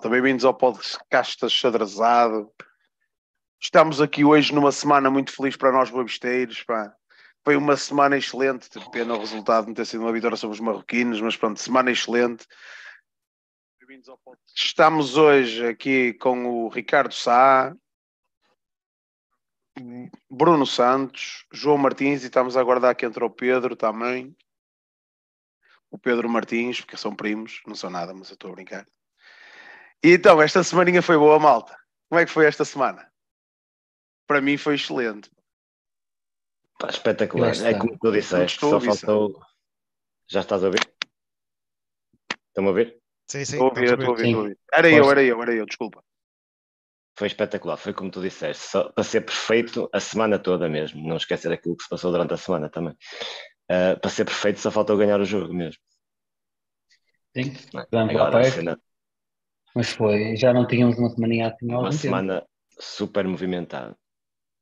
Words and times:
malta. 0.00 0.08
Bem-vindos 0.08 0.46
ao 0.46 0.54
podcast 0.54 1.46
Xadrezado. 1.50 2.50
Estamos 3.60 4.00
aqui 4.00 4.24
hoje 4.24 4.54
numa 4.54 4.72
semana 4.72 5.10
muito 5.10 5.30
feliz 5.30 5.56
para 5.56 5.70
nós, 5.70 5.90
babisteiros. 5.90 6.62
Pá. 6.62 6.94
Foi 7.44 7.54
uma 7.54 7.76
semana 7.76 8.16
excelente. 8.16 8.70
Pena 8.92 9.14
o 9.14 9.18
resultado 9.18 9.66
não 9.66 9.74
ter 9.74 9.84
sido 9.84 10.00
uma 10.00 10.12
vitória 10.12 10.38
sobre 10.38 10.54
os 10.54 10.60
marroquinos, 10.60 11.20
mas 11.20 11.36
pronto, 11.36 11.60
semana 11.60 11.90
excelente. 11.90 12.46
Bem-vindos 13.78 14.08
ao 14.08 14.16
podcast. 14.16 14.58
Estamos 14.58 15.18
hoje 15.18 15.66
aqui 15.66 16.14
com 16.14 16.46
o 16.46 16.68
Ricardo 16.68 17.12
Sá, 17.12 17.76
Bruno 20.30 20.66
Santos, 20.66 21.44
João 21.52 21.76
Martins 21.76 22.22
e 22.22 22.26
estamos 22.26 22.56
a 22.56 22.60
aguardar 22.60 22.96
que 22.96 23.04
entre 23.04 23.22
o 23.22 23.28
Pedro 23.28 23.76
também. 23.76 24.34
O 25.90 25.98
Pedro 25.98 26.26
Martins, 26.26 26.80
porque 26.80 26.96
são 26.96 27.14
primos, 27.14 27.60
não 27.66 27.74
são 27.74 27.90
nada, 27.90 28.14
mas 28.14 28.30
eu 28.30 28.34
estou 28.34 28.50
a 28.50 28.54
brincar. 28.54 28.86
E 30.02 30.12
então, 30.14 30.40
esta 30.40 30.64
semaninha 30.64 31.02
foi 31.02 31.16
boa, 31.18 31.38
malta. 31.38 31.76
Como 32.08 32.20
é 32.20 32.24
que 32.24 32.32
foi 32.32 32.46
esta 32.46 32.64
semana? 32.64 33.10
Para 34.26 34.40
mim 34.40 34.56
foi 34.56 34.74
excelente. 34.74 35.30
Pá, 36.78 36.88
espetacular. 36.88 37.54
É 37.66 37.78
como 37.78 37.98
tu 37.98 38.10
disseste, 38.10 38.64
a 38.64 38.68
só 38.68 38.80
faltou. 38.80 39.40
Já 40.28 40.40
estás 40.40 40.62
a 40.62 40.66
ouvir? 40.66 40.80
Estão-me 42.48 42.68
a 42.68 42.70
ouvir? 42.70 42.98
Sim, 43.28 43.44
sim. 43.44 43.56
Estou 43.56 43.66
a 43.66 43.68
ouvir, 43.70 43.92
estou 43.92 44.06
a 44.06 44.10
ouvir, 44.10 44.24
estou 44.24 44.40
a 44.40 44.42
ouvir. 44.42 44.58
Era 44.72 44.90
eu, 44.90 45.10
era 45.10 45.22
eu, 45.22 45.42
era 45.42 45.54
eu, 45.54 45.66
desculpa. 45.66 46.02
Foi 47.18 47.26
espetacular, 47.26 47.76
foi 47.76 47.92
como 47.92 48.10
tu 48.10 48.22
disseste, 48.22 48.64
só 48.64 48.88
para 48.92 49.04
ser 49.04 49.20
perfeito 49.20 49.90
a 49.92 50.00
semana 50.00 50.38
toda 50.38 50.70
mesmo, 50.70 51.06
não 51.06 51.16
esquecer 51.18 51.52
aquilo 51.52 51.76
que 51.76 51.82
se 51.82 51.88
passou 51.90 52.10
durante 52.10 52.32
a 52.32 52.36
semana 52.38 52.70
também. 52.70 52.96
Ah, 53.68 53.96
para 54.00 54.10
ser 54.10 54.24
perfeito 54.24 54.58
só 54.58 54.70
faltou 54.70 54.96
ganhar 54.96 55.20
o 55.20 55.24
jogo 55.24 55.52
mesmo. 55.52 55.82
Sim, 57.36 57.52
não 57.74 57.82
é? 57.82 57.86
Vamos 57.92 58.14
Agora, 58.14 58.38
a 58.38 58.42
perto. 58.42 58.54
cena- 58.54 58.80
mas 59.74 59.90
foi. 59.90 60.36
Já 60.36 60.52
não 60.52 60.66
tínhamos 60.66 60.98
uma 60.98 61.10
semaninha 61.10 61.48
assim 61.48 61.72
há 61.72 61.78
uma 61.78 61.90
algum 61.90 61.98
tempo. 61.98 62.24
semana 62.30 62.46
super 62.78 63.26
movimentada. 63.26 63.96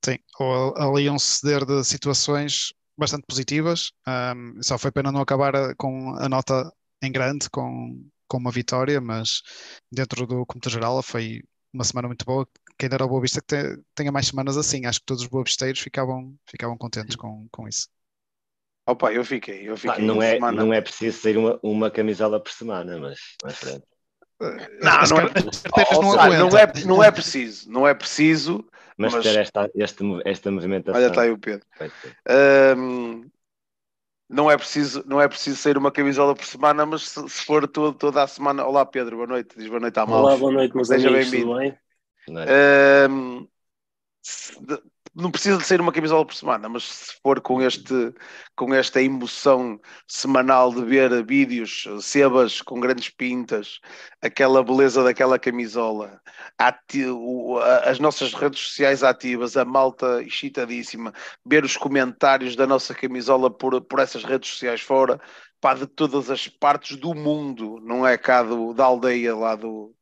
Sim, 0.05 0.19
ou 0.41 0.77
ali 0.77 1.11
um 1.11 1.19
ceder 1.19 1.65
de 1.67 1.85
situações 1.85 2.73
bastante 2.97 3.25
positivas. 3.27 3.93
Ahm, 4.07 4.61
só 4.63 4.79
foi 4.79 4.91
pena 4.93 5.13
não 5.13 5.21
acabar 5.21 5.55
a- 5.57 5.75
com 5.77 6.15
a 6.17 6.29
nota 6.29 6.73
em 7.03 7.11
grande, 7.13 7.49
com, 7.51 8.09
com 8.29 8.39
uma 8.39 8.51
vitória, 8.51 9.01
mas 9.01 9.43
dentro 9.91 10.27
do 10.27 10.47
cômputo 10.47 10.71
geral 10.71 11.03
foi 11.03 11.43
uma 11.73 11.85
semana 11.85 12.09
muito 12.09 12.25
boa. 12.25 12.49
Quem 12.79 12.89
dera 12.89 13.05
ao 13.05 13.09
Boa 13.09 13.21
Vista 13.21 13.41
que 13.41 13.47
te- 13.49 13.83
tenha 13.95 14.13
mais 14.13 14.29
semanas 14.29 14.57
assim. 14.57 14.87
Acho 14.87 15.01
que 15.01 15.07
todos 15.07 15.23
os 15.25 15.29
boavisteiros 15.29 15.81
ficavam, 15.81 16.35
ficavam 16.49 16.77
contentes 16.79 17.17
com, 17.17 17.47
com 17.51 17.69
isso. 17.69 17.89
Opa, 18.87 19.13
eu 19.13 19.25
fiquei, 19.25 19.69
eu 19.69 19.77
fiquei. 19.77 20.03
não, 20.05 20.17
em 20.17 20.21
é, 20.23 20.41
semana. 20.41 20.49
não 20.49 20.73
é 20.73 20.81
preciso 20.81 21.19
sair 21.21 21.37
uma, 21.37 21.59
uma 21.63 21.91
camisola 21.91 22.43
por 22.43 22.51
semana, 22.53 22.99
mas, 22.99 23.19
mas 23.43 23.57
pronto. 23.57 23.87
Não, 24.41 25.01
As 25.01 25.11
não 25.11 25.19
é- 25.19 25.23
não 25.23 26.03
não 26.03 26.21
aguentam. 26.21 26.59
é, 26.59 26.85
não 26.87 27.03
é 27.03 27.11
preciso, 27.11 27.71
não 27.71 27.87
é 27.89 27.93
preciso. 27.95 28.65
Mas, 28.97 29.15
Mas- 29.15 29.25
ter 29.25 29.39
esta, 29.39 30.05
mov- 30.05 30.23
esta 30.25 30.51
movimentação. 30.51 31.01
Olha, 31.01 31.09
está 31.09 31.23
aí 31.23 31.31
o 31.31 31.39
Pedro. 31.39 31.65
Ahm, 32.29 33.25
não 34.29 34.51
é 34.51 34.57
preciso, 34.57 35.03
não 35.07 35.21
é 35.21 35.27
preciso 35.29 35.57
sair 35.57 35.77
uma 35.79 35.91
camisola 35.91 36.35
por 36.35 36.45
semana, 36.45 36.85
mas 36.85 37.09
se, 37.09 37.29
se 37.29 37.45
for 37.45 37.67
todo, 37.67 37.97
toda 37.97 38.23
a 38.23 38.27
semana. 38.27 38.65
Olá, 38.65 38.85
Pedro, 38.85 39.17
boa 39.17 39.27
noite. 39.29 39.57
Diz 39.57 39.69
boa 39.69 39.81
noite 39.81 39.99
à. 39.99 40.05
Olá, 40.05 40.37
boa 40.37 40.53
noite, 40.53 40.75
meus 40.75 40.89
Seja 40.89 41.09
amigos, 41.09 41.31
bem-vindo. 41.31 41.57
bem? 41.57 41.79
É? 42.47 43.09
De- 44.61 44.83
não 45.19 45.33
precisa 45.33 45.59
de 45.59 45.65
sair 45.65 45.81
uma 45.81 45.91
camisola 45.91 46.25
por 46.25 46.35
semana, 46.35 46.69
mas 46.69 46.85
se 46.85 47.13
for 47.21 47.41
com, 47.41 47.61
este, 47.61 48.15
com 48.55 48.73
esta 48.73 49.03
emoção 49.03 49.81
semanal 50.07 50.73
de 50.73 50.85
ver 50.85 51.25
vídeos, 51.27 51.89
sebas 52.01 52.63
com 52.63 52.79
grandes 52.79 53.09
pintas, 53.09 53.81
aquela 54.23 54.63
beleza 54.63 55.03
daquela 55.03 55.37
camisola, 55.37 56.21
as 57.85 57.99
nossas 57.99 58.33
redes 58.33 58.61
sociais 58.61 59.03
ativas, 59.03 59.57
a 59.57 59.65
malta 59.65 60.23
excitadíssima, 60.23 61.13
ver 61.45 61.65
os 61.65 61.77
comentários 61.77 62.55
da 62.55 62.67
nossa 62.67 62.95
camisola 62.95 63.51
por, 63.51 63.81
por 63.81 63.99
essas 63.99 64.23
redes 64.23 64.51
sociais 64.51 64.81
fora, 64.81 65.21
pá, 65.61 65.75
de 65.75 65.87
todas 65.89 66.31
as 66.31 66.47
partes 66.47 66.97
do 66.97 67.13
mundo, 67.13 67.81
não 67.83 68.07
é 68.07 68.17
cá 68.17 68.45
do, 68.45 68.73
da 68.73 68.85
aldeia 68.85 69.35
lá 69.35 69.57
do, 69.57 69.93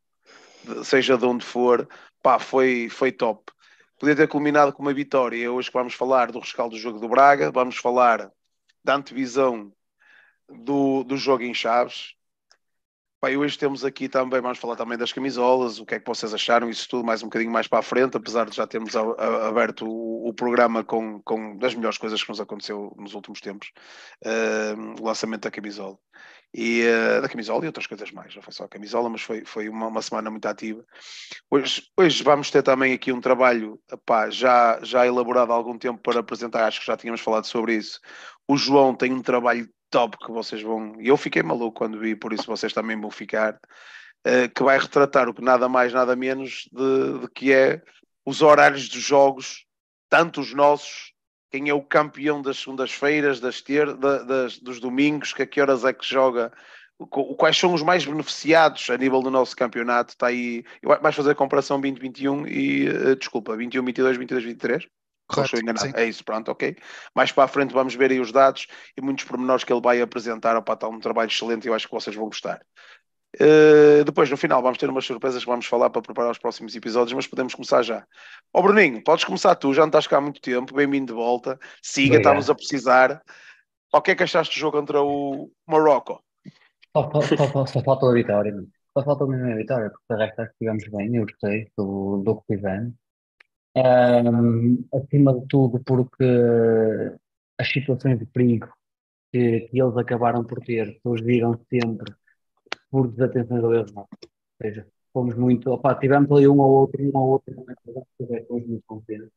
seja 0.83 1.17
de 1.17 1.25
onde 1.25 1.43
for, 1.43 1.89
pá, 2.21 2.37
foi, 2.37 2.87
foi 2.89 3.11
top. 3.11 3.51
Podia 3.99 4.15
ter 4.15 4.27
culminado 4.27 4.71
com 4.71 4.81
uma 4.83 4.93
vitória. 4.93 5.51
Hoje 5.51 5.71
vamos 5.73 5.93
falar 5.95 6.31
do 6.31 6.39
rescaldo 6.39 6.75
do 6.75 6.79
jogo 6.79 6.99
do 6.99 7.09
Braga, 7.09 7.51
vamos 7.51 7.77
falar 7.77 8.31
da 8.83 8.95
antevisão 8.95 9.73
do, 10.47 11.03
do 11.03 11.17
jogo 11.17 11.43
em 11.43 11.53
Chaves. 11.53 12.13
E 13.27 13.35
hoje 13.35 13.57
temos 13.57 13.83
aqui 13.83 14.07
também, 14.07 14.39
vamos 14.39 14.59
falar 14.59 14.75
também 14.75 14.97
das 14.97 15.11
camisolas, 15.11 15.79
o 15.79 15.85
que 15.85 15.95
é 15.95 15.99
que 15.99 16.05
vocês 16.07 16.33
acharam, 16.33 16.69
isso 16.69 16.87
tudo 16.87 17.03
mais 17.03 17.23
um 17.23 17.25
bocadinho 17.25 17.51
mais 17.51 17.67
para 17.67 17.79
a 17.79 17.81
frente, 17.81 18.15
apesar 18.15 18.47
de 18.47 18.55
já 18.55 18.65
termos 18.67 18.95
a- 18.95 19.01
a- 19.01 19.47
aberto 19.47 19.85
o, 19.85 20.29
o 20.29 20.33
programa 20.33 20.83
com, 20.83 21.19
com 21.23 21.57
das 21.57 21.73
melhores 21.73 21.97
coisas 21.97 22.21
que 22.21 22.29
nos 22.29 22.39
aconteceu 22.39 22.93
nos 22.95 23.15
últimos 23.15 23.41
tempos, 23.41 23.71
eh, 24.23 24.75
o 25.01 25.03
lançamento 25.05 25.41
da 25.41 25.51
camisola. 25.51 25.97
E 26.53 26.81
eh, 26.81 27.21
da 27.21 27.29
camisola 27.29 27.63
e 27.63 27.67
outras 27.67 27.85
coisas 27.87 28.09
mais, 28.11 28.33
não 28.35 28.41
foi 28.41 28.53
só 28.53 28.63
a 28.63 28.69
camisola, 28.69 29.09
mas 29.09 29.21
foi, 29.21 29.43
foi 29.45 29.69
uma, 29.69 29.87
uma 29.87 30.01
semana 30.01 30.29
muito 30.31 30.45
ativa. 30.47 30.83
Hoje, 31.51 31.83
hoje 31.95 32.23
vamos 32.23 32.49
ter 32.49 32.63
também 32.63 32.93
aqui 32.93 33.11
um 33.11 33.21
trabalho 33.21 33.79
já, 34.29 34.79
já 34.81 35.05
elaborado 35.05 35.51
há 35.51 35.55
algum 35.55 35.77
tempo 35.77 36.01
para 36.01 36.19
apresentar, 36.19 36.65
acho 36.65 36.79
que 36.79 36.87
já 36.87 36.97
tínhamos 36.97 37.21
falado 37.21 37.45
sobre 37.45 37.75
isso. 37.75 37.99
O 38.47 38.57
João 38.57 38.95
tem 38.95 39.11
um 39.13 39.21
trabalho 39.21 39.69
top 39.89 40.17
que 40.17 40.31
vocês 40.31 40.61
vão. 40.61 40.95
Eu 40.99 41.17
fiquei 41.17 41.43
maluco 41.43 41.77
quando 41.77 41.99
vi, 41.99 42.15
por 42.15 42.33
isso 42.33 42.45
vocês 42.47 42.73
também 42.73 42.99
vão 42.99 43.11
ficar. 43.11 43.59
eh, 44.25 44.47
que 44.49 44.63
vai 44.63 44.77
retratar 44.79 45.29
o 45.29 45.33
que 45.33 45.41
nada 45.41 45.69
mais, 45.69 45.93
nada 45.93 46.15
menos 46.15 46.67
de, 46.71 47.19
de 47.21 47.27
que 47.33 47.53
é 47.53 47.81
os 48.25 48.41
horários 48.41 48.89
dos 48.89 49.01
jogos, 49.01 49.65
tanto 50.09 50.41
os 50.41 50.53
nossos, 50.53 51.13
quem 51.57 51.69
é 51.69 51.73
o 51.73 51.81
campeão 51.81 52.39
das 52.41 52.59
segundas-feiras, 52.59 53.39
das, 53.39 53.61
ter, 53.61 53.91
da- 53.95 54.21
das- 54.23 54.59
dos 54.59 54.79
domingos, 54.79 55.33
que 55.33 55.41
a 55.41 55.47
que 55.47 55.59
horas 55.59 55.83
é 55.83 55.91
que 55.91 56.05
joga, 56.05 56.51
quais 57.37 57.57
são 57.57 57.73
os 57.73 57.81
mais 57.81 58.05
beneficiados 58.05 58.87
a 58.91 58.97
nível 58.97 59.21
do 59.21 59.31
nosso 59.31 59.55
campeonato. 59.55 60.11
Está 60.13 60.27
aí. 60.27 60.63
eu- 60.81 60.89
Vais 61.01 61.15
fazer 61.15 61.31
a 61.31 61.35
comparação 61.35 61.81
2021 61.81 62.45
e, 62.47 62.87
eh, 62.87 63.15
desculpa, 63.15 63.55
21, 63.57 63.83
22, 63.83 64.17
22, 64.17 64.43
23? 64.43 64.83
Ou 64.83 65.43
estou 65.43 65.59
Correto. 65.59 65.97
É 65.99 66.05
isso, 66.05 66.23
pronto, 66.23 66.51
ok. 66.51 66.77
Mais 67.15 67.31
para 67.31 67.43
a 67.43 67.47
frente 67.47 67.73
vamos 67.73 67.95
ver 67.95 68.11
aí 68.11 68.19
os 68.19 68.31
dados 68.31 68.67
e 68.95 69.01
muitos 69.01 69.25
pormenores 69.25 69.63
que 69.63 69.73
ele 69.73 69.81
vai 69.81 69.99
apresentar. 69.99 70.55
Opa, 70.55 70.73
está 70.73 70.87
um 70.87 70.99
trabalho 70.99 71.27
excelente 71.29 71.65
e 71.65 71.67
eu 71.69 71.73
acho 71.73 71.87
que 71.87 71.93
vocês 71.93 72.15
vão 72.15 72.25
gostar. 72.27 72.61
Uh, 73.35 74.03
depois, 74.05 74.29
no 74.29 74.37
final, 74.37 74.61
vamos 74.61 74.77
ter 74.77 74.89
umas 74.89 75.05
surpresas 75.05 75.43
que 75.43 75.49
vamos 75.49 75.65
falar 75.65 75.89
para 75.89 76.01
preparar 76.01 76.31
os 76.31 76.39
próximos 76.39 76.75
episódios, 76.75 77.13
mas 77.13 77.27
podemos 77.27 77.53
começar 77.53 77.83
já. 77.83 78.05
Ó 78.53 78.61
Bruninho, 78.61 79.03
podes 79.03 79.25
começar 79.25 79.53
tu, 79.55 79.73
já 79.73 79.81
não 79.81 79.89
estás 79.89 80.07
cá 80.07 80.17
há 80.17 80.21
muito 80.21 80.41
tempo, 80.41 80.73
bem-vindo 80.73 81.07
de 81.07 81.13
volta. 81.13 81.59
Siga, 81.81 82.17
estamos 82.17 82.49
a 82.49 82.55
precisar. 82.55 83.21
O 83.93 84.01
que 84.01 84.11
é 84.11 84.15
que 84.15 84.23
achaste 84.23 84.55
do 84.55 84.59
jogo 84.59 84.77
contra 84.77 85.01
o 85.01 85.51
Marrocos? 85.67 86.17
Só, 86.95 87.21
só, 87.21 87.65
só, 87.67 87.83
faltou 87.83 88.09
a 88.09 88.13
vitória. 88.13 88.53
Só 88.97 89.27
mesmo 89.27 89.51
a 89.51 89.55
vitória, 89.55 89.89
porque 89.91 90.13
o 90.13 90.17
resto 90.17 90.41
acho 90.41 90.49
que 90.49 90.65
estivemos 90.65 90.87
bem, 90.89 91.15
eu 91.15 91.25
gostei 91.25 91.71
do, 91.77 92.23
do 92.23 92.35
que 92.37 92.55
fizemos. 92.55 92.93
Ahm, 93.75 94.77
acima 94.91 95.39
de 95.39 95.47
tudo, 95.47 95.79
porque 95.85 96.25
as 97.59 97.69
situações 97.69 98.17
de 98.17 98.25
perigo 98.25 98.67
que, 99.31 99.61
que 99.69 99.79
eles 99.79 99.95
acabaram 99.97 100.43
por 100.43 100.59
ter 100.61 100.99
surgiram 101.03 101.59
sempre 101.69 102.15
por 102.91 103.07
desatenções 103.09 103.63
ao 103.63 103.73
erro 103.73 103.87
nosso. 103.93 104.09
Ou 104.23 104.29
seja, 104.61 104.87
fomos 105.13 105.35
muito, 105.35 105.71
opá, 105.71 105.95
tivemos 105.95 106.31
ali 106.31 106.47
um 106.47 106.59
ou 106.59 106.71
outro, 106.71 107.01
um 107.03 107.17
ou 107.17 107.29
outro, 107.31 107.55
mas 107.67 107.77
fomos 108.47 108.67
muito 108.67 108.83
confiantes. 108.87 109.31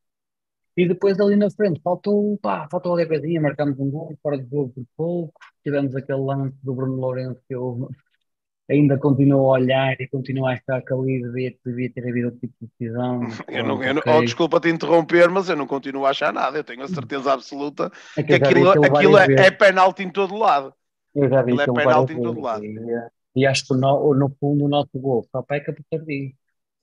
E 0.77 0.87
depois 0.87 1.19
ali 1.19 1.35
na 1.35 1.49
frente, 1.51 1.81
faltou, 1.83 2.37
pá, 2.39 2.67
faltou 2.71 2.93
ali 2.93 3.03
a 3.03 3.07
coisinha, 3.07 3.41
marcamos 3.41 3.77
um 3.79 3.89
gol, 3.91 4.15
fora 4.23 4.37
de 4.37 4.49
jogo 4.49 4.71
por 4.73 4.85
pouco, 4.95 5.33
tivemos 5.63 5.95
aquele 5.95 6.19
lance 6.21 6.55
do 6.63 6.73
Bruno 6.73 6.95
Lourenço 6.95 7.41
que 7.47 7.55
eu 7.55 7.89
ainda 8.69 8.97
continuo 8.97 9.47
a 9.47 9.59
olhar 9.59 9.95
e 9.99 10.07
continuo 10.07 10.47
a 10.47 10.53
achar 10.53 10.81
que 10.81 10.93
ali 10.93 11.21
devia, 11.21 11.55
devia 11.65 11.91
ter 11.93 12.07
havido 12.07 12.27
outro 12.27 12.41
tipo 12.41 12.55
de 12.61 12.71
decisão. 12.79 13.21
Eu 13.49 13.63
não, 13.65 13.83
eu 13.83 13.93
não- 13.95 14.03
oh, 14.07 14.21
desculpa 14.21 14.59
te 14.59 14.69
interromper, 14.69 15.29
mas 15.29 15.49
eu 15.49 15.55
não 15.57 15.67
continuo 15.67 16.05
a 16.05 16.11
achar 16.11 16.33
nada. 16.33 16.57
Eu 16.57 16.63
tenho 16.63 16.83
a 16.83 16.87
certeza 16.87 17.33
absoluta 17.33 17.91
É 18.17 18.23
que 18.23 18.33
vi 18.33 18.35
aquilo, 18.35 18.71
aquilo 18.71 19.17
é, 19.17 19.25
é 19.37 19.51
penalti 19.51 20.03
em 20.03 20.09
todo 20.09 20.35
lado. 20.35 20.73
Eu 21.13 21.29
já 21.29 21.41
vi 21.41 21.51
aquilo 21.51 21.61
é 21.61 21.67
penalti 21.83 22.13
em 22.13 22.21
todo 22.21 22.39
lado. 22.41 22.63
e, 22.63 23.11
e 23.35 23.45
acho 23.45 23.65
que 23.67 23.73
no, 23.75 24.13
no 24.15 24.29
fundo 24.39 24.65
o 24.65 24.69
nosso 24.69 24.91
gol 24.99 25.23
só 25.31 25.41
peca 25.43 25.73
por 25.73 25.83
tardio, 25.89 26.33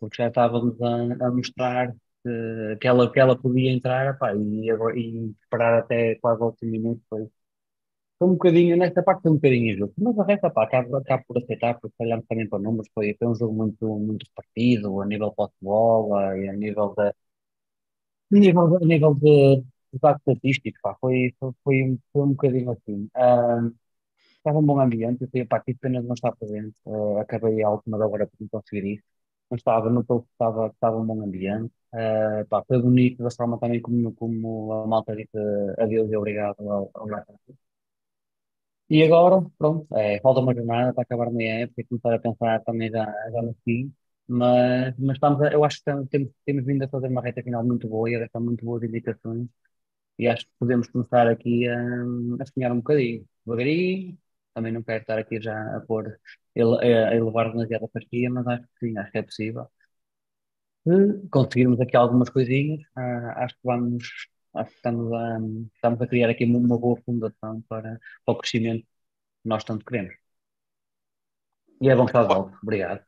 porque 0.01 0.17
já 0.23 0.29
estávamos 0.29 0.81
a, 0.83 1.27
a 1.27 1.31
mostrar 1.31 1.93
que, 2.25 2.77
que, 2.81 2.87
ela, 2.89 3.11
que 3.13 3.21
ela 3.21 3.37
podia 3.41 3.71
entrar 3.73 4.15
epá, 4.15 4.35
e, 4.35 4.71
agora- 4.71 4.99
e 4.99 5.31
esperar 5.43 5.79
até 5.81 6.15
quase 6.17 6.43
ao 6.43 6.49
último 6.51 6.71
minuto 6.73 7.03
foi, 7.09 7.29
foi 8.19 8.29
um 8.29 8.33
bocadinho, 8.33 8.77
nesta 8.77 9.03
parte 9.03 9.23
foi 9.23 9.33
um 9.33 9.35
bocadinho 9.37 9.73
injusto, 9.75 9.95
mas 9.99 10.19
a 10.19 10.25
resta, 10.25 10.51
pá, 10.51 10.65
acabo 10.65 11.03
por 11.27 11.39
aceitar, 11.39 11.79
porque 11.81 11.95
olhamos 12.01 12.27
também 12.29 12.49
para 12.49 12.59
números, 12.61 12.89
foi, 12.95 13.15
foi 13.19 13.29
um 13.29 13.35
jogo 13.35 13.55
muito, 13.55 13.87
muito 13.99 14.27
partido, 14.35 15.01
a 15.03 15.07
nível 15.07 15.31
de 15.31 15.37
posse-bola 15.37 16.39
e 16.39 16.49
a 16.49 16.53
nível 16.55 16.95
de, 16.97 17.05
a 17.09 17.15
nível, 18.31 18.77
a 18.77 18.81
nível 18.81 19.15
de, 19.15 19.57
de 19.93 19.99
dados 20.01 20.21
estatísticos, 20.27 20.81
pá, 20.83 20.97
foi, 21.01 21.35
foi, 21.39 21.53
foi, 21.65 21.83
um- 21.85 21.99
foi 22.13 22.23
um 22.23 22.29
bocadinho 22.31 22.71
assim. 22.73 23.09
Ah, 23.15 23.61
estava 24.39 24.59
um 24.59 24.63
bom 24.67 24.81
ambiente, 24.81 25.29
eu 25.35 25.47
pá, 25.47 25.61
tive 25.61 25.79
pena 25.79 26.01
de 26.01 26.07
não 26.07 26.15
estar 26.15 26.33
presente, 26.37 26.75
ah, 26.87 27.21
acabei 27.23 27.63
a 27.63 27.71
última 27.71 27.99
da 27.99 28.07
hora 28.07 28.27
por 28.27 28.37
não 28.41 28.49
conseguir 28.49 28.85
ir, 28.87 29.05
mas 29.51 29.61
estava, 29.61 29.91
notou 29.91 30.23
que 30.23 30.29
estava, 30.33 30.69
estava 30.69 30.97
um 30.99 31.07
bom 31.07 31.23
ambiente, 31.23 31.73
Ah, 31.93 32.45
pá, 32.51 32.63
foi 32.67 32.81
bonito 32.83 33.23
da 33.23 33.31
forma 33.31 33.59
também 33.59 33.81
como, 33.83 34.13
como 34.15 34.73
a 34.73 34.87
malta 34.87 35.17
disse 35.17 35.31
adeus 35.79 36.11
e 36.11 36.17
obrigado 36.17 36.57
ao, 36.71 36.91
ao 36.95 37.07
e 38.91 39.03
agora, 39.03 39.45
pronto, 39.59 39.87
é, 39.97 40.19
falta 40.21 40.41
uma 40.41 40.55
jornada 40.55 40.95
para 40.95 41.03
acabar 41.03 41.29
a 41.29 41.31
minha 41.31 41.61
época 41.61 41.81
e 41.83 41.85
começar 41.85 42.15
a 42.15 42.19
pensar 42.19 42.61
também 42.65 42.91
já, 42.91 43.05
já 43.33 43.43
no 43.43 43.55
fim, 43.65 43.93
mas, 44.27 44.95
mas 44.99 45.17
estamos 45.17 45.41
a- 45.43 45.53
eu 45.53 45.63
acho 45.65 45.79
que 45.79 45.85
temos, 46.09 46.31
temos 46.47 46.65
vindo 46.65 46.83
a 46.85 46.89
fazer 46.89 47.09
uma 47.09 47.21
reta 47.23 47.43
final 47.43 47.65
muito 47.65 47.87
boa 47.89 48.11
e 48.11 48.15
a 48.17 48.19
deixar 48.21 48.41
muito 48.41 48.65
boas 48.65 48.83
indicações. 48.83 49.47
E 50.19 50.29
acho 50.29 50.47
que 50.47 50.53
podemos 50.59 50.89
começar 50.91 51.29
aqui 51.29 51.69
a, 51.69 51.77
a 52.43 52.47
sonhar 52.47 52.73
um 52.73 52.79
bocadinho, 52.79 53.27
devagarinho, 53.47 54.19
também 54.59 54.73
não 54.73 54.83
quero 54.83 55.03
estar 55.03 55.19
aqui 55.19 55.41
já 55.41 55.77
a 55.77 55.81
pôr, 55.81 56.19
a, 56.57 57.15
elevar 57.15 57.53
demasiado 57.53 57.85
a 57.85 57.89
fasquia, 57.89 58.29
mas 58.29 58.47
acho 58.47 58.63
que 58.63 58.89
sim, 58.89 58.99
acho 58.99 59.13
que 59.13 59.19
é 59.19 59.23
possível. 59.23 59.67
Se 60.85 61.29
conseguirmos 61.31 61.81
aqui 61.81 61.97
algumas 61.97 62.29
coisinhas, 62.29 62.81
ah, 62.97 63.45
acho 63.45 63.55
que 63.55 63.61
vamos, 63.63 64.05
acho 64.55 64.71
que 64.71 64.77
estamos 64.77 65.13
a, 65.13 65.39
estamos 65.75 66.03
a 66.03 66.07
criar 66.09 66.31
aqui 66.31 66.45
uma 66.45 66.77
boa 66.79 67.01
fundação 67.05 67.63
para, 67.69 68.01
para 68.25 68.35
o 68.35 68.39
crescimento 68.39 68.83
que 68.83 69.49
nós 69.49 69.63
tanto 69.63 69.85
queremos. 69.85 70.15
E 71.81 71.89
é 71.89 71.95
bom 71.95 72.07
estar 72.07 72.23
de 72.23 72.29
volta, 72.35 72.59
obrigado. 72.61 73.05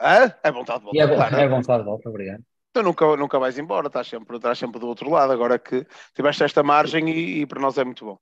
Hã? 0.00 0.34
É 0.42 0.50
vontade 0.50 0.84
de 0.84 0.96
E 0.96 1.00
é 1.00 1.06
bom, 1.06 1.16
claro. 1.16 1.36
é 1.36 1.48
bom 1.48 1.60
estar 1.60 1.78
de 1.78 1.84
volta, 1.84 2.08
obrigado. 2.08 2.42
Tu 2.72 2.82
nunca, 2.82 3.16
nunca 3.16 3.38
vais 3.38 3.58
embora, 3.58 3.88
estás 3.88 4.06
sempre, 4.06 4.36
estás 4.36 4.58
sempre 4.58 4.80
do 4.80 4.86
outro 4.86 5.10
lado, 5.10 5.32
agora 5.32 5.58
que 5.58 5.86
tiveste 6.14 6.44
esta 6.44 6.62
margem 6.62 7.10
e, 7.10 7.42
e 7.42 7.46
para 7.46 7.60
nós 7.60 7.76
é 7.76 7.84
muito 7.84 8.06
bom. 8.06 8.18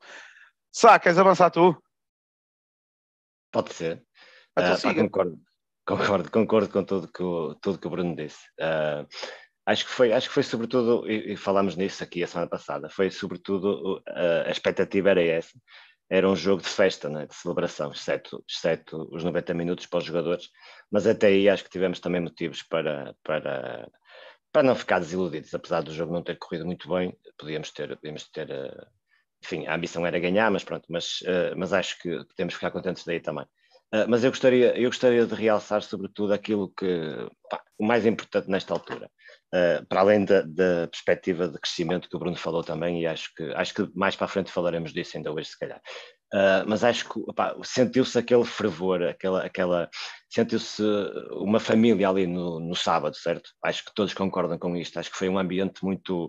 Sá, 0.72 0.98
queres 0.98 1.18
avançar 1.18 1.50
tu? 1.50 1.80
Pode 3.56 3.72
ser. 3.72 4.04
Então 4.52 4.74
Ah, 4.74 4.78
pá, 4.82 4.94
concordo, 4.94 5.40
concordo, 5.86 6.30
concordo 6.30 6.68
com 6.68 6.84
tudo 6.84 7.08
que 7.10 7.22
o, 7.22 7.54
tudo 7.54 7.78
que 7.78 7.86
o 7.86 7.90
Bruno 7.90 8.14
disse. 8.14 8.44
Ah, 8.60 9.06
acho 9.64 9.86
que 9.86 9.90
foi, 9.90 10.12
acho 10.12 10.28
que 10.28 10.34
foi 10.34 10.42
sobretudo, 10.42 11.10
e, 11.10 11.32
e 11.32 11.36
falámos 11.38 11.74
nisso 11.74 12.04
aqui 12.04 12.22
a 12.22 12.26
semana 12.26 12.50
passada, 12.50 12.90
foi 12.90 13.10
sobretudo 13.10 14.02
a, 14.06 14.48
a 14.48 14.50
expectativa 14.50 15.08
era 15.10 15.22
essa. 15.22 15.58
Era 16.10 16.28
um 16.28 16.36
jogo 16.36 16.60
de 16.62 16.68
festa, 16.68 17.08
né, 17.08 17.26
de 17.26 17.34
celebração, 17.34 17.90
exceto, 17.92 18.44
exceto 18.48 19.08
os 19.10 19.24
90 19.24 19.54
minutos 19.54 19.86
para 19.86 20.00
os 20.00 20.04
jogadores, 20.04 20.50
mas 20.90 21.06
até 21.06 21.28
aí 21.28 21.48
acho 21.48 21.64
que 21.64 21.70
tivemos 21.70 21.98
também 21.98 22.20
motivos 22.20 22.62
para, 22.62 23.16
para, 23.24 23.88
para 24.52 24.62
não 24.62 24.76
ficar 24.76 24.98
desiludidos, 24.98 25.52
apesar 25.54 25.80
do 25.80 25.94
jogo 25.94 26.12
não 26.12 26.22
ter 26.22 26.38
corrido 26.38 26.66
muito 26.66 26.88
bem, 26.88 27.16
podíamos 27.38 27.72
ter, 27.72 27.96
podíamos 27.96 28.28
ter 28.28 28.52
ah, 28.52 28.86
enfim, 29.46 29.66
a 29.66 29.74
ambição 29.74 30.04
era 30.04 30.18
ganhar, 30.18 30.50
mas 30.50 30.64
pronto, 30.64 30.84
mas, 30.88 31.22
ah, 31.26 31.54
mas 31.56 31.72
acho 31.72 31.98
que 32.00 32.24
que 32.24 32.48
ficar 32.50 32.70
contentes 32.70 33.04
daí 33.04 33.20
também. 33.20 33.46
Uh, 33.94 34.02
mas 34.08 34.24
eu 34.24 34.30
gostaria, 34.32 34.76
eu 34.76 34.90
gostaria 34.90 35.24
de 35.24 35.34
realçar 35.34 35.80
sobretudo 35.80 36.32
aquilo 36.34 36.72
que 36.76 37.28
pá, 37.48 37.62
o 37.78 37.86
mais 37.86 38.04
importante 38.04 38.50
nesta 38.50 38.74
altura, 38.74 39.08
uh, 39.54 39.86
para 39.86 40.00
além 40.00 40.24
da, 40.24 40.42
da, 40.42 40.88
perspectiva 40.88 41.46
de 41.48 41.56
crescimento 41.56 42.08
que 42.08 42.16
o 42.16 42.18
Bruno 42.18 42.36
falou 42.36 42.64
também, 42.64 43.02
e 43.02 43.06
acho 43.06 43.32
que, 43.36 43.44
acho 43.54 43.72
que 43.72 43.88
mais 43.94 44.16
para 44.16 44.24
a 44.24 44.28
frente 44.28 44.50
falaremos 44.50 44.92
disso 44.92 45.16
ainda 45.16 45.32
hoje, 45.32 45.50
se 45.50 45.58
calhar. 45.58 45.80
Uh, 46.34 46.66
mas 46.66 46.82
acho 46.82 47.08
que 47.08 47.20
sentiu-se 47.62 48.18
aquele 48.18 48.44
fervor, 48.44 49.04
aquela, 49.04 49.44
aquela 49.44 49.88
sentiu-se 50.28 50.82
uma 51.30 51.60
família 51.60 52.08
ali 52.08 52.26
no, 52.26 52.58
no 52.58 52.74
sábado, 52.74 53.14
certo? 53.14 53.50
Acho 53.62 53.84
que 53.84 53.94
todos 53.94 54.12
concordam 54.12 54.58
com 54.58 54.76
isto. 54.76 54.98
Acho 54.98 55.12
que 55.12 55.16
foi 55.16 55.28
um 55.28 55.38
ambiente 55.38 55.84
muito 55.84 56.28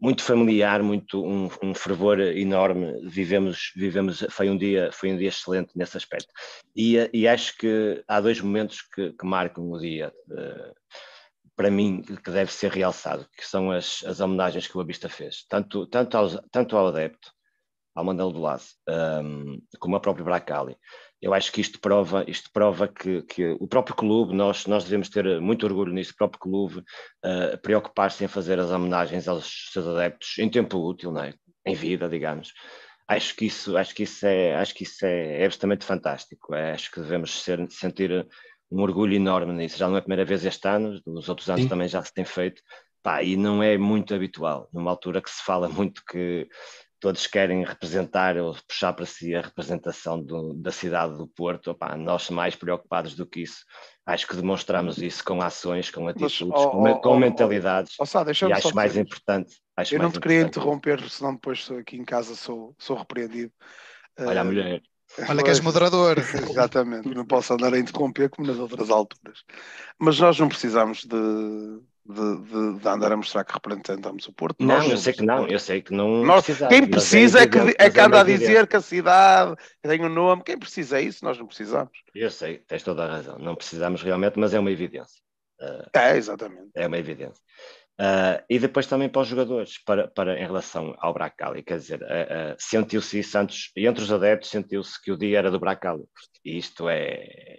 muito 0.00 0.22
familiar, 0.22 0.82
muito 0.82 1.24
um, 1.24 1.48
um, 1.62 1.74
fervor 1.74 2.18
enorme. 2.20 3.00
Vivemos, 3.06 3.72
vivemos, 3.76 4.24
foi 4.30 4.48
um 4.48 4.56
dia, 4.56 4.90
foi 4.92 5.12
um 5.12 5.16
dia 5.18 5.28
excelente 5.28 5.72
nesse 5.76 5.96
aspecto. 5.96 6.32
E, 6.74 7.10
e 7.12 7.28
acho 7.28 7.56
que 7.58 8.02
há 8.08 8.20
dois 8.20 8.40
momentos 8.40 8.80
que, 8.80 9.12
que 9.12 9.26
marcam 9.26 9.70
o 9.70 9.78
dia. 9.78 10.12
Uh, 10.28 10.74
para 11.54 11.70
mim, 11.70 12.00
que 12.00 12.30
deve 12.30 12.50
ser 12.50 12.70
realçado, 12.70 13.28
que 13.36 13.46
são 13.46 13.70
as, 13.70 14.02
as 14.06 14.18
homenagens 14.20 14.66
que 14.66 14.78
o 14.78 14.80
Abista 14.80 15.10
fez, 15.10 15.44
tanto, 15.46 15.86
tanto, 15.86 16.16
aos, 16.16 16.38
tanto 16.50 16.74
ao 16.74 16.86
adepto, 16.86 17.30
ao 17.94 18.02
Mandelo 18.02 18.32
do 18.32 18.40
Laço, 18.40 18.76
um, 18.88 19.60
como 19.78 19.94
ao 19.94 20.00
próprio 20.00 20.24
Bracali. 20.24 20.74
Eu 21.20 21.34
acho 21.34 21.52
que 21.52 21.60
isto 21.60 21.78
prova, 21.80 22.24
isto 22.26 22.50
prova 22.52 22.88
que, 22.88 23.22
que, 23.22 23.56
o 23.60 23.68
próprio 23.68 23.94
clube, 23.94 24.34
nós, 24.34 24.66
nós 24.66 24.84
devemos 24.84 25.08
ter 25.08 25.40
muito 25.40 25.66
orgulho 25.66 25.92
nisso, 25.92 26.12
o 26.12 26.16
próprio 26.16 26.40
clube, 26.40 26.78
uh, 26.78 27.58
preocupar-se 27.60 28.24
em 28.24 28.28
fazer 28.28 28.58
as 28.58 28.70
homenagens 28.70 29.28
aos 29.28 29.70
seus 29.72 29.86
adeptos 29.86 30.38
em 30.38 30.48
tempo 30.48 30.78
útil, 30.78 31.12
não 31.12 31.22
é? 31.22 31.34
em 31.64 31.74
vida, 31.74 32.08
digamos. 32.08 32.52
Acho 33.08 33.34
que 33.34 33.46
isso, 33.46 33.76
acho 33.76 33.94
que 33.94 34.04
isso, 34.04 34.24
é, 34.24 34.54
acho 34.54 34.74
que 34.74 34.84
isso 34.84 35.04
é, 35.04 35.42
é 35.42 35.44
absolutamente 35.44 35.84
fantástico. 35.84 36.54
É, 36.54 36.72
acho 36.72 36.90
que 36.90 37.00
devemos 37.00 37.42
ser, 37.42 37.66
sentir 37.70 38.26
um 38.70 38.80
orgulho 38.82 39.14
enorme 39.14 39.52
nisso. 39.52 39.78
Já 39.78 39.88
não 39.88 39.96
é 39.96 39.98
a 39.98 40.02
primeira 40.02 40.24
vez 40.24 40.44
este 40.44 40.68
ano, 40.68 41.00
os 41.06 41.28
outros 41.28 41.48
anos 41.50 41.62
Sim. 41.62 41.68
também 41.68 41.88
já 41.88 42.02
se 42.02 42.14
tem 42.14 42.24
feito. 42.24 42.62
Pá, 43.02 43.22
e 43.22 43.36
não 43.36 43.62
é 43.62 43.78
muito 43.78 44.14
habitual, 44.14 44.68
numa 44.72 44.90
altura 44.90 45.22
que 45.22 45.30
se 45.30 45.42
fala 45.42 45.68
muito 45.68 46.02
que 46.04 46.46
todos 47.00 47.26
querem 47.26 47.64
representar 47.64 48.36
ou 48.36 48.54
puxar 48.68 48.92
para 48.92 49.06
si 49.06 49.34
a 49.34 49.40
representação 49.40 50.22
do, 50.22 50.52
da 50.54 50.70
cidade 50.70 51.16
do 51.16 51.26
Porto, 51.26 51.70
Opa, 51.70 51.96
nós 51.96 52.28
mais 52.30 52.54
preocupados 52.54 53.14
do 53.14 53.26
que 53.26 53.40
isso. 53.40 53.64
Acho 54.04 54.26
que 54.26 54.36
demonstramos 54.36 54.98
isso 54.98 55.24
com 55.24 55.40
ações, 55.40 55.90
com 55.90 56.06
atitudes, 56.06 56.42
Mas, 56.42 56.60
oh, 56.60 56.70
com, 56.70 56.82
oh, 56.84 57.00
com, 57.00 57.18
mentalidades. 57.18 57.94
Oh, 57.98 58.04
Sá, 58.04 58.24
e 58.24 58.52
acho 58.52 58.74
mais 58.74 58.92
dizer. 58.92 59.02
importante. 59.02 59.56
Acho 59.76 59.94
Eu 59.94 59.98
mais 59.98 60.12
não 60.12 60.20
te 60.20 60.22
queria 60.22 60.42
interromper, 60.42 61.00
senão 61.08 61.34
depois 61.34 61.70
aqui 61.70 61.96
em 61.96 62.04
casa 62.04 62.34
sou, 62.34 62.74
sou 62.78 62.96
repreendido. 62.96 63.52
Olha 64.18 64.42
a 64.42 64.44
mulher. 64.44 64.82
Olha 65.28 65.42
que 65.42 65.50
és 65.50 65.60
moderador. 65.60 66.18
Exatamente, 66.50 67.08
não 67.08 67.24
posso 67.24 67.54
andar 67.54 67.74
a 67.74 67.78
interromper 67.78 68.28
como 68.28 68.46
nas 68.46 68.58
outras 68.58 68.90
alturas. 68.90 69.42
Mas 69.98 70.18
nós 70.20 70.38
não 70.38 70.48
precisamos 70.48 71.04
de, 71.04 71.80
de, 72.06 72.36
de, 72.42 72.78
de, 72.78 72.88
andar 72.88 73.12
a 73.12 73.16
mostrar 73.16 73.44
que 73.44 73.52
representamos 73.52 74.26
o 74.26 74.32
Porto. 74.32 74.56
Não, 74.60 74.76
nós 74.76 74.90
eu 74.90 74.96
sei 74.96 75.12
que 75.12 75.22
não, 75.22 75.46
eu 75.46 75.58
sei 75.58 75.82
que 75.82 75.92
não. 75.92 76.24
Nós, 76.24 76.46
quem 76.68 76.86
precisa 76.88 77.40
é, 77.40 77.46
que, 77.46 77.58
é 77.78 77.90
que 77.90 78.00
anda 78.00 78.20
a 78.20 78.24
dizer 78.24 78.66
que 78.66 78.76
a 78.76 78.80
cidade 78.80 79.56
tem 79.82 80.04
um 80.04 80.08
nome, 80.08 80.42
quem 80.42 80.58
precisa 80.58 80.98
é 80.98 81.02
isso, 81.02 81.24
nós 81.24 81.38
não 81.38 81.46
precisamos. 81.46 81.92
Eu 82.14 82.30
sei, 82.30 82.58
tens 82.58 82.82
toda 82.82 83.04
a 83.04 83.08
razão, 83.08 83.38
não 83.38 83.54
precisamos 83.54 84.02
realmente, 84.02 84.38
mas 84.38 84.54
é 84.54 84.58
uma 84.58 84.70
evidência. 84.70 85.20
Uh, 85.60 85.90
é, 85.94 86.16
exatamente. 86.16 86.70
É 86.74 86.86
uma 86.86 86.98
evidência. 86.98 87.42
Uh, 88.00 88.40
e 88.48 88.58
depois 88.58 88.86
também 88.86 89.10
para 89.10 89.20
os 89.20 89.28
jogadores, 89.28 89.76
para, 89.84 90.08
para, 90.08 90.40
em 90.40 90.46
relação 90.46 90.96
ao 91.00 91.12
Bracali, 91.12 91.62
quer 91.62 91.76
dizer, 91.76 92.00
uh, 92.00 92.54
uh, 92.54 92.56
sentiu-se 92.58 93.18
isso 93.18 93.36
antes, 93.36 93.70
e 93.76 93.86
entre 93.86 94.02
os 94.02 94.10
adeptos 94.10 94.48
sentiu-se 94.48 94.98
que 95.02 95.12
o 95.12 95.18
dia 95.18 95.36
era 95.36 95.50
do 95.50 95.60
Bracali, 95.60 96.04
e 96.42 96.56
isto 96.56 96.88
é, 96.88 97.58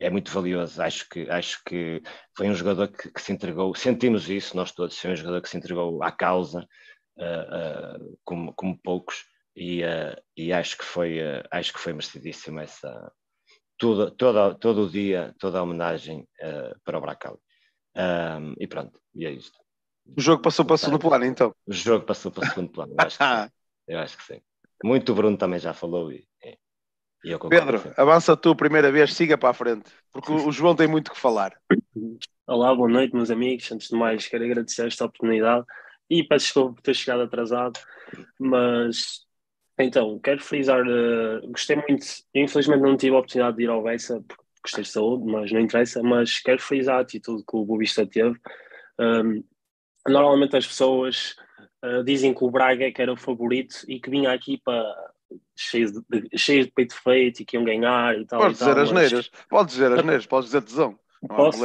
é 0.00 0.08
muito 0.08 0.32
valioso, 0.32 0.82
acho 0.82 1.08
que, 1.08 1.28
acho 1.30 1.62
que 1.64 2.02
foi 2.34 2.48
um 2.48 2.54
jogador 2.54 2.88
que, 2.88 3.10
que 3.12 3.20
se 3.20 3.32
entregou, 3.32 3.74
sentimos 3.74 4.28
isso 4.28 4.56
nós 4.56 4.72
todos, 4.72 4.98
foi 4.98 5.12
um 5.12 5.16
jogador 5.16 5.42
que 5.42 5.48
se 5.48 5.58
entregou 5.58 6.02
à 6.02 6.10
causa, 6.10 6.66
como, 8.24 8.54
como 8.54 8.80
poucos, 8.82 9.24
e, 9.54 9.82
e 10.34 10.52
acho 10.52 10.78
que 10.78 10.84
foi, 10.84 11.18
acho 11.50 11.72
que 11.72 11.78
foi 11.78 11.92
merecidíssimo 11.92 12.60
essa, 12.60 13.12
todo, 13.76 14.10
todo, 14.10 14.54
todo 14.54 14.82
o 14.84 14.90
dia, 14.90 15.34
toda 15.38 15.58
a 15.58 15.62
homenagem 15.62 16.26
para 16.84 16.98
o 16.98 17.00
Bracali. 17.00 17.38
Um, 17.96 18.54
e 18.58 18.66
pronto, 18.66 19.00
e 19.14 19.26
é 19.26 19.32
isto. 19.32 19.58
O 20.16 20.20
jogo 20.20 20.42
passou 20.42 20.64
para 20.64 20.74
o 20.74 20.78
segundo 20.78 20.98
plano, 21.00 21.24
então. 21.24 21.54
O 21.66 21.72
jogo 21.72 22.06
passou 22.06 22.30
para 22.30 22.44
o 22.44 22.48
segundo 22.48 22.70
plano, 22.70 22.94
eu 22.98 23.06
acho 23.06 23.18
que 23.18 23.24
sim. 23.24 23.50
Eu 23.88 23.98
acho 23.98 24.16
que 24.16 24.22
sim. 24.22 24.40
Muito 24.84 25.10
o 25.10 25.14
Bruno 25.16 25.36
também 25.36 25.58
já 25.58 25.74
falou 25.74 26.12
e, 26.12 26.24
Pedro, 27.48 27.82
avança 27.96 28.36
tu 28.36 28.56
primeira 28.56 28.90
vez, 28.90 29.12
siga 29.12 29.36
para 29.36 29.50
a 29.50 29.54
frente, 29.54 29.90
porque 30.12 30.32
o 30.32 30.50
João 30.50 30.74
tem 30.74 30.88
muito 30.88 31.10
que 31.10 31.18
falar. 31.18 31.52
Olá, 32.46 32.74
boa 32.74 32.88
noite, 32.88 33.14
meus 33.14 33.30
amigos. 33.30 33.70
Antes 33.70 33.88
de 33.88 33.96
mais, 33.96 34.26
quero 34.26 34.44
agradecer 34.44 34.86
esta 34.86 35.04
oportunidade 35.04 35.64
e 36.08 36.24
peço 36.24 36.46
desculpa 36.46 36.74
por 36.74 36.82
ter 36.82 36.94
chegado 36.94 37.22
atrasado, 37.22 37.78
mas 38.38 39.26
então, 39.82 40.18
quero 40.18 40.42
frisar, 40.42 40.82
uh, 40.86 41.46
gostei 41.48 41.76
muito, 41.76 42.04
infelizmente 42.34 42.82
não 42.82 42.96
tive 42.96 43.14
a 43.14 43.18
oportunidade 43.18 43.56
de 43.56 43.62
ir 43.64 43.70
ao 43.70 43.82
Bessa, 43.82 44.22
porque 44.26 44.44
gostei 44.62 44.84
de 44.84 44.90
saúde, 44.90 45.24
mas 45.24 45.50
não 45.52 45.60
interessa, 45.60 46.02
mas 46.02 46.38
quero 46.40 46.60
frisar 46.60 46.98
a 46.98 47.00
atitude 47.00 47.42
que 47.48 47.56
o 47.56 47.64
Bobista 47.64 48.06
teve. 48.06 48.38
Um, 48.98 49.42
normalmente 50.06 50.56
as 50.56 50.66
pessoas 50.66 51.34
uh, 51.84 52.04
dizem 52.04 52.34
que 52.34 52.44
o 52.44 52.50
Braga 52.50 52.84
é 52.84 52.90
que 52.90 53.00
era 53.00 53.12
o 53.12 53.16
favorito 53.16 53.76
e 53.88 53.98
que 53.98 54.10
vinha 54.10 54.32
aqui 54.32 54.60
para 54.62 55.09
cheio 55.56 55.92
de, 55.92 56.38
cheio 56.38 56.64
de 56.64 56.72
peito 56.72 56.94
feito 56.94 57.40
e 57.40 57.44
que 57.44 57.56
iam 57.56 57.64
ganhar 57.64 58.18
e 58.18 58.26
tal. 58.26 58.40
Podes 58.40 58.58
dizer 58.58 58.74
tal, 58.74 58.82
as 58.82 58.92
neiras, 58.92 59.30
mas... 59.32 59.46
podes 59.48 59.74
dizer 59.74 59.92
as 59.92 60.04
neiras, 60.04 60.26
podes 60.26 60.46
dizer 60.46 60.62
tesão. 60.62 60.98
Não 61.22 61.36
Posso? 61.36 61.60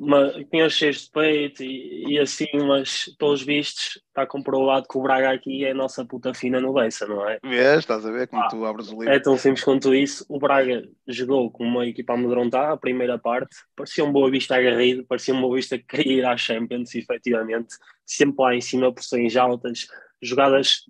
Mas 0.00 0.46
tinha 0.50 0.70
cheios 0.70 1.06
de 1.06 1.10
peito 1.10 1.64
e, 1.64 2.12
e 2.12 2.18
assim, 2.18 2.46
mas 2.64 3.12
pelos 3.18 3.42
vistos 3.42 4.00
está 4.06 4.24
comprovado 4.24 4.86
que 4.88 4.96
o 4.96 5.02
Braga 5.02 5.32
aqui 5.32 5.64
é 5.64 5.72
a 5.72 5.74
nossa 5.74 6.04
puta 6.04 6.32
fina 6.32 6.60
no 6.60 6.72
não 6.72 7.28
é? 7.28 7.40
Vês? 7.42 7.80
Estás 7.80 8.06
a 8.06 8.12
ver 8.12 8.28
como 8.28 8.40
Ah, 8.40 8.48
tu 8.48 8.64
abres 8.64 8.88
o 8.88 9.00
livro? 9.00 9.10
É 9.10 9.18
tão 9.18 9.36
simples 9.36 9.64
quanto 9.64 9.92
isso. 9.92 10.24
O 10.28 10.38
Braga 10.38 10.88
jogou 11.08 11.50
com 11.50 11.64
uma 11.64 11.86
equipa 11.86 12.12
amedrontada, 12.14 12.72
a 12.72 12.76
primeira 12.76 13.18
parte. 13.18 13.56
Parecia 13.74 14.04
um 14.04 14.12
Boa 14.12 14.30
Vista 14.30 14.54
agarrido, 14.54 15.04
parecia 15.04 15.34
um 15.34 15.40
Boa 15.40 15.56
Vista 15.56 15.76
que 15.76 15.84
queria 15.84 16.18
ir 16.18 16.24
à 16.24 16.36
Champions, 16.36 16.94
efetivamente. 16.94 17.74
Sempre 18.06 18.36
lá 18.38 18.54
em 18.54 18.60
cima, 18.60 18.94
pressões 18.94 19.36
altas, 19.36 19.88
jogadas, 20.22 20.84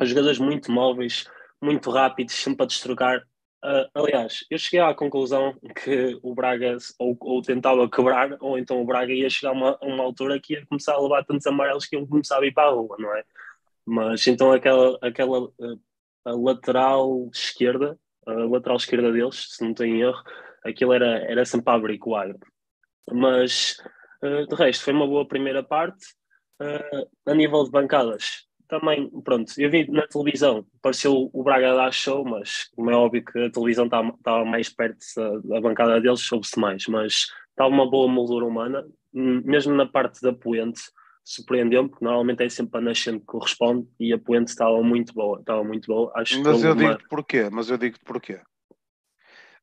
jogadas 0.00 0.38
muito 0.38 0.72
móveis, 0.72 1.26
muito 1.64 1.90
rápidos, 1.90 2.34
sempre 2.34 2.64
a 2.64 2.66
destrocar. 2.66 3.22
Ah, 3.62 3.88
aliás, 3.94 4.44
eu 4.50 4.58
cheguei 4.58 4.80
à 4.80 4.94
conclusão 4.94 5.58
que 5.82 6.18
o 6.22 6.34
Braga 6.34 6.76
ou, 6.98 7.16
ou 7.20 7.40
tentava 7.42 7.88
quebrar, 7.88 8.36
ou 8.40 8.58
então 8.58 8.80
o 8.82 8.84
Braga 8.84 9.12
ia 9.12 9.30
chegar 9.30 9.50
a 9.50 9.54
uma, 9.54 9.78
uma 9.82 10.04
altura 10.04 10.38
que 10.38 10.52
ia 10.52 10.66
começar 10.66 10.92
a 10.94 11.00
levar 11.00 11.24
tantos 11.24 11.46
amarelos 11.46 11.86
que 11.86 11.96
iam 11.96 12.06
começar 12.06 12.38
a 12.40 12.46
ir 12.46 12.52
para 12.52 12.68
a 12.68 12.72
rua, 12.72 12.96
não 12.98 13.16
é? 13.16 13.24
Mas 13.86 14.26
então 14.26 14.52
aquela, 14.52 14.98
aquela 15.02 15.50
a 16.26 16.32
lateral 16.32 17.30
esquerda, 17.32 17.98
a 18.26 18.32
lateral 18.32 18.76
esquerda 18.76 19.12
deles, 19.12 19.46
se 19.56 19.64
não 19.64 19.74
tenho 19.74 20.08
erro, 20.08 20.22
aquilo 20.64 20.92
era, 20.92 21.18
era 21.30 21.44
sempre 21.44 21.70
a 21.70 21.74
Agra. 21.74 22.38
Mas 23.12 23.76
uh, 24.22 24.46
de 24.46 24.54
resto, 24.56 24.84
foi 24.84 24.92
uma 24.92 25.06
boa 25.06 25.26
primeira 25.26 25.62
parte. 25.62 26.04
Uh, 26.60 27.30
a 27.30 27.34
nível 27.34 27.64
de 27.64 27.70
bancadas, 27.70 28.46
também, 28.68 29.08
pronto, 29.22 29.52
eu 29.58 29.70
vi 29.70 29.90
na 29.90 30.06
televisão, 30.06 30.66
pareceu 30.82 31.30
o 31.32 31.42
Braga 31.42 31.74
dar 31.74 31.92
show, 31.92 32.24
mas 32.24 32.64
como 32.74 32.90
é 32.90 32.94
óbvio 32.96 33.24
que 33.24 33.38
a 33.38 33.50
televisão 33.50 33.84
estava, 33.86 34.08
estava 34.10 34.44
mais 34.44 34.68
perto 34.68 34.98
da, 35.16 35.38
da 35.56 35.60
bancada 35.60 36.00
deles, 36.00 36.20
soube-se 36.20 36.58
mais, 36.58 36.86
mas 36.88 37.26
estava 37.50 37.68
uma 37.70 37.88
boa 37.90 38.08
moldura 38.08 38.44
humana, 38.44 38.86
Hum, 39.16 39.42
mesmo 39.44 39.72
na 39.72 39.86
parte 39.86 40.20
da 40.20 40.32
Poente, 40.32 40.80
surpreendeu-me, 41.22 41.88
porque 41.88 42.04
normalmente 42.04 42.42
é 42.42 42.48
sempre 42.48 42.78
a 42.78 42.80
nascente 42.80 43.20
que 43.20 43.26
corresponde 43.26 43.86
e 44.00 44.12
a 44.12 44.18
Poente 44.18 44.48
estava 44.48 44.82
muito 44.82 45.14
boa, 45.14 45.38
estava 45.38 45.62
muito 45.62 45.86
boa. 45.86 46.10
Acho 46.16 46.42
Mas 46.44 46.60
que 46.60 46.66
eu 46.68 46.74
uma- 46.74 46.74
digo-te 46.74 47.04
porquê. 47.08 47.48
Mas 47.50 47.70
eu 47.70 47.78
digo-te 47.78 48.04
porquê. 48.04 48.40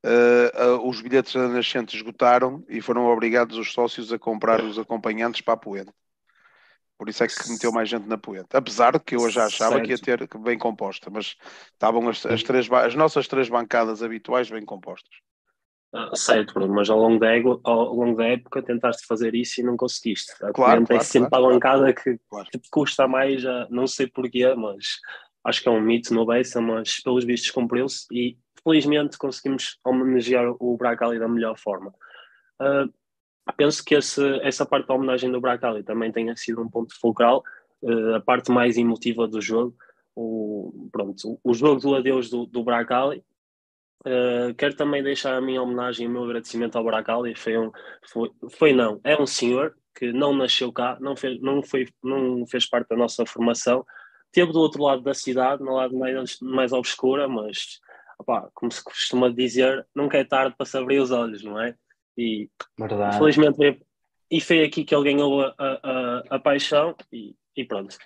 Uh, 0.04 0.78
uh, 0.78 0.90
os 0.90 1.00
bilhetes 1.02 1.34
da 1.34 1.48
Nascente 1.48 1.96
esgotaram 1.96 2.64
e 2.68 2.82
foram 2.82 3.06
obrigados 3.06 3.56
os 3.58 3.72
sócios 3.72 4.12
a 4.12 4.18
comprar 4.18 4.64
os 4.64 4.80
acompanhantes 4.80 5.42
para 5.42 5.54
a 5.54 5.58
Poente. 5.58 5.92
Por 7.02 7.10
isso 7.10 7.24
é 7.24 7.28
que 7.28 7.50
meteu 7.50 7.72
mais 7.72 7.90
gente 7.90 8.08
na 8.08 8.16
Poente. 8.16 8.50
Apesar 8.54 8.92
de 8.92 9.00
que 9.00 9.16
eu 9.16 9.28
já 9.28 9.48
achava 9.48 9.82
que 9.82 9.90
ia 9.90 9.98
ter 9.98 10.28
bem 10.38 10.56
composta, 10.56 11.10
mas 11.10 11.36
estavam 11.74 12.08
as, 12.08 12.24
as 12.28 12.44
três, 12.44 12.72
as 12.72 12.94
nossas 12.94 13.28
três 13.28 13.50
bancadas 13.50 14.04
habituais 14.04 14.52
bem 14.52 14.64
compostas. 14.64 15.10
Ah, 15.92 16.16
certo, 16.16 16.54
Bruno, 16.54 16.76
mas 16.76 16.92
ao 16.92 17.00
longo, 17.00 17.18
da 17.18 17.30
ao 17.64 17.96
longo 17.96 18.18
da 18.18 18.28
época 18.28 18.62
tentaste 18.62 19.08
fazer 19.08 19.34
isso 19.34 19.60
e 19.60 19.64
não 19.64 19.76
conseguiste. 19.76 20.32
A 20.44 20.54
Claro, 20.54 20.86
cliente 20.86 20.94
é 20.94 21.00
claro, 21.00 21.06
sempre 21.06 21.30
claro, 21.30 21.46
a 21.48 21.50
bancada 21.50 21.92
que, 21.92 22.20
Claro. 22.30 22.48
que 22.52 22.60
te 22.60 22.70
custa 22.70 23.08
mais, 23.08 23.42
já, 23.42 23.68
não 23.72 23.88
sei 23.88 24.06
porquê, 24.06 24.54
mas 24.54 25.00
acho 25.44 25.64
que 25.64 25.70
é 25.70 25.72
um 25.72 25.82
mito 25.82 26.14
no 26.14 26.24
Bessa, 26.24 26.62
mas 26.62 27.02
pelos 27.02 27.26
vistos 27.26 27.50
cumpriu-se 27.50 28.06
e 28.12 28.38
felizmente 28.64 29.18
conseguimos 29.18 29.80
homenagear 29.84 30.54
o 30.60 30.78
Bracali 30.78 31.18
da 31.18 31.28
melhor 31.28 31.58
forma. 31.58 31.92
Ah, 32.60 32.86
penso 33.58 33.84
que 33.84 33.96
esse, 33.96 34.24
essa 34.42 34.66
parte 34.66 34.88
da 34.88 34.94
homenagem 34.94 35.32
do 35.32 35.42
Bracali 35.42 35.84
também 35.84 36.12
tenha 36.12 36.36
sido 36.36 36.62
um 36.62 36.70
ponto 36.70 36.98
fulcral, 37.00 37.44
ah, 37.86 38.18
a 38.18 38.20
parte 38.22 38.52
mais 38.52 38.78
emotiva 38.78 39.28
do 39.28 39.42
jogo. 39.42 39.76
O, 40.16 40.90
pronto, 40.92 41.40
o 41.44 41.54
jogo 41.54 41.80
do 41.80 41.96
adeus 41.96 42.30
do, 42.30 42.46
do 42.46 42.64
Bracali, 42.64 43.24
Uh, 44.02 44.52
quero 44.56 44.76
também 44.76 45.04
deixar 45.04 45.36
a 45.36 45.42
minha 45.42 45.62
homenagem 45.62 46.06
e 46.06 46.10
o 46.10 46.12
meu 46.12 46.24
agradecimento 46.24 46.76
ao 46.76 46.84
Bracali. 46.84 47.36
Foi, 47.36 47.58
um, 47.58 47.72
foi, 48.08 48.32
foi 48.50 48.74
não, 48.74 49.00
é 49.04 49.22
um 49.22 49.28
senhor 49.28 49.76
que 49.96 50.12
não 50.12 50.34
nasceu 50.34 50.72
cá, 50.74 50.98
não 51.00 51.16
fez, 51.16 51.40
não, 51.40 51.62
foi, 51.62 51.88
não 52.04 52.46
fez 52.48 52.68
parte 52.68 52.90
da 52.90 52.96
nossa 52.96 53.26
formação. 53.26 53.86
Teve 54.32 54.52
do 54.52 54.60
outro 54.60 54.82
lado 54.84 55.04
da 55.04 55.14
cidade, 55.14 55.64
no 55.64 55.76
lado 55.76 55.96
mais, 55.96 56.40
mais 56.42 56.74
obscura, 56.74 57.28
mas 57.28 57.80
opá, 58.18 58.50
como 58.54 58.72
se 58.72 58.84
costuma 58.84 59.30
dizer, 59.30 59.86
nunca 59.94 60.18
é 60.18 60.24
tarde 60.24 60.56
para 60.56 60.66
se 60.66 60.78
abrir 60.78 61.00
os 61.00 61.12
olhos, 61.12 61.44
não 61.44 61.60
é? 61.60 61.76
E 62.18 62.50
Verdade. 62.78 63.18
Felizmente 63.18 63.58
veio- 63.58 63.82
e 64.30 64.40
foi 64.40 64.64
aqui 64.64 64.84
que 64.86 64.96
ele 64.96 65.12
ganhou 65.14 65.42
a, 65.42 65.54
a, 65.58 66.24
a, 66.36 66.40
paixão 66.40 66.96
e, 67.12 67.36
e 67.56 67.66
pronto. 67.66 67.98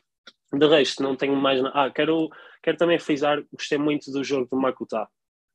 De 0.54 0.68
resto, 0.68 1.04
não 1.04 1.16
tenho 1.16 1.36
mais 1.36 1.62
nada. 1.62 1.74
Ah, 1.78 1.92
quero, 1.92 2.30
quero 2.64 2.78
também 2.78 2.98
frisar, 2.98 3.44
gostei 3.54 3.78
muito 3.78 4.12
do 4.12 4.24
jogo 4.24 4.48
do 4.50 4.58
Makuta. 4.58 5.08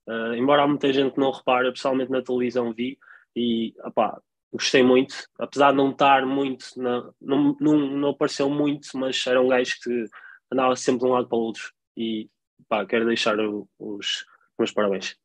Ah, 0.08 0.32
embora 0.36 0.62
há 0.62 0.66
muita 0.68 0.92
gente 0.92 1.14
que 1.14 1.20
não 1.20 1.30
repare, 1.32 1.70
pessoalmente 1.72 2.10
na 2.10 2.22
televisão 2.22 2.72
vi 2.72 2.98
e 3.34 3.74
opá, 3.84 4.20
gostei 4.52 4.82
muito, 4.82 5.14
apesar 5.38 5.70
de 5.70 5.76
não 5.76 5.90
estar 5.90 6.24
muito, 6.26 6.66
na, 6.76 7.10
não, 7.20 7.56
não, 7.60 7.76
não 7.78 8.08
apareceu 8.10 8.48
muito, 8.50 8.88
mas 8.94 9.24
era 9.26 9.40
um 9.40 9.48
gajo 9.48 9.76
que 9.82 10.04
andava 10.52 10.74
sempre 10.76 11.00
de 11.00 11.06
um 11.06 11.12
lado 11.14 11.28
para 11.28 11.38
o 11.38 11.40
outro 11.42 11.72
e 11.96 12.28
pá, 12.68 12.84
quero 12.86 13.06
deixar 13.06 13.38
o- 13.40 13.68
os 13.78 14.24
meus 14.58 14.72
parabéns. 14.72 15.16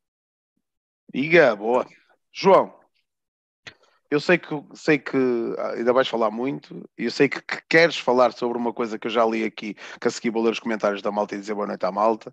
Iga, 1.14 1.56
boa. 1.56 1.86
João, 2.32 2.74
eu 4.10 4.20
sei 4.20 4.38
que, 4.38 4.50
sei 4.74 4.98
que 5.00 5.18
ah, 5.58 5.72
ainda 5.72 5.94
vais 5.94 6.08
falar 6.08 6.32
muito 6.32 6.88
e 6.98 7.06
eu 7.06 7.12
sei 7.12 7.28
que, 7.30 7.42
que 7.42 7.62
queres 7.70 7.98
falar 7.98 8.32
sobre 8.34 8.58
uma 8.58 8.74
coisa 8.74 8.98
que 9.00 9.08
eu 9.08 9.12
já 9.12 9.26
li 9.26 9.44
aqui, 9.44 9.76
que 10.00 10.08
a 10.08 10.12
seguir 10.12 10.30
vou 10.30 10.44
ler 10.44 10.52
os 10.52 10.60
comentários 10.60 11.02
da 11.02 11.12
malta 11.12 11.36
e 11.36 11.40
dizer 11.40 11.54
boa 11.54 11.68
noite 11.68 11.86
à 11.86 11.92
malta, 11.92 12.32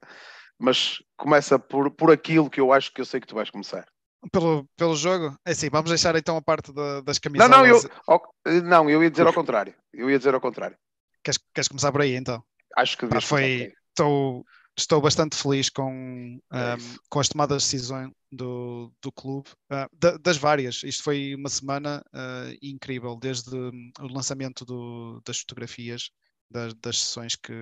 mas 0.58 1.02
começa 1.16 1.58
por, 1.58 1.90
por 1.90 2.10
aquilo 2.10 2.48
que 2.50 2.60
eu 2.60 2.72
acho 2.72 2.92
que 2.92 3.00
eu 3.00 3.04
sei 3.04 3.20
que 3.20 3.26
tu 3.26 3.34
vais 3.34 3.50
começar. 3.50 3.86
Pelo, 4.30 4.64
pelo 4.76 4.94
jogo? 4.94 5.36
É 5.44 5.50
assim, 5.50 5.68
vamos 5.68 5.90
deixar 5.90 6.14
então 6.14 6.36
a 6.36 6.42
parte 6.42 6.72
da- 6.72 7.00
das 7.00 7.18
Não, 7.18 7.48
camisolas. 7.48 7.50
não, 7.50 7.66
eu, 7.66 7.90
ao- 8.06 8.34
não, 8.62 8.90
eu 8.90 9.02
ia 9.02 9.10
dizer 9.10 9.26
ao 9.26 9.32
contrário. 9.32 9.74
Eu 9.92 10.08
ia 10.08 10.16
dizer 10.18 10.32
ao 10.32 10.40
contrário. 10.40 10.76
Queres, 11.24 11.38
queres 11.52 11.68
começar 11.68 11.90
por 11.90 12.02
aí 12.02 12.14
então? 12.14 12.42
Acho 12.76 12.96
que 12.96 13.06
Pá, 13.08 13.20
foi, 13.20 13.72
estou, 13.88 14.44
estou 14.76 15.00
bastante 15.00 15.36
feliz 15.36 15.68
com, 15.70 16.40
É 16.54 16.76
um, 16.76 16.96
com 17.08 17.20
as 17.20 17.28
tomadas 17.28 17.62
de 17.62 17.70
decisão 17.72 18.12
do, 18.30 18.92
do 19.02 19.12
clube, 19.12 19.50
ah, 19.70 19.88
da- 19.92 20.16
das 20.18 20.36
várias. 20.36 20.82
Isto 20.82 21.02
foi 21.04 21.34
uma 21.34 21.48
semana 21.48 22.04
ah, 22.12 22.50
incrível, 22.62 23.16
desde 23.16 23.54
hum, 23.56 23.90
o 24.00 24.06
lançamento 24.08 24.64
do- 24.64 25.20
das 25.24 25.40
fotografias, 25.40 26.10
das, 26.50 26.74
das 26.74 26.98
sessões 26.98 27.36
que, 27.36 27.52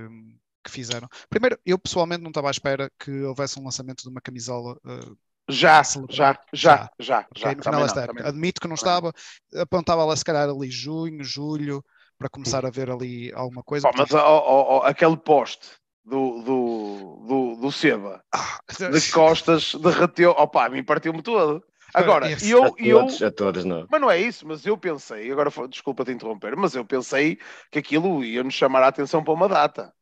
que 0.64 0.70
fizeram. 0.70 1.08
Primeiro, 1.28 1.58
eu 1.64 1.78
pessoalmente 1.78 2.22
não 2.22 2.30
estava 2.30 2.48
à 2.48 2.50
espera 2.50 2.90
que 2.98 3.10
houvesse 3.22 3.58
um 3.58 3.64
lançamento 3.64 4.02
de 4.02 4.08
uma 4.08 4.20
camisola. 4.20 4.78
ah, 4.84 5.14
Já, 5.48 5.82
já, 6.08 6.38
já, 6.52 6.88
já, 7.00 7.28
já. 7.36 7.54
no 7.54 7.62
final 7.62 7.82
desta 7.82 8.02
época. 8.02 8.28
Admito 8.28 8.60
que 8.60 8.68
não 8.68 8.74
Também 8.74 8.76
estava, 8.76 9.12
apontava 9.56 10.04
lá 10.04 10.14
se 10.16 10.24
calhar 10.24 10.48
ali 10.48 10.70
junho, 10.70 11.24
julho, 11.24 11.84
para 12.18 12.28
começar 12.28 12.64
a 12.64 12.70
ver 12.70 12.90
ali 12.90 13.32
alguma 13.32 13.62
coisa. 13.62 13.88
Mas 13.96 14.12
ó, 14.14 14.18
ó, 14.20 14.78
ó, 14.78 14.82
aquele 14.86 15.16
poste 15.16 15.66
do, 16.10 16.42
do, 16.42 17.26
do, 17.26 17.56
do 17.56 17.72
Seba 17.72 18.24
Ah, 18.32 18.60
de 18.92 19.12
costas 19.12 19.74
derreteu, 19.74 20.30
opá, 20.32 20.66
a 20.66 20.68
mim 20.68 20.84
partiu-me 20.84 21.22
todo. 21.22 21.64
Agora, 21.94 22.28
Esse- 22.30 22.50
eu, 22.50 22.64
a 22.64 22.70
eu, 22.78 22.98
todos, 23.00 23.22
a 23.22 23.30
todos, 23.30 23.64
não. 23.64 23.88
mas 23.88 24.00
não 24.00 24.10
é 24.10 24.18
isso, 24.20 24.46
mas 24.46 24.64
eu 24.64 24.78
pensei, 24.78 25.30
agora 25.32 25.50
desculpa 25.68 26.04
te 26.04 26.12
interromper, 26.12 26.56
mas 26.56 26.74
eu 26.74 26.84
pensei 26.84 27.38
que 27.70 27.78
aquilo 27.78 28.24
ia 28.24 28.44
nos 28.44 28.54
chamar 28.54 28.82
a 28.82 28.88
atenção 28.88 29.24
para 29.24 29.32
uma 29.32 29.48
data, 29.48 29.92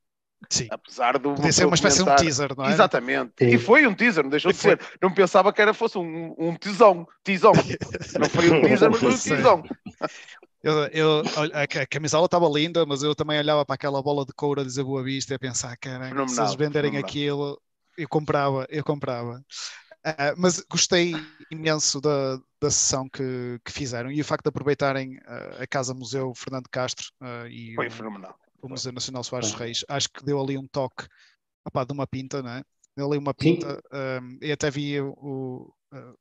Sim, 0.50 0.68
apesar 0.70 1.18
do 1.18 1.34
podia 1.34 1.52
ser 1.52 1.66
uma 1.66 1.74
espécie 1.74 2.02
de 2.04 2.10
um 2.10 2.14
teaser, 2.14 2.56
não 2.56 2.64
é? 2.66 2.72
Exatamente, 2.72 3.34
Sim. 3.38 3.54
e 3.54 3.58
foi 3.58 3.86
um 3.86 3.94
teaser, 3.94 4.22
não 4.24 4.30
deixou 4.30 4.50
E 4.50 4.54
de 4.54 4.58
ser. 4.58 4.80
Não 5.02 5.12
pensava 5.12 5.52
que 5.52 5.62
era 5.62 5.72
fosse 5.74 5.98
um, 5.98 6.34
um 6.38 6.54
tisão, 6.56 7.06
tisão. 7.24 7.52
Não 8.18 8.28
foi 8.28 8.50
um 8.50 8.60
teaser, 8.60 8.90
mas 8.90 9.00
foi 9.00 9.12
um 9.12 9.18
Sei. 9.18 9.36
Eu, 10.62 10.86
eu, 10.88 11.22
a, 11.52 11.62
a 11.62 11.86
camisola 11.86 12.26
estava 12.26 12.48
linda, 12.48 12.84
mas 12.84 13.02
eu 13.02 13.14
também 13.14 13.38
olhava 13.38 13.64
para 13.64 13.74
aquela 13.74 14.02
bola 14.02 14.26
de 14.26 14.32
couro 14.32 14.60
a 14.60 14.64
dizer 14.64 14.82
Boa 14.82 15.02
Vista 15.02 15.32
e 15.32 15.36
a 15.36 15.38
pensar, 15.38 15.76
caramba, 15.76 16.26
se 16.26 16.40
eles 16.40 16.54
venderem 16.54 16.92
fenomenal. 16.92 17.08
aquilo, 17.08 17.62
eu 17.96 18.08
comprava, 18.08 18.66
eu 18.68 18.84
comprava. 18.84 19.44
Ah, 20.04 20.34
mas 20.36 20.60
gostei 20.70 21.28
imenso 21.50 22.00
da, 22.00 22.36
da 22.60 22.70
sessão 22.70 23.08
que, 23.08 23.60
que 23.64 23.72
fizeram 23.72 24.10
e 24.12 24.20
o 24.20 24.24
facto 24.24 24.44
de 24.44 24.48
aproveitarem 24.48 25.18
ah, 25.26 25.62
a 25.62 25.66
Casa 25.66 25.94
Museu 25.94 26.32
Fernando 26.34 26.68
Castro 26.70 27.06
ah, 27.20 27.46
e 27.48 27.74
Foi 27.74 27.88
o, 27.88 27.90
fenomenal. 27.90 28.38
o 28.62 28.68
Museu 28.68 28.92
Nacional 28.92 29.24
Soares 29.24 29.52
Foi. 29.52 29.66
Reis, 29.66 29.84
acho 29.88 30.08
que 30.10 30.24
deu 30.24 30.40
ali 30.40 30.56
um 30.56 30.66
toque 30.68 31.06
opá, 31.66 31.84
de 31.84 31.92
uma 31.92 32.06
pinta, 32.06 32.42
não 32.42 32.50
é? 32.50 32.62
Deu 32.96 33.06
ali 33.06 33.18
uma 33.18 33.34
pinta 33.34 33.80
ah, 33.92 34.20
e 34.40 34.52
até 34.52 34.70
vi 34.70 35.00
o, 35.00 35.72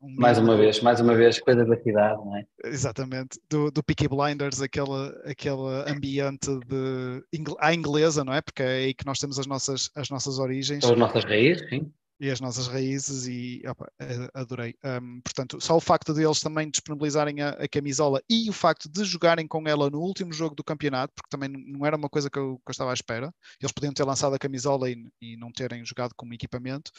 um 0.02 0.16
Mais 0.16 0.38
uma 0.38 0.56
vez, 0.56 0.82
mais 0.82 1.00
uma 1.00 1.16
vez, 1.16 1.40
coisa 1.40 1.66
da 1.66 1.76
cidade, 1.82 2.24
não 2.24 2.38
é? 2.38 2.46
Exatamente, 2.66 3.40
do, 3.50 3.70
do 3.70 3.84
Peaky 3.84 4.08
Blinders, 4.08 4.62
aquele, 4.62 5.14
aquele 5.26 5.84
ambiente 5.88 6.48
de 6.68 7.24
à 7.60 7.74
inglesa, 7.74 8.24
não 8.24 8.34
é? 8.34 8.42
Porque 8.42 8.64
é 8.64 8.68
aí 8.68 8.94
que 8.94 9.06
nós 9.06 9.20
temos 9.20 9.38
as 9.40 9.48
nossas, 9.48 9.90
as 9.96 10.10
nossas 10.10 10.40
origens. 10.40 10.84
As 10.84 10.98
nossas 10.98 11.24
raízes, 11.26 11.68
sim. 11.70 11.92
E 12.20 12.30
as 12.32 12.40
nossas 12.42 12.68
raízes 12.68 13.28
e 13.28 13.62
opa, 13.68 13.92
adorei. 14.34 14.76
Um, 14.84 15.22
portanto, 15.22 15.62
só 15.62 15.76
o 15.76 15.82
facto 15.82 16.14
de 16.14 16.24
eles 16.24 16.40
também 16.40 16.70
disponibilizarem 16.70 17.42
a, 17.42 17.50
a, 17.50 17.68
camisola 17.68 18.22
e 18.30 18.50
o 18.50 18.54
facto 18.54 18.90
de 18.90 19.04
jogarem 19.04 19.48
com 19.48 19.68
ela 19.68 19.90
no 19.90 20.00
último 20.00 20.34
jogo 20.34 20.56
do 20.56 20.64
campeonato, 20.64 21.14
porque 21.16 21.30
também 21.30 21.50
não 21.50 21.86
era 21.86 21.96
uma 21.96 22.10
coisa 22.10 22.30
que 22.30 22.40
eu, 22.40 22.58
que 22.66 22.70
eu 22.70 22.72
estava 22.72 22.92
à 22.92 22.94
espera. 22.94 23.34
Eles 23.62 23.72
podiam 23.72 23.94
ter 23.94 24.04
lançado 24.04 24.34
a 24.34 24.40
camisola 24.40 24.90
e, 24.90 25.08
e 25.22 25.38
não 25.38 25.52
terem 25.52 25.86
jogado 25.86 26.14
como 26.16 26.34
equipamento. 26.34 26.92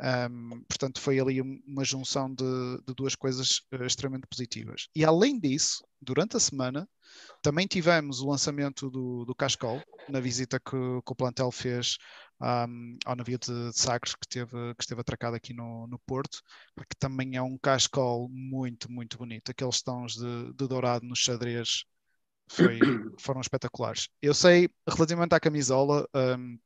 Um, 0.00 0.62
portanto, 0.68 1.00
foi 1.00 1.20
ali 1.20 1.40
uma 1.40 1.84
junção 1.84 2.32
de, 2.34 2.44
de 2.86 2.94
duas 2.94 3.14
coisas 3.14 3.60
uh, 3.72 3.84
extremamente 3.84 4.26
positivas. 4.26 4.88
E 4.94 5.04
além 5.04 5.38
disso, 5.38 5.84
durante 6.00 6.36
a 6.36 6.40
semana, 6.40 6.88
também 7.42 7.66
tivemos 7.66 8.20
o 8.20 8.28
lançamento 8.28 8.90
do, 8.90 9.24
do 9.24 9.34
Cascol, 9.34 9.82
na 10.08 10.20
visita 10.20 10.58
que, 10.58 10.70
que 10.70 11.12
o 11.12 11.14
plantel 11.14 11.50
fez 11.50 11.96
um, 12.40 12.96
ao 13.04 13.16
navio 13.16 13.38
de, 13.38 13.70
de, 13.70 13.78
Sagres 13.78 14.14
que, 14.14 14.26
teve, 14.28 14.74
que 14.74 14.82
esteve 14.82 15.00
atracado 15.00 15.36
aqui 15.36 15.52
no, 15.52 15.86
no 15.86 15.98
Porto, 16.00 16.40
que 16.76 16.96
também 16.98 17.36
é 17.36 17.42
um 17.42 17.58
Cascol 17.58 18.28
muito, 18.30 18.90
muito 18.90 19.18
bonito. 19.18 19.50
Aqueles 19.50 19.82
tons 19.82 20.14
de, 20.14 20.52
de 20.54 20.68
dourado 20.68 21.06
nos 21.06 21.18
xadrez 21.18 21.84
foi, 22.48 22.78
foram 23.18 23.40
espetaculares. 23.40 24.08
Eu 24.20 24.34
sei, 24.34 24.68
relativamente 24.88 25.34
à 25.34 25.40
camisola, 25.40 26.08
um, 26.14 26.58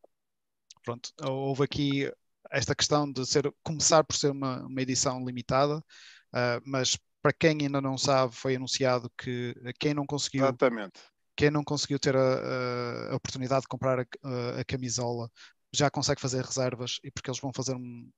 pronto, 0.82 1.10
houve 1.22 1.64
aqui 1.64 2.12
esta 2.50 2.74
questão 2.74 3.10
de 3.10 3.26
ser, 3.26 3.52
começar 3.62 4.04
por 4.04 4.16
ser 4.16 4.30
uma, 4.30 4.66
uma 4.66 4.82
edição 4.82 5.24
limitada, 5.24 5.78
uh, 5.78 6.62
mas 6.64 6.96
para 7.22 7.32
quem 7.32 7.58
ainda 7.62 7.80
não 7.80 7.98
sabe, 7.98 8.34
foi 8.34 8.56
anunciado 8.56 9.10
que 9.16 9.54
quem 9.78 9.94
não 9.94 10.06
conseguiu. 10.06 10.44
Exatamente. 10.44 11.00
Quem 11.36 11.50
não 11.50 11.62
conseguiu 11.62 11.98
ter 11.98 12.16
a, 12.16 13.12
a 13.12 13.16
oportunidade 13.16 13.62
de 13.62 13.68
comprar 13.68 14.00
a, 14.00 14.04
a, 14.24 14.60
a, 14.60 14.64
camisola 14.64 15.30
já 15.72 15.88
consegue 15.88 16.20
fazer 16.20 16.44
reservas 16.44 16.98
e 17.04 17.12
porque 17.12 17.30
eles 17.30 17.38
vão 17.40 17.52
fazer 17.52 17.76
um, 17.76 18.10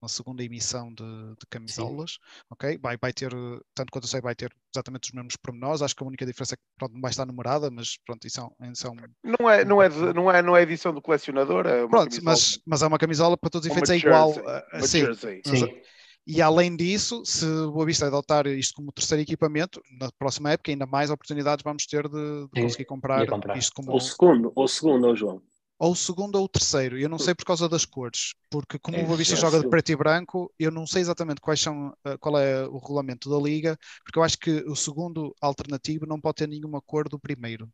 uma 0.00 0.08
segunda 0.08 0.44
emissão 0.44 0.92
de, 0.92 1.04
de 1.04 1.46
camisolas, 1.50 2.12
Sim. 2.12 2.18
ok? 2.50 2.78
Vai, 2.80 2.96
vai 2.96 3.12
ter, 3.12 3.32
tanto 3.74 3.90
quanto 3.90 4.04
eu 4.04 4.08
sei, 4.08 4.20
vai 4.20 4.34
ter 4.34 4.54
exatamente 4.72 5.08
os 5.08 5.12
mesmos 5.12 5.36
pormenores. 5.36 5.82
Acho 5.82 5.96
que 5.96 6.04
a 6.04 6.06
única 6.06 6.24
diferença 6.24 6.54
é 6.54 6.56
que 6.56 6.62
pronto, 6.78 6.92
não 6.92 7.00
vai 7.00 7.10
estar 7.10 7.26
numerada, 7.26 7.68
mas 7.70 7.96
pronto, 8.04 8.24
isso 8.26 8.40
é, 8.40 8.70
isso 8.70 8.86
é 8.86 8.90
um... 8.90 8.96
Não 9.24 9.50
é, 9.50 9.64
não 9.64 9.82
é, 9.82 9.88
não 9.88 10.30
é, 10.30 10.42
não 10.42 10.56
é 10.56 10.62
edição 10.62 10.94
do 10.94 11.02
colecionador, 11.02 11.66
é 11.66 11.86
Pronto, 11.88 12.16
mas, 12.22 12.60
mas 12.64 12.82
é 12.82 12.86
uma 12.86 12.98
camisola 12.98 13.36
para 13.36 13.50
todos 13.50 13.66
os 13.66 13.72
efeitos, 13.72 13.90
é 13.90 13.96
igual. 13.96 14.30
Uh, 14.30 14.86
sim, 14.86 15.12
sim. 15.14 15.82
E 16.26 16.42
além 16.42 16.74
disso, 16.74 17.22
se 17.24 17.46
o 17.46 17.70
Boa 17.70 17.86
Vista 17.86 18.06
adotar 18.06 18.48
isto 18.48 18.74
como 18.74 18.90
terceiro 18.90 19.22
equipamento, 19.22 19.80
na 20.00 20.10
próxima 20.18 20.50
época 20.50 20.72
ainda 20.72 20.84
mais 20.84 21.08
oportunidades 21.08 21.62
vamos 21.62 21.86
ter 21.86 22.08
de, 22.08 22.48
de 22.52 22.62
conseguir 22.62 22.84
comprar, 22.84 23.24
comprar, 23.28 23.56
isto 23.56 23.72
como... 23.72 23.92
Ou 23.92 24.00
segundo, 24.00 24.52
ou 24.54 24.66
segundo, 24.66 25.06
ou 25.06 25.14
João. 25.14 25.42
Ou 25.78 25.92
o 25.92 25.96
segundo 25.96 26.36
ou 26.36 26.44
o 26.44 26.48
terceiro, 26.48 26.98
eu 26.98 27.08
não 27.08 27.18
sei 27.18 27.34
por 27.34 27.44
causa 27.44 27.68
das 27.68 27.84
cores, 27.84 28.34
porque 28.50 28.78
como 28.78 28.96
é, 28.96 29.02
o 29.02 29.06
Boa 29.06 29.18
Vista 29.18 29.34
é 29.34 29.36
joga 29.36 29.60
de 29.60 29.68
preto 29.68 29.92
e 29.92 29.96
branco, 29.96 30.50
eu 30.58 30.70
não 30.70 30.86
sei 30.86 31.02
exatamente 31.02 31.40
quais 31.40 31.60
são, 31.60 31.94
eh, 32.02 32.16
qual 32.16 32.38
é 32.38 32.66
o 32.66 32.78
regulamento 32.78 33.28
da 33.28 33.36
liga, 33.36 33.78
porque 34.02 34.18
eu 34.18 34.22
acho 34.22 34.38
que 34.38 34.64
o 34.66 34.74
segundo 34.74 35.36
alternativo 35.40 36.06
não 36.06 36.18
pode 36.18 36.36
ter 36.36 36.48
nenhuma 36.48 36.80
cor 36.80 37.10
do 37.10 37.20
primeiro. 37.20 37.68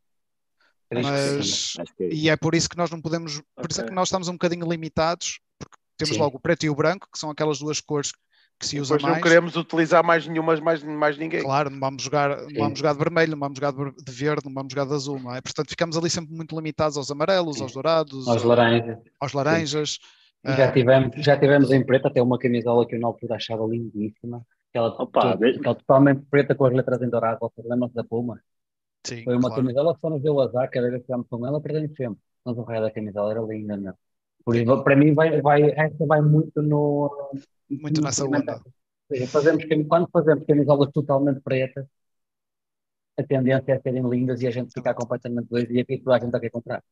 Mas, 0.93 1.75
é 1.99 2.13
e 2.13 2.29
é 2.29 2.35
por 2.35 2.53
isso 2.53 2.69
que 2.69 2.77
nós 2.77 2.91
não 2.91 3.01
podemos, 3.01 3.37
por 3.55 3.65
okay. 3.65 3.67
isso 3.71 3.81
é 3.81 3.85
que 3.85 3.93
nós 3.93 4.09
estamos 4.09 4.27
um 4.27 4.33
bocadinho 4.33 4.69
limitados, 4.69 5.39
porque 5.57 5.77
temos 5.97 6.15
Sim. 6.15 6.21
logo 6.21 6.37
o 6.37 6.41
preto 6.41 6.65
e 6.65 6.69
o 6.69 6.75
branco, 6.75 7.07
que 7.11 7.17
são 7.17 7.29
aquelas 7.31 7.59
duas 7.59 7.79
cores 7.79 8.11
que 8.63 8.69
se 8.69 8.79
usa 8.79 8.97
mais. 8.99 9.15
não 9.15 9.21
queremos 9.21 9.55
utilizar 9.55 10.03
mais 10.03 10.25
nenhuma, 10.25 10.55
mais, 10.57 10.83
mais 10.83 11.17
ninguém. 11.17 11.43
Claro, 11.43 11.69
não 11.69 11.79
vamos 11.79 12.01
jogar, 12.01 12.29
não 12.29 12.63
vamos 12.63 12.79
jogar 12.79 12.93
de 12.93 12.99
vermelho, 12.99 13.31
não 13.31 13.39
vamos 13.39 13.59
jogar 13.59 13.71
de 13.71 14.11
verde, 14.11 14.45
não 14.45 14.53
vamos 14.53 14.73
jogar 14.73 14.85
de 14.85 14.93
azul, 14.93 15.19
não 15.19 15.35
é? 15.35 15.41
Portanto, 15.41 15.69
ficamos 15.69 15.97
ali 15.97 16.09
sempre 16.09 16.33
muito 16.33 16.55
limitados 16.55 16.97
aos 16.97 17.11
amarelos, 17.11 17.57
Sim. 17.57 17.63
aos 17.63 17.73
dourados, 17.73 18.27
aos 18.27 18.43
laranjas. 18.43 18.97
Aos 19.19 19.33
laranjas. 19.33 19.99
Já, 20.45 20.71
tivemos, 20.71 21.15
já 21.17 21.37
tivemos 21.39 21.71
em 21.71 21.85
preto 21.85 22.07
até 22.07 22.21
uma 22.21 22.37
camisola 22.37 22.85
que 22.85 22.95
eu 22.95 22.99
na 22.99 23.07
altura 23.07 23.35
achava 23.35 23.65
lindíssima. 23.65 24.45
Aquela, 24.69 24.89
Opa, 25.01 25.33
aquela 25.33 25.75
totalmente 25.75 26.25
preta 26.29 26.55
com 26.55 26.65
as 26.65 26.73
letras 26.73 27.01
em 27.01 27.09
dourado, 27.09 27.39
vocês 27.39 27.65
lembram-se 27.67 27.93
da 27.93 28.03
Puma? 28.03 28.41
Sim, 29.05 29.23
Foi 29.23 29.35
uma 29.35 29.49
claro. 29.49 29.55
camisola 29.55 29.93
que 29.93 30.01
só 30.01 30.09
nos 30.09 30.21
deu 30.21 30.39
azar, 30.39 30.69
cada 30.69 30.89
vez 30.89 31.01
que 31.01 31.05
ficámos 31.05 31.27
com 31.29 31.45
ela, 31.45 31.61
perdemos 31.61 31.95
sempre. 31.95 32.19
Mas 32.43 32.57
o 32.57 32.63
resto 32.63 32.81
da 32.81 32.91
camisola 32.91 33.31
era 33.31 33.41
linda, 33.41 33.77
não. 33.77 33.93
Por 34.45 34.55
isso, 34.55 34.83
para 34.83 34.95
mim, 34.95 35.13
vai, 35.13 35.41
vai, 35.41 35.71
esta 35.71 36.05
vai 36.05 36.21
muito 36.21 36.61
no. 36.61 37.31
Muito 37.69 38.01
no 38.01 38.05
nessa 38.05 38.25
onda 38.25 38.61
seja, 39.13 39.27
fazemos, 39.27 39.63
quando 39.87 40.09
fazemos 40.11 40.45
camisolas 40.45 40.89
totalmente 40.91 41.41
pretas, 41.41 41.85
a 43.17 43.23
tendência 43.23 43.73
é 43.73 43.79
serem 43.79 44.09
lindas 44.09 44.41
e 44.41 44.47
a 44.47 44.51
gente 44.51 44.73
ficar 44.73 44.93
completamente 44.93 45.47
doido 45.47 45.71
e 45.71 45.79
aqui 45.79 45.99
toda 45.99 46.17
a 46.17 46.19
gente 46.19 46.39
quer 46.39 46.49
comprar. 46.49 46.83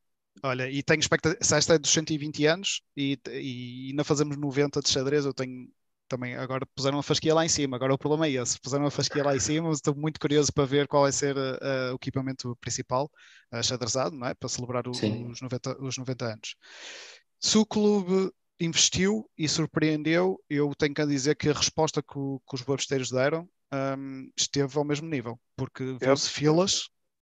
Olha, 0.42 0.70
e 0.70 0.82
tenho 0.82 1.00
expectativa, 1.00 1.42
se 1.42 1.54
esta 1.54 1.74
é 1.74 1.78
dos 1.78 1.90
120 1.90 2.46
anos 2.46 2.82
e, 2.96 3.18
e 3.28 3.88
ainda 3.90 4.04
fazemos 4.04 4.36
90 4.36 4.80
de 4.80 4.88
xadrez, 4.88 5.24
eu 5.24 5.34
tenho 5.34 5.68
também, 6.08 6.36
agora 6.36 6.66
puseram 6.74 6.98
a 6.98 7.02
fasquia 7.02 7.34
lá 7.34 7.44
em 7.44 7.48
cima, 7.48 7.76
agora 7.76 7.94
o 7.94 7.98
problema 7.98 8.26
é 8.26 8.32
esse, 8.32 8.60
puseram 8.60 8.84
a 8.84 8.90
fasquia 8.90 9.24
lá 9.24 9.34
em 9.34 9.40
cima, 9.40 9.70
estou 9.70 9.94
muito 9.94 10.20
curioso 10.20 10.52
para 10.52 10.66
ver 10.66 10.86
qual 10.86 11.04
vai 11.04 11.12
ser 11.12 11.34
uh, 11.36 11.92
o 11.92 11.94
equipamento 11.94 12.54
principal, 12.60 13.10
uh, 13.52 13.62
xadrezado, 13.62 14.14
não 14.14 14.26
é? 14.26 14.34
Para 14.34 14.48
celebrar 14.48 14.86
o, 14.86 14.90
os, 14.90 15.40
90, 15.40 15.82
os 15.82 15.96
90 15.96 16.24
anos. 16.26 16.54
Se 17.42 17.58
o 17.58 17.66
clube 17.66 18.32
investiu 18.64 19.28
e 19.36 19.48
surpreendeu. 19.48 20.40
Eu 20.48 20.72
tenho 20.76 20.94
que 20.94 21.06
dizer 21.06 21.34
que 21.36 21.48
a 21.48 21.52
resposta 21.52 22.02
que, 22.02 22.18
o, 22.18 22.40
que 22.48 22.54
os 22.54 22.62
babesteiros 22.62 23.10
deram 23.10 23.48
um, 23.98 24.30
esteve 24.36 24.78
ao 24.78 24.84
mesmo 24.84 25.08
nível, 25.08 25.38
porque 25.56 25.96
viu-se 26.00 26.30
filas 26.30 26.88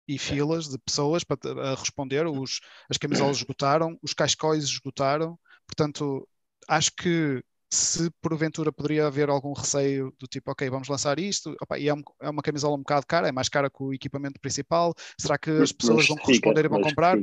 e 0.08 0.18
filas 0.18 0.70
de 0.70 0.78
pessoas 0.78 1.24
para 1.24 1.76
responder. 1.76 2.26
Os, 2.28 2.62
as 2.90 2.98
camisolas 2.98 3.38
esgotaram, 3.38 3.98
os 4.02 4.14
cascóis 4.14 4.64
esgotaram. 4.64 5.38
Portanto, 5.66 6.28
acho 6.68 6.92
que 6.96 7.44
se 7.70 8.10
porventura 8.22 8.72
poderia 8.72 9.08
haver 9.08 9.30
algum 9.30 9.52
receio 9.52 10.14
do 10.18 10.26
tipo, 10.26 10.50
ok, 10.52 10.70
vamos 10.70 10.88
lançar 10.88 11.20
isto, 11.20 11.54
opa, 11.62 11.78
e 11.78 11.90
é, 11.90 11.94
um, 11.94 12.02
é, 12.22 12.30
uma 12.30 12.42
camisola 12.42 12.76
um 12.76 12.80
bocado 12.80 13.06
cara, 13.06 13.28
é 13.28 13.32
mais 13.34 13.50
cara 13.50 13.70
que 13.70 13.84
o 13.84 13.94
equipamento 13.94 14.40
principal, 14.40 14.94
será 15.20 15.38
que 15.38 15.52
as 15.52 15.74
pessoas 15.74 16.08
vão 16.08 16.16
corresponder 16.16 16.64
e 16.64 16.70
vão 16.70 16.80
comprar? 16.80 17.18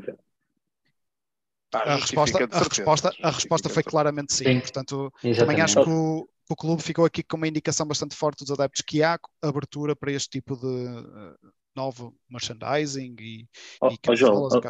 A 1.79 1.97
resposta, 1.97 2.49
a 2.51 2.59
resposta, 2.59 3.13
a 3.23 3.31
resposta 3.31 3.69
foi 3.69 3.83
claramente 3.83 4.33
sim. 4.33 4.45
sim. 4.45 4.61
Portanto, 4.61 5.13
Exatamente. 5.23 5.39
também 5.39 5.61
acho 5.61 5.83
que 5.83 5.91
o, 5.91 6.29
o, 6.51 6.57
clube 6.57 6.83
ficou 6.83 7.05
aqui 7.05 7.23
com 7.23 7.37
uma 7.37 7.49
indicação 7.49 7.87
bastante 7.87 8.15
forte 8.15 8.45
dos 8.45 8.53
adeptos 8.53 8.83
que 8.83 9.03
há 9.03 9.19
abertura 9.43 9.95
para 9.97 10.13
este 10.13 10.41
tipo 10.41 10.57
de 10.57 10.67
uh, 10.67 11.35
novo 11.75 12.15
merchandising 12.31 13.17
e, 13.19 13.47
oh, 13.81 13.89
e 13.89 13.99
oh, 14.09 14.17
João, 14.17 14.49
oh. 14.53 14.61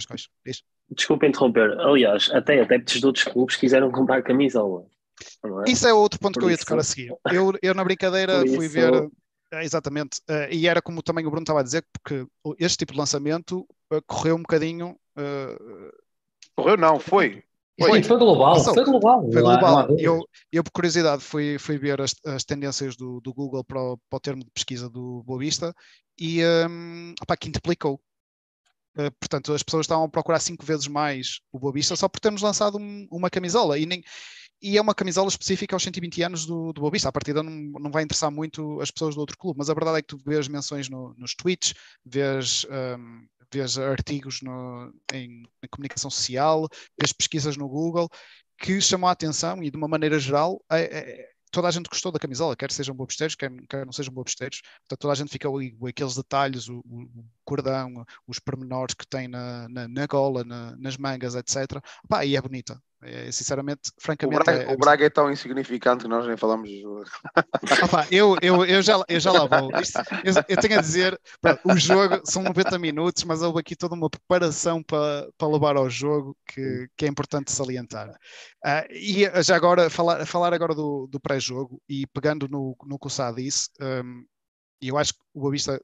Desculpa 0.91 1.27
interromper. 1.27 1.79
Aliás, 1.81 2.31
até 2.33 2.61
adeptos 2.61 3.01
de 3.01 3.07
outros 3.07 3.25
clubes 3.25 3.57
quiseram 3.57 3.91
comprar 3.91 4.23
camisola. 4.23 4.85
É? 5.67 5.71
Isso 5.71 5.87
é 5.87 5.95
outro 5.95 6.19
ponto 6.19 6.35
Por 6.35 6.41
que 6.41 6.47
eu 6.47 6.51
ia 6.51 6.59
tocar 6.59 6.79
a 6.79 6.83
seguir. 6.83 7.13
Eu, 7.33 7.53
eu 7.63 7.75
na 7.75 7.85
brincadeira 7.85 8.41
fui 8.41 8.67
isso... 8.67 8.75
ver. 8.75 9.11
Eh, 9.53 9.65
exatamente. 9.65 10.19
Uh, 10.29 10.51
e 10.51 10.67
era 10.67 10.83
como 10.83 11.03
também 11.03 11.27
o 11.27 11.31
Bruno 11.31 11.45
estava 11.45 11.61
a 11.61 11.63
dizer, 11.63 11.85
porque 11.93 12.27
este 12.59 12.79
tipo 12.79 12.93
de 12.93 12.99
lançamento 12.99 13.67
uh, 13.93 14.03
correu 14.07 14.37
um 14.37 14.43
bocadinho 14.43 14.97
Correu 16.57 16.77
não, 16.77 16.99
foi. 16.99 17.43
Foi, 17.79 18.03
foi 18.05 18.19
global, 18.19 18.61
foi 18.63 18.85
global. 18.85 19.33
Foi 19.33 19.43
global. 19.43 19.99
eu, 19.99 20.25
eu, 20.53 20.63
por 20.63 20.71
curiosidade, 20.71 21.23
fui, 21.23 21.59
fui 21.59 21.77
ver 21.77 22.01
as, 22.01 22.15
as 22.25 22.45
tendências 22.45 22.95
do, 22.95 23.21
do 23.21 23.35
Google 23.35 23.65
para 23.65 23.81
o, 23.81 23.99
para 24.09 24.17
o 24.17 24.21
termo 24.21 24.45
de 24.45 24.51
pesquisa 24.53 24.89
do 24.89 25.25
Boa 25.25 25.41
Vista 25.41 25.75
e 26.19 26.41
um, 26.69 27.15
opa, 27.21 27.37
quintuplicou. 27.37 28.01
Uh, 28.97 29.11
portanto, 29.19 29.53
as 29.53 29.63
pessoas 29.65 29.85
estavam 29.85 30.05
a 30.05 30.09
procurar 30.09 30.39
cinco 30.39 30.65
vezes 30.65 30.87
mais 30.87 31.41
o 31.53 31.59
Boa 31.59 31.73
Vista 31.73 31.97
só 31.97 32.09
por 32.09 32.21
termos 32.21 32.43
lançado 32.43 32.79
um, 32.79 33.09
uma 33.11 33.29
camisola. 33.29 33.77
E, 33.77 33.87
nem, 33.87 34.05
e 34.63 34.79
é 34.79 34.81
uma 34.81 34.95
camisola 34.95 35.29
específica 35.29 35.75
aos 35.75 35.83
120 35.83 36.23
anos 36.23 36.47
do, 36.47 36.73
do. 36.73 36.87
A 36.87 37.13
partida 37.13 37.43
não, 37.43 37.53
não 37.53 37.91
vai 37.91 38.05
interessar 38.05 38.31
muito 38.31 38.81
as 38.81 38.91
pessoas 38.91 39.17
do 39.17 39.21
outro 39.21 39.37
clube, 39.37 39.59
mas 39.59 39.69
a 39.69 39.75
verdade 39.75 39.99
é 39.99 40.01
que 40.01 40.09
tu 40.09 40.19
vês 40.25 40.47
menções 40.47 40.89
no, 40.89 41.13
nos 41.19 41.35
tweets, 41.35 41.75
vês 42.05 42.65
um, 42.71 43.27
vês 43.53 43.79
artigos 43.79 44.41
no, 44.43 44.93
em, 45.13 45.43
em, 45.63 45.69
comunicação 45.71 46.11
social, 46.11 46.69
vês 47.01 47.13
pesquisas 47.13 47.57
no 47.57 47.69
Google, 47.69 48.09
que 48.59 48.81
chamam 48.81 49.09
a 49.09 49.13
atenção 49.13 49.63
e 49.63 49.71
de 49.71 49.77
uma 49.77 49.89
maneira 49.89 50.19
geral 50.19 50.63
é, 50.71 50.83
é, 50.83 51.35
toda 51.55 51.69
a 51.69 51.71
gente 51.71 51.89
gostou 51.89 52.11
da 52.11 52.19
camisola, 52.19 52.57
quer 52.57 52.71
sejam 52.73 52.95
bobesteiros, 52.95 53.37
quer, 53.37 53.51
quer 53.69 53.87
não 53.87 53.93
sejam 53.93 54.13
bobesteiros, 54.13 54.61
portanto 54.61 54.99
toda 55.01 55.13
a 55.13 55.17
gente 55.17 55.31
fica 55.31 55.49
ali, 55.49 55.77
aqueles 55.89 56.17
detalhes, 56.17 56.69
o, 56.69 56.79
o, 56.79 57.25
cordão, 57.45 58.05
os 58.27 58.41
pormenores 58.41 58.95
que 58.95 59.07
tem 59.07 59.29
na, 59.29 59.69
na, 59.69 59.87
na 59.87 60.07
gola, 60.07 60.43
na, 60.43 60.77
nas 60.77 60.97
mangas, 60.97 61.37
etc. 61.37 61.81
Pá, 62.09 62.25
e 62.25 62.37
é 62.37 62.43
bonita, 62.43 62.83
é, 63.05 63.31
sinceramente, 63.31 63.93
francamente. 63.99 64.41
O 64.41 64.45
Braga, 64.45 64.63
é, 64.63 64.75
o 64.75 64.77
Braga, 64.77 65.05
é 65.07 65.11
tão 65.11 65.31
insignificante 65.31 66.05
que 66.05 66.09
nós 66.09 66.27
nem 66.27 66.37
falamos. 66.37 66.69
Opa, 67.85 68.07
eu, 68.11 68.37
eu, 68.41 68.65
eu, 68.65 68.83
já, 68.83 69.03
eu 69.09 69.21
já 69.21 69.31
lá 69.31 69.47
vou. 69.47 69.71
Isto, 69.81 69.99
eu, 70.25 70.35
eu, 70.49 70.57
tenho 70.57 70.79
a 70.79 70.83
dizer, 70.83 71.21
pá, 71.41 71.59
o 71.65 71.77
jogo 71.77 72.21
são 72.25 72.43
90 72.43 72.79
minutos, 72.79 73.25
mas 73.25 73.43
houve 73.43 73.61
aqui 73.61 73.77
toda 73.77 73.95
uma 73.95 74.09
preparação 74.09 74.83
para, 74.83 75.29
para 75.37 75.49
levar 75.49 75.77
ao 75.77 75.89
jogo 75.91 76.37
que, 76.47 76.89
que 76.97 77.05
é 77.05 77.09
importante 77.09 77.53
salientar. 77.53 78.09
Uh, 78.09 78.91
e 78.91 79.43
já 79.43 79.57
agora, 79.57 79.91
falar, 79.91 80.25
falar 80.27 80.55
agora 80.55 80.75
do, 80.75 81.07
do 81.07 81.21
pré-jogo 81.21 81.81
e 81.89 82.07
pegando 82.07 82.49
no, 82.49 82.77
no 82.85 82.99
que 82.99 83.07
o 83.07 83.11
Sá 83.11 83.31
disse, 83.31 83.69
um, 83.81 84.25
eu 84.81 84.97
acho 84.97 85.13
que 85.13 85.21
o 85.35 85.41
Boa 85.41 85.53
Vista 85.53 85.81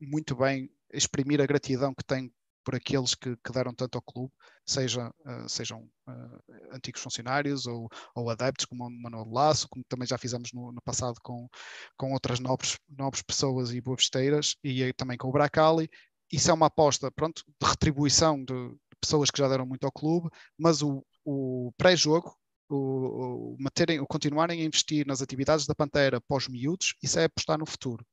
muito 0.00 0.36
bem 0.36 0.70
exprimir 0.92 1.40
a 1.40 1.46
gratidão 1.46 1.94
que 1.94 2.04
tem 2.04 2.30
por 2.64 2.74
aqueles 2.74 3.14
que, 3.14 3.36
que 3.36 3.52
deram 3.52 3.74
tanto 3.74 3.96
ao 3.96 4.02
clube, 4.02 4.32
seja, 4.66 5.08
uh, 5.08 5.48
sejam 5.48 5.82
uh, 6.08 6.74
antigos 6.74 7.02
funcionários 7.02 7.66
ou, 7.66 7.88
ou 8.14 8.30
adeptos, 8.30 8.66
como 8.66 8.86
o 8.86 8.90
Manuel 8.90 9.30
Laço, 9.30 9.68
como 9.68 9.84
também 9.88 10.08
já 10.08 10.16
fizemos 10.18 10.52
no, 10.52 10.72
no 10.72 10.82
passado 10.82 11.16
com, 11.22 11.48
com 11.96 12.12
outras 12.12 12.40
nobres, 12.40 12.78
nobres 12.88 13.22
pessoas 13.22 13.72
e 13.72 13.80
boavesteiras, 13.80 14.56
e 14.64 14.92
também 14.94 15.18
com 15.18 15.28
o 15.28 15.32
Bracali. 15.32 15.88
Isso 16.32 16.50
é 16.50 16.54
uma 16.54 16.66
aposta 16.66 17.10
pronto, 17.12 17.42
de 17.46 17.68
retribuição 17.68 18.38
de, 18.42 18.68
de 18.70 18.96
pessoas 19.00 19.30
que 19.30 19.38
já 19.38 19.48
deram 19.48 19.66
muito 19.66 19.84
ao 19.84 19.92
clube, 19.92 20.28
mas 20.58 20.82
o, 20.82 21.04
o 21.24 21.72
pré-jogo, 21.76 22.34
o, 22.68 23.56
o, 23.56 23.56
o 23.56 24.06
continuarem 24.06 24.62
a 24.62 24.64
investir 24.64 25.06
nas 25.06 25.20
atividades 25.20 25.66
da 25.66 25.74
Pantera 25.74 26.20
pós-miúdos, 26.22 26.94
isso 27.02 27.18
é 27.18 27.24
apostar 27.24 27.58
no 27.58 27.66
futuro. 27.66 28.04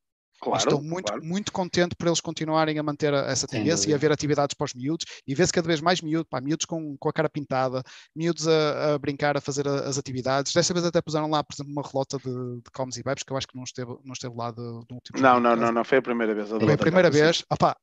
Claro, 0.41 0.57
Estou 0.57 0.81
muito, 0.81 1.05
claro. 1.05 1.23
muito 1.23 1.51
contente 1.51 1.95
por 1.95 2.07
eles 2.07 2.19
continuarem 2.19 2.79
a 2.79 2.83
manter 2.83 3.13
essa 3.13 3.45
tendência 3.45 3.89
e 3.89 3.93
a 3.93 3.95
haver 3.95 4.11
atividades 4.11 4.55
para 4.55 4.65
os 4.65 4.73
miúdos 4.73 5.05
e 5.27 5.35
vê-se 5.35 5.53
cada 5.53 5.67
vez 5.67 5.79
mais 5.79 6.01
miúdos, 6.01 6.27
pá, 6.27 6.41
miúdos 6.41 6.65
com, 6.65 6.97
com 6.97 7.09
a 7.09 7.13
cara 7.13 7.29
pintada, 7.29 7.83
miúdos 8.15 8.47
a, 8.47 8.95
a 8.95 8.97
brincar, 8.97 9.37
a 9.37 9.41
fazer 9.41 9.67
a, 9.67 9.81
as 9.81 9.99
atividades. 9.99 10.51
Desta 10.51 10.73
vez 10.73 10.83
até 10.83 10.99
puseram 10.99 11.29
lá, 11.29 11.43
por 11.43 11.53
exemplo, 11.53 11.71
uma 11.71 11.83
relota 11.87 12.17
de, 12.17 12.23
de 12.23 12.71
comes 12.73 12.97
e 12.97 13.03
bebes, 13.03 13.23
que 13.23 13.31
eu 13.31 13.37
acho 13.37 13.47
que 13.47 13.55
não 13.55 13.63
esteve, 13.63 13.91
não 14.03 14.13
esteve 14.13 14.35
lá 14.35 14.49
do 14.49 14.79
último 14.91 15.21
Não, 15.21 15.39
não, 15.39 15.55
não, 15.55 15.71
não, 15.71 15.83
foi 15.83 15.99
a 15.99 16.01
primeira 16.01 16.33
vez. 16.33 16.49
Foi 16.49 16.73
a 16.73 16.77
primeira 16.77 17.11
vez. 17.11 17.45
Opa, 17.47 17.77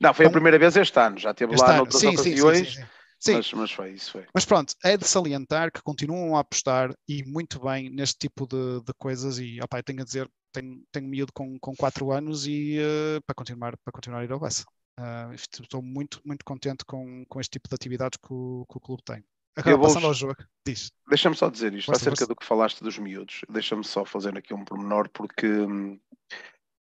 não, 0.00 0.12
foi 0.14 0.24
então, 0.24 0.30
a 0.30 0.32
primeira 0.32 0.58
vez 0.58 0.76
este 0.76 0.98
ano, 0.98 1.18
já 1.18 1.30
esteve 1.30 1.56
lá 1.56 1.68
ano. 1.70 1.76
noutras 1.78 2.00
sim, 2.00 2.08
ocasiões. 2.08 2.58
Sim, 2.58 2.80
sim, 2.80 2.86
sim. 3.24 3.34
Mas, 3.34 3.52
mas, 3.52 3.70
foi 3.70 3.92
isso. 3.92 4.12
Foi. 4.12 4.26
Mas 4.34 4.44
pronto, 4.44 4.74
é 4.84 4.96
de 4.96 5.06
salientar 5.06 5.72
que 5.72 5.82
continuam 5.82 6.36
a 6.36 6.40
apostar 6.40 6.94
e 7.08 7.24
muito 7.24 7.60
bem 7.60 7.90
neste 7.90 8.18
tipo 8.18 8.46
de, 8.46 8.80
de 8.84 8.92
coisas. 8.98 9.38
E 9.38 9.60
opa, 9.62 9.78
eu 9.78 9.82
tenho 9.82 10.02
a 10.02 10.04
dizer, 10.04 10.30
tenho, 10.52 10.82
tenho 10.92 11.08
miúdo 11.08 11.32
com, 11.32 11.58
com 11.58 11.74
4 11.74 12.12
anos 12.12 12.46
e 12.46 12.78
uh, 12.78 13.20
para, 13.26 13.34
continuar, 13.34 13.76
para 13.84 13.92
continuar 13.92 14.20
a 14.20 14.24
ir 14.24 14.32
ao 14.32 14.40
Bessa. 14.40 14.64
Uh, 14.98 15.34
estou 15.34 15.82
muito, 15.82 16.20
muito 16.24 16.44
contente 16.44 16.84
com, 16.84 17.24
com 17.28 17.40
este 17.40 17.52
tipo 17.52 17.68
de 17.68 17.74
atividades 17.74 18.16
que 18.16 18.32
o, 18.32 18.64
que 18.70 18.76
o 18.76 18.80
clube 18.80 19.02
tem. 19.04 19.24
Agora, 19.56 19.76
vou... 19.76 19.86
passando 19.86 20.06
ao 20.06 20.14
jogo, 20.14 20.36
diz. 20.66 20.90
Deixa-me 21.08 21.36
só 21.36 21.48
dizer 21.48 21.72
isto, 21.74 21.92
acerca 21.92 22.16
você. 22.16 22.26
do 22.26 22.36
que 22.36 22.44
falaste 22.44 22.82
dos 22.82 22.98
miúdos. 22.98 23.40
Deixa-me 23.48 23.84
só 23.84 24.04
fazer 24.04 24.36
aqui 24.36 24.52
um 24.52 24.64
pormenor, 24.64 25.08
porque 25.10 25.46
hum, 25.46 25.98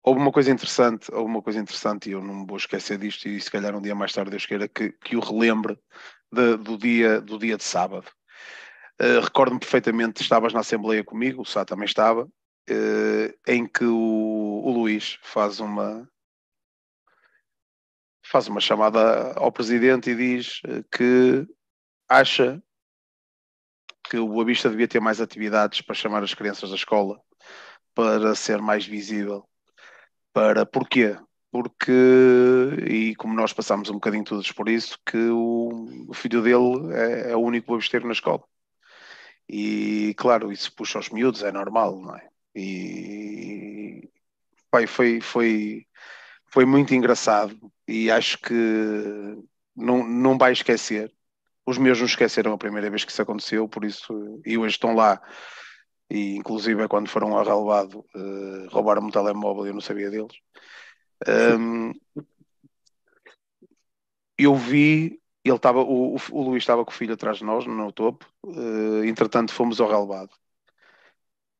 houve 0.03 0.19
uma 0.19 0.31
coisa 0.31 0.51
interessante, 0.51 1.11
houve 1.11 1.25
uma 1.25 1.41
coisa 1.41 1.59
interessante, 1.59 2.09
e 2.09 2.13
eu 2.13 2.23
não 2.23 2.41
me 2.41 2.45
vou 2.45 2.57
esquecer 2.57 2.97
disto, 2.97 3.27
e 3.27 3.39
se 3.39 3.49
calhar 3.49 3.75
um 3.75 3.81
dia 3.81 3.95
mais 3.95 4.13
tarde 4.13 4.31
Deus 4.31 4.45
queira 4.45 4.67
que, 4.67 4.91
que 4.91 5.15
o 5.15 5.19
relembre 5.19 5.77
de, 6.31 6.57
do, 6.57 6.77
dia, 6.77 7.21
do 7.21 7.37
dia 7.37 7.57
de 7.57 7.63
sábado. 7.63 8.07
Uh, 9.01 9.19
Recordo-me 9.21 9.59
perfeitamente, 9.59 10.21
estavas 10.21 10.53
na 10.53 10.59
Assembleia 10.61 11.03
comigo, 11.03 11.41
o 11.41 11.45
Sá 11.45 11.65
também 11.65 11.85
estava, 11.85 12.23
uh, 12.25 13.39
em 13.47 13.67
que 13.67 13.85
o, 13.85 14.61
o 14.63 14.71
Luís 14.71 15.19
faz 15.23 15.59
uma 15.59 16.07
faz 18.23 18.47
uma 18.47 18.61
chamada 18.61 19.33
ao 19.33 19.51
presidente 19.51 20.11
e 20.11 20.15
diz 20.15 20.61
eh, 20.65 20.83
que 20.89 21.45
acha 22.07 22.63
que 24.09 24.17
o 24.17 24.27
Boa 24.27 24.45
Vista 24.45 24.69
devia 24.69 24.87
ter 24.87 25.01
mais 25.01 25.19
atividades 25.19 25.81
para 25.81 25.95
chamar 25.95 26.23
as 26.23 26.33
crianças 26.33 26.69
da 26.69 26.75
escola 26.77 27.21
para 27.93 28.33
ser 28.35 28.61
mais 28.61 28.85
visível. 28.85 29.45
Para 30.33 30.65
porquê? 30.65 31.17
Porque, 31.51 31.91
e 32.87 33.15
como 33.15 33.33
nós 33.33 33.53
passamos 33.53 33.89
um 33.89 33.95
bocadinho 33.95 34.23
todos 34.23 34.51
por 34.51 34.69
isso, 34.69 34.97
que 35.05 35.17
o, 35.17 36.07
o 36.09 36.13
filho 36.13 36.41
dele 36.41 36.93
é, 36.95 37.31
é, 37.31 37.35
o 37.35 37.39
único 37.39 37.67
boavisteiro 37.67 38.07
na 38.07 38.13
escola. 38.13 38.43
E 39.49 40.13
claro, 40.17 40.51
isso 40.51 40.73
puxa 40.75 40.97
aos 40.97 41.09
miúdos, 41.09 41.43
é 41.43 41.51
normal, 41.51 41.99
não 41.99 42.15
é? 42.15 42.29
E 42.55 44.09
pai, 44.71 44.87
foi, 44.87 45.19
foi, 45.21 45.85
foi 46.51 46.65
muito 46.65 46.95
engraçado 46.95 47.57
e 47.87 48.09
acho 48.09 48.39
que 48.39 48.53
não, 49.75 50.07
não 50.07 50.37
vai 50.37 50.53
esquecer. 50.53 51.11
Os 51.65 51.77
meus 51.77 51.99
não 51.99 52.05
esqueceram 52.05 52.53
a 52.53 52.57
primeira 52.57 52.89
vez 52.89 53.03
que 53.03 53.11
isso 53.11 53.21
aconteceu, 53.21 53.67
por 53.67 53.85
isso, 53.85 54.41
e 54.45 54.57
hoje 54.57 54.75
estão 54.75 54.95
lá. 54.95 55.21
E 56.09 56.35
inclusive 56.37 56.81
é 56.83 56.87
quando 56.87 57.09
foram 57.09 57.37
a 57.37 57.43
relevado, 57.43 58.05
uh, 58.15 58.67
roubaram-me 58.69 59.07
um 59.07 59.11
telemóvel 59.11 59.65
e 59.65 59.69
eu 59.69 59.73
não 59.73 59.81
sabia 59.81 60.09
deles. 60.09 60.33
Um, 61.27 61.93
eu 64.37 64.55
vi, 64.55 65.21
ele 65.43 65.55
estava, 65.55 65.81
o, 65.81 66.15
o, 66.15 66.41
Luís 66.41 66.63
estava 66.63 66.83
com 66.83 66.91
o 66.91 66.93
filho 66.93 67.13
atrás 67.13 67.37
de 67.37 67.43
nós, 67.43 67.65
no 67.65 67.91
topo, 67.91 68.25
uh, 68.45 69.03
entretanto 69.05 69.53
fomos 69.53 69.79
ao 69.79 69.89
relevado. 69.89 70.31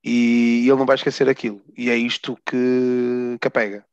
E 0.03 0.67
ele 0.67 0.77
não 0.77 0.85
vai 0.85 0.95
esquecer 0.95 1.29
aquilo. 1.29 1.61
E 1.77 1.89
é 1.89 1.95
isto 1.95 2.35
que, 2.45 3.37
que. 3.39 3.83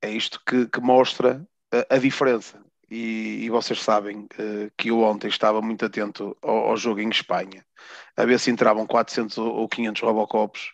É 0.00 0.10
isto 0.10 0.40
que, 0.46 0.66
que 0.68 0.80
mostra 0.80 1.46
a, 1.72 1.96
a 1.96 1.98
diferença. 1.98 2.62
E, 2.90 3.44
e, 3.44 3.50
vocês 3.50 3.82
sabem 3.82 4.20
uh, 4.24 4.70
que 4.76 4.88
eu 4.88 5.00
ontem 5.00 5.28
estava 5.28 5.60
muito 5.60 5.84
atento 5.84 6.36
ao, 6.40 6.70
ao, 6.70 6.76
jogo 6.76 7.00
em 7.00 7.10
Espanha, 7.10 7.64
a 8.16 8.24
ver 8.24 8.38
se 8.40 8.50
entravam 8.50 8.86
400 8.86 9.36
ou 9.36 9.68
500 9.68 10.00
Robocops 10.02 10.72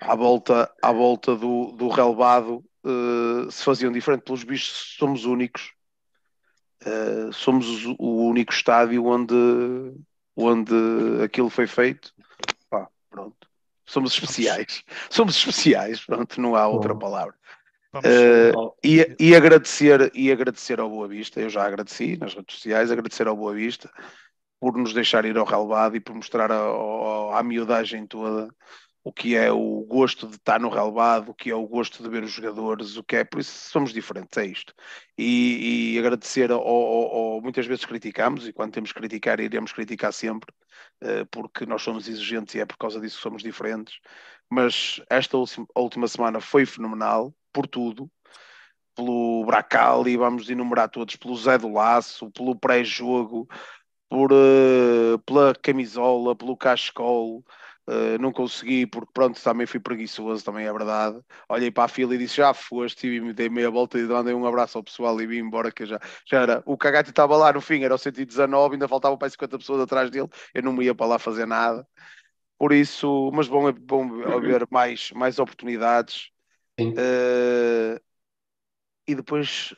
à 0.00 0.14
volta, 0.14 0.70
à 0.82 0.92
volta 0.92 1.36
do, 1.36 1.72
do 1.72 1.88
relevado 1.88 2.64
uh, 2.84 3.50
se 3.50 3.64
faziam 3.64 3.92
diferente. 3.92 4.22
Pelos 4.22 4.44
bichos, 4.44 4.96
somos 4.98 5.24
únicos. 5.24 5.72
Uh, 6.82 7.32
somos 7.32 7.84
o 7.98 8.26
único 8.26 8.52
estádio 8.52 9.04
onde, 9.04 9.34
onde 10.36 10.74
aquilo 11.24 11.50
foi 11.50 11.66
feito. 11.66 12.12
Pá, 12.68 12.88
pronto. 13.10 13.48
Somos 13.84 14.14
especiais. 14.14 14.84
Somos 15.10 15.36
especiais, 15.36 16.04
pronto, 16.04 16.40
não 16.40 16.54
há 16.54 16.66
outra 16.66 16.94
palavra. 16.94 17.34
Uh, 17.92 18.72
e, 18.84 19.16
e, 19.18 19.34
agradecer, 19.34 20.12
e 20.14 20.30
agradecer 20.30 20.78
ao 20.78 20.88
Boa 20.88 21.08
Vista, 21.08 21.40
eu 21.40 21.50
já 21.50 21.66
agradeci 21.66 22.16
nas 22.16 22.34
redes 22.34 22.54
sociais, 22.54 22.90
agradecer 22.90 23.26
ao 23.26 23.36
Boa 23.36 23.52
Vista 23.52 23.90
por 24.60 24.76
nos 24.76 24.92
deixar 24.92 25.24
ir 25.24 25.36
ao 25.36 25.44
relevado 25.44 25.96
e 25.96 26.00
por 26.00 26.14
mostrar 26.14 26.52
a, 26.52 26.60
a, 26.60 27.40
a 27.40 27.42
miudagem 27.42 28.06
toda 28.06 28.48
o 29.02 29.12
que 29.12 29.34
é 29.34 29.50
o 29.50 29.82
gosto 29.88 30.26
de 30.26 30.36
estar 30.36 30.60
no 30.60 30.68
relevado, 30.68 31.30
o 31.30 31.34
que 31.34 31.50
é 31.50 31.54
o 31.54 31.66
gosto 31.66 32.02
de 32.02 32.08
ver 32.08 32.22
os 32.22 32.30
jogadores, 32.30 32.96
o 32.96 33.02
que 33.02 33.16
é, 33.16 33.24
por 33.24 33.40
isso 33.40 33.70
somos 33.70 33.92
diferentes, 33.92 34.36
é 34.36 34.44
isto. 34.44 34.74
E, 35.16 35.94
e 35.94 35.98
agradecer, 35.98 36.50
ao, 36.50 36.60
ao, 36.60 37.14
ao, 37.14 37.40
muitas 37.40 37.66
vezes 37.66 37.84
criticamos, 37.84 38.46
e 38.46 38.52
quando 38.52 38.72
temos 38.72 38.92
que 38.92 38.98
criticar, 38.98 39.40
iremos 39.40 39.72
criticar 39.72 40.12
sempre, 40.12 40.52
uh, 41.02 41.26
porque 41.30 41.64
nós 41.64 41.82
somos 41.82 42.08
exigentes 42.08 42.54
e 42.54 42.60
é 42.60 42.66
por 42.66 42.76
causa 42.76 43.00
disso 43.00 43.16
que 43.16 43.22
somos 43.22 43.42
diferentes. 43.42 43.98
Mas 44.50 45.00
esta 45.08 45.36
última 45.74 46.06
semana 46.08 46.40
foi 46.40 46.66
fenomenal, 46.66 47.34
por 47.52 47.66
tudo, 47.66 48.10
pelo 48.94 49.44
Bracali, 49.46 50.16
vamos 50.16 50.50
enumerar 50.50 50.90
todos, 50.90 51.16
pelo 51.16 51.36
Zé 51.36 51.56
do 51.56 51.72
Laço, 51.72 52.30
pelo 52.32 52.54
pré-jogo, 52.54 53.48
uh, 54.12 55.18
pela 55.24 55.54
camisola, 55.54 56.36
pelo 56.36 56.56
cachecol, 56.56 57.44
Uh, 57.90 58.16
não 58.20 58.30
consegui, 58.30 58.86
porque 58.86 59.10
pronto, 59.12 59.42
também 59.42 59.66
fui 59.66 59.80
preguiçoso, 59.80 60.44
também 60.44 60.64
é 60.64 60.72
verdade. 60.72 61.20
Olhei 61.48 61.72
para 61.72 61.84
a 61.84 61.88
fila 61.88 62.14
e 62.14 62.18
disse: 62.18 62.36
Já 62.36 62.54
foste, 62.54 63.08
e 63.08 63.20
me 63.20 63.32
dei 63.32 63.48
meia 63.48 63.68
volta 63.68 63.98
e 63.98 64.04
mandei 64.04 64.32
um 64.32 64.46
abraço 64.46 64.78
ao 64.78 64.84
pessoal 64.84 65.20
e 65.20 65.26
vim 65.26 65.38
embora. 65.38 65.72
Que 65.72 65.84
já, 65.84 65.98
já 66.24 66.42
era. 66.42 66.62
O 66.64 66.78
Cagati 66.78 67.10
estava 67.10 67.36
lá 67.36 67.52
no 67.52 67.60
fim, 67.60 67.82
era 67.82 67.92
o 67.92 67.98
119, 67.98 68.74
ainda 68.74 68.86
faltavam 68.86 69.18
para 69.18 69.28
50 69.28 69.58
pessoas 69.58 69.80
atrás 69.80 70.08
dele. 70.08 70.28
Eu 70.54 70.62
não 70.62 70.72
me 70.72 70.84
ia 70.84 70.94
para 70.94 71.06
lá 71.06 71.18
fazer 71.18 71.46
nada. 71.46 71.84
Por 72.56 72.72
isso, 72.72 73.30
mas 73.34 73.48
bom 73.48 73.68
é 73.68 73.72
bom 73.72 74.22
haver 74.22 74.68
mais, 74.70 75.10
mais 75.10 75.40
oportunidades. 75.40 76.30
Uh, 76.78 78.00
e 79.06 79.14
depois 79.16 79.74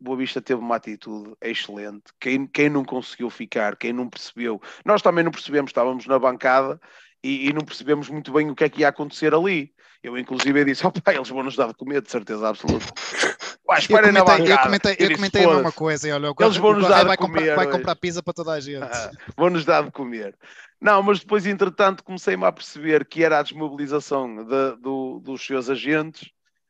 Boa 0.00 0.16
Vista 0.16 0.40
teve 0.40 0.60
uma 0.60 0.76
atitude 0.76 1.34
excelente. 1.42 2.04
Quem, 2.18 2.46
quem 2.46 2.70
não 2.70 2.84
conseguiu 2.84 3.28
ficar, 3.28 3.76
quem 3.76 3.92
não 3.92 4.08
percebeu, 4.08 4.62
nós 4.84 5.02
também 5.02 5.22
não 5.24 5.30
percebemos, 5.30 5.70
estávamos 5.70 6.06
na 6.06 6.18
bancada 6.18 6.80
e, 7.24 7.48
e, 7.48 7.52
não 7.54 7.62
percebemos 7.62 8.10
muito 8.10 8.30
bem 8.30 8.50
o 8.50 8.54
que 8.54 8.64
é 8.64 8.68
que 8.68 8.82
ia 8.82 8.88
acontecer 8.88 9.34
ali. 9.34 9.72
Eu, 10.02 10.18
inclusive, 10.18 10.62
disse: 10.64 10.84
opa, 10.86 11.14
eles 11.14 11.28
vão 11.30 11.42
nos 11.42 11.56
dar 11.56 11.68
de 11.68 11.74
comer, 11.74 12.02
de 12.02 12.10
certeza 12.10 12.46
absoluta. 12.46 12.84
Pá, 13.66 13.78
eu 13.80 13.88
comentei, 13.88 14.12
na 14.12 14.22
bancada. 14.22 14.50
Eu 14.50 14.58
comentei, 14.58 14.96
eu, 14.98 15.14
comentei 15.14 15.44
a 15.44 15.54
mesma 15.54 15.72
coisa. 15.72 16.06
E 16.06 16.12
olha, 16.12 16.34
eles 16.38 16.56
vão 16.58 16.74
nos 16.74 16.86
dar 16.86 17.00
de 17.00 17.06
vai 17.06 17.16
comer. 17.16 17.38
Comprar, 17.38 17.56
vai 17.56 17.70
comprar 17.70 17.96
pizza 17.96 18.22
para 18.22 18.34
toda 18.34 18.52
a 18.52 18.60
gente. 18.60 18.82
Ah, 18.82 19.10
vão 19.34 19.48
nos 19.48 19.64
dar 19.64 19.84
de 19.84 19.90
comer. 19.90 20.36
Não, 20.78 21.02
mas 21.02 21.20
depois, 21.20 21.46
entretanto, 21.46 22.04
comecei-me 22.04 22.44
a 22.44 22.52
perceber 22.52 23.06
que 23.06 23.24
era 23.24 23.38
a 23.38 23.42
desmobilização 23.42 24.44
de, 24.44 24.76
do, 24.82 25.18
dos 25.20 25.44
seus 25.46 25.70
agentes. 25.70 26.28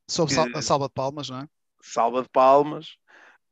Sob 0.08 0.32
que... 0.32 0.62
salva 0.62 0.86
de 0.86 0.94
palmas, 0.94 1.28
não 1.28 1.40
é? 1.40 1.48
Salva 1.82 2.22
de 2.22 2.28
palmas 2.28 2.96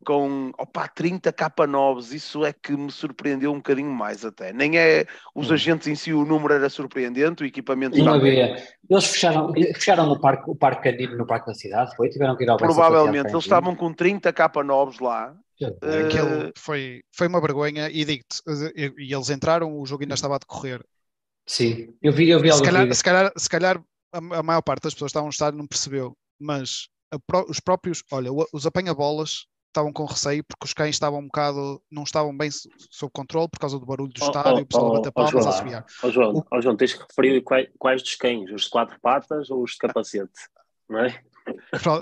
com 0.04 0.52
opa, 0.58 0.88
30 0.88 1.32
K9s, 1.32 2.12
isso 2.12 2.44
é 2.44 2.52
que 2.52 2.72
me 2.72 2.90
surpreendeu 2.90 3.52
um 3.52 3.56
bocadinho 3.56 3.90
mais 3.90 4.24
até. 4.24 4.52
Nem 4.52 4.78
é 4.78 5.06
os 5.34 5.50
hum. 5.50 5.54
agentes 5.54 5.86
em 5.86 5.94
si, 5.94 6.12
o 6.12 6.24
número 6.24 6.54
era 6.54 6.68
surpreendente, 6.68 7.42
o 7.42 7.46
equipamento 7.46 7.96
Não 7.98 8.14
havia. 8.14 8.56
Eles 8.88 9.04
fecharam, 9.06 9.52
fecharam 9.74 10.10
o 10.10 10.20
parque, 10.20 10.50
o 10.50 10.54
parque 10.54 10.90
canino 10.90 11.16
no 11.16 11.26
parque 11.26 11.46
da 11.46 11.54
cidade, 11.54 11.94
foi? 11.96 12.08
Tiveram 12.08 12.36
que 12.36 12.44
ir 12.44 12.50
ao 12.50 12.56
Provavelmente, 12.56 13.30
eles 13.30 13.44
estavam 13.44 13.74
com 13.74 13.92
30 13.92 14.32
K9s 14.32 15.00
lá. 15.00 15.34
Aquilo 16.06 16.48
uh... 16.48 16.52
foi, 16.56 17.02
foi 17.12 17.28
uma 17.28 17.40
vergonha 17.40 17.88
e 17.88 18.04
digo-te, 18.04 18.42
e 18.76 19.14
eles 19.14 19.30
entraram, 19.30 19.78
o 19.78 19.86
jogo 19.86 20.02
ainda 20.02 20.14
estava 20.14 20.36
a 20.36 20.38
decorrer. 20.38 20.82
Sim, 21.46 21.94
eu 22.02 22.12
vi, 22.12 22.30
eu 22.30 22.40
vi 22.40 22.52
se 22.52 22.62
calhar, 22.62 22.92
se 22.94 23.02
calhar, 23.02 23.32
se 23.36 23.48
calhar 23.48 23.82
a, 24.12 24.38
a 24.38 24.42
maior 24.42 24.62
parte 24.62 24.84
das 24.84 24.94
pessoas 24.94 25.10
que 25.10 25.12
estavam 25.12 25.26
no 25.26 25.32
estádio 25.32 25.58
não 25.58 25.66
percebeu, 25.66 26.16
mas 26.40 26.88
a, 27.12 27.18
os 27.48 27.60
próprios, 27.60 28.02
olha, 28.10 28.30
os 28.52 28.66
apanha-bolas 28.66 29.46
estavam 29.72 29.92
com 29.92 30.04
receio 30.04 30.44
porque 30.44 30.64
os 30.66 30.72
cães 30.74 30.94
estavam 30.94 31.18
um 31.20 31.24
bocado, 31.26 31.82
não 31.90 32.02
estavam 32.02 32.36
bem 32.36 32.50
sob 32.90 33.10
controle 33.12 33.48
por 33.48 33.58
causa 33.58 33.78
do 33.78 33.86
barulho 33.86 34.12
do 34.12 34.22
Oh, 34.22 34.26
estádio, 34.26 34.58
oh, 34.58 34.60
o 34.60 34.66
pessoal 34.66 34.86
a 34.86 34.90
oh, 34.90 34.92
bater 34.94 35.08
oh, 35.08 35.12
palmas, 35.12 35.32
João. 35.32 35.46
a 35.46 35.48
assobiar. 35.48 35.86
Ó 36.02 36.10
João, 36.10 36.32
O- 36.36 36.44
ó 36.50 36.60
João, 36.60 36.76
tens 36.76 36.92
que 36.94 37.02
referir 37.02 37.40
quais, 37.42 37.68
quais 37.78 38.02
dos 38.02 38.14
cães, 38.14 38.50
os 38.52 38.62
de 38.64 38.70
quatro 38.70 39.00
patas 39.00 39.50
ou 39.50 39.62
os 39.62 39.72
de 39.72 39.78
capacete, 39.78 40.30
não 40.88 41.00
é? 41.00 41.20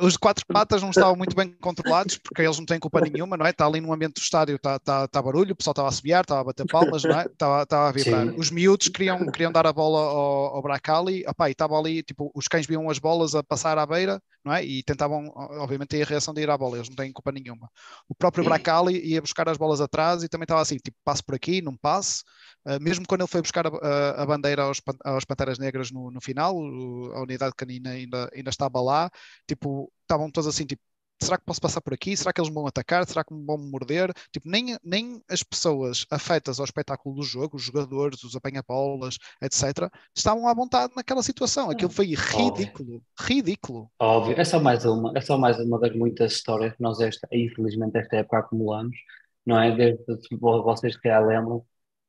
Os 0.03 0.13
de 0.13 0.19
quatro 0.19 0.45
patas 0.47 0.83
não 0.83 0.91
estavam 0.91 1.17
muito 1.17 1.35
bem 1.35 1.51
controlados 1.63 2.19
porque 2.19 2.43
eles 2.43 2.59
não 2.59 2.67
têm 2.67 2.79
culpa 2.79 3.01
nenhuma, 3.01 3.39
não 3.39 3.47
é? 3.47 3.51
Está 3.51 3.65
ali 3.67 3.81
no 3.81 3.91
ambiente 3.91 4.15
do 4.15 4.21
estádio, 4.21 4.57
está 4.57 4.79
tá, 4.79 5.09
tá 5.09 5.23
barulho, 5.23 5.53
o 5.53 5.57
pessoal 5.57 5.73
estava 5.73 5.89
a 5.89 5.91
assobiar, 5.91 6.21
estava 6.21 6.41
a 6.43 6.45
bater 6.45 6.67
palmas, 6.67 7.05
não 7.05 7.19
é? 7.19 7.25
Estava, 7.25 7.63
estava 7.63 7.89
a 7.89 7.93
vibrar. 7.93 8.27
Sim. 8.27 8.35
Os 8.37 8.51
miúdos 8.51 8.89
queriam, 8.89 9.25
queriam 9.31 9.51
dar 9.51 9.67
a 9.67 9.73
bola 9.73 9.99
ao, 9.99 10.57
ao 10.57 10.63
Bracali, 10.63 11.25
opá, 11.27 11.49
e 11.49 11.53
estava 11.53 11.79
ali, 11.79 12.03
tipo, 12.03 12.31
os 12.35 12.49
cães 12.49 12.67
viam 12.67 12.91
as 12.91 12.99
bolas 12.99 13.35
a 13.35 13.43
passar 13.43 13.79
à 13.79 13.87
beira, 13.87 14.21
não 14.45 14.53
é? 14.53 14.65
E 14.65 14.83
tentavam, 14.83 15.31
obviamente, 15.35 15.89
ter 15.89 16.03
a 16.03 16.07
reação 16.07 16.33
de 16.35 16.41
ir 16.43 16.51
à 16.51 16.57
bola, 16.57 16.77
eles 16.77 16.89
não 16.89 16.97
têm 16.97 17.13
culpa 17.13 17.33
nenhuma. 17.33 17.71
O 18.09 18.15
próprio 18.15 18.43
Bracali 18.45 18.99
ia 19.07 19.21
buscar 19.21 19.49
as 19.49 19.57
bolas 19.59 19.81
atrás 19.81 20.23
e 20.23 20.29
também 20.29 20.45
estava 20.45 20.61
assim, 20.63 20.77
tipo, 20.77 20.97
passo 21.05 21.25
por 21.25 21.35
aqui, 21.35 21.61
não 21.63 21.77
passe. 21.77 22.23
Uh, 22.65 22.81
mesmo 22.81 23.07
quando 23.07 23.23
ele 23.23 23.29
foi 23.29 23.41
buscar 23.43 23.67
a, 23.67 23.71
a- 23.71 24.23
a 24.23 24.27
bandeira 24.27 24.63
aos, 24.65 24.81
aos 25.05 25.25
Panteras 25.25 25.59
Negras 25.59 25.91
no, 25.91 26.11
no 26.11 26.21
final, 26.21 26.57
o- 26.57 27.13
a 27.15 27.23
unidade 27.23 27.55
canina 27.57 27.91
ainda, 27.91 28.31
ainda 28.35 28.51
estava 28.51 28.81
lá, 28.81 29.11
tipo, 29.47 29.93
estavam 30.03 30.31
todos 30.31 30.49
assim, 30.49 30.67
tipo, 30.67 30.83
será 31.23 31.39
que 31.39 31.45
posso 31.45 31.61
passar 31.61 31.81
por 31.81 31.93
aqui? 31.93 32.17
Será 32.17 32.33
que 32.33 32.41
eles 32.41 32.49
me 32.49 32.55
vão 32.55 32.67
atacar? 32.67 33.07
Será 33.07 33.23
que 33.23 33.33
me 33.33 33.45
vão 33.45 33.59
morder? 33.59 34.13
Tipo, 34.33 34.49
nem, 34.49 34.77
nem 34.83 35.23
as 35.29 35.43
pessoas 35.43 36.07
afetas 36.11 36.59
ao 36.59 36.65
espetáculo 36.65 37.17
do 37.17 37.23
jogo, 37.23 37.57
os 37.57 37.63
jogadores, 37.63 38.23
os 38.25 38.35
apanha-bolas, 38.35 39.19
etc., 39.43 39.91
estavam 40.15 40.49
à 40.49 40.55
vontade 40.55 40.93
naquela 40.97 41.23
situação. 41.23 41.71
Aquilo 41.71 41.91
foi 41.91 42.15
ridículo, 42.15 43.03
ridículo. 43.19 43.91
Óbvio, 43.99 44.41
é 44.41 44.45
só 44.45 44.59
mais 44.61 44.85
uma, 44.85 45.13
é 45.17 45.21
só 45.21 45.37
mais 45.37 45.59
uma 45.59 45.79
das 45.79 45.95
muitas 45.95 46.33
histórias 46.33 46.75
que 46.75 46.83
nós, 46.83 47.01
esta, 47.01 47.29
infelizmente, 47.33 47.99
esta 47.99 48.17
época 48.17 48.39
acumulamos, 48.39 48.97
não 49.45 49.61
é? 49.61 49.75
Desde, 49.77 50.05
vocês 50.39 50.97
que 50.97 51.09
já 51.09 51.21
lembram, 51.21 51.65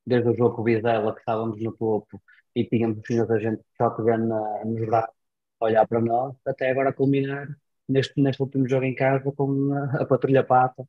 desde 0.06 0.30
o 0.30 0.36
jogo 0.36 0.56
com 0.56 0.62
o 0.62 0.66
Vizela, 0.66 1.14
que 1.14 1.20
estávamos 1.20 1.62
no 1.62 1.72
topo 1.74 2.22
e 2.56 2.66
tínhamos 2.66 3.00
os 3.00 3.08
senhores 3.08 3.30
da 3.30 3.40
gente 3.40 3.62
shotgun 3.78 4.30
nos 4.66 4.86
braços 4.86 5.16
a 5.60 5.66
olhar 5.66 5.88
para 5.88 6.02
nós, 6.02 6.36
até 6.46 6.72
agora 6.72 6.94
culminar 6.94 7.48
neste, 7.92 8.22
neste 8.22 8.42
último 8.42 8.68
jogo 8.68 8.86
em 8.86 8.96
casa 8.96 9.32
com 9.32 9.74
a, 9.74 10.02
a 10.02 10.06
Patrulha 10.06 10.44
Pata 10.44 10.84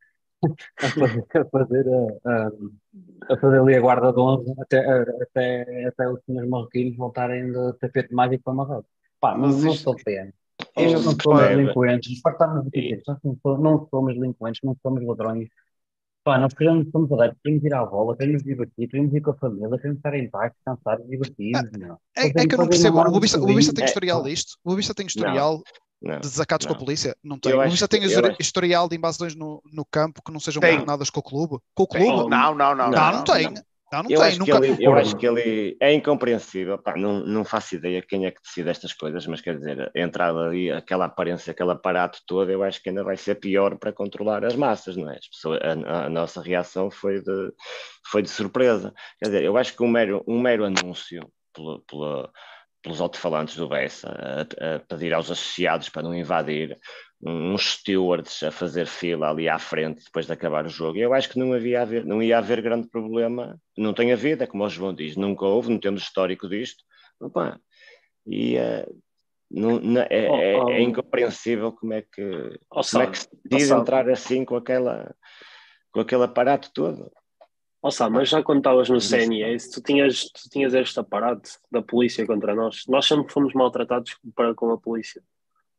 a 0.82 0.88
fazer, 0.88 1.24
a 1.36 1.44
fazer, 1.44 1.86
a, 2.26 3.32
a, 3.32 3.36
fazer 3.38 3.60
ali 3.60 3.76
a 3.76 3.80
guarda 3.80 4.12
de 4.12 4.18
honra 4.18 4.54
até, 4.60 4.78
até, 5.22 5.84
até 5.86 6.08
os 6.10 6.18
senhores 6.26 6.48
marroquinos 6.50 6.96
voltarem 6.96 7.52
de 7.52 7.72
tapete 7.74 8.12
mágico 8.12 8.42
para 8.44 8.54
Marrocos. 8.54 8.90
Pá, 9.20 9.32
não, 9.36 9.48
Mas 9.48 9.62
não 9.62 9.72
isto- 9.72 9.82
sou 9.84 9.96
pena. 10.04 10.32
isto 10.76 10.92
Não 10.94 11.02
somos 11.02 11.22
facto- 11.22 11.48
delinquentes, 11.56 12.20
fartamos 12.20 12.70
de 12.70 13.02
nós 13.06 13.60
não 13.60 13.86
somos- 13.88 14.14
delinquentes, 14.14 14.60
não 14.64 14.76
somos 14.82 15.04
ladrões. 15.06 15.48
Pá, 16.24 16.38
nós 16.38 16.52
queremos, 16.54 16.88
somos 16.90 17.10
adeptos, 17.12 17.40
queremos 17.42 17.64
ir 17.64 17.74
à 17.74 17.84
bola, 17.84 18.16
queremos 18.16 18.42
divertir, 18.44 18.88
queremos 18.88 19.12
ir 19.14 19.20
com 19.20 19.30
a 19.30 19.34
família, 19.34 19.68
queremos 19.76 19.96
estar 19.98 20.14
em 20.14 20.28
paz, 20.30 20.52
descansar, 20.54 21.00
divertir-nos, 21.02 21.70
meu. 21.78 21.98
É, 22.16 22.26
é 22.28 22.32
Fazer- 22.32 22.46
que 22.48 22.54
eu 22.54 22.58
não 22.58 22.68
percebo. 22.68 22.98
O 23.00 23.10
Bobista 23.12 23.72
tem 23.74 23.84
É, 23.84 23.86
historial 23.86 24.22
disto? 24.24 24.56
O 24.64 24.70
Bobista 24.70 24.92
tem 24.94 25.06
historial 25.06 25.62
Não. 26.02 26.16
de 26.16 26.28
desacatos 26.28 26.66
com 26.66 26.72
a 26.72 26.76
não. 26.76 26.84
polícia? 26.84 27.16
Não 27.22 27.38
tem. 27.38 27.52
Eu 27.52 27.58
O 27.60 27.70
que- 27.70 27.88
tem 27.88 28.00
eu 28.02 28.06
histori- 28.08 28.28
acho- 28.30 28.36
historial 28.42 28.88
de 28.88 28.96
invasões 28.96 29.34
no, 29.36 29.62
no 29.72 29.84
campo 29.84 30.20
que 30.24 30.32
não 30.32 30.40
sejam 30.40 30.60
Tem. 30.60 30.72
coordenadas 30.72 31.08
com 31.10 31.20
o 31.20 31.22
clube? 31.22 31.58
Com 31.74 31.84
o 31.84 31.86
Tem. 31.86 32.04
clube? 32.04 32.30
Não, 32.30 32.54
não, 32.54 32.74
não. 32.74 32.90
Não, 32.90 33.12
não, 33.12 33.24
tem. 33.24 33.44
Não, 33.92 34.02
não 34.04 34.10
Eu, 34.10 34.18
tem. 34.20 34.28
acho 34.28 34.38
que 34.42 34.50
Nunca... 34.52 34.66
ele, 34.66 34.86
eu 34.86 34.94
acho 34.96 35.16
que 35.16 35.26
ele 35.26 35.76
é 35.78 35.92
incompreensível, 35.92 36.78
pá, 36.78 36.96
não, 36.96 37.20
não 37.26 37.44
faço 37.44 37.74
ideia 37.74 38.00
quem 38.00 38.24
é 38.24 38.30
que 38.30 38.40
decide 38.42 38.70
estas 38.70 38.94
coisas, 38.94 39.26
mas 39.26 39.42
quer 39.42 39.54
dizer, 39.58 39.92
a 39.94 40.00
entrada 40.00 40.38
ali, 40.46 40.72
aquela 40.72 41.04
aparência, 41.04 41.50
aquele 41.50 41.72
aparato 41.72 42.18
todo, 42.26 42.50
eu 42.50 42.62
acho 42.62 42.82
que 42.82 42.88
ainda 42.88 43.04
vai 43.04 43.18
ser 43.18 43.34
pior 43.34 43.76
para 43.76 43.92
controlar 43.92 44.46
as 44.46 44.56
massas, 44.56 44.96
não 44.96 45.10
é? 45.10 45.18
As 45.18 45.28
pessoas, 45.28 45.60
a, 45.62 46.06
a 46.06 46.08
nossa 46.08 46.40
reação 46.40 46.90
foi 46.90 47.20
de, 47.20 47.52
foi 48.10 48.22
de 48.22 48.30
surpresa. 48.30 48.94
Quer 49.18 49.26
dizer, 49.26 49.44
eu 49.44 49.58
acho 49.58 49.76
que 49.76 49.82
um 49.82 49.88
mero, 49.88 50.24
um 50.26 50.40
mero 50.40 50.64
anúncio 50.64 51.30
pelo, 51.54 51.80
pelo, 51.86 52.30
pelos 52.82 53.00
alto-falantes 53.00 53.56
do 53.56 53.68
Bessa 53.68 54.08
a, 54.08 54.74
a 54.76 54.78
pedir 54.80 55.14
aos 55.14 55.30
associados 55.30 55.88
para 55.88 56.02
não 56.02 56.14
invadir, 56.14 56.78
uns 57.24 57.74
stewards 57.74 58.42
a 58.42 58.50
fazer 58.50 58.86
fila 58.86 59.30
ali 59.30 59.48
à 59.48 59.58
frente 59.58 60.04
depois 60.04 60.26
de 60.26 60.32
acabar 60.32 60.66
o 60.66 60.68
jogo. 60.68 60.98
Eu 60.98 61.14
acho 61.14 61.28
que 61.28 61.38
não, 61.38 61.52
havia 61.52 61.82
haver, 61.82 62.04
não 62.04 62.20
ia 62.22 62.38
haver 62.38 62.60
grande 62.60 62.88
problema. 62.88 63.56
Não 63.78 63.94
tem 63.94 64.12
havido, 64.12 64.42
é 64.42 64.46
como 64.46 64.64
o 64.64 64.68
João 64.68 64.92
diz, 64.92 65.16
nunca 65.16 65.44
houve, 65.44 65.70
não 65.70 65.78
temos 65.78 66.02
histórico 66.02 66.48
disto. 66.48 66.82
Opa, 67.20 67.60
e 68.26 68.56
eh, 68.56 68.88
não, 69.48 69.78
não- 69.78 70.00
é, 70.02 70.08
é- 70.10 70.28
Oh, 70.58 70.64
oh. 70.64 70.70
é 70.70 70.80
incompreensível 70.82 71.70
como 71.72 71.92
é 71.92 72.02
que, 72.02 72.58
Ó, 72.70 72.82
como 72.90 73.02
é 73.04 73.06
que 73.10 73.18
se 73.18 73.28
diz 73.44 73.70
entrar 73.70 74.08
assim 74.10 74.44
com, 74.44 74.56
aquela, 74.56 75.14
com 75.92 76.00
aquele 76.00 76.24
aparato 76.24 76.70
todo. 76.74 77.08
Sá, 77.90 78.08
mas 78.08 78.28
já 78.28 78.42
quando 78.42 78.58
estavas 78.58 78.88
no 78.88 78.98
Isso. 78.98 79.08
CNS, 79.08 79.70
tu 79.70 79.82
tinhas, 79.82 80.24
tu 80.30 80.48
tinhas 80.48 80.72
este 80.72 81.00
aparato 81.00 81.50
da 81.70 81.82
polícia 81.82 82.24
contra 82.24 82.54
nós. 82.54 82.86
Nós 82.86 83.06
sempre 83.06 83.32
fomos 83.32 83.52
maltratados 83.54 84.16
para 84.36 84.54
com 84.54 84.70
a 84.70 84.78
polícia. 84.78 85.22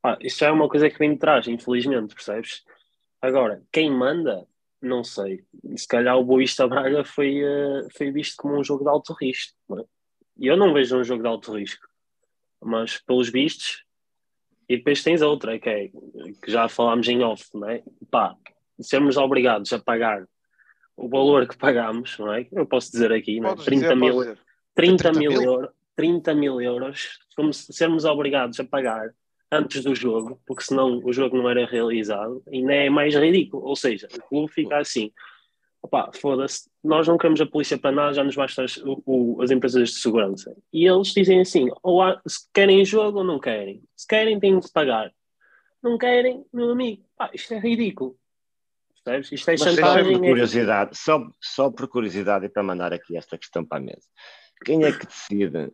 Pá, 0.01 0.17
isto 0.19 0.39
já 0.39 0.47
é 0.47 0.51
uma 0.51 0.67
coisa 0.67 0.89
que 0.89 0.99
vem 0.99 1.13
de 1.13 1.19
trás, 1.19 1.47
infelizmente, 1.47 2.13
percebes? 2.13 2.63
Agora, 3.21 3.63
quem 3.71 3.89
manda, 3.89 4.45
não 4.81 5.01
sei. 5.01 5.45
Se 5.77 5.87
calhar 5.87 6.17
o 6.17 6.25
Boista 6.25 6.67
Braga 6.67 7.05
foi, 7.05 7.41
eh, 7.41 7.87
foi 7.95 8.11
visto 8.11 8.35
como 8.35 8.59
um 8.59 8.63
jogo 8.63 8.83
de 8.83 8.89
alto 8.89 9.13
risco. 9.13 9.57
não 9.69 9.79
é? 9.79 9.85
E 10.37 10.47
eu 10.47 10.57
não 10.57 10.73
vejo 10.73 10.97
um 10.97 11.03
jogo 11.05 11.21
de 11.21 11.29
alto 11.29 11.53
risco, 11.53 11.87
mas 12.61 12.97
pelos 12.97 13.29
vistos. 13.29 13.85
E 14.67 14.75
depois 14.75 15.01
tens 15.03 15.21
outra, 15.21 15.57
que 15.57 15.69
é 15.69 15.87
que 15.87 16.51
já 16.51 16.67
falámos 16.67 17.07
em 17.07 17.23
off, 17.23 17.45
não 17.53 17.69
é? 17.69 17.81
Pá, 18.11 18.35
sermos 18.81 19.15
obrigados 19.15 19.71
a 19.71 19.79
pagar 19.79 20.27
o 20.95 21.09
valor 21.09 21.47
que 21.47 21.57
pagamos, 21.57 22.17
não 22.19 22.33
é? 22.33 22.47
Eu 22.51 22.65
posso 22.65 22.91
dizer 22.91 23.11
aqui, 23.11 23.39
não 23.39 23.49
é? 23.49 23.51
Podes 23.51 23.65
30 23.65 23.81
dizer, 23.81 23.95
mil, 23.95 24.13
podes 24.13 24.29
dizer. 24.29 24.43
30 24.75 25.03
30 25.11 25.19
mil, 25.19 25.31
mil? 25.31 25.41
euros, 25.43 25.69
30 25.95 26.35
mil 26.35 26.61
euros, 26.61 27.19
como 27.35 27.53
se 27.53 27.71
sermos 27.73 28.05
obrigados 28.05 28.59
a 28.59 28.63
pagar 28.63 29.13
antes 29.51 29.83
do 29.83 29.93
jogo, 29.95 30.39
porque 30.47 30.63
senão 30.63 30.99
o 31.03 31.13
jogo 31.13 31.37
não 31.37 31.49
era 31.49 31.65
realizado, 31.65 32.41
ainda 32.51 32.73
é 32.73 32.89
mais 32.89 33.13
ridículo. 33.15 33.63
Ou 33.65 33.75
seja, 33.75 34.07
o 34.15 34.21
clube 34.27 34.51
fica 34.51 34.77
assim: 34.77 35.11
opá, 35.81 36.09
foda-se, 36.15 36.69
nós 36.83 37.07
não 37.07 37.17
queremos 37.17 37.39
a 37.41 37.45
polícia 37.45 37.77
para 37.77 37.91
nada, 37.91 38.13
já 38.13 38.23
nos 38.23 38.35
basta 38.35 38.63
as, 38.63 38.77
o- 38.77 39.01
o- 39.05 39.41
as 39.41 39.51
empresas 39.51 39.89
de 39.89 39.95
segurança. 39.99 40.55
E 40.71 40.87
eles 40.87 41.09
dizem 41.13 41.41
assim: 41.41 41.69
ou 41.83 42.01
há- 42.01 42.19
se 42.27 42.47
querem 42.53 42.83
jogo 42.85 43.19
ou 43.19 43.23
não 43.23 43.39
querem. 43.39 43.83
Se 43.95 44.07
querem, 44.07 44.39
têm 44.39 44.59
de 44.59 44.71
pagar. 44.71 45.11
Não 45.83 45.97
querem, 45.97 46.45
meu 46.53 46.71
amigo, 46.71 47.03
pá, 47.17 47.29
isto 47.33 47.53
é 47.53 47.59
ridículo. 47.59 48.15
Percebes? 49.03 49.31
Isto 49.31 49.49
é 49.49 49.53
Mas 49.53 49.59
Só 49.61 49.65
por 49.69 49.75
chantagem. 49.75 50.15
é- 50.15 50.19
curiosidade, 50.19 50.97
só, 50.97 51.27
só 51.41 51.69
por 51.71 51.87
curiosidade 51.87 52.45
e 52.45 52.49
para 52.49 52.63
mandar 52.63 52.93
aqui 52.93 53.17
esta 53.17 53.37
questão 53.37 53.65
para 53.65 53.77
a 53.79 53.81
mesa. 53.81 54.07
Quem 54.63 54.83
é 54.85 54.91
que 54.91 55.05
decide? 55.05 55.71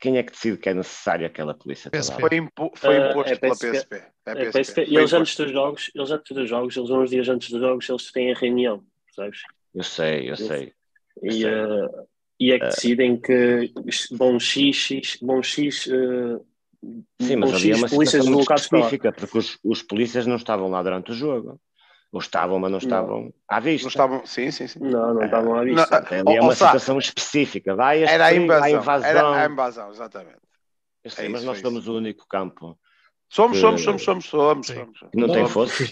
Quem 0.00 0.18
é 0.18 0.22
que 0.24 0.32
decide 0.32 0.56
que 0.58 0.68
é 0.68 0.74
necessário 0.74 1.24
aquela 1.26 1.54
polícia 1.54 1.88
PSP. 1.90 2.20
Foi, 2.28 2.36
impo- 2.38 2.72
foi 2.74 2.96
Ah, 2.96 3.10
imposto 3.10 3.32
é 3.32 3.36
pela 3.36 3.52
PSP. 3.54 3.70
PSP. 3.70 3.94
É 3.94 4.30
É, 4.32 4.34
PSP. 4.34 4.52
parece 4.52 4.74
que 4.74 4.84
Foi 4.86 4.94
eles 4.96 5.12
antes 5.12 5.36
dos 5.36 5.50
jogos, 5.52 5.90
eles 5.94 6.10
antes 6.10 6.36
dos 6.36 6.48
jogos, 6.48 6.76
eles 6.76 6.90
uns 6.90 7.10
dias 7.10 7.28
antes 7.28 7.50
dos 7.50 7.60
jogos, 7.60 7.88
eles 7.88 8.10
têm 8.10 8.32
a 8.32 8.34
reunião, 8.34 8.84
percebes? 9.06 9.40
Eu 9.72 9.84
sei, 9.84 10.30
eu 10.30 10.36
sei. 10.36 10.72
E, 11.22 11.44
eh, 11.46 11.88
e 12.40 12.50
é 12.52 12.58
que 12.58 12.66
decidem 12.66 13.20
que 13.20 13.72
bom 14.12 14.40
X, 14.40 14.76
X 14.76 15.18
bom 15.22 15.40
X, 15.40 15.86
eh, 15.86 16.40
Sim, 17.20 17.36
mas 17.36 17.50
bom 17.52 17.56
havia 17.56 17.74
X 17.74 17.78
uma 17.82 17.88
polícias 17.88 18.24
situação 18.24 18.32
muito 18.32 18.54
específica, 18.54 19.12
porque 19.12 19.38
os, 19.38 19.58
os 19.62 19.82
polícias 19.82 20.26
não 20.26 20.34
estavam 20.34 20.68
lá 20.68 20.82
durante 20.82 21.12
o 21.12 21.14
jogo. 21.14 21.60
Ou 22.12 22.20
estavam, 22.20 22.58
mas 22.58 22.70
não 22.70 22.78
estavam 22.78 23.32
à 23.48 23.58
vista. 23.58 23.86
Não 23.86 23.88
estavam... 23.88 24.26
Sim, 24.26 24.50
sim, 24.50 24.66
sim. 24.68 24.78
Não, 24.80 25.14
não 25.14 25.24
estavam 25.24 25.54
à 25.56 25.64
vista. 25.64 25.80
Não, 25.80 25.88
Portanto, 25.88 26.28
ali 26.28 26.36
é 26.36 26.40
Ó, 26.40 26.42
ó, 26.42 26.46
uma 26.46 26.54
Sá, 26.54 26.66
situação 26.66 26.98
específica. 26.98 27.74
Vai 27.74 28.04
Era 28.04 28.26
a 28.26 28.34
invasão. 28.34 28.80
invasão. 28.80 29.08
Era 29.08 29.42
a 29.42 29.46
invasão, 29.50 29.90
exatamente. 29.90 30.38
Eu 31.02 31.10
sei, 31.10 31.26
É 31.26 31.28
mas 31.30 31.40
isso, 31.40 31.46
nós 31.48 31.58
é 31.58 31.62
somos 31.62 31.82
isso. 31.84 31.92
o 31.92 31.96
único 31.96 32.26
campo 32.28 32.78
Somos, 33.30 33.56
Que- 33.56 33.60
somos, 33.62 33.80
somos, 33.80 34.02
somos, 34.02 34.26
somos. 34.26 34.66
Somos. 34.66 34.98
que 35.10 35.16
não 35.18 35.26
tem 35.26 35.42
Não, 35.42 35.48
força. 35.48 35.84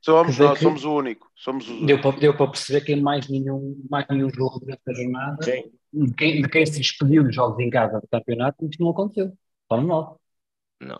Somos, 0.00 0.38
nós 0.38 0.58
somos 0.58 0.84
o 0.86 0.94
único. 0.96 1.30
Somos 1.36 1.68
os 1.68 1.84
Deu 1.84 2.00
para, 2.00 2.18
deu 2.18 2.34
para 2.34 2.46
perceber 2.46 2.80
que 2.80 2.92
em 2.94 3.02
mais 3.02 3.28
nenhum, 3.28 3.76
mais 3.90 4.06
nenhum 4.08 4.30
jogo 4.30 4.64
desta 4.64 4.94
jornada, 4.94 5.42
Sim. 5.44 5.70
de 5.92 6.14
quem, 6.14 6.40
de 6.40 6.48
quem 6.48 6.64
se 6.64 6.78
despediu 6.78 7.22
dos 7.22 7.34
jogos 7.34 7.58
em 7.60 7.68
casa 7.68 8.00
do 8.00 8.08
campeonato, 8.08 8.64
isto 8.64 8.82
não 8.82 8.92
aconteceu. 8.92 9.30
Só 9.70 9.78
no 9.78 9.86
nosso. 9.86 10.16
Não. 10.80 10.98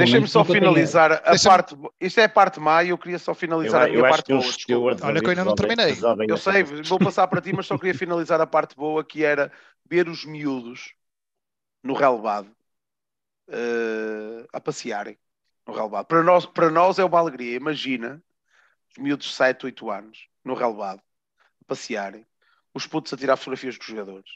Deixem-me 0.00 0.20
menos 0.20 0.30
só 0.32 0.44
finalizar 0.44 1.12
a 1.12 1.30
Deixa-me- 1.30 1.56
parte. 1.56 1.76
Isto 2.00 2.20
é 2.20 2.24
a 2.24 2.28
parte 2.28 2.60
má 2.60 2.82
e 2.84 2.90
eu 2.90 2.98
queria 2.98 3.18
só 3.18 3.30
Eu, 3.32 3.34
finalizar 3.34 3.82
a 3.82 3.88
eu 3.88 3.92
minha 3.94 4.04
acho 4.04 4.24
parte 4.24 4.32
boa. 4.68 4.96
Olha 5.02 5.20
que 5.20 5.26
eu 5.26 5.30
ainda 5.30 5.44
não 5.44 5.54
terminei. 5.54 5.96
Eu 6.28 6.36
sei, 6.36 6.62
vou 6.62 6.98
passar 6.98 7.26
para 7.28 7.40
ti, 7.42 7.52
mas 7.52 7.66
só 7.66 7.76
queria 7.78 7.94
finalizar 7.94 8.40
a 8.40 8.46
parte 8.46 8.74
boa 8.76 9.04
que 9.04 9.24
era 9.24 9.50
ver 9.88 10.08
os 10.08 10.24
miúdos 10.24 10.92
no 11.82 11.94
relevado 11.94 12.50
eh, 13.48 14.46
a 14.52 14.60
passearem 14.60 15.18
no 15.66 15.72
relevado. 15.74 16.06
Para 16.06 16.22
nós, 16.22 16.46
para 16.46 16.70
nós 16.70 16.98
é 16.98 17.04
uma 17.04 17.18
alegria. 17.18 17.56
Imagina 17.56 18.22
os 18.90 18.98
miúdos 19.02 19.26
de 19.28 19.34
7, 19.34 19.66
8 19.66 19.90
anos 19.90 20.26
no 20.44 20.54
relevado 20.54 21.00
a 21.60 21.64
passearem, 21.66 22.26
os 22.74 22.86
putos 22.86 23.12
a 23.12 23.16
tirar 23.16 23.36
fotografias 23.36 23.76
dos 23.78 23.86
jogadores, 23.86 24.30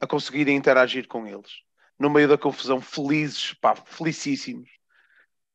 a 0.00 0.06
conseguirem 0.06 0.56
interagir 0.56 1.08
com 1.08 1.26
eles, 1.26 1.62
no 1.98 2.08
meio 2.10 2.28
da 2.28 2.38
confusão, 2.38 2.80
felizes, 2.80 3.54
pá, 3.54 3.74
felicíssimos. 3.74 4.68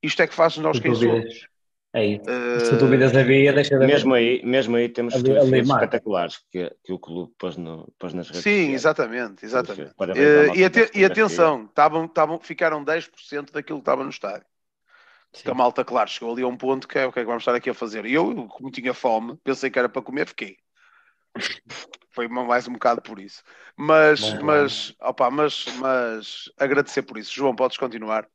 Isto 0.04 0.22
é 0.22 0.28
que 0.28 0.34
faz 0.34 0.58
nós 0.58 0.78
Tu 0.78 0.84
quem 0.84 0.94
somos. 0.94 1.48
É 1.96 2.06
isso. 2.06 2.26
Se 2.66 2.76
dúvidas 2.76 3.16
havia, 3.16 3.54
deixa 3.54 3.78
de 3.78 3.86
mesmo 3.86 4.16
aí, 4.16 4.44
mesmo 4.44 4.76
aí 4.76 4.90
temos 4.90 5.14
ali 5.14 5.60
espetaculares 5.60 6.40
que, 6.52 6.76
que 6.84 6.92
o 6.92 6.98
clube 6.98 7.32
pôs, 7.38 7.56
no, 7.56 7.88
pôs 8.00 8.16
nas 8.16 8.28
redes 8.28 8.42
Sim, 8.42 8.50
sociais. 8.50 8.74
exatamente, 8.74 9.46
exatamente. 9.46 9.94
e, 10.56 10.98
e, 10.98 11.02
e 11.02 11.06
atenção, 11.06 11.68
tavam, 11.68 12.08
tavam, 12.08 12.40
ficaram 12.40 12.84
10% 12.84 13.52
daquilo 13.52 13.78
que 13.78 13.84
estava 13.84 14.04
no 14.04 14.10
estádio. 14.10 14.46
Sim. 15.34 15.52
A 15.52 15.54
malta, 15.54 15.86
claro, 15.86 16.10
chegou 16.10 16.32
ali 16.32 16.42
a 16.42 16.48
um 16.48 16.58
ponto 16.58 16.88
que 16.88 16.98
é 16.98 17.06
o 17.06 17.12
que 17.12 17.20
é 17.20 17.22
que 17.22 17.28
vamos 17.28 17.42
estar 17.42 17.54
aqui 17.54 17.70
a 17.70 17.74
fazer. 17.76 18.08
E 18.08 18.14
eu, 18.14 18.48
como 18.48 18.72
tinha 18.72 18.94
fome, 18.94 19.38
pensei 19.44 19.70
que 19.70 19.78
era 19.78 19.90
para 19.90 20.02
comer, 20.02 20.28
fiquei. 20.28 20.58
Foi 22.10 22.28
mais 22.28 22.68
um 22.68 22.74
bocado 22.74 23.02
por 23.02 23.20
isso. 23.20 23.44
Mas, 23.76 24.20
bom, 24.20 24.44
mas, 24.44 24.96
bom. 25.00 25.10
Opa, 25.10 25.32
mas, 25.32 25.66
mas 25.78 26.52
agradecer 26.58 27.04
por 27.04 27.18
isso. 27.18 27.34
João, 27.34 27.56
podes 27.56 27.78
continuar 27.78 28.28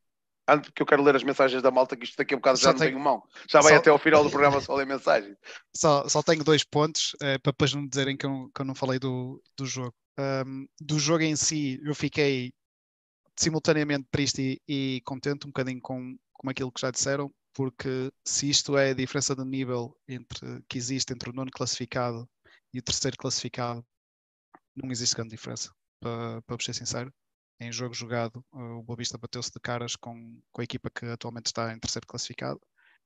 antes 0.49 0.71
que 0.71 0.83
eu 0.83 0.87
quero 0.87 1.03
ler 1.03 1.15
as 1.15 1.23
mensagens 1.23 1.63
da 1.63 1.71
malta, 1.71 1.97
que 1.97 2.05
isto 2.05 2.17
daqui 2.17 2.33
a 2.33 2.37
um 2.37 2.41
bocado 2.41 2.59
já 2.59 2.73
não 2.73 2.79
tenho 2.79 2.99
mão. 2.99 3.23
Já 3.49 3.61
vai 3.61 3.75
só... 3.75 3.79
até 3.79 3.91
ao 3.91 3.99
final 3.99 4.25
do 4.25 4.31
programa 4.31 4.61
só 4.61 4.75
ler 4.75 4.87
mensagens. 4.87 5.37
Só, 5.77 6.09
só 6.09 6.23
tenho 6.23 6.43
dois 6.43 6.65
pontos, 6.65 7.15
é, 7.21 7.39
para 7.39 7.53
depois 7.53 7.75
não 7.75 7.87
dizerem 7.87 8.17
que 8.17 8.25
eu, 8.25 8.51
que 8.55 8.63
eu 8.63 8.65
não 8.65 8.75
falei 8.75 8.99
do, 8.99 9.43
do 9.57 9.67
jogo. 9.67 9.95
Um, 10.19 10.67
do 10.81 10.99
jogo 10.99 11.23
em 11.23 11.37
si, 11.37 11.79
eu 11.85 11.95
fiquei 11.95 12.53
simultaneamente 13.39 14.09
triste 14.11 14.61
e, 14.67 14.97
e 14.97 15.01
contente 15.03 15.47
um 15.47 15.51
bocadinho 15.51 15.81
com, 15.81 16.17
com 16.33 16.51
aquilo 16.51 16.73
que 16.73 16.81
já 16.81 16.91
disseram, 16.91 17.33
porque 17.53 18.11
se 18.25 18.49
isto 18.49 18.77
é 18.77 18.91
a 18.91 18.95
diferença 18.95 19.37
de 19.37 19.45
nível 19.45 19.97
entre, 20.09 20.63
que 20.69 20.79
existe 20.79 21.13
entre 21.13 21.31
o 21.31 21.33
nono 21.33 21.51
classificado 21.53 22.29
e 22.73 22.79
o 22.79 22.83
terceiro 22.83 23.17
classificado, 23.17 23.85
não 24.75 24.91
existe 24.91 25.15
grande 25.15 25.31
diferença, 25.31 25.71
para, 26.01 26.43
para 26.43 26.57
ser 26.65 26.75
sincero 26.75 27.13
em 27.61 27.73
jogo 27.73 27.95
jogado, 27.95 28.45
o 28.53 28.83
Boa 28.83 28.97
Vista 28.97 29.19
bateu-se 29.19 29.51
de 29.51 29.61
caras 29.61 29.97
com, 29.97 30.41
com 30.53 30.61
a 30.61 30.65
equipa 30.65 30.91
que 30.91 31.07
atualmente 31.07 31.47
está 31.47 31.73
em 31.73 31.79
terceiro 31.79 32.07
classificado, 32.07 32.61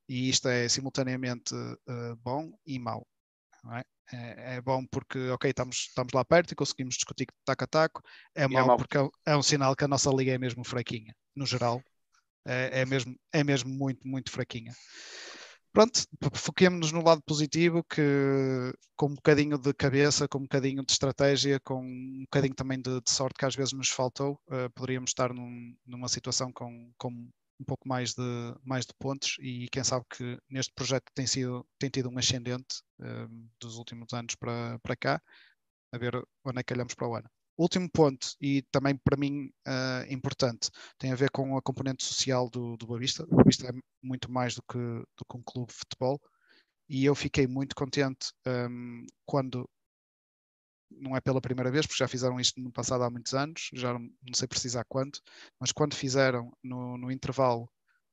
e 0.09 0.29
isto 0.29 0.49
é 0.49 0.69
simultaneamente 0.69 1.55
uh, 1.55 2.17
bom 2.17 2.53
e 2.67 2.79
mau. 2.79 3.07
É? 3.73 3.85
É, 4.15 4.57
é? 4.57 4.61
bom 4.61 4.85
porque, 4.87 5.31
ok, 5.31 5.49
estamos, 5.49 5.87
estamos 5.89 6.13
lá 6.13 6.25
perto 6.25 6.53
e 6.53 6.57
conseguimos 6.57 6.97
discutir 6.97 7.27
taco 7.45 7.65
a 7.65 7.67
taco, 7.67 8.03
é, 8.35 8.43
é 8.43 8.49
mau, 8.49 8.67
mau 8.67 8.77
porque 8.77 8.99
é, 8.99 9.09
é, 9.27 9.37
um 9.37 9.43
sinal 9.43 9.77
que 9.77 9.85
a 9.85 9.89
nossa 9.89 10.11
liga 10.11 10.33
é 10.33 10.39
mesmo 10.39 10.65
fraquinha, 10.65 11.15
no 11.35 11.47
geral, 11.47 11.83
é, 12.45 12.81
é, 12.81 12.85
mesmo, 12.85 13.17
é 13.33 13.45
mesmo 13.45 13.71
muito, 13.71 14.07
muito 14.07 14.31
fraquinha 14.31 14.75
pronto, 15.73 16.01
foquemos-nos 16.35 16.93
no 16.93 17.03
lado 17.03 17.23
positivo, 17.23 17.83
que 17.85 18.03
com 18.97 19.07
um 19.07 19.15
bocadinho 19.15 19.59
de 19.59 19.73
cabeça, 19.75 20.29
com 20.29 20.39
um 20.39 20.43
bocadinho 20.43 20.85
de 20.85 20.93
estratégia, 20.93 21.59
com 21.61 21.83
um 21.83 22.21
bocadinho 22.23 22.55
também 22.55 22.81
de, 22.81 23.01
de 23.01 23.11
sorte 23.11 23.39
que 23.39 23.45
às 23.45 23.55
vezes 23.55 23.73
nos 23.73 23.89
faltou, 23.89 24.39
uh, 24.49 24.71
poderíamos 24.75 25.11
estar 25.11 25.33
num, 25.33 25.75
numa 25.87 26.09
situação 26.09 26.53
com, 26.53 26.93
com 26.99 27.09
um 27.09 27.65
pouco 27.67 27.89
mais 27.89 28.15
de, 28.15 28.23
mais 28.65 28.85
de 28.87 28.93
pontos 28.99 29.37
e 29.41 29.69
quem 29.71 29.85
sabe 29.85 30.05
que 30.11 30.39
neste 30.51 30.73
projeto 30.75 31.11
tem, 31.15 31.27
sido, 31.27 31.67
tem 31.79 31.91
tido 31.91 32.11
um 32.11 32.19
ascendente 32.19 32.83
uh, 33.01 33.49
dos 33.61 33.77
últimos 33.77 34.13
anos 34.13 34.35
para, 34.35 34.79
para 34.81 34.97
cá, 34.97 35.23
a 35.93 35.99
ver 35.99 36.15
onde 36.45 36.61
é 36.61 36.63
que 36.63 36.75
olhamos 36.75 36.95
para 36.95 37.09
o 37.09 37.17
ano 37.17 37.31
último 37.63 37.89
ponto, 37.91 38.29
e 38.41 38.63
também 38.71 38.97
para 38.97 39.17
mim 39.17 39.51
uh, 39.67 40.13
importante, 40.13 40.71
tem 40.99 41.13
a 41.13 41.17
ver 41.17 41.31
com 41.31 41.57
a 41.57 41.63
componente 41.63 42.05
social 42.05 42.49
do, 42.51 42.77
do 42.77 42.87
Boavista. 42.87 43.25
O 43.25 43.37
Boavista 43.37 43.69
é 43.69 43.73
muito 44.03 44.31
mais 44.31 44.55
do 44.55 44.63
que, 44.63 44.79
do 44.79 45.25
que 45.29 45.37
um 45.37 45.43
clube 45.43 45.73
de 45.73 45.79
futebol, 45.79 46.21
e 46.89 47.05
eu 47.05 47.15
fiquei 47.15 47.47
muito 47.47 47.75
contente 47.75 48.33
um, 48.47 49.07
quando, 49.25 49.69
não 50.91 51.17
é 51.17 51.21
pela 51.21 51.41
primeira 51.41 51.71
vez, 51.71 51.87
porque 51.87 51.99
já 51.99 52.09
fizeram 52.09 52.39
isto 52.39 52.61
no 52.61 52.71
passado 52.71 53.03
há 53.03 53.11
muitos 53.11 53.33
anos, 53.35 53.71
já 53.73 53.95
não, 53.95 54.01
não 54.01 54.35
sei 54.35 54.47
precisar 54.47 54.85
quanto, 54.85 55.21
mas 55.59 55.73
quando 55.73 55.95
fizeram 55.95 56.53
no, 56.63 56.99
no 56.99 57.11
intervalo 57.11 57.71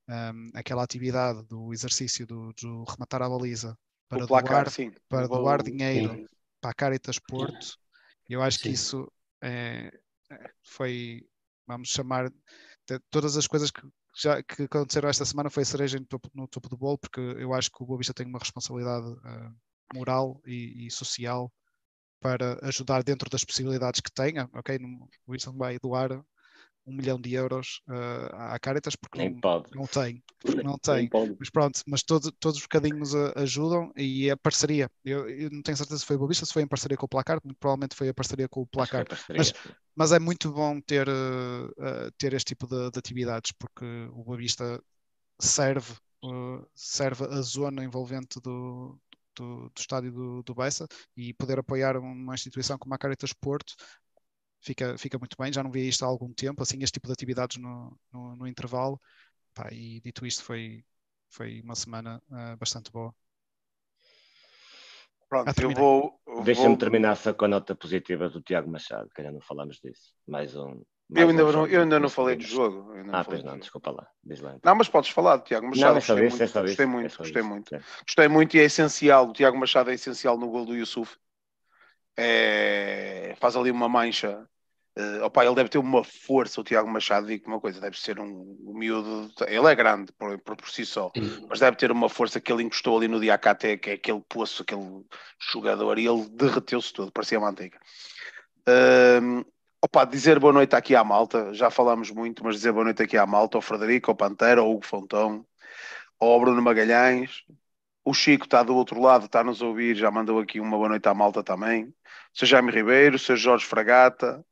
um, 0.07 0.49
aquela 0.53 0.83
atividade 0.83 1.43
do 1.43 1.73
exercício 1.73 2.25
do, 2.25 2.53
do 2.53 2.83
rematar 2.83 3.21
a 3.21 3.29
baliza 3.29 3.77
para, 4.07 4.25
placar, 4.25 4.65
doar, 4.65 4.93
para 5.07 5.27
doar 5.27 5.63
dinheiro 5.63 6.15
sim. 6.15 6.25
para 6.61 6.71
a 6.71 6.73
Caritas 6.73 7.19
Porto, 7.19 7.77
eu 8.27 8.41
acho 8.41 8.57
sim. 8.57 8.63
que 8.63 8.69
isso 8.69 9.11
é, 9.41 9.91
é, 10.31 10.51
foi, 10.63 11.27
vamos 11.67 11.89
chamar, 11.89 12.31
todas 13.09 13.37
as 13.37 13.47
coisas 13.47 13.71
que 13.71 13.81
já 14.15 14.41
que 14.43 14.63
aconteceram 14.63 15.09
esta 15.09 15.23
semana 15.23 15.49
foi 15.49 15.63
a 15.63 15.65
cereja 15.65 15.99
no 15.99 16.05
topo, 16.05 16.29
no 16.33 16.47
topo 16.47 16.67
do 16.69 16.77
bolo, 16.77 16.97
porque 16.97 17.19
eu 17.19 17.53
acho 17.53 17.71
que 17.71 17.81
o 17.81 17.85
Boa 17.85 17.97
Vista 17.97 18.13
tem 18.13 18.25
uma 18.25 18.39
responsabilidade 18.39 19.07
uh, 19.07 19.55
moral 19.93 20.41
e, 20.45 20.87
e, 20.87 20.91
social 20.91 21.51
para 22.19 22.59
ajudar 22.67 23.03
dentro 23.03 23.29
das 23.29 23.45
possibilidades 23.45 24.01
que 24.01 24.11
tenha, 24.11 24.49
ok? 24.53 24.77
o 25.25 25.31
Wilson 25.31 25.55
vai 25.55 25.79
doar 25.79 26.21
um 26.89 26.93
milhão 26.93 27.19
de 27.19 27.33
euros 27.33 27.81
uh, 27.87 28.35
à 28.35 28.59
Caritas 28.59 28.95
porque 28.95 29.19
Nem 29.19 29.31
não, 29.31 29.39
pode. 29.39 29.75
não 29.75 29.85
tem. 29.85 30.23
Não 30.63 30.77
tem. 30.77 31.09
Mas 31.39 31.49
pronto, 31.49 31.81
mas 31.85 32.03
todo, 32.03 32.31
todos 32.33 32.57
os 32.57 32.63
bocadinhos 32.63 33.13
uh, 33.13 33.33
ajudam 33.35 33.91
e 33.95 34.29
a 34.29 34.37
parceria. 34.37 34.89
Eu, 35.05 35.29
eu, 35.29 35.49
não 35.51 35.61
tenho 35.61 35.77
certeza 35.77 35.99
se 35.99 36.05
foi 36.05 36.15
o 36.15 36.19
Bobista, 36.19 36.45
se 36.45 36.53
foi 36.53 36.63
em 36.63 36.67
parceria 36.67 36.97
com 36.97 37.05
o 37.05 37.09
Placar, 37.09 37.39
muito 37.43 37.57
provavelmente 37.57 37.95
foi 37.95 38.09
a 38.09 38.13
parceria 38.13 38.49
com 38.49 38.61
o 38.61 38.67
Placar. 38.67 39.05
Mas, 39.35 39.53
mas 39.95 40.11
é 40.11 40.19
muito 40.19 40.51
bom 40.51 40.81
ter, 40.81 41.07
uh, 41.07 42.11
ter 42.17 42.33
este 42.33 42.55
tipo 42.55 42.67
de, 42.67 42.89
de, 42.91 42.99
atividades 42.99 43.51
porque 43.51 43.85
o 44.11 44.23
Bobista 44.23 44.81
serve, 45.39 45.93
serve 46.75 47.25
a 47.25 47.41
zona 47.41 47.83
envolvente 47.83 48.39
do, 48.41 48.99
do, 49.35 49.69
do, 49.69 49.79
estádio 49.79 50.11
do, 50.11 50.43
do 50.43 50.55
Bessa 50.55 50.87
e 51.15 51.33
poder 51.33 51.59
apoiar 51.59 51.97
uma 51.97 52.33
instituição 52.33 52.77
como 52.77 52.93
a 52.93 52.97
Caritas 52.97 53.33
Porto 53.33 53.75
fica, 54.61 54.97
fica 54.97 55.17
muito 55.17 55.35
bem. 55.37 55.51
Já 55.51 55.63
não 55.63 55.71
vi 55.71 55.87
isto 55.87 56.03
há 56.03 56.07
algum 56.07 56.33
tempo, 56.33 56.61
assim, 56.61 56.81
este 56.81 56.93
tipo 56.93 57.07
de 57.07 57.13
atividades 57.13 57.57
no, 57.57 57.97
no, 58.11 58.35
no 58.35 58.47
intervalo. 58.47 58.99
Pá, 59.53 59.69
e 59.71 59.99
dito 60.01 60.25
isto, 60.25 60.43
foi, 60.43 60.83
foi 61.29 61.61
uma 61.61 61.75
semana 61.75 62.21
uh, 62.29 62.57
bastante 62.57 62.91
boa. 62.91 63.13
Pronto, 65.29 65.61
eu 65.61 65.71
vou. 65.71 66.19
Deixa-me 66.43 66.69
vou... 66.69 66.77
terminar 66.77 67.15
só 67.15 67.33
com 67.33 67.45
a 67.45 67.47
nota 67.47 67.75
positiva 67.75 68.29
do 68.29 68.41
Tiago 68.41 68.69
Machado, 68.69 69.09
que 69.13 69.21
ainda 69.21 69.33
não 69.33 69.41
falamos 69.41 69.79
disso. 69.79 70.11
Mais 70.27 70.55
um. 70.55 70.81
Mais 71.07 71.23
eu 71.23 71.29
ainda, 71.29 71.45
um 71.45 71.51
não, 71.51 71.67
eu 71.67 71.81
ainda 71.81 71.99
não 71.99 72.09
falei 72.09 72.35
do 72.35 72.43
jogo. 72.43 72.91
ah, 73.11 73.23
pois 73.23 73.43
não, 73.43 73.57
desculpa 73.57 73.91
lá. 73.91 74.07
lá 74.25 74.55
então. 74.55 74.59
Não, 74.63 74.75
mas 74.75 74.89
podes 74.89 75.11
falar 75.11 75.37
do 75.37 75.43
Tiago 75.43 75.67
Machado. 75.67 75.81
Não, 75.81 75.91
é 75.91 75.93
gostei, 75.95 76.15
muito, 76.15 76.43
é 76.43 76.61
gostei 76.61 76.85
muito, 76.85 77.17
gostei 77.17 77.41
muito. 77.41 77.75
É. 77.75 77.81
Gostei 78.05 78.27
muito 78.27 78.57
e 78.57 78.59
é 78.59 78.63
essencial. 78.63 79.29
O 79.29 79.33
Tiago 79.33 79.57
Machado 79.57 79.91
é 79.91 79.93
essencial 79.93 80.37
no 80.37 80.49
gol 80.49 80.65
do 80.65 80.75
Yusuf 80.75 81.15
é, 82.17 83.35
faz 83.39 83.55
ali 83.55 83.71
uma 83.71 83.89
mancha. 83.89 84.47
Uh, 84.97 85.23
opa, 85.23 85.45
ele 85.45 85.55
deve 85.55 85.69
ter 85.69 85.77
uma 85.77 86.03
força, 86.03 86.59
o 86.59 86.63
Tiago 86.63 86.89
Machado, 86.89 87.27
digo 87.27 87.47
uma 87.47 87.59
coisa, 87.59 87.79
deve 87.79 87.97
ser 87.97 88.19
um, 88.19 88.57
um 88.65 88.73
miúdo, 88.77 89.31
ele 89.47 89.67
é 89.67 89.75
grande 89.75 90.11
por, 90.11 90.37
por, 90.39 90.57
por 90.57 90.69
si 90.69 90.85
só, 90.85 91.09
mas 91.47 91.59
deve 91.59 91.77
ter 91.77 91.89
uma 91.89 92.09
força 92.09 92.41
que 92.41 92.51
ele 92.51 92.63
encostou 92.63 92.97
ali 92.97 93.07
no 93.07 93.19
Diacate, 93.19 93.77
que 93.77 93.91
é 93.91 93.93
aquele 93.93 94.21
poço, 94.27 94.63
aquele 94.63 95.05
jogador, 95.39 95.97
e 95.97 96.07
ele 96.07 96.27
derreteu-se 96.31 96.91
todo, 96.91 97.13
parecia 97.13 97.39
manteiga. 97.39 97.79
Uh, 98.67 99.45
opa, 99.81 100.03
dizer 100.03 100.37
boa 100.37 100.51
noite 100.51 100.75
aqui 100.75 100.95
à 100.95 101.03
malta, 101.03 101.53
já 101.53 101.69
falámos 101.69 102.11
muito, 102.11 102.43
mas 102.43 102.55
dizer 102.55 102.73
boa 102.73 102.83
noite 102.83 103.01
aqui 103.01 103.15
à 103.15 103.25
malta, 103.25 103.57
ao 103.57 103.61
Frederico, 103.61 104.11
ao 104.11 104.17
Pantera, 104.17 104.59
ao 104.59 104.69
Hugo 104.69 104.85
Fontão, 104.85 105.45
ao 106.19 106.39
Bruno 106.41 106.61
Magalhães, 106.61 107.45
o 108.03 108.13
Chico 108.13 108.45
está 108.45 108.63
do 108.63 108.75
outro 108.75 108.99
lado, 108.99 109.25
está 109.25 109.43
nos 109.43 109.61
a 109.61 109.65
ouvir, 109.65 109.95
já 109.95 110.11
mandou 110.11 110.39
aqui 110.39 110.59
uma 110.59 110.75
boa 110.75 110.89
noite 110.89 111.07
à 111.07 111.13
malta 111.13 111.43
também. 111.43 111.93
Sr. 112.39 112.45
Jaime 112.45 112.71
Ribeiro, 112.71 113.19
Sr. 113.19 113.35
Jorge 113.35 113.65
Fragata, 113.65 114.45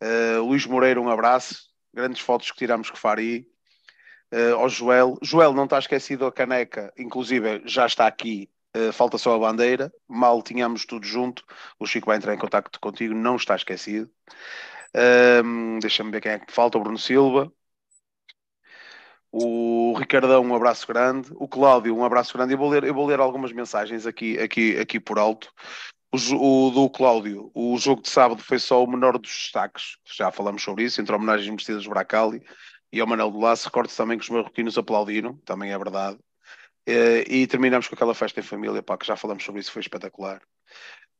uh, 0.00 0.40
Luís 0.44 0.64
Moreira, 0.66 1.00
um 1.00 1.08
abraço. 1.08 1.66
Grandes 1.92 2.20
fotos 2.20 2.52
que 2.52 2.58
tiramos 2.58 2.90
com 2.90 2.96
Fari. 2.96 3.44
Uh, 4.32 4.54
ao 4.54 4.68
Joel. 4.68 5.18
Joel, 5.20 5.52
não 5.52 5.64
está 5.64 5.80
esquecido 5.80 6.26
a 6.26 6.32
caneca, 6.32 6.92
inclusive 6.96 7.62
já 7.64 7.86
está 7.86 8.06
aqui, 8.06 8.48
uh, 8.76 8.92
falta 8.92 9.18
só 9.18 9.34
a 9.34 9.38
bandeira. 9.38 9.92
Mal 10.06 10.40
tínhamos 10.42 10.86
tudo 10.86 11.04
junto. 11.04 11.44
O 11.76 11.86
Chico 11.86 12.06
vai 12.06 12.18
entrar 12.18 12.34
em 12.34 12.38
contato 12.38 12.78
contigo, 12.78 13.14
não 13.14 13.34
está 13.34 13.56
esquecido. 13.56 14.08
Uh, 14.94 15.80
Deixa-me 15.80 16.12
ver 16.12 16.20
quem 16.20 16.32
é 16.32 16.38
que 16.38 16.52
falta. 16.52 16.78
O 16.78 16.82
Bruno 16.82 16.98
Silva 16.98 17.52
o 19.30 19.92
Ricardão, 19.98 20.42
um 20.42 20.54
abraço 20.54 20.86
grande, 20.86 21.30
o 21.34 21.46
Cláudio, 21.46 21.94
um 21.94 22.04
abraço 22.04 22.32
grande. 22.34 22.54
Eu 22.54 22.58
vou 22.58 22.68
ler, 22.70 22.84
eu 22.84 22.94
vou 22.94 23.06
ler 23.06 23.20
algumas 23.20 23.52
mensagens 23.52 24.06
aqui, 24.06 24.38
aqui, 24.38 24.78
aqui 24.78 24.98
por 24.98 25.18
alto. 25.18 25.52
O, 26.10 26.68
o, 26.68 26.70
do 26.70 26.88
Cláudio, 26.88 27.50
o 27.54 27.76
jogo 27.76 28.00
de 28.02 28.08
sábado 28.08 28.42
foi 28.42 28.58
só 28.58 28.82
o 28.82 28.86
menor 28.86 29.18
dos 29.18 29.30
destaques, 29.30 29.98
já 30.06 30.30
falamos 30.30 30.62
sobre 30.62 30.84
isso, 30.84 31.00
entre 31.00 31.14
homenagens 31.14 31.50
merecidas 31.50 31.86
Bracali 31.86 32.42
e 32.90 32.98
ao 33.00 33.06
Manel 33.06 33.30
do 33.30 33.38
Laço. 33.38 33.66
Recordo 33.66 33.94
também 33.94 34.16
que 34.16 34.24
os 34.24 34.30
marroquinos 34.30 34.78
aplaudiram, 34.78 35.36
também 35.44 35.70
é 35.70 35.76
verdade. 35.78 36.18
Uh, 36.88 37.20
e 37.28 37.46
terminamos 37.46 37.86
com 37.86 37.94
aquela 37.94 38.14
festa 38.14 38.40
em 38.40 38.42
família, 38.42 38.82
pá, 38.82 38.96
que 38.96 39.06
já 39.06 39.16
falamos 39.16 39.44
sobre 39.44 39.60
isso, 39.60 39.70
foi 39.70 39.80
espetacular. 39.80 40.40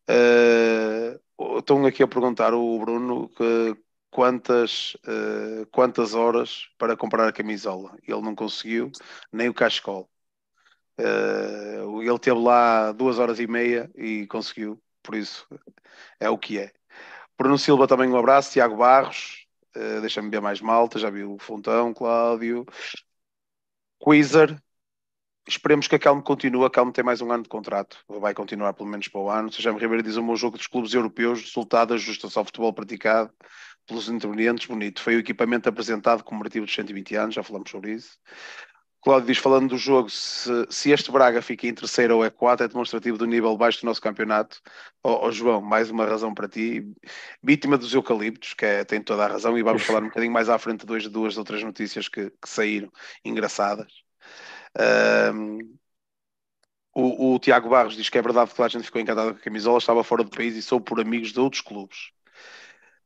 Uh, 0.08 1.58
estão 1.58 1.84
aqui 1.84 2.02
a 2.02 2.08
perguntar 2.08 2.54
o 2.54 2.78
Bruno 2.78 3.28
que, 3.28 3.76
quantas, 4.10 4.94
uh, 5.06 5.66
quantas 5.70 6.14
horas 6.14 6.68
para 6.78 6.96
comprar 6.96 7.28
a 7.28 7.32
camisola. 7.32 7.94
Ele 8.06 8.22
não 8.22 8.34
conseguiu, 8.34 8.90
nem 9.30 9.50
o 9.50 9.54
cachecol. 9.54 10.08
Uh, 10.98 12.02
ele 12.02 12.18
teve 12.18 12.38
lá 12.38 12.92
duas 12.92 13.18
horas 13.18 13.38
e 13.38 13.46
meia 13.46 13.90
e 13.94 14.26
conseguiu, 14.26 14.82
por 15.02 15.14
isso 15.14 15.46
é 16.18 16.28
o 16.28 16.38
que 16.38 16.58
é. 16.58 16.72
Bruno 17.38 17.56
Silva 17.56 17.86
também 17.86 18.08
um 18.08 18.16
abraço, 18.16 18.52
Tiago 18.52 18.76
Barros, 18.76 19.46
uh, 19.76 20.00
deixa-me 20.00 20.28
ver 20.30 20.40
mais 20.40 20.60
malta, 20.60 20.98
já 20.98 21.08
viu 21.08 21.34
o 21.34 21.38
Fontão, 21.38 21.94
Cláudio, 21.94 22.66
Quizer, 24.02 24.60
esperemos 25.48 25.88
que 25.88 25.94
a 25.94 25.98
Calme 25.98 26.22
continue. 26.22 26.64
A 26.64 26.70
Calme 26.70 26.92
tem 26.92 27.04
mais 27.04 27.20
um 27.20 27.32
ano 27.32 27.42
de 27.42 27.48
contrato, 27.48 27.98
vai 28.08 28.34
continuar 28.34 28.72
pelo 28.74 28.88
menos 28.88 29.08
para 29.08 29.20
o 29.20 29.30
ano. 29.30 29.52
Sejam 29.52 29.76
Ribeiro 29.76 30.02
diz 30.02 30.16
o 30.16 30.22
meu 30.22 30.36
jogo 30.36 30.56
dos 30.56 30.66
clubes 30.66 30.94
europeus, 30.94 31.40
resultado 31.42 31.94
ajusta-se 31.94 32.38
ao 32.38 32.44
futebol 32.44 32.72
praticado 32.72 33.32
pelos 33.86 34.08
intervenientes, 34.08 34.66
bonito. 34.66 35.02
Foi 35.02 35.16
o 35.16 35.20
equipamento 35.20 35.68
apresentado 35.68 36.22
comemorativo 36.22 36.66
dos 36.66 36.74
120 36.74 37.14
anos, 37.16 37.34
já 37.34 37.42
falamos 37.42 37.70
sobre 37.70 37.92
isso. 37.92 38.18
Cláudio 39.08 39.26
diz, 39.28 39.38
falando 39.38 39.70
do 39.70 39.78
jogo, 39.78 40.10
se, 40.10 40.50
se, 40.68 40.90
este 40.90 41.10
Braga 41.10 41.40
fica 41.40 41.66
em 41.66 41.72
terceiro 41.72 42.16
ou 42.16 42.22
é 42.22 42.28
quatro, 42.28 42.66
é 42.66 42.68
demonstrativo 42.68 43.16
do 43.16 43.24
nível 43.24 43.56
baixo 43.56 43.80
do 43.80 43.86
nosso 43.86 44.02
campeonato. 44.02 44.60
Oh, 45.02 45.26
oh, 45.26 45.32
João, 45.32 45.62
mais 45.62 45.90
uma 45.90 46.04
razão 46.04 46.34
para 46.34 46.46
ti. 46.46 46.86
Vítima 47.42 47.78
dos 47.78 47.94
eucaliptos, 47.94 48.52
que 48.52 48.66
é, 48.66 48.84
tem 48.84 49.00
toda 49.00 49.24
a 49.24 49.28
razão, 49.28 49.56
e 49.56 49.62
vamos 49.62 49.82
falar 49.82 50.02
um 50.02 50.08
bocadinho 50.12 50.30
mais 50.30 50.50
à 50.50 50.58
frente 50.58 50.80
de 50.80 50.86
duas, 50.86 51.08
duas 51.08 51.38
outras 51.38 51.62
notícias 51.62 52.06
que, 52.06 52.28
que 52.28 52.46
saíram 52.46 52.92
engraçadas. 53.24 53.90
Um, 55.34 55.78
o, 56.94 57.34
o, 57.34 57.38
Tiago 57.38 57.70
Barros 57.70 57.96
diz 57.96 58.10
que 58.10 58.18
é 58.18 58.22
verdade 58.22 58.52
que 58.54 58.60
a 58.62 58.68
gente 58.68 58.84
ficou 58.84 59.00
encantado 59.00 59.32
com 59.32 59.38
a 59.38 59.42
camisola, 59.42 59.78
estava 59.78 60.04
fora 60.04 60.22
do 60.22 60.30
país 60.30 60.54
e 60.54 60.60
sou 60.60 60.82
por 60.82 61.00
amigos 61.00 61.32
de 61.32 61.40
outros 61.40 61.62
clubes. 61.62 62.10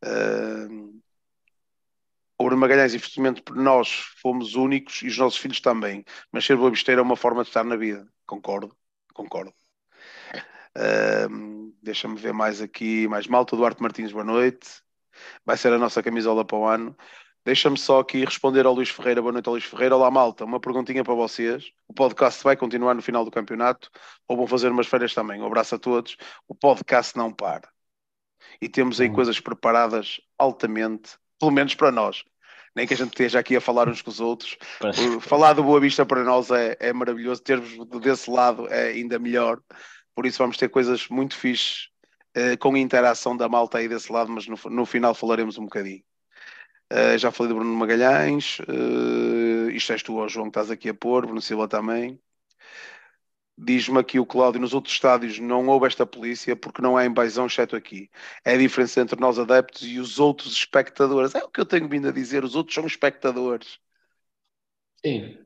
Um, 0.04 1.00
o 2.42 2.44
Bruno 2.46 2.60
Magalhães, 2.60 2.94
infelizmente, 2.94 3.42
nós 3.52 3.88
fomos 4.20 4.54
únicos 4.54 5.02
e 5.02 5.06
os 5.06 5.16
nossos 5.16 5.38
filhos 5.38 5.60
também. 5.60 6.04
Mas 6.30 6.44
ser 6.44 6.56
boa 6.56 6.70
besteira 6.70 7.00
é 7.00 7.04
uma 7.04 7.16
forma 7.16 7.42
de 7.42 7.48
estar 7.50 7.64
na 7.64 7.76
vida. 7.76 8.06
Concordo, 8.26 8.76
concordo. 9.14 9.54
Um, 11.30 11.72
Deixa-me 11.82 12.16
ver 12.16 12.32
mais 12.32 12.60
aqui. 12.60 13.06
Mais 13.08 13.26
malta, 13.26 13.56
Duarte 13.56 13.80
Martins, 13.82 14.12
boa 14.12 14.24
noite. 14.24 14.68
Vai 15.44 15.56
ser 15.56 15.72
a 15.72 15.78
nossa 15.78 16.02
camisola 16.02 16.44
para 16.44 16.56
o 16.56 16.66
ano. 16.66 16.96
Deixa-me 17.44 17.76
só 17.78 18.00
aqui 18.00 18.24
responder 18.24 18.66
ao 18.66 18.74
Luís 18.74 18.88
Ferreira. 18.88 19.20
Boa 19.22 19.32
noite 19.32 19.46
ao 19.46 19.52
Luís 19.52 19.64
Ferreira. 19.64 19.96
Olá, 19.96 20.10
malta. 20.10 20.44
Uma 20.44 20.60
perguntinha 20.60 21.04
para 21.04 21.14
vocês. 21.14 21.72
O 21.88 21.92
podcast 21.92 22.42
vai 22.42 22.56
continuar 22.56 22.94
no 22.94 23.02
final 23.02 23.24
do 23.24 23.30
campeonato 23.30 23.90
ou 24.28 24.36
vão 24.36 24.46
fazer 24.46 24.70
umas 24.70 24.86
férias 24.86 25.14
também? 25.14 25.40
Um 25.40 25.46
abraço 25.46 25.74
a 25.74 25.78
todos. 25.78 26.16
O 26.48 26.54
podcast 26.54 27.16
não 27.16 27.32
para. 27.32 27.68
E 28.60 28.68
temos 28.68 29.00
aí 29.00 29.08
hum. 29.08 29.12
coisas 29.12 29.38
preparadas 29.40 30.20
altamente, 30.38 31.16
pelo 31.38 31.52
menos 31.52 31.74
para 31.74 31.90
nós. 31.90 32.24
Nem 32.74 32.86
que 32.86 32.94
a 32.94 32.96
gente 32.96 33.10
esteja 33.10 33.38
aqui 33.38 33.54
a 33.54 33.60
falar 33.60 33.88
uns 33.88 34.00
com 34.00 34.10
os 34.10 34.20
outros. 34.20 34.56
Falar 35.20 35.52
do 35.52 35.62
Boa 35.62 35.80
Vista 35.80 36.06
para 36.06 36.24
nós 36.24 36.50
é, 36.50 36.76
é 36.80 36.92
maravilhoso. 36.92 37.42
Termos 37.42 37.70
desse 38.00 38.30
lado 38.30 38.66
é 38.68 38.88
ainda 38.88 39.18
melhor. 39.18 39.60
Por 40.14 40.26
isso 40.26 40.38
vamos 40.38 40.56
ter 40.56 40.68
coisas 40.68 41.08
muito 41.08 41.36
fixes 41.36 41.88
eh, 42.34 42.56
com 42.56 42.74
a 42.74 42.78
interação 42.78 43.36
da 43.36 43.48
malta 43.48 43.78
aí 43.78 43.88
desse 43.88 44.10
lado, 44.10 44.30
mas 44.30 44.46
no, 44.46 44.56
no 44.70 44.86
final 44.86 45.14
falaremos 45.14 45.58
um 45.58 45.64
bocadinho. 45.64 46.02
Uh, 46.92 47.16
já 47.16 47.30
falei 47.30 47.48
do 47.48 47.54
Bruno 47.58 47.74
Magalhães, 47.74 48.58
uh, 48.60 49.70
isto 49.70 49.92
és 49.92 50.02
tu, 50.02 50.16
ó, 50.16 50.28
João, 50.28 50.46
que 50.46 50.50
estás 50.50 50.70
aqui 50.70 50.90
a 50.90 50.94
pôr, 50.94 51.24
Bruno 51.24 51.40
Silva 51.40 51.66
também. 51.66 52.20
Diz-me 53.64 53.98
aqui 54.00 54.18
o 54.18 54.26
Cláudio, 54.26 54.60
nos 54.60 54.74
outros 54.74 54.92
estádios 54.92 55.38
não 55.38 55.68
houve 55.68 55.86
esta 55.86 56.04
polícia 56.04 56.56
porque 56.56 56.82
não 56.82 56.96
há 56.96 57.06
embaixão, 57.06 57.46
exceto 57.46 57.76
aqui. 57.76 58.10
É 58.44 58.54
a 58.54 58.58
diferença 58.58 59.00
entre 59.00 59.20
nós 59.20 59.38
adeptos 59.38 59.82
e 59.86 60.00
os 60.00 60.18
outros 60.18 60.52
espectadores. 60.52 61.34
É 61.34 61.44
o 61.44 61.48
que 61.48 61.60
eu 61.60 61.66
tenho 61.66 61.88
vindo 61.88 62.08
a 62.08 62.12
dizer, 62.12 62.42
os 62.44 62.56
outros 62.56 62.74
são 62.74 62.86
espectadores. 62.86 63.78
Sim. 65.04 65.38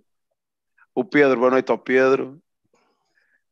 O 0.94 1.04
Pedro, 1.04 1.38
boa 1.40 1.50
noite 1.50 1.70
ao 1.70 1.78
Pedro. 1.78 2.42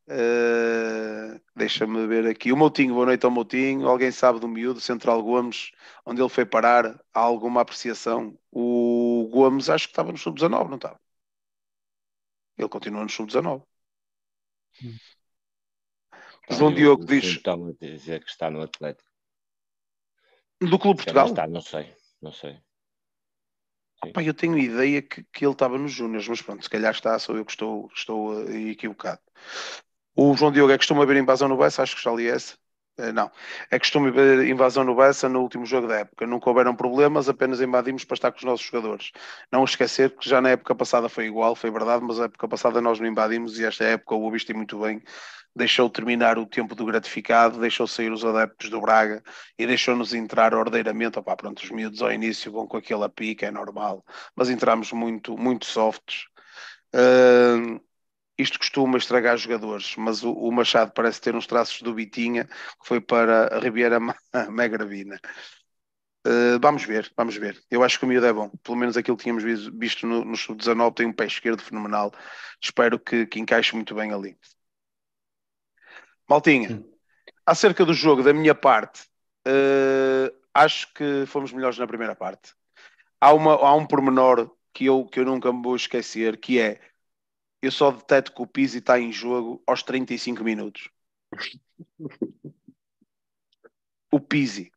Uh, 0.08 1.40
Deixa-me 1.54 2.06
ver 2.06 2.26
aqui. 2.26 2.50
O 2.52 2.56
Moutinho, 2.56 2.94
boa 2.94 3.06
noite 3.06 3.24
ao 3.24 3.30
Moutinho. 3.30 3.86
Alguém 3.86 4.10
sabe 4.10 4.40
do 4.40 4.48
miúdo, 4.48 4.80
Central 4.80 5.22
Gomes, 5.22 5.72
onde 6.06 6.22
ele 6.22 6.28
foi 6.30 6.46
parar? 6.46 6.98
Há 7.12 7.20
alguma 7.20 7.60
apreciação? 7.60 8.38
O 8.50 9.28
Gomes 9.30 9.68
acho 9.68 9.86
que 9.88 9.92
estava 9.92 10.10
no 10.10 10.18
sub-19, 10.18 10.68
não 10.68 10.76
estava? 10.76 10.98
Ele 12.58 12.68
continua 12.68 13.02
no 13.02 13.08
sub-19. 13.10 13.62
João 16.50 16.74
Diogo 16.74 17.04
diz. 17.04 17.24
Estão 17.24 17.66
a 17.66 17.72
dizer 17.72 18.22
que 18.22 18.30
está 18.30 18.50
no 18.50 18.62
Atlético. 18.62 19.08
Do 20.60 20.78
Clube 20.78 20.98
Portugal? 20.98 21.26
Está, 21.26 21.46
não 21.46 21.60
sei, 21.60 21.94
não 22.20 22.32
sei. 22.32 22.58
Eu 24.22 24.34
tenho 24.34 24.58
ideia 24.58 25.00
que, 25.00 25.24
que 25.32 25.44
ele 25.44 25.52
estava 25.52 25.78
nos 25.78 25.92
Júniors, 25.92 26.28
mas 26.28 26.42
pronto, 26.42 26.62
se 26.62 26.68
calhar 26.68 26.92
está, 26.92 27.18
sou 27.18 27.36
eu 27.36 27.44
que 27.44 27.52
estou, 27.52 27.90
estou 27.94 28.34
uh, 28.34 28.56
equivocado. 28.68 29.20
O 30.14 30.36
João 30.36 30.52
Diogo 30.52 30.72
é 30.72 30.76
costume 30.76 31.02
haver 31.02 31.16
invasão 31.16 31.48
no 31.48 31.56
Bessa, 31.56 31.82
acho 31.82 31.96
que 31.96 32.02
já 32.02 32.12
li 32.12 32.28
essa. 32.28 32.56
Uh, 32.96 33.12
não, 33.12 33.30
é 33.70 33.78
costume 33.78 34.12
invasão 34.48 34.84
no 34.84 34.94
Bessa 34.94 35.28
no 35.28 35.40
último 35.40 35.66
jogo 35.66 35.88
da 35.88 36.00
época. 36.00 36.26
Nunca 36.26 36.48
houveram 36.48 36.76
problemas, 36.76 37.28
apenas 37.28 37.60
invadimos 37.60 38.04
para 38.04 38.14
estar 38.14 38.30
com 38.30 38.38
os 38.38 38.44
nossos 38.44 38.66
jogadores. 38.66 39.10
Não 39.50 39.64
esquecer 39.64 40.16
que 40.16 40.28
já 40.28 40.40
na 40.40 40.50
época 40.50 40.74
passada 40.74 41.08
foi 41.08 41.26
igual, 41.26 41.56
foi 41.56 41.70
verdade, 41.70 42.04
mas 42.04 42.20
a 42.20 42.24
época 42.26 42.46
passada 42.46 42.80
nós 42.80 43.00
não 43.00 43.06
invadimos 43.06 43.58
e 43.58 43.64
esta 43.64 43.84
época 43.84 44.14
o 44.14 44.30
visto 44.30 44.54
muito 44.54 44.78
bem 44.78 45.02
deixou 45.54 45.88
terminar 45.88 46.38
o 46.38 46.46
tempo 46.46 46.74
do 46.74 46.84
gratificado, 46.84 47.60
deixou 47.60 47.86
sair 47.86 48.10
os 48.10 48.24
adeptos 48.24 48.68
do 48.70 48.80
Braga 48.80 49.22
e 49.58 49.66
deixou-nos 49.66 50.12
entrar 50.12 50.54
ordeiramente. 50.54 51.18
Opa, 51.18 51.36
pronto, 51.36 51.62
os 51.62 51.70
miúdos 51.70 52.02
ao 52.02 52.12
início 52.12 52.50
vão 52.50 52.66
com 52.66 52.76
aquela 52.76 53.08
pica, 53.08 53.46
é 53.46 53.50
normal, 53.50 54.04
mas 54.34 54.50
entramos 54.50 54.92
muito, 54.92 55.36
muito 55.38 55.66
softs. 55.66 56.24
Uh, 56.94 57.80
isto 58.36 58.58
costuma 58.58 58.98
estragar 58.98 59.36
jogadores, 59.36 59.94
mas 59.96 60.22
o, 60.22 60.32
o, 60.32 60.50
Machado 60.50 60.92
parece 60.92 61.20
ter 61.20 61.34
uns 61.34 61.46
traços 61.46 61.80
do 61.82 61.94
Bitinha, 61.94 62.44
que 62.44 62.86
foi 62.86 63.00
para 63.00 63.56
a 63.56 63.60
Ribeira 63.60 63.98
Megravina. 64.50 65.18
Uh, 66.26 66.58
vamos 66.58 66.82
ver, 66.84 67.12
vamos 67.14 67.36
ver. 67.36 67.62
Eu 67.70 67.84
acho 67.84 67.98
que 67.98 68.06
o 68.06 68.08
miúdo 68.08 68.24
é 68.24 68.32
bom. 68.32 68.48
Pelo 68.62 68.78
menos 68.78 68.96
aquilo 68.96 69.14
que 69.14 69.24
tínhamos 69.24 69.44
visto 69.44 70.06
no, 70.06 70.24
no 70.24 70.34
sub-19 70.34 70.94
tem 70.94 71.06
um 71.06 71.12
pé 71.12 71.26
esquerdo 71.26 71.60
fenomenal. 71.60 72.10
Espero 72.58 72.98
que, 72.98 73.26
que 73.26 73.38
encaixe 73.38 73.74
muito 73.74 73.94
bem 73.94 74.10
ali. 74.10 74.34
Maltinha, 76.26 76.68
Sim. 76.68 76.84
acerca 77.44 77.84
do 77.84 77.92
jogo, 77.92 78.22
da 78.22 78.32
minha 78.32 78.54
parte, 78.54 79.02
uh, 79.46 80.34
acho 80.54 80.90
que 80.94 81.26
fomos 81.26 81.52
melhores 81.52 81.76
na 81.76 81.86
primeira 81.86 82.16
parte. 82.16 82.54
Há, 83.20 83.34
uma, 83.34 83.52
há 83.52 83.74
um 83.74 83.86
pormenor 83.86 84.50
que 84.72 84.86
eu, 84.86 85.04
que 85.04 85.20
eu 85.20 85.26
nunca 85.26 85.52
me 85.52 85.62
vou 85.62 85.76
esquecer, 85.76 86.38
que 86.38 86.58
é 86.58 86.80
eu 87.64 87.70
só 87.70 87.90
deteto 87.90 88.32
que 88.32 88.42
o 88.42 88.46
Pizzi 88.46 88.78
está 88.78 89.00
em 89.00 89.10
jogo 89.10 89.62
aos 89.66 89.82
35 89.82 90.44
minutos. 90.44 90.90
o 94.12 94.20
Pizzi. 94.20 94.70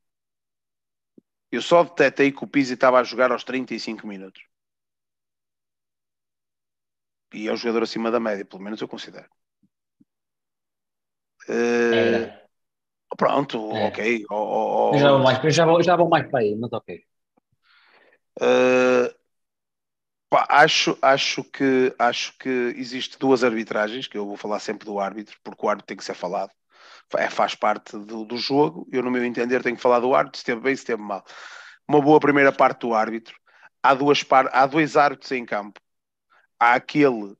Eu 1.52 1.62
só 1.62 1.84
detetei 1.84 2.32
que 2.32 2.44
o 2.44 2.48
Pizzi 2.48 2.74
estava 2.74 3.00
a 3.00 3.04
jogar 3.04 3.32
aos 3.32 3.44
35 3.44 4.08
minutos. 4.08 4.44
E 7.34 7.48
é 7.48 7.52
um 7.52 7.58
jogador 7.58 7.84
acima 7.84 8.10
da 8.10 8.20
média, 8.20 8.46
pelo 8.46 8.64
menos 8.64 8.80
eu 8.80 8.88
considero. 8.88 9.30
Uh, 11.50 12.32
pronto, 13.18 13.72
é. 13.72 13.88
ok. 13.88 14.26
Oh, 14.30 14.92
oh, 14.94 14.98
já, 14.98 15.12
vou 15.12 15.20
mais, 15.20 15.56
já, 15.56 15.66
vou, 15.66 15.84
já 15.84 15.96
vou 15.96 16.10
mais 16.10 16.30
para 16.30 16.40
aí, 16.40 16.56
mas 16.56 16.72
ok. 16.72 17.06
Uh, 18.40 19.17
pá, 20.30 20.46
acho, 20.50 20.98
acho, 21.02 21.44
que, 21.44 21.94
acho 22.00 22.38
que 22.38 22.50
existe 22.78 23.18
duas 23.20 23.44
arbitragens, 23.44 24.08
que 24.08 24.18
eu 24.18 24.26
vou 24.26 24.38
falar 24.38 24.60
sempre 24.60 24.86
do 24.86 25.00
árbitro, 25.00 25.38
porque 25.44 25.66
o 25.66 25.70
árbitro 25.70 25.88
tem 25.88 25.98
que 25.98 26.06
ser 26.06 26.16
falado. 26.16 26.52
É, 27.18 27.30
faz 27.30 27.56
parte 27.56 27.98
do, 27.98 28.26
do 28.26 28.38
jogo. 28.38 28.88
Eu, 28.92 29.04
no 29.04 29.12
meu 29.12 29.24
entender, 29.24 29.64
tenho 29.64 29.76
que 29.76 29.82
falar 29.82 30.00
do 30.00 30.14
árbitro, 30.14 30.38
se 30.38 30.42
esteve 30.42 30.62
bem, 30.62 30.76
se 30.76 30.82
esteve 30.82 31.02
mal. 31.02 31.24
Uma 31.88 32.02
boa 32.02 32.20
primeira 32.20 32.52
parte 32.52 32.82
do 32.82 32.94
árbitro. 32.94 33.36
Há, 33.82 33.94
duas 33.94 34.24
par 34.24 34.50
há 34.54 34.66
dois 34.68 34.98
árbitros 34.98 35.32
em 35.32 35.46
campo. 35.46 35.80
Há 36.60 36.76
aquele 36.76 37.38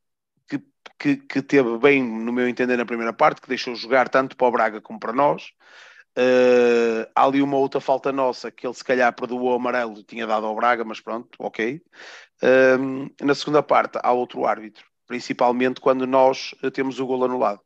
que, 0.98 1.18
que 1.18 1.42
teve 1.42 1.78
bem, 1.78 2.04
no 2.04 2.32
meu 2.34 2.48
entender, 2.48 2.78
na 2.78 2.86
primeira 2.86 3.14
parte, 3.14 3.42
que 3.42 3.48
deixou 3.48 3.76
jogar 3.76 4.10
tanto 4.10 4.36
para 4.36 4.48
o 4.48 4.52
Braga 4.52 4.82
como 4.82 5.00
para 5.00 5.14
nós. 5.14 5.52
Uh, 6.18 7.06
há 7.16 7.26
ali 7.26 7.42
uma 7.44 7.58
outra 7.58 7.80
falta 7.80 8.12
nossa 8.12 8.50
que 8.52 8.66
ele 8.66 8.74
se 8.74 8.84
calhar 8.84 9.14
perdoou 9.14 9.52
o 9.52 9.54
amarelo 9.54 10.02
tinha 10.04 10.26
dado 10.26 10.48
ao 10.48 10.56
Braga, 10.56 10.84
mas 10.84 11.00
pronto, 11.00 11.30
ok. 11.40 11.80
Uh, 12.42 13.26
na 13.26 13.34
segunda 13.34 13.64
parte 13.64 14.00
há 14.02 14.12
outro 14.12 14.46
árbitro, 14.46 14.86
principalmente 15.08 15.82
quando 15.82 16.06
nós 16.06 16.54
eh, 16.62 16.70
temos 16.70 17.00
o 17.00 17.06
gol 17.06 17.26
anulado. 17.26 17.62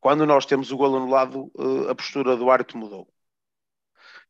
Quando 0.00 0.24
nós 0.26 0.46
temos 0.46 0.72
o 0.72 0.76
gol 0.76 0.96
anulado, 0.96 1.50
uh, 1.54 1.90
a 1.90 1.94
postura 1.94 2.36
do 2.36 2.50
árbitro 2.50 2.78
mudou. 2.78 3.08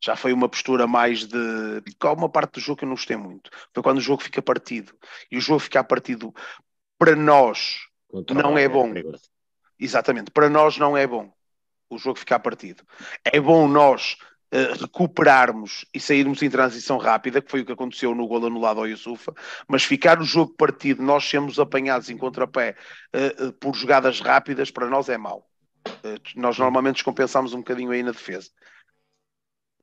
Já 0.00 0.16
foi 0.16 0.32
uma 0.32 0.48
postura 0.48 0.86
mais 0.86 1.26
de. 1.26 1.38
Há 2.00 2.12
uma 2.12 2.28
parte 2.28 2.54
do 2.54 2.60
jogo 2.60 2.78
que 2.78 2.84
eu 2.84 2.88
não 2.88 2.96
gostei 2.96 3.16
muito. 3.16 3.50
Foi 3.72 3.82
quando 3.82 3.98
o 3.98 4.00
jogo 4.02 4.22
fica 4.22 4.42
partido. 4.42 4.92
E 5.30 5.38
o 5.38 5.40
jogo 5.40 5.60
ficar 5.60 5.84
partido 5.84 6.34
para 6.98 7.14
nós 7.14 7.86
não 8.34 8.58
é, 8.58 8.68
bom. 8.68 8.92
Exatamente, 9.78 10.30
para 10.30 10.50
nós 10.50 10.76
não 10.76 10.96
é 10.96 11.06
bom 11.06 11.32
o 11.88 11.98
jogo 11.98 12.18
ficar 12.18 12.40
partido. 12.40 12.84
É 13.24 13.40
bom 13.40 13.68
nós 13.68 14.16
recuperarmos 14.78 15.86
e 15.94 16.00
sairmos 16.00 16.42
em 16.42 16.50
transição 16.50 16.98
rápida, 16.98 17.40
que 17.40 17.50
foi 17.50 17.62
o 17.62 17.64
que 17.64 17.72
aconteceu 17.72 18.14
no 18.14 18.26
gol 18.26 18.44
anulado 18.46 18.80
ao 18.80 18.86
Yusufa, 18.86 19.32
mas 19.66 19.82
ficar 19.82 20.20
o 20.20 20.24
jogo 20.24 20.52
partido, 20.54 21.02
nós 21.02 21.24
sermos 21.24 21.58
apanhados 21.58 22.10
em 22.10 22.18
contrapé 22.18 22.76
uh, 23.14 23.46
uh, 23.46 23.52
por 23.54 23.74
jogadas 23.74 24.20
rápidas, 24.20 24.70
para 24.70 24.88
nós 24.88 25.08
é 25.08 25.16
mau. 25.16 25.48
nós 26.36 26.58
normalmente 26.58 26.96
descompensamos 26.96 27.54
um 27.54 27.58
bocadinho 27.58 27.90
aí 27.90 28.02
na 28.02 28.12
defesa. 28.12 28.50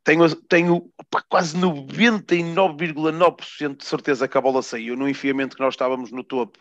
Tenho, 0.03 0.36
tenho 0.36 0.91
quase 1.28 1.57
99,9% 1.57 3.78
de 3.78 3.86
certeza 3.86 4.28
que 4.28 4.38
a 4.38 4.41
bola 4.41 4.61
saiu 4.61 4.95
no 4.95 5.09
enfiamento 5.09 5.55
que 5.55 5.63
nós 5.63 5.74
estávamos 5.74 6.11
no 6.11 6.24
topo 6.24 6.59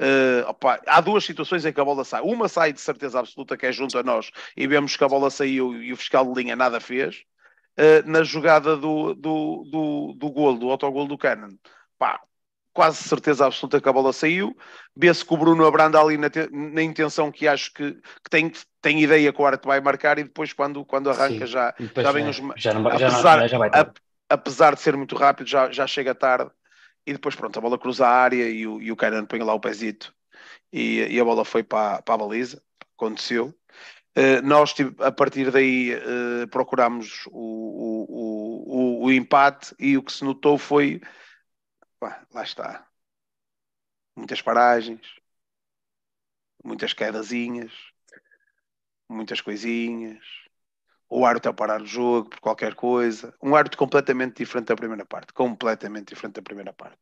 Uh, 0.00 0.48
opa, 0.48 0.80
há 0.86 1.00
duas 1.00 1.24
situações 1.24 1.64
em 1.64 1.72
que 1.72 1.80
a 1.80 1.84
bola 1.84 2.04
sai. 2.04 2.22
Uma 2.22 2.48
sai 2.48 2.72
de 2.72 2.80
certeza 2.80 3.20
absoluta 3.20 3.56
que 3.56 3.66
é 3.66 3.70
junto 3.70 3.96
a 3.96 4.02
nós 4.02 4.32
e 4.56 4.66
vemos 4.66 4.96
que 4.96 5.04
a 5.04 5.08
bola 5.08 5.30
saiu 5.30 5.80
e 5.80 5.92
o 5.92 5.96
fiscal 5.96 6.32
de 6.32 6.42
linha 6.42 6.56
nada 6.56 6.80
fez. 6.80 7.24
Uh, 7.78 8.06
na 8.06 8.22
jogada 8.22 8.76
do, 8.76 9.14
do, 9.14 9.64
do, 9.70 10.14
do 10.16 10.30
gol, 10.30 10.58
do 10.58 10.70
autogol 10.70 11.06
do 11.06 11.16
Cannon, 11.16 11.56
pá, 11.98 12.20
quase 12.72 12.98
certeza 12.98 13.46
absoluta 13.46 13.80
que 13.80 13.88
a 13.88 13.92
bola 13.92 14.12
saiu. 14.12 14.56
Vê-se 14.94 15.24
que 15.24 15.32
o 15.32 15.36
Bruno 15.36 15.64
abranda 15.66 16.00
ali 16.00 16.16
na, 16.18 16.28
na 16.50 16.82
intenção 16.82 17.30
que 17.30 17.48
acho 17.48 17.72
que, 17.72 17.92
que, 17.92 18.30
tem, 18.30 18.52
tem 18.80 19.02
ideia 19.02 19.32
que 19.32 19.40
o 19.40 19.46
Arte 19.46 19.66
vai 19.66 19.80
marcar 19.80 20.18
e 20.18 20.24
depois 20.24 20.52
quando, 20.52 20.84
quando 20.84 21.10
arranca 21.10 21.46
Sim. 21.46 21.52
já, 21.52 21.74
já 21.96 22.12
vem 22.12 22.28
os... 22.28 22.40
Já 22.56 22.74
não, 22.74 22.86
apesar, 22.86 23.40
já, 23.40 23.46
já 23.46 23.58
vai 23.58 23.70
a, 23.72 23.90
apesar 24.28 24.74
de 24.74 24.80
ser 24.80 24.96
muito 24.96 25.16
rápido, 25.16 25.46
já, 25.46 25.70
já 25.70 25.86
chega 25.86 26.14
tarde 26.14 26.50
e 27.06 27.12
depois 27.12 27.34
pronto, 27.34 27.58
a 27.58 27.62
bola 27.62 27.78
cruza 27.78 28.06
a 28.06 28.10
área 28.10 28.48
e 28.48 28.66
o, 28.66 28.80
e 28.80 28.92
o 28.92 28.96
põe 28.96 29.40
lá 29.40 29.54
o 29.54 29.60
pezito 29.60 30.14
e, 30.72 31.06
e 31.10 31.20
a 31.20 31.24
bola 31.24 31.44
foi 31.44 31.62
para, 31.62 32.02
para 32.02 32.14
a 32.14 32.18
baliza, 32.18 32.62
aconteceu. 32.96 33.54
Uh, 34.16 34.42
nós, 34.44 34.74
a 34.98 35.10
partir 35.10 35.50
daí, 35.50 35.94
uh, 35.94 36.46
procurámos 36.48 37.24
o, 37.28 37.32
o, 37.32 39.00
o, 39.00 39.04
o, 39.06 39.12
empate 39.12 39.74
e 39.78 39.96
o 39.96 40.02
que 40.02 40.12
se 40.12 40.22
notou 40.22 40.58
foi 40.58 41.00
lá 42.00 42.42
está. 42.42 42.86
Muitas 44.14 44.42
paragens, 44.42 45.00
muitas 46.62 46.92
quedazinhas, 46.92 47.72
muitas 49.08 49.40
coisinhas. 49.40 50.22
O 51.08 51.26
árbitro 51.26 51.50
a 51.50 51.54
parar 51.54 51.82
o 51.82 51.86
jogo 51.86 52.30
por 52.30 52.40
qualquer 52.40 52.74
coisa. 52.74 53.34
Um 53.42 53.54
árbitro 53.54 53.78
completamente 53.78 54.38
diferente 54.38 54.68
da 54.68 54.76
primeira 54.76 55.04
parte. 55.04 55.32
Completamente 55.32 56.08
diferente 56.08 56.36
da 56.36 56.42
primeira 56.42 56.72
parte. 56.72 56.98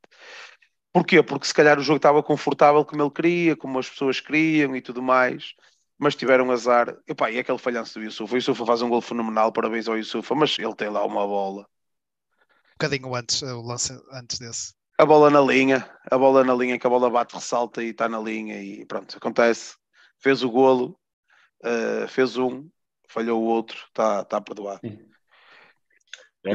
Porquê? 0.92 1.22
Porque 1.22 1.46
se 1.46 1.54
calhar 1.54 1.78
o 1.78 1.82
jogo 1.82 1.98
estava 1.98 2.22
confortável 2.22 2.84
como 2.84 3.02
ele 3.02 3.10
queria, 3.10 3.56
como 3.56 3.78
as 3.78 3.88
pessoas 3.88 4.20
queriam 4.20 4.74
e 4.74 4.82
tudo 4.82 5.00
mais, 5.00 5.54
mas 6.00 6.16
tiveram 6.16 6.50
azar. 6.50 6.96
E, 7.06 7.14
pá, 7.14 7.30
e 7.30 7.38
aquele 7.38 7.58
falhanço 7.58 7.98
do 7.98 8.04
Yusufa. 8.04 8.34
O 8.34 8.36
Yusufa 8.38 8.66
faz 8.66 8.82
um 8.82 8.88
gol 8.88 9.00
fenomenal, 9.00 9.52
parabéns 9.52 9.86
ao 9.86 9.98
Yusufa, 9.98 10.34
mas 10.34 10.58
ele 10.58 10.74
tem 10.74 10.88
lá 10.88 11.04
uma 11.04 11.26
bola. 11.26 11.62
Um 11.62 12.72
bocadinho 12.72 13.14
antes, 13.14 13.42
o 13.42 13.60
lance 13.60 13.92
antes 14.10 14.38
desse 14.38 14.72
a 15.00 15.06
bola 15.06 15.30
na 15.30 15.40
linha, 15.40 15.90
a 16.10 16.18
bola 16.18 16.44
na 16.44 16.54
linha, 16.54 16.78
que 16.78 16.86
a 16.86 16.90
bola 16.90 17.08
bate, 17.08 17.34
ressalta 17.34 17.82
e 17.82 17.88
está 17.88 18.06
na 18.06 18.20
linha 18.20 18.62
e 18.62 18.84
pronto, 18.84 19.16
acontece. 19.16 19.74
Fez 20.18 20.42
o 20.42 20.50
golo, 20.50 20.94
uh, 21.64 22.06
fez 22.06 22.36
um, 22.36 22.68
falhou 23.08 23.42
o 23.42 23.46
outro, 23.46 23.78
está 23.88 24.22
tá 24.24 24.38
perdoado. 24.42 24.80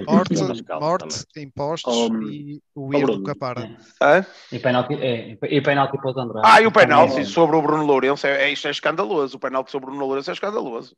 Morte, 0.07 0.33
morte 0.79 1.25
impostos 1.39 1.95
um, 1.95 2.23
e 2.23 2.59
o 2.73 2.91
erro 2.91 3.17
do 3.17 3.23
Capara. 3.23 3.77
É? 4.01 4.25
E 4.51 4.57
penalti, 4.57 4.95
é, 4.95 5.37
e 5.43 5.61
penalti 5.61 5.95
para 5.97 6.09
os 6.09 6.17
Andrade. 6.17 6.47
Ah, 6.47 6.59
e 6.59 6.65
o 6.65 6.71
penalti 6.71 7.23
sobre 7.23 7.55
o 7.55 7.61
Bruno 7.61 7.85
Lourenço, 7.85 8.25
é, 8.25 8.45
é, 8.45 8.51
isto 8.51 8.67
é 8.67 8.71
escandaloso. 8.71 9.37
O 9.37 9.39
penalti 9.39 9.69
sobre 9.69 9.87
o 9.87 9.91
Bruno 9.91 10.07
Lourenço 10.07 10.31
é 10.31 10.33
escandaloso. 10.33 10.95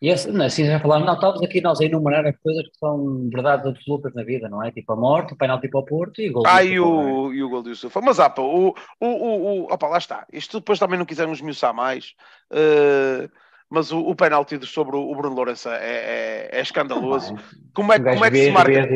E 0.00 0.08
esse, 0.08 0.30
assim 0.42 0.64
já 0.64 0.80
falamos, 0.80 1.06
não, 1.06 1.12
estamos 1.12 1.42
aqui 1.42 1.60
nós 1.60 1.78
a 1.78 1.84
enumerar 1.84 2.26
as 2.26 2.34
coisas 2.38 2.62
que 2.62 2.78
são 2.78 3.28
verdades 3.30 3.66
absolutas 3.66 4.14
na 4.14 4.24
vida, 4.24 4.48
não 4.48 4.64
é? 4.64 4.72
Tipo 4.72 4.94
a 4.94 4.96
morte, 4.96 5.34
o 5.34 5.36
penalti 5.36 5.68
para 5.68 5.80
o 5.80 5.84
Porto 5.84 6.22
e 6.22 6.30
o 6.30 6.32
gol 6.32 6.42
Ah, 6.46 6.64
e 6.64 6.80
o, 6.80 7.30
é? 7.30 7.34
e 7.34 7.42
o 7.42 7.50
gol 7.50 7.62
do 7.62 7.68
Yusufa. 7.68 8.00
Mas, 8.00 8.18
apa, 8.18 8.40
o, 8.40 8.74
o, 8.98 9.06
o, 9.06 9.06
o, 9.06 9.62
opa, 9.64 9.86
lá 9.86 9.98
está. 9.98 10.26
Isto 10.32 10.60
depois 10.60 10.78
também 10.78 10.98
não 10.98 11.04
quisermos 11.04 11.36
esmiuçar 11.36 11.74
mais. 11.74 12.14
Uh, 12.50 13.28
mas 13.70 13.92
o, 13.92 14.00
o 14.00 14.16
penalti 14.16 14.58
sobre 14.66 14.96
o 14.96 15.14
Bruno 15.14 15.36
Lourenço 15.36 15.68
é, 15.68 15.78
é, 15.78 16.48
é 16.52 16.60
escandaloso. 16.60 17.36
Como 17.72 17.92
é, 17.92 18.00
como, 18.00 18.24
é 18.24 18.30
que 18.30 18.44
se 18.44 18.50
marca, 18.50 18.88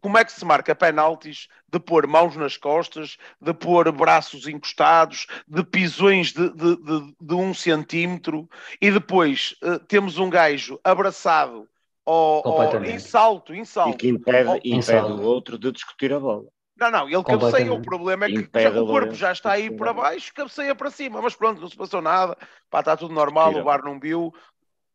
como 0.00 0.18
é 0.18 0.24
que 0.24 0.32
se 0.32 0.44
marca 0.44 0.74
penaltis 0.74 1.48
de 1.70 1.78
pôr 1.78 2.06
mãos 2.08 2.34
nas 2.34 2.56
costas, 2.56 3.16
de 3.40 3.54
pôr 3.54 3.90
braços 3.92 4.48
encostados, 4.48 5.28
de 5.46 5.62
pisões 5.62 6.32
de, 6.32 6.50
de, 6.50 6.76
de, 6.76 7.14
de 7.20 7.34
um 7.34 7.54
centímetro 7.54 8.50
e 8.80 8.90
depois 8.90 9.54
uh, 9.62 9.78
temos 9.86 10.18
um 10.18 10.28
gajo 10.28 10.80
abraçado 10.82 11.68
ao, 12.04 12.46
ao, 12.46 12.84
em 12.84 12.98
salto, 12.98 13.54
em 13.54 13.64
salto. 13.64 13.94
E 13.94 13.98
que 13.98 14.08
impede, 14.08 14.60
impede 14.64 15.12
o 15.12 15.22
outro 15.22 15.56
de 15.56 15.70
discutir 15.70 16.12
a 16.12 16.18
bola. 16.18 16.44
Não, 16.82 16.90
não, 16.90 17.08
ele 17.08 17.22
cabeceia. 17.22 17.72
O 17.72 17.80
problema 17.80 18.26
é 18.26 18.28
que 18.28 18.60
já, 18.60 18.70
o 18.70 18.86
corpo 18.86 19.14
já 19.14 19.30
está 19.30 19.52
aí 19.52 19.70
para 19.70 19.92
baixo, 19.92 20.34
cabeceia 20.34 20.74
para 20.74 20.90
cima. 20.90 21.22
Mas 21.22 21.36
pronto, 21.36 21.60
não 21.60 21.68
se 21.68 21.76
passou 21.76 22.02
nada. 22.02 22.36
Pá, 22.68 22.80
está 22.80 22.96
tudo 22.96 23.14
normal. 23.14 23.54
O 23.54 23.62
bar 23.62 23.84
não 23.84 24.00
viu 24.00 24.34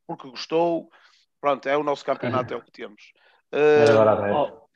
porque 0.05 0.29
gostou. 0.29 0.89
Pronto, 1.39 1.67
é 1.69 1.77
o 1.77 1.83
nosso 1.83 2.03
campeonato, 2.03 2.53
é 2.53 2.57
o 2.57 2.61
que 2.61 2.71
temos. 2.71 3.13
Uh, 3.53 4.67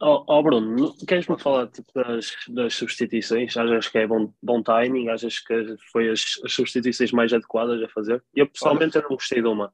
oh, 0.00 0.24
oh, 0.26 0.42
Bruno, 0.42 0.94
queres-me 1.06 1.38
falar 1.38 1.68
tipo, 1.68 1.90
das, 1.94 2.34
das 2.48 2.74
substituições? 2.74 3.56
Achas 3.56 3.88
que 3.88 3.98
é 3.98 4.06
bom, 4.06 4.30
bom 4.42 4.62
timing? 4.62 5.08
Achas 5.08 5.38
que 5.38 5.76
foi 5.90 6.10
as, 6.10 6.38
as 6.44 6.52
substituições 6.52 7.12
mais 7.12 7.32
adequadas 7.32 7.82
a 7.82 7.88
fazer? 7.88 8.22
Eu 8.34 8.46
pessoalmente 8.46 8.96
eu 8.96 9.02
não 9.02 9.10
gostei 9.10 9.40
de 9.40 9.48
uma, 9.48 9.72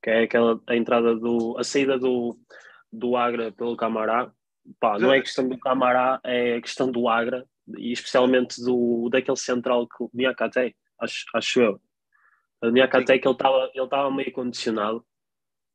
que 0.00 0.10
é 0.10 0.22
aquela 0.22 0.60
a 0.68 0.76
entrada 0.76 1.16
do. 1.16 1.56
a 1.58 1.64
saída 1.64 1.98
do, 1.98 2.38
do 2.92 3.16
Agra 3.16 3.50
pelo 3.50 3.76
Camará 3.76 4.30
pá, 4.78 4.98
não 4.98 5.12
é 5.12 5.20
questão 5.20 5.48
do 5.48 5.58
Camará, 5.58 6.20
é 6.24 6.60
questão 6.60 6.90
do 6.90 7.08
Agra 7.08 7.46
e 7.76 7.92
especialmente 7.92 8.62
do, 8.62 9.08
daquele 9.10 9.36
central 9.36 9.86
que 9.86 10.02
o 10.02 10.10
Niakate, 10.12 10.76
acho, 11.00 11.24
acho 11.34 11.60
eu. 11.60 11.80
O 12.62 12.70
Niakate 12.70 13.18
que 13.18 13.26
ele 13.26 13.34
estava 13.34 13.70
ele 13.74 14.16
meio 14.16 14.32
condicionado. 14.32 15.04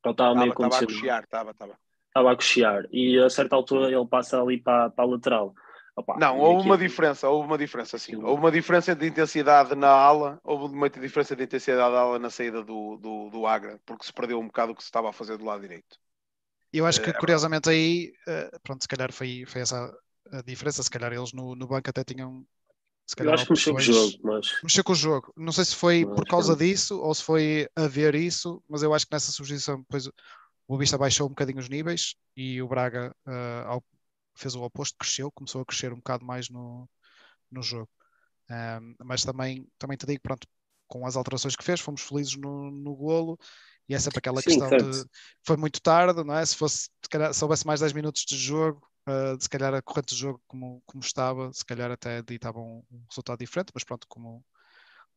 Ele 0.03 0.11
estava 0.11 0.35
meio 0.35 0.53
condicionado. 0.53 0.91
Estava 0.91 0.97
a 0.97 1.01
cochear, 1.01 1.23
estava, 1.23 1.51
estava. 1.51 1.79
Estava 2.07 2.31
a 2.31 2.35
cochear 2.35 2.85
e 2.91 3.19
a 3.19 3.29
certa 3.29 3.55
altura 3.55 3.91
ele 3.91 4.07
passa 4.07 4.41
ali 4.41 4.59
para, 4.59 4.89
para 4.89 5.05
a 5.05 5.07
lateral. 5.07 5.53
Opa, 5.95 6.15
não, 6.19 6.39
houve 6.39 6.63
uma 6.67 6.77
diferença, 6.77 7.27
houve 7.27 7.47
uma 7.47 7.57
diferença 7.57 7.97
sim. 7.97 8.15
Houve 8.15 8.39
uma 8.39 8.51
diferença 8.51 8.95
de 8.95 9.07
intensidade 9.07 9.73
na 9.73 9.89
ala, 9.89 10.39
houve 10.43 10.73
uma 10.73 10.87
diferença 10.89 11.35
de 11.35 11.43
intensidade 11.43 11.91
da 11.91 11.99
ala 11.99 12.19
na 12.19 12.29
saída 12.29 12.63
do, 12.63 12.97
do, 12.97 13.29
do 13.31 13.47
Agra, 13.47 13.79
porque 13.83 14.05
se 14.05 14.13
perdeu 14.13 14.39
um 14.39 14.45
bocado 14.45 14.71
o 14.73 14.75
que 14.75 14.83
se 14.83 14.87
estava 14.87 15.09
a 15.09 15.13
fazer 15.13 15.37
do 15.37 15.45
lado 15.45 15.61
direito. 15.61 15.97
Eu 16.71 16.85
acho 16.85 17.01
que, 17.01 17.09
é, 17.09 17.13
é 17.13 17.13
curiosamente, 17.13 17.69
aí, 17.69 18.13
eh, 18.27 18.51
pronto, 18.61 18.81
se 18.81 18.87
calhar 18.87 19.11
foi, 19.11 19.45
foi 19.47 19.61
essa 19.61 19.91
a 20.31 20.41
diferença. 20.41 20.83
Se 20.83 20.89
calhar 20.89 21.13
eles 21.13 21.33
no, 21.33 21.55
no 21.55 21.67
banco 21.67 21.89
até 21.89 22.03
tinham. 22.03 22.45
Se 23.05 23.15
calhar, 23.15 23.31
eu 23.31 23.35
acho 23.35 23.45
que 23.45 23.51
mexeu 23.53 23.73
com 23.73 23.79
o 23.79 23.81
jogo, 23.81 24.17
mas. 24.23 24.63
Mexeu 24.63 24.83
com 24.83 24.91
o 24.91 24.95
jogo. 24.95 25.33
Não 25.37 25.51
sei 25.51 25.65
se 25.65 25.75
foi 25.75 26.05
por 26.05 26.25
causa 26.25 26.55
disso 26.55 26.99
ou 26.99 27.13
se 27.15 27.23
foi 27.23 27.69
a 27.75 27.87
ver 27.87 28.15
isso, 28.15 28.61
mas 28.67 28.83
eu 28.83 28.93
acho 28.93 29.05
que 29.05 29.13
nessa 29.13 29.31
substituição 29.31 29.79
depois 29.79 30.09
o 30.67 30.77
Vista 30.77 30.97
baixou 30.97 31.27
um 31.27 31.29
bocadinho 31.29 31.59
os 31.59 31.69
níveis 31.69 32.15
e 32.35 32.61
o 32.61 32.67
Braga 32.67 33.15
uh, 33.25 33.81
fez 34.35 34.55
o 34.55 34.61
oposto, 34.61 34.97
cresceu, 34.97 35.31
começou 35.31 35.61
a 35.61 35.65
crescer 35.65 35.93
um 35.93 35.97
bocado 35.97 36.25
mais 36.25 36.49
no, 36.49 36.89
no 37.49 37.61
jogo. 37.61 37.89
Um, 38.49 38.95
mas 39.05 39.23
também, 39.23 39.65
também 39.77 39.97
te 39.97 40.05
digo, 40.05 40.21
pronto, 40.21 40.45
com 40.87 41.05
as 41.05 41.15
alterações 41.15 41.55
que 41.55 41.63
fez, 41.63 41.79
fomos 41.79 42.01
felizes 42.01 42.35
no, 42.35 42.71
no 42.71 42.95
golo 42.95 43.37
e 43.89 43.95
é 43.95 43.99
sempre 43.99 44.19
aquela 44.19 44.41
Sim, 44.41 44.49
questão 44.49 44.69
certo. 44.69 44.91
de 44.91 45.09
foi 45.45 45.57
muito 45.57 45.81
tarde, 45.81 46.23
não 46.23 46.35
é? 46.35 46.45
Se 46.45 46.55
fosse, 46.55 46.89
se, 47.01 47.09
calhar, 47.09 47.33
se 47.33 47.43
houvesse 47.43 47.65
mais 47.65 47.79
10 47.79 47.93
minutos 47.93 48.25
de 48.25 48.37
jogo, 48.37 48.85
uh, 49.07 49.41
se 49.41 49.49
calhar 49.49 49.73
a 49.73 49.81
corrente 49.81 50.13
de 50.13 50.19
jogo 50.19 50.41
como, 50.45 50.81
como 50.85 51.03
estava, 51.03 51.51
se 51.53 51.65
calhar 51.65 51.89
até 51.89 52.21
ditava 52.21 52.59
um, 52.59 52.83
um 52.91 53.05
resultado 53.09 53.39
diferente, 53.39 53.71
mas 53.73 53.83
pronto, 53.83 54.05
como, 54.07 54.43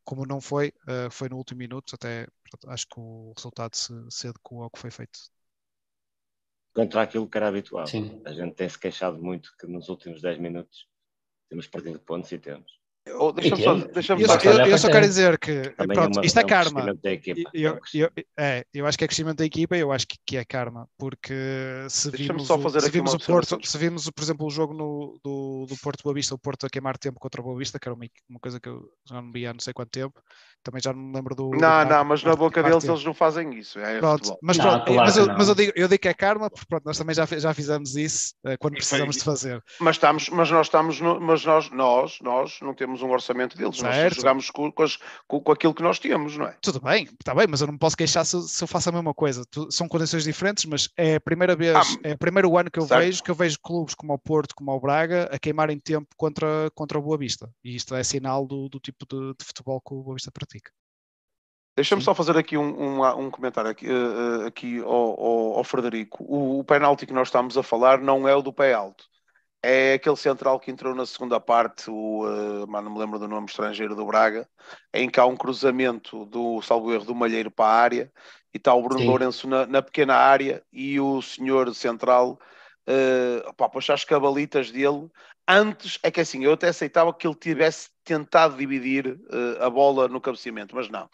como 0.05 0.25
não 0.25 0.41
foi, 0.41 0.73
uh, 0.87 1.11
foi 1.11 1.29
no 1.29 1.37
último 1.37 1.59
minuto, 1.59 1.95
até 1.95 2.29
pronto, 2.49 2.71
acho 2.71 2.87
que 2.87 3.01
o 3.01 3.33
resultado 3.37 3.75
se, 3.75 3.93
se 4.09 4.29
adequou 4.29 4.63
ao 4.63 4.71
que 4.71 4.79
foi 4.79 4.91
feito. 4.91 5.19
Contra 6.73 7.03
aquilo 7.03 7.29
que 7.29 7.37
era 7.37 7.49
habitual. 7.49 7.87
Sim. 7.89 8.23
A 8.25 8.33
gente 8.33 8.55
tem 8.55 8.69
se 8.69 8.79
queixado 8.79 9.21
muito 9.21 9.53
que 9.59 9.67
nos 9.67 9.89
últimos 9.89 10.23
10 10.23 10.39
minutos 10.39 10.89
temos 11.49 11.67
perdido 11.67 11.99
pontos 11.99 12.31
e 12.31 12.39
temos. 12.39 12.80
Oh, 13.15 13.33
deixa 13.33 13.57
só, 13.57 13.75
deixa 13.75 14.13
eu, 14.13 14.19
eu, 14.19 14.67
eu, 14.67 14.79
só 14.79 14.89
quero 14.91 15.07
dizer 15.07 15.39
que 15.39 15.71
pronto, 15.71 16.19
uma, 16.19 16.27
isto 16.27 16.39
é, 16.39 16.43
é 16.43 16.45
karma. 16.45 16.95
Eu, 17.55 17.81
eu, 17.95 18.11
é, 18.39 18.65
eu 18.75 18.87
acho 18.87 18.99
que 18.99 19.05
é 19.05 19.07
crescimento 19.07 19.39
da 19.39 19.45
equipa, 19.45 19.75
eu 19.75 19.91
acho 19.91 20.07
que, 20.07 20.17
que 20.25 20.37
é 20.37 20.45
karma, 20.45 20.87
porque 20.99 21.35
se 21.89 22.11
vimos, 22.11 22.47
só 22.47 22.59
fazer 22.59 22.83
se 22.83 22.91
vimos 22.91 23.15
o 23.15 23.19
Porto, 23.19 23.59
se 23.67 23.79
vimos, 23.79 24.11
por 24.11 24.23
exemplo, 24.23 24.47
o 24.47 24.51
jogo 24.51 24.75
no, 24.75 25.19
do, 25.25 25.67
do 25.67 25.77
Porto 25.79 26.03
Boa 26.03 26.15
Vista, 26.15 26.35
o 26.35 26.39
Porto 26.39 26.67
a 26.67 26.69
queimar 26.69 26.99
tempo 26.99 27.19
contra 27.19 27.41
o 27.41 27.45
Boa 27.45 27.59
Vista, 27.59 27.79
que 27.79 27.89
era 27.89 27.95
uma, 27.95 28.05
uma 28.29 28.39
coisa 28.39 28.61
que 28.61 28.69
eu 28.69 28.87
já 29.09 29.21
não 29.21 29.33
vi 29.33 29.47
há 29.47 29.53
não 29.55 29.61
sei 29.61 29.73
quanto 29.73 29.91
tempo, 29.91 30.21
também 30.63 30.83
já 30.83 30.93
não 30.93 31.01
me 31.01 31.15
lembro 31.15 31.35
do. 31.35 31.51
Não, 31.51 31.85
do 31.85 31.91
não, 31.91 32.05
mas 32.05 32.23
na 32.23 32.37
boca 32.37 32.63
deles 32.63 32.85
eles 32.85 33.05
não 33.05 33.15
fazem 33.15 33.59
isso. 33.59 33.79
É 33.79 33.99
pronto, 33.99 34.37
mas, 34.43 34.59
não, 34.59 34.65
pronto, 34.65 34.85
claro 34.85 35.01
mas, 35.01 35.17
eu, 35.17 35.27
mas 35.27 35.49
eu, 35.49 35.55
digo, 35.55 35.73
eu 35.75 35.89
digo 35.89 36.01
que 36.01 36.09
é 36.09 36.15
karma, 36.15 36.51
porque 36.51 36.67
pronto, 36.69 36.85
nós 36.85 36.99
também 36.99 37.15
já, 37.15 37.25
já 37.25 37.55
fizemos 37.55 37.97
isso 37.97 38.35
uh, 38.45 38.57
quando 38.59 38.75
precisamos 38.75 39.17
de 39.17 39.25
fazer. 39.25 39.63
Mas, 39.81 39.97
estamos, 39.97 40.29
mas 40.29 40.51
nós 40.51 40.67
estamos, 40.67 41.01
no, 41.01 41.19
mas 41.19 41.45
nós, 41.45 41.71
nós, 41.71 42.19
nós 42.21 42.59
não 42.61 42.75
temos 42.75 42.90
um 43.03 43.11
orçamento 43.11 43.57
deles, 43.57 43.79
certo. 43.79 43.95
nós 43.95 44.15
jogamos 44.17 44.51
com, 44.51 44.73
com, 44.73 45.41
com, 45.41 45.53
aquilo 45.53 45.75
que 45.75 45.83
nós 45.83 45.99
temos, 45.99 46.37
não 46.37 46.47
é? 46.47 46.57
Tudo 46.61 46.81
bem, 46.81 47.05
está 47.05 47.35
bem, 47.35 47.47
mas 47.49 47.61
eu 47.61 47.67
não 47.67 47.75
me 47.75 47.79
posso 47.79 47.97
queixar 47.97 48.25
se, 48.27 48.41
se 48.49 48.63
eu 48.63 48.69
faço 48.69 48.89
a 48.89 48.93
mesma 48.93 49.15
coisa. 49.15 49.45
Tu, 49.51 49.71
são 49.71 49.89
condições 49.89 50.25
diferentes, 50.25 50.65
mas 50.65 50.89
é 50.97 51.17
a 51.17 51.21
primeira 51.21 51.55
vez, 51.55 51.77
ah, 51.77 52.01
é 52.03 52.13
o 52.15 52.19
primeiro 52.19 52.57
ano 52.59 52.71
que 52.71 52.79
eu 52.79 52.87
certo. 52.87 53.01
vejo 53.01 53.23
que 53.23 53.31
eu 53.31 53.35
vejo 53.35 53.59
clubes 53.63 53.95
como 53.95 54.13
o 54.13 54.19
Porto, 54.19 54.55
como 54.55 54.73
o 54.73 54.81
Braga, 54.81 55.29
a 55.33 55.39
queimarem 55.39 55.79
tempo 55.79 56.09
contra, 56.17 56.71
contra 56.75 56.99
o 56.99 57.03
Boa 57.03 57.17
Vista. 57.17 57.51
E 57.65 57.77
isto 57.77 57.95
é 57.95 58.03
sinal 58.03 58.47
do, 58.47 58.69
do 58.69 58.81
tipo 58.81 59.07
de, 59.07 59.35
de 59.39 59.45
futebol 59.45 59.81
que 59.81 59.95
o 59.95 60.03
Boa 60.03 60.15
Vista 60.15 60.31
pratica. 60.31 60.71
Deixa-me 61.77 62.03
só 62.03 62.15
fazer 62.15 62.37
aqui 62.37 62.59
um, 62.59 63.01
um, 63.01 63.19
um 63.19 63.31
comentário 63.31 63.71
aqui, 63.71 63.87
uh, 63.89 64.47
aqui 64.47 64.81
ao, 64.81 64.91
ao, 64.91 65.59
ao, 65.59 65.65
Frederico. 65.65 66.23
O, 66.25 66.59
o 66.59 66.65
penalti 66.65 67.07
que 67.07 67.13
nós 67.13 67.29
estamos 67.29 67.57
a 67.57 67.63
falar 67.63 67.99
não 68.01 68.29
é 68.29 68.35
o 68.35 68.43
do 68.43 68.53
pé 68.53 68.75
alto. 68.75 69.05
É 69.63 69.95
aquele 69.95 70.17
central 70.17 70.59
que 70.59 70.71
entrou 70.71 70.95
na 70.95 71.05
segunda 71.05 71.39
parte, 71.39 71.91
o, 71.91 72.25
uh, 72.25 72.67
mas 72.67 72.83
não 72.83 72.93
me 72.93 72.99
lembro 72.99 73.19
do 73.19 73.29
nome 73.29 73.47
estrangeiro 73.47 73.95
do 73.95 74.07
Braga, 74.07 74.49
em 74.93 75.09
que 75.09 75.21
há 75.21 75.27
um 75.27 75.37
cruzamento 75.37 76.25
do 76.27 76.63
salvo 76.63 76.93
erro 76.93 77.05
do 77.05 77.15
Malheiro 77.15 77.51
para 77.51 77.67
a 77.67 77.75
área 77.75 78.13
e 78.55 78.57
está 78.57 78.75
o 78.75 78.83
Bruno 78.83 79.01
Sim. 79.01 79.07
Lourenço 79.07 79.49
na, 79.49 79.67
na, 79.67 79.83
pequena 79.83 80.15
área 80.15 80.63
e 80.73 80.99
o 80.99 81.21
senhor 81.21 81.75
central 81.75 82.39
uh, 82.89 83.55
pá, 83.55 83.69
puxa 83.69 83.93
as 83.93 84.05
cabalitas 84.05 84.71
dele. 84.71 85.09
Antes, 85.47 85.99
é 86.03 86.11
que 86.11 86.21
assim, 86.21 86.45
eu 86.45 86.53
até 86.53 86.69
aceitava 86.69 87.13
que 87.13 87.27
ele 87.27 87.35
tivesse 87.35 87.91
tentado 88.05 88.57
dividir 88.57 89.07
uh, 89.09 89.63
a 89.63 89.69
bola 89.69 90.09
no 90.09 90.21
cabeceamento, 90.21 90.75
mas 90.75 90.89
não. 90.89 91.09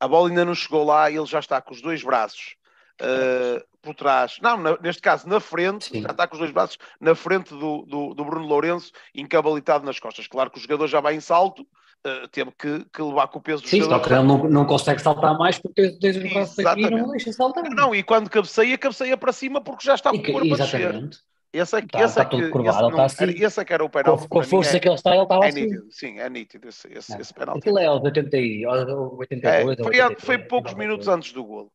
A 0.00 0.08
bola 0.08 0.28
ainda 0.28 0.44
não 0.44 0.54
chegou 0.54 0.84
lá 0.84 1.08
e 1.08 1.16
ele 1.16 1.26
já 1.26 1.38
está 1.38 1.60
com 1.62 1.72
os 1.72 1.80
dois 1.80 2.02
braços 2.02 2.56
uh, 3.00 3.64
por 3.80 3.94
trás, 3.94 4.38
não, 4.40 4.56
na, 4.56 4.78
neste 4.80 5.02
caso 5.02 5.28
na 5.28 5.40
frente, 5.40 5.86
Sim. 5.86 6.02
já 6.02 6.10
está 6.10 6.26
com 6.26 6.34
os 6.34 6.38
dois 6.38 6.52
braços 6.52 6.78
na 7.00 7.14
frente 7.14 7.50
do, 7.50 7.82
do, 7.82 8.14
do, 8.14 8.24
Bruno 8.24 8.46
Lourenço, 8.46 8.92
encabalitado 9.14 9.84
nas 9.84 9.98
costas. 9.98 10.26
Claro 10.28 10.50
que 10.50 10.58
o 10.58 10.62
jogador 10.62 10.86
já 10.86 11.00
vai 11.00 11.14
em 11.14 11.20
salto, 11.20 11.62
uh, 11.62 12.28
teve 12.28 12.52
que, 12.52 12.84
que, 12.92 13.02
levar 13.02 13.28
com 13.28 13.38
o 13.38 13.42
peso 13.42 13.62
do 13.62 13.68
Sim, 13.68 13.80
jogador. 13.80 13.96
Sim, 13.96 14.02
só 14.02 14.08
que 14.08 14.14
ele 14.14 14.28
não, 14.28 14.50
não 14.50 14.66
consegue 14.66 15.00
saltar 15.00 15.36
mais 15.36 15.58
porque 15.58 15.90
tem 15.98 16.10
os 16.10 16.32
braços 16.32 16.58
aqui 16.58 16.82
e 16.82 16.90
não 16.90 17.10
deixa 17.10 17.32
saltar. 17.32 17.64
Não, 17.70 17.94
e 17.94 18.02
quando 18.02 18.30
cabeceia, 18.30 18.78
cabeceia 18.78 19.16
para 19.16 19.32
cima 19.32 19.60
porque 19.60 19.84
já 19.84 19.94
está 19.94 20.10
com 20.10 20.18
o 20.18 20.22
corpo 20.22 20.54
exatamente. 20.54 21.18
Esse 21.52 21.76
é, 21.76 21.82
tá, 21.82 22.02
esse 22.02 22.18
é 22.18 22.24
tá 22.24 22.30
que, 22.30 22.48
curvado, 22.48 22.86
esse, 22.86 22.96
não, 22.96 23.04
assim, 23.04 23.24
era, 23.24 23.46
esse 23.46 23.60
é 23.60 23.64
que 23.64 23.72
era 23.74 23.84
o 23.84 23.90
penalti. 23.90 24.26
Com, 24.26 24.40
a 24.40 24.42
força 24.42 24.74
é, 24.74 24.80
que 24.80 24.88
ele 24.88 24.94
está, 24.94 25.14
ele 25.14 25.22
estava 25.22 25.44
é 25.44 25.48
assim. 25.48 25.60
Nítido, 25.64 25.86
sim, 25.90 26.18
é 26.18 26.30
nítido 26.30 26.68
esse, 26.68 26.88
esse, 26.90 27.14
é. 27.14 27.20
esse 27.20 27.34
penalti. 27.34 27.58
Aquilo 27.58 27.78
é 27.78 27.84
aos 27.84 28.02
80 28.02 28.36
e, 28.38 28.66
82, 28.66 29.44
é, 29.44 29.82
foi, 29.82 29.86
83, 29.88 30.24
foi 30.24 30.38
poucos 30.38 30.72
minutos 30.72 31.08
antes 31.08 31.30
do 31.34 31.44
golo. 31.44 31.70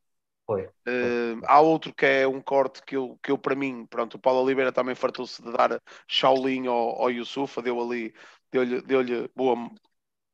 Foi. 0.47 0.63
Uh, 0.63 1.41
há 1.45 1.59
outro 1.59 1.93
que 1.93 2.05
é 2.05 2.25
um 2.25 2.39
corte 2.39 2.81
que 2.81 2.95
eu, 2.95 3.19
que 3.21 3.29
eu 3.29 3.37
para 3.37 3.53
mim, 3.53 3.85
pronto, 3.85 4.15
o 4.15 4.19
Paulo 4.19 4.41
Oliveira 4.41 4.71
também 4.71 4.95
fartou-se 4.95 5.41
de 5.43 5.51
dar 5.51 5.81
Shaolin 6.07 6.67
ao, 6.67 7.01
ao 7.01 7.11
Yusufa, 7.11 7.61
deu 7.61 7.81
ali, 7.81 8.13
deu-lhe 8.49 8.81
deu 8.81 9.29
boa, 9.35 9.69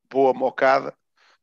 boa 0.08 0.32
mocada, 0.32 0.96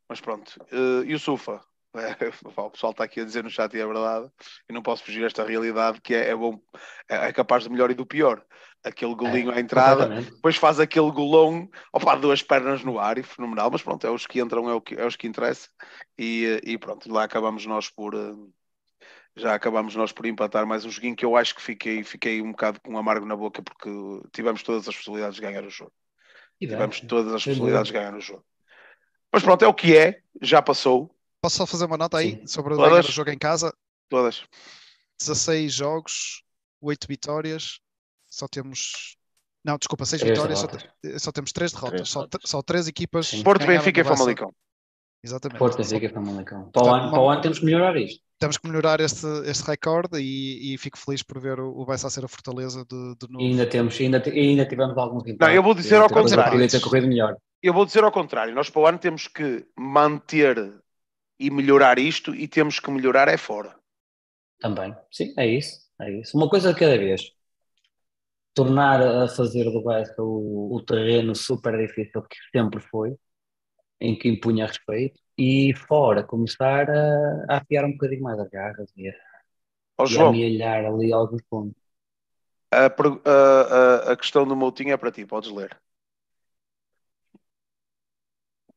mas 0.08 0.20
pronto, 0.20 0.56
uh, 0.72 1.02
Yusufa, 1.04 1.60
é, 1.96 2.14
o 2.62 2.70
pessoal 2.70 2.92
está 2.92 3.02
aqui 3.02 3.20
a 3.20 3.24
dizer 3.24 3.42
no 3.42 3.50
chat 3.50 3.74
e 3.74 3.80
é 3.80 3.84
verdade, 3.84 4.30
e 4.68 4.72
não 4.72 4.82
posso 4.82 5.02
fugir 5.02 5.24
a 5.24 5.26
esta 5.26 5.44
realidade 5.44 6.00
que 6.00 6.14
é, 6.14 6.28
é 6.28 6.36
bom, 6.36 6.60
é, 7.08 7.26
é, 7.26 7.32
capaz 7.32 7.64
do 7.64 7.70
melhor 7.70 7.90
e 7.90 7.94
do 7.94 8.06
pior. 8.06 8.44
Aquele 8.82 9.14
golinho 9.14 9.50
é, 9.50 9.56
à 9.56 9.60
entrada, 9.60 10.08
depois 10.22 10.56
faz 10.56 10.80
aquele 10.80 11.10
golão, 11.10 11.68
opa, 11.92 12.14
duas 12.14 12.42
pernas 12.42 12.82
no 12.82 12.98
ar 12.98 13.18
e 13.18 13.22
fenomenal, 13.22 13.68
mas 13.70 13.82
pronto, 13.82 14.06
é 14.06 14.10
os 14.10 14.26
que 14.26 14.40
entram, 14.40 14.70
é, 14.70 14.74
o 14.74 14.80
que, 14.80 14.94
é 14.94 15.04
os 15.04 15.16
que 15.16 15.26
interessa, 15.26 15.68
e, 16.16 16.58
e 16.64 16.78
pronto, 16.78 17.12
lá 17.12 17.24
acabamos 17.24 17.66
nós 17.66 17.90
por, 17.90 18.14
uh, 18.14 18.50
já 19.36 19.54
acabámos 19.54 19.94
nós 19.94 20.12
por 20.12 20.26
empatar 20.26 20.66
mais 20.66 20.84
um 20.84 20.90
joguinho 20.90 21.16
que 21.16 21.24
eu 21.24 21.36
acho 21.36 21.54
que 21.54 21.62
fiquei, 21.62 22.02
fiquei 22.02 22.42
um 22.42 22.50
bocado 22.50 22.80
com 22.80 22.92
um 22.92 22.98
amargo 22.98 23.26
na 23.26 23.36
boca 23.36 23.62
porque 23.62 23.90
tivemos 24.32 24.62
todas 24.62 24.88
as 24.88 24.94
possibilidades 24.94 25.36
de 25.36 25.42
ganhar 25.42 25.64
o 25.64 25.70
jogo. 25.70 25.92
E 26.60 26.66
tivemos 26.66 27.00
todas 27.00 27.32
as 27.32 27.44
possibilidades 27.44 27.86
de 27.86 27.92
ganhar 27.92 28.14
o 28.14 28.20
jogo. 28.20 28.44
Mas 29.32 29.42
pronto, 29.42 29.64
é 29.64 29.68
o 29.68 29.74
que 29.74 29.96
é, 29.96 30.20
já 30.42 30.60
passou. 30.60 31.14
Posso 31.40 31.56
só 31.56 31.66
fazer 31.66 31.86
uma 31.86 31.96
nota 31.96 32.18
aí 32.18 32.32
Sim. 32.40 32.46
sobre 32.46 32.74
Todas? 32.74 32.90
ganhar 32.90 33.04
o 33.04 33.12
jogo 33.12 33.30
em 33.30 33.38
casa? 33.38 33.74
Todas. 34.08 34.44
16 35.20 35.72
jogos, 35.72 36.42
8 36.80 37.06
vitórias, 37.06 37.80
só 38.26 38.46
temos. 38.48 39.16
Não, 39.64 39.78
desculpa, 39.78 40.04
6 40.04 40.22
vitórias, 40.22 40.58
só, 40.58 40.68
só, 41.18 41.32
temos 41.32 41.52
3 41.52 41.72
derrotas. 41.72 42.08
Só, 42.08 42.26
só 42.44 42.62
3 42.62 42.88
equipas. 42.88 43.28
Sim. 43.28 43.42
Porto, 43.42 43.66
Benfica 43.66 44.00
e 44.00 44.04
Famalicão. 44.04 44.52
Exatamente. 45.22 45.58
Porto, 45.58 45.76
Benfica 45.76 46.06
e 46.06 46.08
Famalicão. 46.08 46.70
Para 46.70 46.82
o, 46.82 46.94
ano, 46.94 47.10
para 47.10 47.20
o 47.20 47.30
ano 47.30 47.40
temos 47.40 47.58
que 47.58 47.64
melhorar 47.64 47.96
isto 47.96 48.22
temos 48.40 48.56
que 48.56 48.66
melhorar 48.66 49.00
este, 49.00 49.26
este 49.44 49.66
recorde 49.66 50.18
e, 50.18 50.72
e 50.72 50.78
fico 50.78 50.98
feliz 50.98 51.22
por 51.22 51.38
ver 51.38 51.60
o, 51.60 51.78
o 51.78 51.84
Bessa 51.84 52.06
a 52.06 52.10
ser 52.10 52.24
a 52.24 52.28
Fortaleza 52.28 52.84
de, 52.86 53.14
de 53.16 53.30
novo. 53.30 53.44
E 53.44 53.48
ainda, 53.48 53.66
temos, 53.66 54.00
ainda, 54.00 54.22
ainda 54.26 54.66
tivemos 54.66 54.96
alguns 54.96 55.24
Não, 55.38 55.50
eu 55.50 55.62
vou 55.62 55.74
dizer 55.74 55.96
ao 55.96 56.08
contrário. 56.08 56.68
Ter 56.68 56.80
corrido 56.80 57.06
melhor. 57.06 57.36
Eu 57.62 57.74
vou 57.74 57.84
dizer 57.84 58.02
ao 58.02 58.10
contrário. 58.10 58.54
Nós 58.54 58.70
para 58.70 58.80
o 58.80 58.86
ano 58.86 58.98
temos 58.98 59.28
que 59.28 59.66
manter 59.78 60.74
e 61.38 61.50
melhorar 61.50 61.98
isto 61.98 62.34
e 62.34 62.48
temos 62.48 62.80
que 62.80 62.90
melhorar 62.90 63.28
é 63.28 63.36
fora. 63.36 63.76
Também, 64.58 64.96
sim, 65.10 65.34
é 65.36 65.46
isso. 65.46 65.78
É 66.00 66.10
isso. 66.10 66.34
Uma 66.34 66.48
coisa 66.48 66.72
de 66.72 66.80
cada 66.80 66.96
vez. 66.96 67.32
Tornar 68.54 69.02
a 69.02 69.28
fazer 69.28 69.64
do 69.64 69.84
Bessa 69.84 70.22
o, 70.22 70.76
o 70.76 70.82
terreno 70.82 71.34
super 71.34 71.76
difícil 71.76 72.22
que 72.22 72.36
sempre 72.50 72.80
foi, 72.80 73.14
em 74.00 74.18
que 74.18 74.30
impunha 74.30 74.66
respeito 74.66 75.20
e 75.40 75.72
fora 75.72 76.22
começar 76.22 76.90
a, 76.90 77.46
a 77.48 77.56
afiar 77.56 77.86
um 77.86 77.92
bocadinho 77.92 78.22
mais 78.22 78.38
as 78.38 78.50
garras 78.50 78.92
e 78.94 79.08
a, 79.08 79.12
oh, 79.98 80.06
e 80.06 80.18
a 80.18 80.28
amealhar 80.28 80.84
ali 80.84 81.10
alguns 81.14 81.40
pontos. 81.48 81.80
A, 82.70 82.86
a, 82.86 84.12
a, 84.12 84.16
questão 84.18 84.46
do 84.46 84.54
Moutinho 84.54 84.92
é 84.92 84.96
para 84.98 85.10
ti, 85.10 85.24
podes 85.24 85.50
ler. 85.50 85.74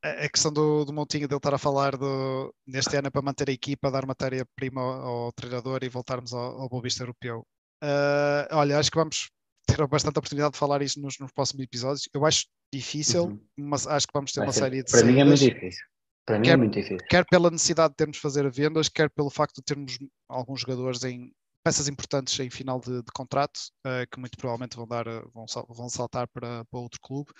A 0.01 0.29
questão 0.29 0.51
do, 0.53 0.85
do 0.85 0.93
Moutinho, 0.93 1.27
de 1.27 1.33
ele 1.33 1.37
estar 1.37 1.53
a 1.53 1.57
falar 1.57 1.97
do, 1.97 2.53
neste 2.65 2.95
ano 2.95 3.07
é 3.07 3.11
para 3.11 3.21
manter 3.21 3.49
a 3.49 3.53
equipa, 3.53 3.91
dar 3.91 4.05
matéria-prima 4.05 4.81
ao, 4.81 5.25
ao, 5.25 5.33
treinador 5.33 5.83
e 5.83 5.89
voltarmos 5.89 6.33
ao, 6.33 6.61
ao 6.61 6.69
Bobista 6.69 7.03
Europeu. 7.03 7.45
Uh, 7.83 8.47
olha, 8.51 8.79
acho 8.79 8.89
que 8.89 8.97
vamos 8.97 9.29
ter 9.67 9.85
bastante 9.87 10.17
oportunidade 10.17 10.53
de 10.53 10.59
falar 10.59 10.81
isso 10.81 10.99
nos, 11.01 11.19
nos 11.19 11.31
próximos 11.31 11.63
episódios. 11.63 12.07
Eu 12.13 12.25
acho 12.25 12.45
difícil, 12.73 13.25
uhum. 13.25 13.39
mas 13.57 13.85
acho 13.85 14.07
que 14.07 14.13
vamos 14.13 14.31
ter 14.31 14.39
Vai 14.39 14.47
uma 14.47 14.53
ser, 14.53 14.59
série 14.61 14.83
de 14.83 14.91
Para 14.91 15.03
mim 15.03 15.19
é 15.19 15.23
muito 15.25 15.39
difícil. 15.39 15.92
Para 16.25 16.39
mim 16.39 16.47
é 16.47 16.49
quer, 16.49 16.53
é 16.53 16.57
muito 16.57 16.73
difícil. 16.73 16.97
Quer 17.09 17.25
pela 17.25 17.51
necessidade 17.51 17.91
de 17.91 17.97
termos 17.97 18.17
de 18.17 18.21
fazer 18.21 18.49
vendas, 18.51 18.89
quer 18.89 19.09
pelo 19.09 19.29
facto 19.29 19.57
de 19.57 19.63
termos 19.63 19.97
alguns 20.27 20.61
jogadores 20.61 21.03
em 21.03 21.31
peças 21.63 21.87
importantes 21.87 22.37
em 22.39 22.49
final 22.49 22.79
de, 22.79 23.01
de 23.01 23.11
contrato, 23.13 23.57
uh, 23.85 24.05
que 24.11 24.19
muito 24.19 24.37
provavelmente 24.37 24.75
vão, 24.75 24.87
dar, 24.87 25.05
vão, 25.33 25.45
vão 25.69 25.89
saltar 25.89 26.27
para, 26.27 26.65
para 26.65 26.79
outro 26.79 26.99
clube. 27.01 27.31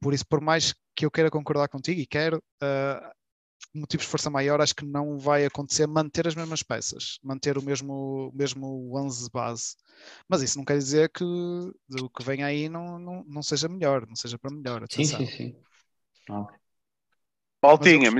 Por 0.00 0.14
isso, 0.14 0.24
por 0.26 0.40
mais 0.40 0.74
que 0.94 1.04
eu 1.04 1.10
queira 1.10 1.30
concordar 1.30 1.68
contigo 1.68 2.00
e 2.00 2.06
quero, 2.06 2.38
uh, 2.62 3.10
motivos 3.74 4.06
de 4.06 4.10
força 4.10 4.30
maior, 4.30 4.60
acho 4.60 4.74
que 4.74 4.84
não 4.84 5.18
vai 5.18 5.44
acontecer 5.44 5.86
manter 5.86 6.26
as 6.26 6.34
mesmas 6.34 6.62
peças, 6.62 7.18
manter 7.22 7.58
o 7.58 7.62
mesmo, 7.62 8.32
mesmo 8.34 8.96
11 8.96 9.28
base. 9.32 9.74
Mas 10.28 10.42
isso 10.42 10.58
não 10.58 10.64
quer 10.64 10.78
dizer 10.78 11.10
que 11.10 11.24
o 11.24 12.10
que 12.10 12.24
vem 12.24 12.42
aí 12.42 12.68
não, 12.68 12.98
não, 12.98 13.24
não 13.24 13.42
seja 13.42 13.68
melhor, 13.68 14.06
não 14.06 14.16
seja 14.16 14.38
para 14.38 14.54
melhor. 14.54 14.84
Atenção. 14.84 15.18
Sim, 15.18 15.26
sim, 15.26 15.36
sim. 15.36 15.56
Okay. 16.28 16.56
Maltinha, 17.66 18.10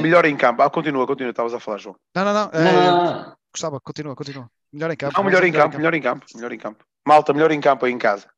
melhor 0.00 0.24
em 0.24 0.36
campo. 0.36 0.62
Ah, 0.62 0.70
continua, 0.70 1.06
continua, 1.06 1.30
estavas 1.30 1.54
a 1.54 1.60
falar, 1.60 1.78
João. 1.78 1.96
Não, 2.14 2.24
não, 2.24 2.32
não. 2.32 2.50
É, 2.52 3.34
Gostava, 3.52 3.80
continua, 3.80 4.16
continua. 4.16 4.50
Melhor 4.72 4.90
em 4.90 4.96
campo. 4.96 5.14
Não, 5.16 5.24
melhor 5.24 5.44
em 5.44 5.52
campo, 5.52 5.76
melhor 5.76 5.94
em 5.94 6.00
campo, 6.00 6.26
melhor 6.34 6.52
em 6.52 6.58
campo. 6.58 6.84
Malta, 7.06 7.32
melhor 7.32 7.50
em 7.50 7.60
campo 7.60 7.84
aí 7.84 7.92
em 7.92 7.98
casa. 7.98 8.28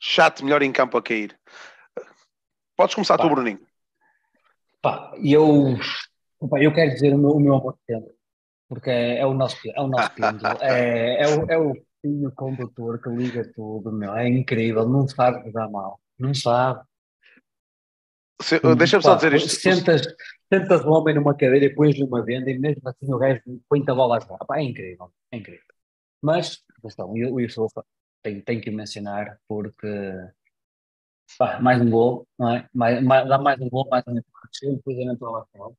Chato, 0.00 0.44
melhor 0.44 0.62
em 0.62 0.72
campo 0.72 0.96
a 0.96 1.02
cair. 1.02 1.38
Podes 2.76 2.94
começar 2.94 3.18
pá. 3.18 3.24
tu, 3.24 3.30
Bruninho. 3.30 3.60
Pá, 4.80 5.12
eu, 5.22 5.76
pá, 6.50 6.60
eu 6.60 6.72
quero 6.72 6.92
dizer 6.92 7.14
o 7.14 7.18
meu, 7.18 7.30
o 7.32 7.40
meu 7.40 7.54
amor 7.54 7.74
de 7.74 7.80
tempo, 7.86 8.10
porque 8.68 8.90
é, 8.90 9.18
é, 9.18 9.26
o 9.26 9.34
nosso, 9.34 9.56
é 9.64 9.80
o 9.80 9.86
nosso 9.86 10.10
pêndulo, 10.16 10.58
é, 10.60 11.22
é, 11.22 11.28
o, 11.28 11.50
é 11.50 11.58
o 11.58 11.72
fio 12.00 12.32
condutor 12.34 13.00
que 13.00 13.10
liga 13.10 13.52
tudo, 13.54 13.92
meu, 13.92 14.16
é 14.16 14.28
incrível, 14.28 14.88
não 14.88 15.06
sabe 15.06 15.52
dar 15.52 15.68
mal, 15.68 16.00
não 16.18 16.34
sabe. 16.34 16.82
Deixa-me 18.76 19.02
só 19.02 19.14
dizer 19.14 19.34
isto. 19.34 19.48
Sentas, 19.48 20.02
sentas 20.52 20.84
o 20.84 20.90
homem 20.90 21.14
numa 21.14 21.34
cadeira 21.34 21.66
e 21.66 21.74
pões-lhe 21.74 22.04
uma 22.04 22.24
venda 22.24 22.50
e 22.50 22.58
mesmo 22.58 22.82
assim 22.88 23.12
o 23.12 23.18
gajo 23.18 23.40
põe-te 23.68 23.90
a 23.90 23.94
bola. 23.94 24.18
É 24.54 24.62
incrível, 24.62 25.12
é 25.30 25.36
incrível. 25.36 25.64
Mas, 26.20 26.62
questão, 26.80 27.10
o 27.10 27.40
Yusuf 27.40 27.72
tem, 28.22 28.40
tem 28.40 28.60
que 28.60 28.70
mencionar 28.70 29.38
porque 29.48 29.88
pá, 31.38 31.60
mais 31.60 31.80
um 31.80 31.90
gol, 31.90 32.26
não 32.38 32.54
é? 32.54 32.68
Mais, 32.72 33.02
mais, 33.02 33.28
dá 33.28 33.38
mais 33.38 33.60
um 33.60 33.68
gol, 33.68 33.88
mais 33.90 34.04
um 34.06 34.12
empate, 34.12 34.66
um 34.66 34.78
cruzamento 34.80 35.26
ao 35.26 35.32
lateral. 35.32 35.76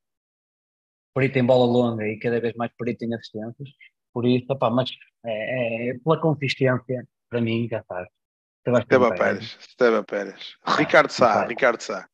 Perito 1.15 1.39
em 1.39 1.45
bola 1.45 1.65
longa 1.65 2.07
e 2.07 2.17
cada 2.17 2.39
vez 2.41 2.53
mais 2.55 2.71
perito 2.77 3.05
em 3.05 3.13
assistências. 3.13 3.69
Por 4.11 4.25
isso, 4.25 4.55
pá, 4.57 4.69
mas 4.69 4.89
é, 5.25 5.89
é, 5.89 5.93
pela 5.99 6.19
consistência, 6.19 7.07
para 7.29 7.41
mim, 7.41 7.67
já 7.69 7.83
faz. 7.83 8.07
Esteban 8.65 9.15
Pérez, 9.15 9.57
Esteban 9.59 10.03
Pérez. 10.03 10.55
Ricardo 10.77 11.11
Sá, 11.11 11.45
Ricardo 11.45 11.81
Sá. 11.81 12.07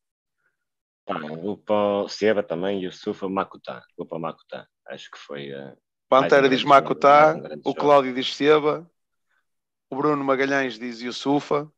Vou 1.06 1.56
para 1.56 2.04
o 2.04 2.08
Seba 2.08 2.42
também 2.42 2.82
e 2.82 2.86
o 2.86 2.92
Sufa 2.92 3.28
Makuta. 3.28 3.82
Vou 3.96 4.06
para 4.06 4.18
Makuta. 4.18 4.68
Acho 4.86 5.10
que 5.10 5.18
foi. 5.18 5.52
Uh, 5.52 5.76
Pantera 6.08 6.48
diz 6.48 6.64
Makuta, 6.64 7.36
o 7.64 7.74
Cláudio 7.74 8.12
diz 8.12 8.34
Seba, 8.34 8.90
o 9.88 9.96
Bruno 9.96 10.24
Magalhães 10.24 10.78
diz 10.78 11.00
Yusufa. 11.00 11.70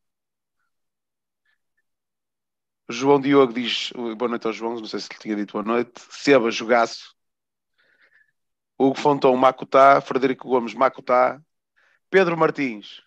João 2.89 3.19
Diogo 3.19 3.53
diz 3.53 3.91
boa 4.17 4.29
noite 4.29 4.45
aos 4.45 4.55
João, 4.55 4.75
não 4.75 4.85
sei 4.85 4.99
se 4.99 5.09
lhe 5.13 5.19
tinha 5.19 5.35
dito 5.35 5.53
boa 5.53 5.63
noite. 5.63 5.93
Seba, 6.09 6.51
jogaço. 6.51 7.15
Hugo 8.77 8.97
Fontão, 8.97 9.35
Makuta. 9.37 10.01
Frederico 10.01 10.47
Gomes, 10.47 10.73
Makuta. 10.73 11.41
Pedro 12.09 12.37
Martins, 12.37 13.01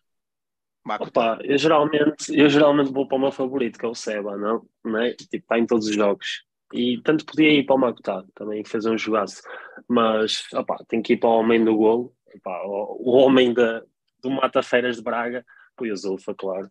Opa, 1.01 1.39
eu 1.43 1.59
geralmente, 1.59 2.32
eu 2.32 2.49
geralmente 2.49 2.93
vou 2.93 3.09
para 3.09 3.16
o 3.16 3.20
meu 3.20 3.32
favorito, 3.32 3.78
que 3.78 3.84
é 3.84 3.89
o 3.89 3.95
Seba, 3.95 4.37
não? 4.37 4.64
não 4.84 5.01
é? 5.01 5.12
Tipo, 5.14 5.37
está 5.37 5.59
em 5.59 5.66
todos 5.66 5.89
os 5.89 5.95
jogos. 5.95 6.45
E 6.72 7.01
tanto 7.03 7.26
podia 7.26 7.51
ir 7.51 7.64
para 7.64 7.74
o 7.74 7.78
Makuta, 7.78 8.24
também 8.34 8.64
fazer 8.64 8.91
um 8.91 8.99
jogaço. 8.99 9.43
Mas, 9.89 10.45
opa, 10.53 10.76
tem 10.89 11.03
que 11.03 11.14
ir 11.14 11.16
para 11.16 11.28
o 11.28 11.39
homem 11.41 11.64
do 11.64 11.76
golo, 11.76 12.14
opa, 12.37 12.62
o, 12.64 13.11
o, 13.11 13.16
homem 13.16 13.53
da, 13.53 13.82
do 14.22 14.30
Mata-Feiras 14.30 14.97
de 14.97 15.03
Braga, 15.03 15.45
foi 15.76 15.91
o 15.91 15.97
Zulfa, 15.97 16.34
claro. 16.34 16.70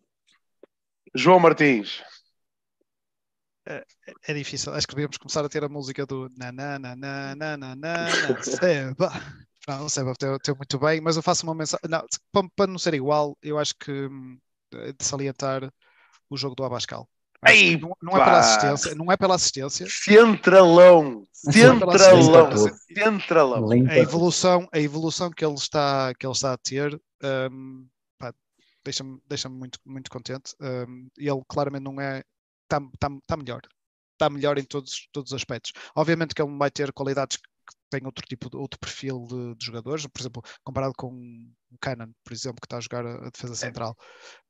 João 1.13 1.39
Martins. 1.39 2.01
É, 3.67 3.83
é, 4.27 4.33
difícil. 4.33 4.73
Acho 4.73 4.87
que 4.87 4.93
devíamos 4.93 5.17
começar 5.17 5.43
a 5.43 5.49
ter 5.49 5.63
a 5.63 5.69
música 5.69 6.05
do 6.05 6.29
na 6.37 6.51
na 6.51 6.77
na 6.77 6.95
na 6.95 7.35
na 7.35 7.57
na 7.57 7.75
na 7.75 8.07
Seba. 8.43 9.11
Não, 9.67 9.89
Seba 9.89 10.13
teve 10.15 10.57
muito 10.57 10.77
bem, 10.77 11.01
mas 11.01 11.15
eu 11.15 11.23
faço 11.23 11.45
uma 11.45 11.55
mensagem. 11.55 11.89
Não, 11.89 12.05
para, 12.31 12.47
para 12.55 12.71
não 12.71 12.77
ser 12.77 12.93
igual, 12.93 13.37
eu 13.41 13.57
acho 13.57 13.75
que 13.75 13.91
hum, 13.91 14.37
de 14.71 15.05
salientar 15.05 15.71
o 16.29 16.37
jogo 16.37 16.55
do 16.55 16.63
Abascal. 16.63 17.07
Ei, 17.47 17.77
não, 17.77 17.95
não, 18.01 18.17
é 18.17 18.23
pela 18.23 18.39
assistência, 18.39 18.95
não 18.95 19.11
é 19.11 19.17
pela 19.17 19.35
assistência. 19.35 19.85
Centralão, 19.87 21.27
centralão, 21.31 22.57
centralão. 22.87 23.71
A 23.71 23.97
evolução, 23.99 24.67
a 24.71 24.79
evolução 24.79 25.29
que 25.29 25.45
ele 25.45 25.53
está, 25.53 26.13
que 26.15 26.25
ele 26.25 26.33
está 26.33 26.53
a 26.53 26.57
ter, 26.57 26.99
um, 27.51 27.87
deixa-me 28.83 29.19
deixa 29.27 29.47
muito, 29.47 29.79
muito 29.85 30.09
contente. 30.09 30.55
Um, 30.59 31.07
ele 31.17 31.41
claramente 31.47 31.83
não 31.83 32.01
é, 32.01 32.23
está 32.63 32.81
tá, 32.99 33.09
tá 33.27 33.37
melhor, 33.37 33.61
está 34.13 34.29
melhor 34.29 34.57
em 34.57 34.63
todos, 34.63 35.07
todos 35.11 35.31
os 35.31 35.35
aspectos. 35.35 35.71
Obviamente 35.95 36.33
que 36.33 36.41
ele 36.41 36.49
não 36.49 36.57
vai 36.57 36.71
ter 36.71 36.91
qualidades 36.93 37.37
tem 37.89 38.05
outro 38.05 38.25
tipo 38.27 38.49
de 38.49 38.57
outro 38.57 38.79
perfil 38.79 39.25
de, 39.27 39.55
de, 39.55 39.65
jogadores, 39.65 40.05
por 40.07 40.21
exemplo, 40.21 40.43
comparado 40.63 40.93
com 40.97 41.09
o 41.09 41.77
Cannon, 41.79 42.11
por 42.23 42.33
exemplo, 42.33 42.57
que 42.61 42.65
está 42.65 42.77
a 42.77 42.81
jogar 42.81 43.05
a, 43.05 43.29
defesa 43.29 43.53
é. 43.53 43.55
central. 43.55 43.95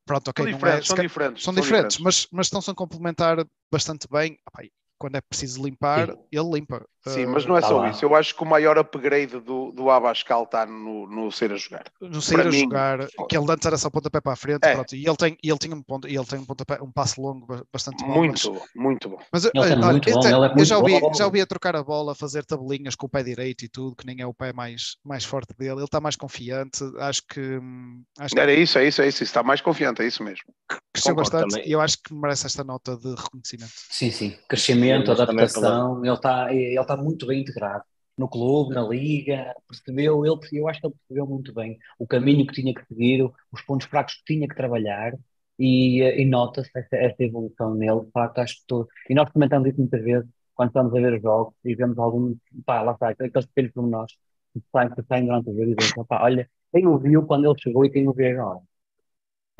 Pronto, 0.05 0.29
ok, 0.29 0.43
são, 0.43 0.53
diferentes, 0.53 0.86
é, 0.86 0.95
são, 0.95 1.03
diferentes, 1.03 1.43
são, 1.43 1.53
são 1.53 1.63
diferentes, 1.63 1.97
mas, 1.97 2.27
mas 2.31 2.47
estão-se 2.47 2.69
a 2.69 2.75
complementar 2.75 3.45
bastante 3.71 4.07
bem. 4.09 4.38
Ah, 4.53 4.63
quando 4.97 5.15
é 5.15 5.21
preciso 5.21 5.63
limpar, 5.63 6.11
Sim. 6.11 6.27
ele 6.31 6.49
limpa. 6.51 6.86
Sim, 7.08 7.26
uh, 7.26 7.30
mas 7.30 7.45
não 7.45 7.56
é 7.56 7.62
tá 7.62 7.68
só 7.68 7.78
lá. 7.78 7.89
isso. 7.89 8.03
Eu 8.03 8.16
acho 8.16 8.36
que 8.36 8.41
o 8.41 8.45
maior 8.45 8.78
upgrade 8.78 9.39
do, 9.39 9.72
do 9.72 9.89
Abascal 9.89 10.43
está 10.43 10.66
no, 10.66 11.08
no 11.08 11.32
ser 11.32 11.51
a 11.51 11.56
jogar. 11.56 11.86
No 12.01 12.22
ser 12.22 12.36
Para 12.36 12.49
a 12.49 12.51
mim, 12.51 12.60
jogar, 12.62 13.08
que 13.30 13.38
ele 13.38 13.51
antes 13.51 13.66
era 13.66 13.78
só 13.78 13.89
pontapé 13.89 14.20
para 14.20 14.34
a 14.34 14.36
frente, 14.36 14.64
é. 14.64 14.74
pronto, 14.74 14.95
e 14.95 15.06
ele 15.06 15.16
tem, 15.16 15.38
ele 15.43 15.58
tem 15.58 15.74
um 15.74 15.84
ponto, 15.84 16.08
ele 16.08 16.26
tem 16.26 16.39
um 16.39 16.45
pontapé, 16.45 16.82
um 16.82 16.91
passo 16.91 17.22
longo 17.22 17.64
bastante 17.72 18.03
bom. 18.03 18.12
Muito 18.12 18.51
mas, 18.51 18.60
bom, 18.60 18.66
muito 18.76 19.10
bom. 19.10 19.20
Mas, 19.32 19.45
ele 19.45 19.51
olha, 19.60 19.76
muito 19.91 20.12
bom, 20.12 20.28
eu, 20.28 20.43
é 20.45 20.53
eu 20.58 20.66
já 20.66 20.78
ouvi, 20.78 20.99
já 21.16 21.26
ouvi 21.26 21.41
a 21.41 21.45
trocar 21.45 21.76
a 21.76 21.84
bola, 21.84 22.16
fazer 22.16 22.43
tabelinhas 22.43 22.95
com 22.95 23.06
o 23.06 23.10
pé 23.10 23.22
direito 23.22 23.64
e 23.66 23.70
tudo, 23.70 23.95
que 23.95 24.06
nem 24.06 24.22
é 24.22 24.26
o 24.26 24.34
pé 24.34 24.51
mais, 24.51 24.97
mais 25.03 25.24
forte 25.24 25.53
dele. 25.58 25.74
Ele 25.74 25.84
está 25.84 26.01
mais 26.01 26.16
confiante, 26.16 26.84
acho 26.99 27.22
que. 27.28 27.39
Hum, 27.39 28.03
acho 28.18 28.38
era 28.38 28.53
isso, 28.53 28.80
é 28.80 28.88
isso, 28.88 29.01
é 29.01 29.08
isso. 29.08 29.24
Está 29.24 29.43
mais 29.43 29.62
confiante, 29.62 30.01
é 30.01 30.08
isso 30.08 30.24
mesmo. 30.24 30.45
Cresceu 30.91 31.16
Concordo 31.16 31.47
bastante 31.47 31.68
e 31.68 31.72
eu 31.72 31.82
acho 31.82 31.97
que 32.01 32.14
merece 32.14 32.47
esta 32.47 32.64
nota 32.64 32.97
de 32.97 33.10
reconhecimento. 33.10 33.72
Sim, 33.89 34.12
sim. 34.12 34.36
Crescimento, 34.47 35.12
adaptação, 35.12 36.03
ele 36.03 36.14
está 36.14 36.53
ele 36.53 36.80
está 36.96 37.04
muito 37.04 37.28
bem 37.28 37.41
integrado 37.41 37.84
no 38.18 38.30
clube, 38.30 38.74
na 38.74 38.82
liga, 38.82 39.54
percebeu, 39.68 40.26
ele, 40.26 40.39
eu 40.54 40.68
acho 40.70 40.80
que 40.80 40.88
ele 40.88 40.96
percebeu 40.96 41.28
muito 41.28 41.54
bem 41.54 41.78
o 42.00 42.08
caminho 42.08 42.48
que 42.48 42.54
tinha 42.54 42.74
que 42.74 42.86
seguir, 42.86 43.30
os 43.52 43.62
pontos 43.62 43.88
fracos 43.88 44.16
que 44.16 44.34
tinha 44.34 44.48
que 44.48 44.56
trabalhar 44.56 45.14
e, 45.60 46.02
e 46.02 46.26
nota-se 46.26 46.70
essa, 46.74 46.96
essa, 46.96 47.24
evolução 47.24 47.76
nele, 47.76 48.06
de 48.06 48.12
facto, 48.12 48.39
acho 48.39 48.56
que 48.56 48.64
todo, 48.68 48.88
e 49.10 49.14
nós 49.14 49.30
comentamos 49.32 49.68
isso 49.68 49.80
muitas 49.80 50.02
vezes 50.02 50.30
quando 50.54 50.70
estamos 50.70 50.93
a 50.93 51.00
ver 51.00 51.14
os 51.14 51.22
jogos 51.22 51.54
e 51.66 51.76
vemos 51.76 51.98
algum, 51.98 52.36
pá, 52.66 52.82
lá 52.82 52.93
está, 52.93 53.10
aqueles 53.10 53.46
pequenos 53.48 53.72
pormenores 53.74 54.14
que 54.54 54.62
saem, 54.72 54.89
que 54.89 55.04
saem 55.04 55.26
durante 55.26 55.50
o 55.50 55.54
jogo 55.54 55.72
e 55.72 55.76
dizem, 55.76 56.06
pá, 56.06 56.24
olha, 56.24 56.50
quem 56.72 56.88
o 56.88 56.98
viu 56.98 57.26
quando 57.26 57.46
ele 57.46 57.60
chegou 57.60 57.86
e 57.86 57.89
quem 57.89 58.08
o 58.08 58.14
vê 58.14 58.32
agora. 58.32 58.62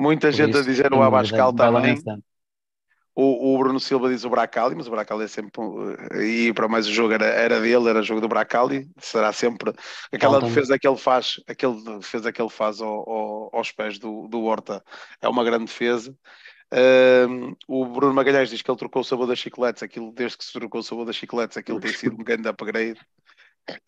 Muita 0.00 0.28
Por 0.28 0.32
gente 0.32 0.50
isso, 0.50 0.60
a 0.60 0.62
dizer 0.62 0.92
o 0.92 1.02
Abascal 1.02 1.52
também. 1.52 1.96
O, 3.18 3.54
o, 3.54 3.58
Bruno 3.58 3.80
Silva 3.80 4.10
diz 4.10 4.24
o 4.24 4.28
Bracali, 4.28 4.74
mas 4.74 4.86
o 4.86 4.90
Bracali 4.90 5.24
é 5.24 5.28
sempre. 5.28 5.62
E 6.22 6.52
para 6.52 6.68
mais 6.68 6.86
o 6.86 6.92
jogo 6.92 7.14
era, 7.14 7.24
era 7.24 7.58
dele, 7.58 7.88
era 7.88 8.02
jogo 8.02 8.20
do 8.20 8.28
Bracali. 8.28 8.86
Será 8.98 9.32
sempre 9.32 9.72
aquela 10.12 10.38
defesa 10.38 10.78
que 10.78 10.86
ele 10.86 10.98
faz, 10.98 11.40
aquele 11.48 11.82
defesa 11.82 12.30
que 12.30 12.42
ele 12.42 12.50
faz 12.50 12.78
ao, 12.82 13.10
ao, 13.10 13.56
aos 13.56 13.72
pés 13.72 13.98
do, 13.98 14.28
do 14.28 14.42
Horta 14.42 14.84
é 15.22 15.28
uma 15.28 15.42
grande 15.42 15.64
defesa. 15.64 16.14
Um, 16.70 17.56
o 17.66 17.86
Bruno 17.86 18.12
Magalhães 18.12 18.50
diz 18.50 18.60
que 18.60 18.70
ele 18.70 18.78
trocou 18.78 19.00
o 19.00 19.04
sabor 19.04 19.26
das 19.26 19.38
chicletes, 19.38 19.82
aquilo, 19.82 20.12
desde 20.12 20.36
que 20.36 20.44
se 20.44 20.52
trocou 20.52 20.80
o 20.80 20.84
sabor 20.84 21.06
das 21.06 21.16
chicletes, 21.16 21.56
aquilo 21.56 21.80
tem 21.80 21.94
sido 21.94 22.20
um 22.20 22.24
grande 22.24 22.48
upgrade. 22.48 23.00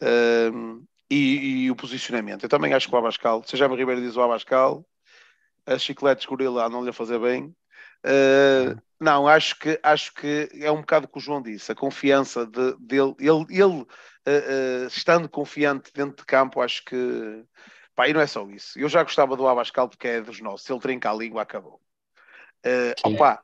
Um, 0.00 0.86
e, 1.10 1.64
e, 1.64 1.70
o 1.70 1.76
posicionamento. 1.76 2.44
Eu 2.44 2.48
também 2.48 2.72
acho 2.72 2.88
que 2.88 2.94
o 2.94 2.98
Abascal, 2.98 3.42
se 3.44 3.56
já 3.56 3.66
Ribeiro 3.66 4.00
diz 4.00 4.16
o 4.16 4.22
Abascal, 4.22 4.86
as 5.66 5.82
chicletes 5.82 6.24
gorila 6.24 6.66
andam-lhe 6.66 6.90
a 6.90 6.94
fazer 6.94 7.18
bem. 7.18 7.54
Uh, 8.04 8.80
não, 9.00 9.28
acho 9.28 9.58
que, 9.58 9.78
acho 9.82 10.12
que 10.14 10.48
é 10.54 10.70
um 10.70 10.80
bocado 10.80 11.06
o 11.06 11.08
que 11.08 11.18
o 11.18 11.20
João 11.20 11.40
disse, 11.40 11.70
a 11.70 11.74
confiança 11.74 12.46
de, 12.46 12.76
dele, 12.78 13.14
ele, 13.18 13.46
ele 13.48 13.64
uh, 13.64 13.84
uh, 13.84 14.86
estando 14.88 15.28
confiante 15.28 15.92
dentro 15.92 16.16
de 16.16 16.24
campo, 16.24 16.60
acho 16.60 16.84
que 16.84 17.44
pá, 17.94 18.08
e 18.08 18.12
não 18.12 18.20
é 18.20 18.26
só 18.26 18.46
isso. 18.48 18.78
Eu 18.78 18.88
já 18.88 19.02
gostava 19.02 19.36
do 19.36 19.46
Abascal 19.46 19.88
porque 19.88 20.08
é 20.08 20.20
dos 20.20 20.40
nossos, 20.40 20.66
se 20.66 20.72
ele 20.72 20.80
trinca 20.80 21.10
a 21.10 21.14
língua, 21.14 21.42
acabou. 21.42 21.80
Uh, 22.66 22.94
opa, 23.04 23.40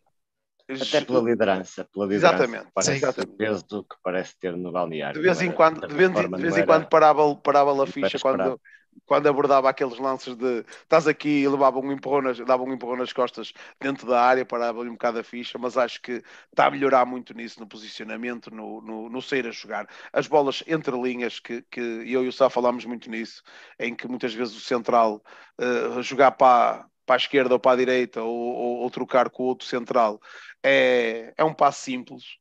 até 0.68 1.02
pela 1.02 1.20
liderança, 1.20 1.86
pela 1.92 2.06
liderança 2.06 2.36
exatamente, 2.36 2.72
parece 2.74 2.92
exatamente. 2.92 3.32
o 3.32 3.36
peso 3.36 3.84
que 3.84 3.96
parece 4.02 4.38
ter 4.38 4.56
no 4.56 4.72
balneário. 4.72 5.20
De 5.20 5.26
vez 5.26 5.40
em 5.42 5.52
quando, 5.52 5.86
de 5.86 5.94
vez, 5.94 6.10
de 6.12 6.42
vez 6.42 6.56
em 6.56 6.66
quando 6.66 6.88
parava, 6.88 7.36
parava 7.36 7.82
a 7.82 7.86
ficha 7.86 8.18
quando, 8.18 8.60
quando 9.06 9.26
abordava 9.28 9.68
aqueles 9.68 9.98
lances 9.98 10.34
de 10.36 10.64
estás 10.82 11.06
aqui 11.06 11.42
e 11.42 11.48
levava 11.48 11.78
um 11.78 11.92
empurrão 11.92 12.22
nas, 12.22 12.38
dava 12.38 12.62
um 12.62 12.72
empurrão 12.72 12.96
nas 12.96 13.12
costas 13.12 13.52
dentro 13.80 14.06
da 14.06 14.20
área, 14.20 14.44
parava-lhe 14.44 14.88
um 14.88 14.94
bocado 14.94 15.18
a 15.18 15.24
ficha, 15.24 15.58
mas 15.58 15.76
acho 15.76 16.00
que 16.00 16.22
está 16.50 16.66
a 16.66 16.70
melhorar 16.70 17.04
muito 17.04 17.34
nisso, 17.34 17.60
no 17.60 17.66
posicionamento, 17.66 18.54
no, 18.54 18.80
no, 18.80 19.08
no 19.08 19.22
sair 19.22 19.46
a 19.46 19.50
jogar. 19.50 19.88
As 20.12 20.26
bolas 20.26 20.62
entre 20.66 20.96
linhas, 21.00 21.38
que, 21.38 21.62
que 21.70 21.80
eu 21.80 22.24
e 22.24 22.28
o 22.28 22.32
Sá 22.32 22.48
falámos 22.50 22.84
muito 22.84 23.10
nisso, 23.10 23.42
em 23.78 23.94
que 23.94 24.08
muitas 24.08 24.34
vezes 24.34 24.56
o 24.56 24.60
central 24.60 25.22
uh, 25.60 26.02
jogar 26.02 26.32
para, 26.32 26.86
para 27.06 27.16
a 27.16 27.18
esquerda 27.18 27.54
ou 27.54 27.60
para 27.60 27.72
a 27.72 27.76
direita 27.76 28.22
ou, 28.22 28.36
ou, 28.36 28.76
ou 28.80 28.90
trocar 28.90 29.30
com 29.30 29.42
o 29.42 29.46
outro 29.46 29.66
central 29.66 30.20
é, 30.62 31.32
é 31.36 31.44
um 31.44 31.54
passo 31.54 31.82
simples 31.82 32.38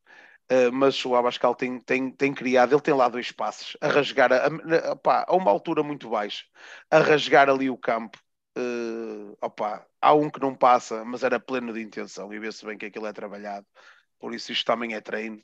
Uh, 0.53 0.71
mas 0.71 1.03
o 1.05 1.15
Abascal 1.15 1.55
tem, 1.55 1.79
tem, 1.79 2.11
tem 2.11 2.33
criado, 2.33 2.73
ele 2.73 2.81
tem 2.81 2.93
lá 2.93 3.07
dois 3.07 3.31
passos, 3.31 3.75
a 3.81 3.87
rasgar 3.87 4.31
a, 4.31 4.47
a, 4.47 5.25
a 5.27 5.35
uma 5.35 5.49
altura 5.49 5.81
muito 5.81 6.09
baixa, 6.09 6.43
a 6.91 6.99
rasgar 6.99 7.49
ali 7.49 7.69
o 7.69 7.77
campo. 7.77 8.19
Uh, 8.55 9.35
opa, 9.41 9.83
há 9.99 10.13
um 10.13 10.29
que 10.29 10.39
não 10.39 10.53
passa, 10.53 11.03
mas 11.03 11.23
era 11.23 11.39
pleno 11.39 11.73
de 11.73 11.81
intenção 11.81 12.31
e 12.31 12.37
vê-se 12.37 12.63
bem 12.63 12.77
que 12.77 12.85
aquilo 12.85 13.07
é 13.07 13.13
trabalhado. 13.13 13.65
Por 14.19 14.35
isso, 14.35 14.51
isto 14.51 14.65
também 14.65 14.93
é 14.93 15.01
treino. 15.01 15.41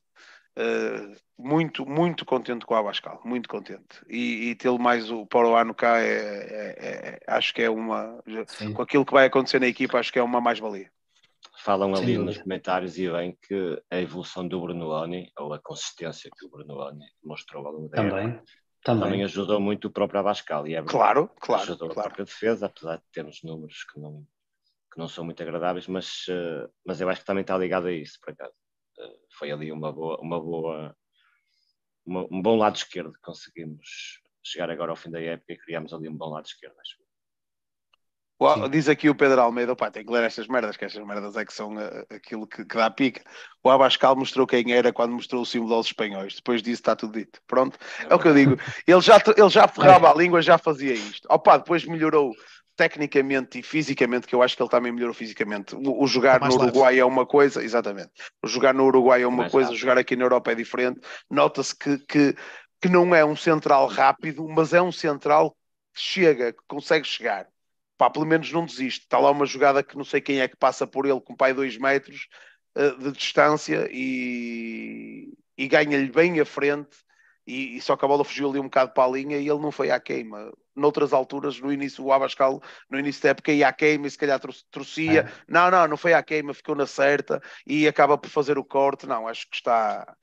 Uh, 0.57 1.15
muito, 1.37 1.85
muito 1.85 2.25
contente 2.25 2.65
com 2.65 2.73
o 2.73 2.77
Abascal, 2.77 3.21
muito 3.23 3.47
contente. 3.47 4.03
E, 4.07 4.49
e 4.49 4.55
tê-lo 4.55 4.77
mais 4.77 5.09
o, 5.09 5.25
para 5.25 5.47
o 5.47 5.55
ano 5.55 5.73
cá, 5.73 5.99
é, 5.99 6.11
é, 6.11 6.75
é, 6.79 7.19
acho 7.25 7.53
que 7.53 7.63
é 7.63 7.69
uma. 7.69 8.21
Sim. 8.47 8.73
Com 8.73 8.81
aquilo 8.81 9.05
que 9.05 9.13
vai 9.13 9.25
acontecer 9.25 9.59
na 9.59 9.67
equipa, 9.67 9.97
acho 9.97 10.11
que 10.11 10.19
é 10.19 10.23
uma 10.23 10.41
mais-valia. 10.41 10.91
Falam 11.61 11.93
ali 11.93 12.15
Sim. 12.15 12.23
nos 12.23 12.37
comentários 12.37 12.97
e 12.97 13.09
bem 13.11 13.37
que 13.41 13.83
a 13.91 13.99
evolução 13.99 14.47
do 14.47 14.61
Brunoni, 14.61 15.31
ou 15.37 15.53
a 15.53 15.59
consistência 15.59 16.31
que 16.37 16.45
o 16.45 16.49
Brunoni 16.49 17.05
mostrou 17.21 17.67
ao 17.67 17.73
longo 17.73 17.89
da 17.89 17.97
também, 17.97 18.29
época, 18.29 18.43
também. 18.83 19.03
também 19.03 19.23
ajudou 19.25 19.59
muito 19.59 19.89
o 19.89 19.91
próprio 19.91 20.21
Abascal. 20.21 20.65
E 20.67 20.75
é 20.75 20.81
claro, 20.81 21.29
claro. 21.39 21.63
Ajudou 21.63 21.89
claro. 21.89 21.99
a 21.99 22.03
própria 22.03 22.25
defesa, 22.25 22.67
apesar 22.67 22.97
de 22.97 23.03
termos 23.11 23.43
números 23.43 23.83
que 23.83 23.99
não, 23.99 24.25
que 24.91 24.97
não 24.97 25.09
são 25.09 25.25
muito 25.25 25.43
agradáveis, 25.43 25.85
mas, 25.87 26.27
uh, 26.29 26.71
mas 26.85 27.01
eu 27.01 27.09
acho 27.09 27.21
que 27.21 27.27
também 27.27 27.41
está 27.41 27.57
ligado 27.57 27.87
a 27.87 27.91
isso, 27.91 28.17
por 28.21 28.31
acaso. 28.31 28.53
Uh, 28.97 29.19
foi 29.37 29.51
ali 29.51 29.69
uma 29.69 29.91
boa, 29.91 30.17
uma 30.21 30.39
boa 30.39 30.95
uma, 32.05 32.25
um 32.31 32.41
bom 32.41 32.57
lado 32.57 32.75
esquerdo 32.75 33.13
que 33.13 33.19
conseguimos 33.19 34.21
chegar 34.43 34.69
agora 34.69 34.91
ao 34.91 34.95
fim 34.95 35.11
da 35.11 35.21
época 35.21 35.53
e 35.53 35.57
criámos 35.57 35.93
ali 35.93 36.09
um 36.09 36.17
bom 36.17 36.29
lado 36.29 36.45
esquerdo, 36.45 36.79
acho 36.79 36.97
o, 38.39 38.69
diz 38.69 38.87
aqui 38.87 39.09
o 39.09 39.15
Pedro 39.15 39.41
Almeida, 39.41 39.75
pá, 39.75 39.91
tem 39.91 40.05
que 40.05 40.11
ler 40.11 40.23
estas 40.23 40.47
merdas, 40.47 40.77
que 40.77 40.85
estas 40.85 41.05
merdas 41.05 41.35
é 41.35 41.43
que 41.43 41.53
são 41.53 41.75
uh, 41.75 42.05
aquilo 42.09 42.47
que, 42.47 42.63
que, 42.63 42.75
dá 42.77 42.89
pica. 42.89 43.21
O 43.61 43.69
Abascal 43.69 44.15
mostrou 44.15 44.47
quem 44.47 44.71
era 44.71 44.93
quando 44.93 45.11
mostrou 45.11 45.41
o 45.41 45.45
símbolo 45.45 45.73
aos 45.73 45.87
espanhóis. 45.87 46.35
Depois 46.35 46.61
disso 46.61 46.81
está 46.81 46.95
tudo 46.95 47.19
dito. 47.19 47.41
Pronto, 47.45 47.77
é 48.09 48.15
o 48.15 48.17
que 48.17 48.29
eu 48.29 48.33
digo. 48.33 48.57
Ele 48.87 49.01
já, 49.01 49.21
ele 49.35 49.49
já 49.49 49.67
ferrava 49.67 50.09
a 50.09 50.15
língua, 50.15 50.41
já 50.41 50.57
fazia 50.57 50.93
isto. 50.93 51.27
Opa, 51.29 51.57
depois 51.57 51.83
melhorou 51.83 52.33
tecnicamente 52.77 53.59
e 53.59 53.61
fisicamente, 53.61 54.25
que 54.25 54.33
eu 54.33 54.41
acho 54.41 54.55
que 54.55 54.63
ele 54.63 54.69
também 54.69 54.93
melhorou 54.93 55.13
fisicamente. 55.13 55.75
O, 55.75 56.01
o 56.01 56.07
jogar 56.07 56.39
no 56.39 56.53
Uruguai 56.53 56.91
leve. 56.91 56.99
é 57.01 57.05
uma 57.05 57.25
coisa, 57.25 57.61
exatamente. 57.61 58.11
O 58.41 58.47
jogar 58.47 58.73
no 58.73 58.85
Uruguai 58.85 59.21
é 59.21 59.27
uma 59.27 59.39
mais 59.39 59.51
coisa, 59.51 59.67
rápido. 59.67 59.81
jogar 59.81 59.97
aqui 59.97 60.15
na 60.15 60.23
Europa 60.23 60.53
é 60.53 60.55
diferente. 60.55 61.01
Nota-se 61.29 61.75
que, 61.75 61.97
que, 61.97 62.35
que 62.81 62.87
não 62.87 63.13
é 63.13 63.25
um 63.25 63.35
central 63.35 63.85
rápido, 63.87 64.47
mas 64.47 64.73
é 64.73 64.81
um 64.81 64.93
central 64.93 65.51
que 65.93 66.01
chega, 66.01 66.53
que 66.53 66.63
consegue 66.69 67.05
chegar 67.05 67.45
pá, 67.99 68.09
pelo 68.09 68.25
menos 68.25 68.51
não 68.51 68.65
desiste. 68.65 69.01
Está 69.01 69.19
lá 69.19 69.29
uma 69.29 69.45
jogada 69.45 69.83
que 69.83 69.97
não 69.97 70.05
sei 70.05 70.21
quem 70.21 70.39
é 70.39 70.47
que 70.47 70.55
passa 70.55 70.87
por 70.87 71.05
ele 71.05 71.19
com 71.19 71.35
pai 71.35 71.53
dois 71.53 71.77
metros 71.77 72.27
uh, 72.77 72.97
de 72.97 73.11
distância 73.11 73.89
e, 73.91 75.33
e 75.57 75.67
ganha-lhe 75.67 76.09
bem 76.09 76.39
à 76.39 76.45
frente. 76.45 76.97
E, 77.45 77.77
e, 77.77 77.81
só 77.81 77.97
que 77.97 78.05
a 78.05 78.07
bola 78.07 78.23
fugiu 78.23 78.49
ali 78.49 78.59
um 78.59 78.63
bocado 78.63 78.93
para 78.93 79.03
a 79.03 79.11
linha 79.11 79.37
e 79.37 79.49
ele 79.49 79.59
não 79.59 79.71
foi 79.71 79.91
à 79.91 79.99
queima. 79.99 80.51
Noutras 80.75 81.11
alturas, 81.11 81.59
no 81.59 81.73
início, 81.73 82.03
o 82.05 82.13
Abascal, 82.13 82.61
no 82.89 82.97
início 82.97 83.23
da 83.23 83.29
época, 83.29 83.51
ia 83.51 83.67
à 83.67 83.73
queima 83.73 84.07
e 84.07 84.11
se 84.11 84.17
calhar 84.17 84.39
trouxia. 84.71 85.21
É. 85.21 85.51
Não, 85.51 85.69
não, 85.69 85.87
não 85.87 85.97
foi 85.97 86.13
à 86.13 86.23
queima, 86.23 86.53
ficou 86.53 86.75
na 86.75 86.85
certa 86.85 87.41
e 87.67 87.87
acaba 87.87 88.17
por 88.17 88.29
fazer 88.29 88.57
o 88.57 88.63
corte. 88.63 89.05
Não, 89.07 89.27
acho 89.27 89.49
que 89.49 89.57
está. 89.57 90.15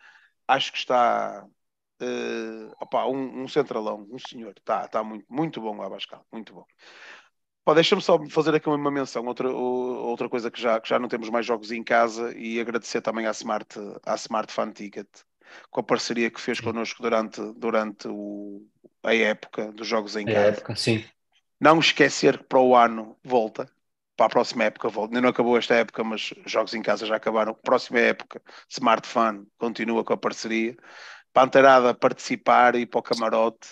Acho 0.48 0.72
que 0.72 0.78
está. 0.78 1.44
Uh, 2.00 2.72
opa, 2.80 3.06
um, 3.06 3.42
um 3.42 3.48
centralão, 3.48 4.06
um 4.10 4.18
senhor, 4.18 4.54
está 4.58 4.86
tá 4.86 5.02
muito, 5.02 5.24
muito 5.30 5.60
bom 5.62 5.78
o 5.78 5.82
Abascal, 5.82 6.26
muito 6.30 6.52
bom. 6.52 6.64
Pá, 7.66 7.74
Deixa-me 7.74 8.00
só 8.00 8.16
fazer 8.30 8.54
aqui 8.54 8.68
uma 8.68 8.92
menção, 8.92 9.26
outra, 9.26 9.50
outra 9.50 10.28
coisa 10.28 10.52
que 10.52 10.60
já, 10.60 10.80
que 10.80 10.88
já 10.88 11.00
não 11.00 11.08
temos 11.08 11.28
mais 11.28 11.44
jogos 11.44 11.72
em 11.72 11.82
casa 11.82 12.32
e 12.38 12.60
agradecer 12.60 13.00
também 13.00 13.26
à 13.26 13.32
Smart, 13.32 13.66
à 14.04 14.14
Smart 14.14 14.52
Fan 14.52 14.70
Ticket 14.70 15.08
com 15.68 15.80
a 15.80 15.82
parceria 15.82 16.30
que 16.30 16.40
fez 16.40 16.60
connosco 16.60 17.02
durante, 17.02 17.40
durante 17.54 18.06
o, 18.06 18.64
a 19.02 19.12
época 19.16 19.72
dos 19.72 19.84
jogos 19.84 20.14
em 20.14 20.24
casa. 20.24 20.50
época, 20.50 20.76
sim. 20.76 21.04
Não 21.60 21.80
esquecer 21.80 22.38
que 22.38 22.44
para 22.44 22.60
o 22.60 22.76
ano 22.76 23.16
volta, 23.24 23.68
para 24.16 24.26
a 24.26 24.28
próxima 24.28 24.62
época 24.62 24.88
volta. 24.88 25.10
Ainda 25.10 25.22
não 25.22 25.30
acabou 25.30 25.58
esta 25.58 25.74
época, 25.74 26.04
mas 26.04 26.32
jogos 26.46 26.72
em 26.72 26.82
casa 26.82 27.04
já 27.04 27.16
acabaram. 27.16 27.52
Próxima 27.52 27.98
época, 27.98 28.40
Smart 28.68 29.08
Fan 29.08 29.44
continua 29.58 30.04
com 30.04 30.12
a 30.12 30.16
parceria. 30.16 30.76
Panterada 31.32 31.90
a 31.90 31.94
participar 31.94 32.76
e 32.76 32.86
para 32.86 33.00
o 33.00 33.02
camarote 33.02 33.68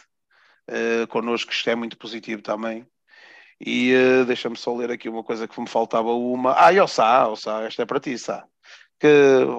eh, 0.67 1.07
connosco, 1.09 1.53
isto 1.53 1.71
é 1.71 1.75
muito 1.75 1.97
positivo 1.97 2.43
também. 2.43 2.87
E 3.61 3.93
eh, 3.93 4.25
deixa-me 4.25 4.57
só 4.57 4.75
ler 4.75 4.91
aqui 4.91 5.09
uma 5.09 5.23
coisa 5.25 5.47
que 5.49 5.61
me 5.61 5.69
faltava 5.69 6.11
uma. 6.13 6.55
Ah, 6.59 6.73
e 6.73 6.81
o 6.81 6.87
Sá, 6.89 7.27
o 7.29 7.37
Sá, 7.37 7.63
esta 7.63 7.83
é 7.83 7.87
para 7.87 8.01
ti, 8.01 8.19
Sá. 8.19 8.45
Que, 8.99 9.09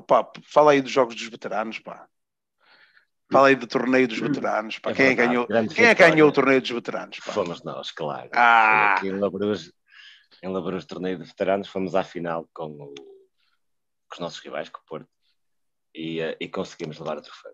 pá, 0.08 0.30
fala 0.52 0.72
aí 0.72 0.82
dos 0.82 0.92
jogos 0.92 1.16
dos 1.16 1.28
veteranos, 1.28 1.80
pá. 1.80 2.08
Fala 3.32 3.48
aí 3.48 3.56
do 3.56 3.66
torneio 3.68 4.08
dos 4.08 4.20
veteranos, 4.20 4.78
pá. 4.80 4.92
É 4.92 4.94
quem, 4.94 5.06
é 5.08 5.10
que 5.10 5.16
verdade, 5.16 5.48
ganhou, 5.48 5.68
quem 5.76 5.86
é 5.86 5.96
que 5.96 6.02
ganhou 6.10 6.30
o 6.30 6.32
torneio 6.32 6.62
dos 6.62 6.70
veteranos, 6.70 7.20
pá? 7.20 7.32
Fomos 7.34 7.64
nós, 7.64 7.92
claro. 7.92 8.30
Ah! 8.34 8.94
Aqui 8.96 9.08
em 9.08 9.20
Labruz, 9.20 9.72
em 10.44 10.50
Labruz, 10.50 10.86
torneio 10.86 11.18
de 11.18 11.24
veteranos, 11.26 11.68
fomos 11.68 11.96
à 11.96 12.04
final 12.04 12.48
com, 12.54 12.66
o- 12.68 12.94
com 12.96 14.14
os 14.14 14.20
nossos 14.20 14.40
rivais, 14.40 14.70
com 14.70 14.80
o 14.80 14.86
Porto, 14.86 15.08
e, 15.94 16.20
eh, 16.22 16.38
e 16.40 16.48
conseguimos 16.48 17.00
levar 17.00 17.18
o 17.18 17.22
troféu. 17.22 17.52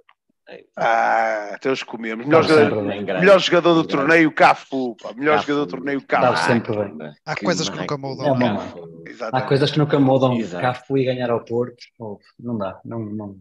É, 0.49 0.65
Ah, 0.75 1.51
até 1.53 1.71
os 1.71 1.83
comemos. 1.83 2.25
Melhor, 2.25 2.43
jogador, 2.43 2.83
melhor 2.83 3.39
jogador 3.39 3.73
do 3.75 3.83
torneio, 3.87 4.31
Cafu. 4.33 4.95
pá. 5.01 5.13
Melhor 5.13 5.35
Cafu. 5.37 5.47
jogador 5.47 5.65
do 5.65 5.71
torneio, 5.77 6.01
Cafu. 6.05 6.45
sempre 6.45 6.75
bem. 6.75 7.13
Há 7.25 7.35
coisas 7.35 7.69
que 7.69 7.77
nunca 7.77 7.97
mudam, 7.97 8.27
É 8.27 8.31
uma- 8.31 8.55
Cafu. 8.57 9.03
Há 9.31 9.41
coisas 9.43 9.71
que 9.71 9.79
nunca 9.79 9.99
mudam. 9.99 10.33
Exato. 10.37 10.61
Cá 10.61 10.73
fui 10.73 11.05
ganhar 11.05 11.29
ao 11.29 11.43
Porto, 11.45 11.77
oh, 11.99 12.19
não 12.39 12.57
dá, 12.57 12.79
não, 12.83 12.99
não, 12.99 13.35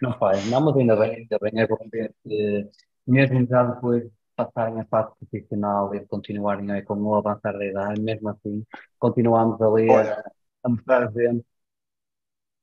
não 0.00 0.12
faz. 0.18 0.44
Não, 0.46 0.60
mas 0.60 0.76
ainda 0.76 0.94
bem, 0.96 1.16
ainda 1.16 1.38
bem, 1.40 1.52
é 1.60 1.66
bom 1.66 1.78
ver 1.90 2.12
que 2.22 2.68
mesmo 3.06 3.46
já 3.46 3.64
depois 3.64 4.04
de 4.04 4.10
passarem 4.36 4.80
a 4.80 4.84
fase 4.84 5.10
profissional 5.18 5.94
e 5.94 6.00
de 6.00 6.06
continuarem 6.06 6.70
aí 6.70 6.82
com 6.82 6.94
o 6.94 7.14
avançar 7.14 7.52
da 7.52 7.64
idade, 7.66 8.00
mesmo 8.00 8.28
assim, 8.28 8.64
continuamos 8.98 9.60
ali 9.60 9.88
Olha. 9.90 10.14
a, 10.20 10.30
a 10.64 10.68
mostrar 10.68 11.10
gente. 11.12 11.44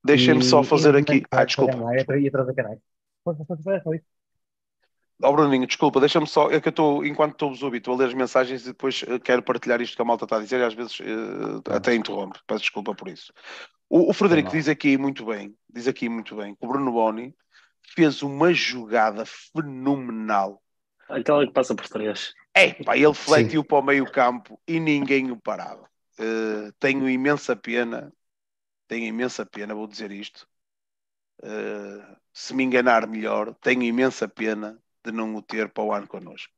Deixem-me 0.05 0.39
e- 0.39 0.43
só 0.45 0.61
e 0.61 0.65
fazer 0.65 0.93
não 0.93 0.99
aqui. 0.99 1.23
Ah, 1.31 1.39
que 1.41 1.47
desculpa. 1.47 1.75
ganhar, 1.75 1.95
é 1.95 2.27
atrás 2.27 2.47
da 2.47 2.53
caralho. 2.53 2.81
Força, 3.29 3.45
força, 3.45 3.63
força, 3.63 3.83
força. 3.83 4.03
Ó 5.21 5.33
Bruninho, 5.33 5.67
desculpa, 5.67 5.99
deixa-me 5.99 6.27
só. 6.27 6.49
É 6.49 6.61
que 6.61 6.69
eu 6.69 6.71
estou, 6.71 7.05
enquanto 7.05 7.33
estou-vos 7.33 7.61
estou 7.73 7.93
a 7.93 7.97
ler 7.97 8.07
as 8.07 8.13
mensagens 8.13 8.63
e 8.63 8.67
depois 8.67 9.03
eh, 9.05 9.19
quero 9.19 9.43
partilhar 9.43 9.81
isto 9.81 9.95
que 9.95 10.01
a 10.01 10.05
malta 10.05 10.23
está 10.23 10.37
a 10.37 10.39
dizer 10.39 10.61
e 10.61 10.63
às 10.63 10.73
vezes 10.73 10.97
eh, 11.01 11.75
até 11.75 11.93
interrompe. 11.93 12.39
Peço 12.47 12.61
desculpa 12.61 12.95
por 12.95 13.09
isso. 13.09 13.33
O, 13.89 14.09
o 14.09 14.13
Frederico 14.13 14.49
Não. 14.49 14.57
diz 14.57 14.69
aqui 14.69 14.97
muito 14.97 15.25
bem, 15.25 15.53
diz 15.69 15.87
aqui 15.87 16.07
muito 16.07 16.35
bem, 16.37 16.55
que 16.55 16.65
o 16.65 16.69
Bruno 16.69 16.91
Boni 16.91 17.35
fez 17.93 18.23
uma 18.23 18.53
jogada 18.53 19.25
fenomenal. 19.25 20.61
Aquela 21.09 21.45
que 21.45 21.51
passa 21.51 21.75
por 21.75 21.87
três. 21.89 22.33
É, 22.53 22.73
pá, 22.83 22.95
ele 22.95 23.13
fletiu 23.13 23.63
para 23.63 23.79
o 23.79 23.83
meio 23.83 24.09
campo 24.09 24.59
e 24.65 24.79
ninguém 24.79 25.31
o 25.31 25.37
parava. 25.37 25.89
Eh, 26.17 26.71
tenho 26.79 27.09
imensa 27.09 27.55
pena, 27.57 28.13
tenho 28.87 29.05
imensa 29.05 29.45
pena, 29.45 29.75
vou 29.75 29.87
dizer 29.87 30.11
isto. 30.11 30.47
Se 32.33 32.53
me 32.55 32.63
enganar 32.63 33.07
melhor, 33.07 33.53
tenho 33.55 33.83
imensa 33.83 34.27
pena 34.27 34.81
de 35.03 35.11
não 35.11 35.35
o 35.35 35.41
ter 35.41 35.69
para 35.71 35.83
o 35.83 35.93
ano 35.93 36.07
connosco. 36.07 36.53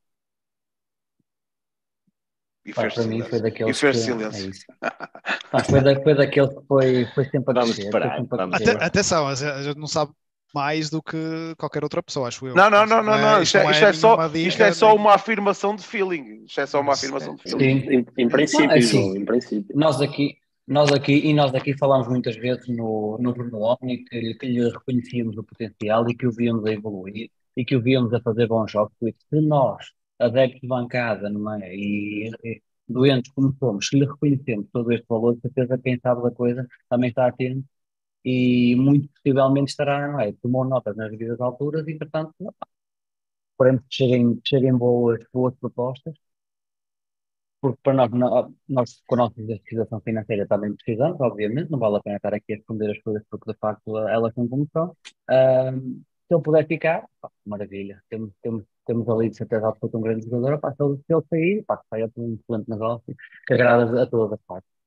E 2.64 2.72
Pá, 2.74 2.82
fez 2.82 2.94
para 2.94 3.02
mim 3.04 3.18
silêncio. 3.18 3.30
foi 3.30 3.40
daqueles 3.42 3.76
E 3.76 3.80
fez 3.80 3.96
que, 3.96 4.02
silêncio. 4.04 4.50
é. 4.50 4.62
Pá, 5.50 5.62
foi, 5.64 5.80
da, 5.82 6.00
foi 6.02 6.14
daqueles 6.14 6.50
que 6.50 6.66
foi, 6.66 7.06
foi 7.14 7.24
sempre 7.26 7.50
a 7.50 7.54
Vamos 7.54 7.76
crescer, 7.76 7.82
esperar, 7.86 8.16
foi 8.16 8.22
sempre 8.22 8.34
a 8.34 8.38
vamos 8.38 8.56
crescer. 8.56 8.76
Até- 8.76 8.84
atenção, 8.86 9.28
a 9.28 9.34
gente 9.34 9.78
não 9.78 9.86
sabe 9.86 10.12
mais 10.54 10.90
do 10.90 11.02
que 11.02 11.16
qualquer 11.58 11.82
outra 11.82 12.02
pessoa, 12.02 12.28
acho 12.28 12.46
eu. 12.46 12.54
Não, 12.54 12.70
não, 12.70 12.86
não, 12.86 13.02
não, 13.02 13.18
não. 13.18 13.42
Isto 13.42 13.56
é, 13.58 13.70
isto 13.70 13.84
é 13.84 13.92
só, 13.92 14.26
isto 14.34 14.62
é 14.62 14.72
só 14.72 14.94
uma 14.94 15.14
afirmação 15.14 15.74
de 15.74 15.82
feeling. 15.82 16.44
Isto 16.44 16.60
é 16.60 16.66
só 16.66 16.80
uma 16.80 16.92
afirmação 16.92 17.34
de 17.34 17.42
feeling. 17.42 17.80
Sim, 17.80 17.90
Em, 17.90 18.06
em 18.24 18.28
princípio, 18.28 18.66
Não, 18.66 18.72
é 18.74 18.78
assim. 18.78 19.16
Em 19.16 19.24
princípio. 19.24 19.76
Nós 19.76 20.00
aqui, 20.00 20.36
nós 20.66 20.90
aqui 20.92 21.12
e 21.28 21.34
nós 21.34 21.54
aqui 21.54 21.76
falámos 21.76 22.08
muitas 22.08 22.36
vezes 22.36 22.66
no, 22.68 23.18
no 23.18 23.32
Bruno 23.32 23.58
Omni 23.60 24.04
que, 24.04 24.34
que 24.34 24.46
lhe 24.46 24.68
reconhecíamos 24.70 25.36
o 25.36 25.44
potencial 25.44 26.08
e 26.08 26.16
que 26.16 26.26
o 26.26 26.32
víamos 26.32 26.64
a 26.66 26.72
evoluir 26.72 27.30
e 27.56 27.64
que 27.64 27.76
o 27.76 27.82
víamos 27.82 28.12
a 28.14 28.20
fazer 28.20 28.46
bons 28.46 28.70
jogos. 28.70 28.94
Se 29.00 29.40
nós, 29.40 29.92
adeptos 30.18 30.60
de 30.60 30.68
bancada, 30.68 31.28
é? 31.62 31.74
E, 31.76 32.30
e 32.44 32.62
doentes 32.88 33.32
como 33.32 33.54
somos, 33.58 33.88
se 33.88 33.98
lhe 33.98 34.06
reconhecemos 34.06 34.66
todo 34.72 34.92
este 34.92 35.06
valor, 35.08 35.38
certeza 35.40 35.78
quem 35.78 35.98
sabe 36.00 36.22
da 36.22 36.30
coisa 36.30 36.66
também 36.88 37.10
está 37.10 37.26
atento 37.26 37.64
e 38.24 38.76
muito 38.76 39.08
possivelmente 39.10 39.70
estará, 39.70 40.08
não 40.08 40.20
é? 40.20 40.32
Tomou 40.42 40.64
notas 40.64 40.96
nas 40.96 41.10
devidas 41.10 41.40
alturas 41.40 41.86
e, 41.88 41.94
portanto, 41.98 42.34
esperemos 43.52 43.82
que 43.88 43.94
cheguem, 43.94 44.40
cheguem 44.44 44.76
boas, 44.76 45.20
boas 45.32 45.54
propostas 45.56 46.14
porque 47.62 47.80
para 47.84 47.94
nós, 47.94 48.12
nó- 48.12 48.50
nós 48.68 49.02
com 49.08 49.16
a 49.16 49.18
nossa 49.18 49.36
situação 49.70 50.00
financeira 50.02 50.48
também 50.48 50.74
precisamos, 50.74 51.20
obviamente, 51.22 51.70
não 51.72 51.80
vale 51.80 51.98
a 51.98 52.02
pena 52.02 52.16
estar 52.18 52.34
aqui 52.34 52.54
a 52.54 52.58
esconder 52.58 52.92
as 52.92 53.02
coisas 53.02 53.24
porque 53.30 53.52
de 53.52 53.58
facto 53.58 53.98
elas 54.08 54.34
são 54.34 54.48
como 54.48 54.68
são. 54.74 54.96
Se 56.28 56.34
ele 56.34 56.42
puder 56.42 56.66
ficar, 56.66 57.06
pá, 57.20 57.30
maravilha, 57.44 58.02
temos, 58.08 58.32
temos, 58.42 58.64
temos 58.86 59.08
ali 59.08 59.28
de 59.30 59.36
certeza 59.36 59.68
absoluta 59.68 59.98
um 59.98 60.00
grande 60.02 60.24
jogador, 60.28 60.58
pá, 60.60 60.72
se 60.74 60.82
ele, 60.82 60.96
se 61.06 61.14
ele 61.14 61.22
sair, 61.30 61.64
pá, 61.66 61.76
que 61.78 61.86
saia 61.90 62.10
um 62.16 62.34
excelente 62.34 62.68
negócio 62.70 63.14
que 63.46 63.54
agrada 63.54 64.02
a 64.02 64.06
todas 64.06 64.32
as 64.38 64.40
partes. 64.46 64.81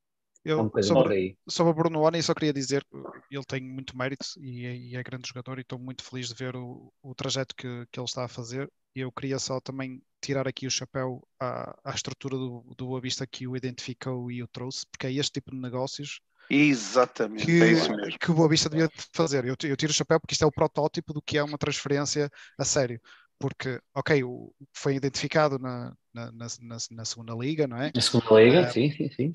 Eu, 0.45 0.71
sobre, 0.81 1.37
sobre 1.49 1.71
o 1.71 1.75
Bruno 1.75 2.01
Oni, 2.01 2.21
só 2.21 2.33
queria 2.33 2.53
dizer 2.53 2.85
que 3.29 3.35
ele 3.35 3.43
tem 3.45 3.61
muito 3.61 3.97
mérito 3.97 4.25
e, 4.39 4.65
é- 4.65 4.75
e 4.77 4.95
é 4.95 5.03
grande 5.03 5.27
jogador 5.27 5.57
e 5.57 5.61
estou 5.61 5.79
muito 5.79 6.03
feliz 6.03 6.27
de 6.29 6.35
ver 6.35 6.55
o, 6.55 6.93
o 7.01 7.15
trajeto 7.15 7.55
que, 7.55 7.85
que 7.91 7.99
ele 7.99 8.05
está 8.05 8.25
a 8.25 8.27
fazer. 8.27 8.71
E 8.95 8.99
eu 9.01 9.11
queria 9.11 9.39
só 9.39 9.59
também 9.59 10.01
tirar 10.21 10.47
aqui 10.47 10.67
o 10.67 10.71
chapéu 10.71 11.27
à, 11.39 11.75
à 11.83 11.93
estrutura 11.93 12.37
do, 12.37 12.61
do 12.77 12.85
Boa 12.87 13.01
Vista 13.01 13.27
que 13.27 13.47
o 13.47 13.57
identificou 13.57 14.31
e 14.31 14.41
o 14.43 14.47
trouxe, 14.47 14.85
porque 14.91 15.07
é 15.07 15.13
este 15.13 15.33
tipo 15.33 15.51
de 15.51 15.57
negócios 15.57 16.21
Exatamente, 16.49 17.45
que, 17.45 17.63
é 17.63 17.71
isso 17.71 17.95
mesmo. 17.95 18.19
que 18.19 18.31
o 18.31 18.33
Boa 18.35 18.49
Vista 18.49 18.69
devia 18.69 18.89
fazer. 19.13 19.45
Eu, 19.45 19.55
eu 19.63 19.75
tiro 19.77 19.91
o 19.91 19.95
chapéu 19.95 20.19
porque 20.19 20.33
isto 20.33 20.43
é 20.43 20.47
o 20.47 20.51
protótipo 20.51 21.13
do 21.13 21.21
que 21.21 21.37
é 21.37 21.43
uma 21.43 21.57
transferência 21.57 22.29
a 22.57 22.63
sério. 22.65 22.99
Porque, 23.37 23.79
ok, 23.93 24.23
o, 24.23 24.53
foi 24.73 24.95
identificado 24.95 25.59
na, 25.59 25.93
na, 26.13 26.31
na, 26.31 26.47
na- 26.61 26.77
na 26.91 27.05
segunda 27.05 27.33
liga, 27.33 27.67
não 27.67 27.77
é? 27.77 27.91
A 27.95 28.01
segunda 28.01 28.39
liga, 28.41 28.61
Ah, 28.61 28.71
sim, 28.71 28.89
sim, 28.91 29.09
sim. 29.09 29.31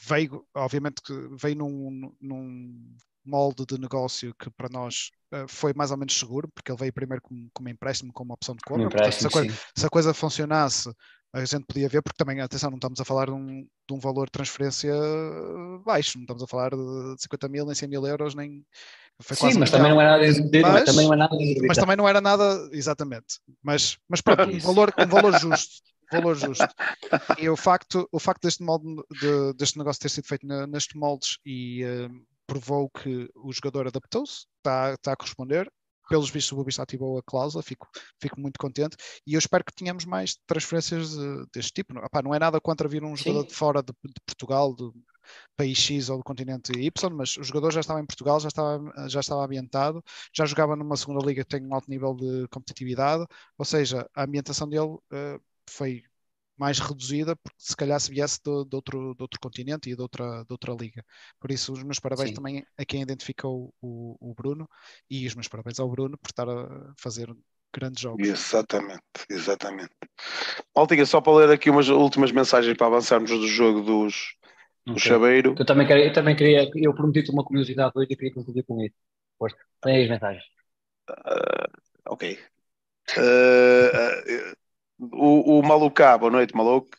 Veio, 0.00 0.46
obviamente 0.54 1.02
que 1.02 1.12
veio 1.40 1.56
num, 1.56 2.12
num 2.20 2.96
molde 3.24 3.66
de 3.66 3.78
negócio 3.78 4.34
que 4.34 4.50
para 4.50 4.68
nós 4.70 5.10
eh, 5.32 5.46
foi 5.48 5.72
mais 5.74 5.90
ou 5.90 5.96
menos 5.96 6.16
seguro, 6.16 6.48
porque 6.54 6.70
ele 6.70 6.78
veio 6.78 6.92
primeiro 6.92 7.22
como, 7.22 7.48
como 7.52 7.68
empréstimo, 7.68 8.12
como 8.12 8.32
opção 8.32 8.54
de 8.54 8.62
compra. 8.62 8.88
Portanto, 8.88 9.12
se, 9.20 9.26
a 9.26 9.30
coisa, 9.30 9.58
se 9.76 9.86
a 9.86 9.90
coisa 9.90 10.14
funcionasse, 10.14 10.90
a 11.32 11.44
gente 11.44 11.66
podia 11.66 11.88
ver, 11.88 12.02
porque 12.02 12.16
também, 12.16 12.40
atenção, 12.40 12.70
não 12.70 12.76
estamos 12.78 13.00
a 13.00 13.04
falar 13.04 13.26
de 13.26 13.32
um, 13.32 13.62
de 13.62 13.94
um 13.94 13.98
valor 13.98 14.26
de 14.26 14.32
transferência 14.32 14.92
baixo, 15.84 16.16
não 16.18 16.22
estamos 16.22 16.42
a 16.42 16.46
falar 16.46 16.70
de 16.70 17.16
50 17.18 17.48
mil, 17.48 17.66
nem 17.66 17.74
100 17.74 17.88
mil 17.88 18.06
euros, 18.06 18.34
nem. 18.34 18.64
Sim, 19.32 19.58
mas 19.58 19.70
também 19.70 19.90
não 19.92 19.96
nada 19.96 20.24
de 20.24 20.62
Mas- 20.62 20.84
também 20.84 21.06
não 21.06 21.14
é 21.14 21.16
nada 21.16 21.36
Mas 21.66 21.76
também 21.78 21.96
não 21.96 22.08
era 22.08 22.20
nada, 22.20 22.68
exatamente. 22.72 23.40
Mas, 23.62 23.98
mas 24.08 24.20
pronto, 24.20 24.48
um 24.48 24.58
valor, 24.58 24.92
um 24.98 25.06
valor 25.06 25.38
justo. 25.38 25.82
Valor 26.12 26.36
justo. 26.36 26.66
E 27.38 27.48
o 27.48 27.56
facto, 27.56 28.08
o 28.12 28.18
facto 28.18 28.42
deste, 28.42 28.62
molde, 28.62 28.86
de- 29.10 29.52
deste 29.54 29.78
negócio 29.78 30.00
ter 30.00 30.08
sido 30.08 30.26
feito 30.26 30.46
na- 30.46 30.66
nestes 30.66 30.94
moldes 30.94 31.38
e 31.44 31.82
eh, 31.82 32.08
provou 32.46 32.88
que 32.90 33.28
o 33.34 33.52
jogador 33.52 33.88
adaptou-se, 33.88 34.46
está, 34.58 34.94
está 34.94 35.12
a 35.12 35.16
corresponder. 35.16 35.70
Pelos 36.08 36.30
vistos, 36.30 36.52
o 36.52 36.54
Boa 36.54 36.64
Vista 36.66 36.84
ativou 36.84 37.18
a 37.18 37.22
cláusula, 37.22 37.64
fico, 37.64 37.88
fico 38.20 38.40
muito 38.40 38.60
contente. 38.60 38.96
E 39.26 39.34
eu 39.34 39.38
espero 39.40 39.64
que 39.64 39.74
tenhamos 39.74 40.04
mais 40.04 40.36
transferências 40.46 41.16
eh, 41.18 41.44
deste 41.52 41.72
tipo. 41.72 41.92
Não, 41.92 42.02
opá, 42.04 42.22
não 42.22 42.32
é 42.32 42.38
nada 42.38 42.60
contra 42.60 42.86
vir 42.86 43.02
um 43.02 43.16
jogador 43.16 43.42
Sim. 43.42 43.48
de 43.48 43.54
fora 43.54 43.82
de, 43.82 43.92
de 44.04 44.20
Portugal, 44.24 44.72
do 44.72 44.94
país 45.56 45.76
X 45.76 46.08
ou 46.08 46.18
do 46.18 46.22
continente 46.22 46.70
Y, 46.72 47.10
mas 47.12 47.36
o 47.36 47.42
jogador 47.42 47.72
já 47.72 47.80
estava 47.80 48.00
em 48.00 48.06
Portugal, 48.06 48.38
já 48.38 48.46
estava, 48.46 49.08
já 49.08 49.18
estava 49.18 49.44
ambientado, 49.44 50.00
já 50.32 50.46
jogava 50.46 50.76
numa 50.76 50.96
segunda 50.96 51.26
liga 51.26 51.42
que 51.42 51.48
tem 51.48 51.66
um 51.66 51.74
alto 51.74 51.90
nível 51.90 52.14
de 52.14 52.46
competitividade, 52.48 53.26
ou 53.58 53.64
seja, 53.64 54.08
a 54.14 54.22
ambientação 54.22 54.68
dele 54.68 54.96
eh, 55.12 55.40
foi 55.70 56.02
mais 56.56 56.78
reduzida, 56.78 57.36
porque 57.36 57.56
se 57.58 57.76
calhar 57.76 58.00
se 58.00 58.10
viesse 58.10 58.40
de, 58.42 58.64
de 58.66 58.76
outro, 58.76 59.14
de 59.14 59.22
outro 59.22 59.38
continente 59.40 59.90
e 59.90 59.96
de 59.96 60.00
outra, 60.02 60.44
de 60.44 60.52
outra 60.52 60.72
liga. 60.74 61.04
Por 61.38 61.50
isso, 61.50 61.72
os 61.72 61.82
meus 61.82 62.00
parabéns 62.00 62.30
Sim. 62.30 62.34
também 62.34 62.64
a 62.78 62.84
quem 62.84 63.02
identificou 63.02 63.74
o, 63.80 64.16
o 64.20 64.34
Bruno 64.34 64.68
e 65.10 65.26
os 65.26 65.34
meus 65.34 65.48
parabéns 65.48 65.78
ao 65.80 65.88
Bruno 65.90 66.16
por 66.18 66.28
estar 66.30 66.48
a 66.48 66.94
fazer 66.96 67.34
grandes 67.72 68.00
jogos. 68.00 68.28
Exatamente, 68.28 69.02
exatamente. 69.28 69.92
Maltinha, 70.74 71.06
só 71.06 71.20
para 71.20 71.34
ler 71.34 71.50
aqui 71.50 71.70
umas 71.70 71.88
últimas 71.88 72.32
mensagens 72.32 72.76
para 72.76 72.86
avançarmos 72.86 73.30
do 73.30 73.46
jogo 73.46 73.82
dos, 73.82 74.36
do 74.86 74.94
Ok. 74.94 75.06
Chaveiro. 75.06 75.54
Eu 75.58 75.64
também 75.66 75.86
queria, 75.86 76.06
eu 76.06 76.12
também 76.12 76.36
queria, 76.36 76.70
eu 76.76 76.94
prometi-te 76.94 77.30
uma 77.30 77.44
curiosidade 77.44 77.92
hoje 77.96 78.08
e 78.12 78.16
queria 78.16 78.34
concluir 78.34 78.62
com 78.64 78.80
isso. 78.82 78.94
Pois, 79.38 79.52
tem 79.82 79.96
aí 79.96 80.04
as 80.04 80.10
mensagens. 80.10 80.44
Ok. 82.04 82.22
Eh, 82.22 83.90
eh, 84.28 84.54
o, 84.98 85.58
o 85.58 85.62
Malucá, 85.62 86.16
boa 86.18 86.30
noite, 86.30 86.54
maluco. 86.56 86.90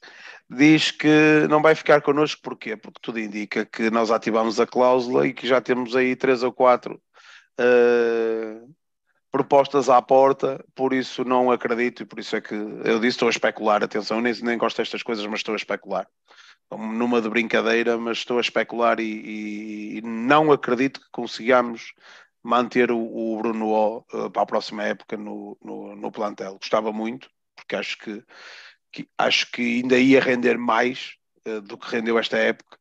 diz 0.49 0.91
que 0.91 1.47
não 1.49 1.61
vai 1.61 1.75
ficar 1.75 2.01
connosco, 2.01 2.41
porquê? 2.41 2.77
Porque 2.77 2.99
tudo 3.01 3.19
indica 3.19 3.65
que 3.65 3.89
nós 3.89 4.11
ativamos 4.11 4.59
a 4.59 4.67
cláusula 4.67 5.27
e 5.27 5.33
que 5.33 5.47
já 5.47 5.61
temos 5.61 5.95
aí 5.95 6.15
três 6.15 6.43
ou 6.43 6.51
quatro 6.51 7.01
uh, 7.59 8.75
propostas 9.31 9.89
à 9.89 10.01
porta, 10.01 10.63
por 10.73 10.93
isso 10.93 11.23
não 11.23 11.51
acredito 11.51 12.03
e 12.03 12.05
por 12.05 12.19
isso 12.19 12.35
é 12.35 12.41
que 12.41 12.53
eu 12.53 12.99
disse 12.99 13.15
estou 13.15 13.27
a 13.27 13.31
especular, 13.31 13.83
atenção, 13.83 14.21
nem, 14.21 14.33
nem 14.41 14.57
gosto 14.57 14.77
destas 14.77 15.03
coisas, 15.03 15.25
mas 15.25 15.39
estou 15.39 15.53
a 15.53 15.57
especular. 15.57 16.07
Numa 16.71 17.21
de 17.21 17.29
brincadeira, 17.29 17.97
mas 17.97 18.17
estou 18.19 18.37
a 18.37 18.41
especular 18.41 18.99
e, 18.99 19.97
e 19.97 20.01
não 20.01 20.51
acredito 20.51 20.99
que 20.99 21.07
consigamos 21.11 21.93
manter 22.43 22.91
o, 22.91 22.97
o 22.97 23.37
Bruno 23.37 23.67
o, 23.67 23.97
uh, 24.13 24.29
para 24.31 24.41
a 24.41 24.45
próxima 24.45 24.83
época 24.83 25.17
no, 25.17 25.57
no, 25.61 25.95
no, 25.95 26.11
plantel. 26.11 26.57
Gostava 26.57 26.91
muito, 26.91 27.29
porque 27.67 27.75
acho 27.75 27.97
que, 27.97 28.23
que, 28.91 29.09
acho 29.17 29.51
que 29.51 29.81
ainda 29.81 29.99
ia 29.99 30.21
render 30.21 30.57
mais 30.57 31.15
uh, 31.45 31.61
do 31.61 31.77
que 31.77 31.91
rendeu 31.91 32.17
esta 32.17 32.37
época. 32.37 32.79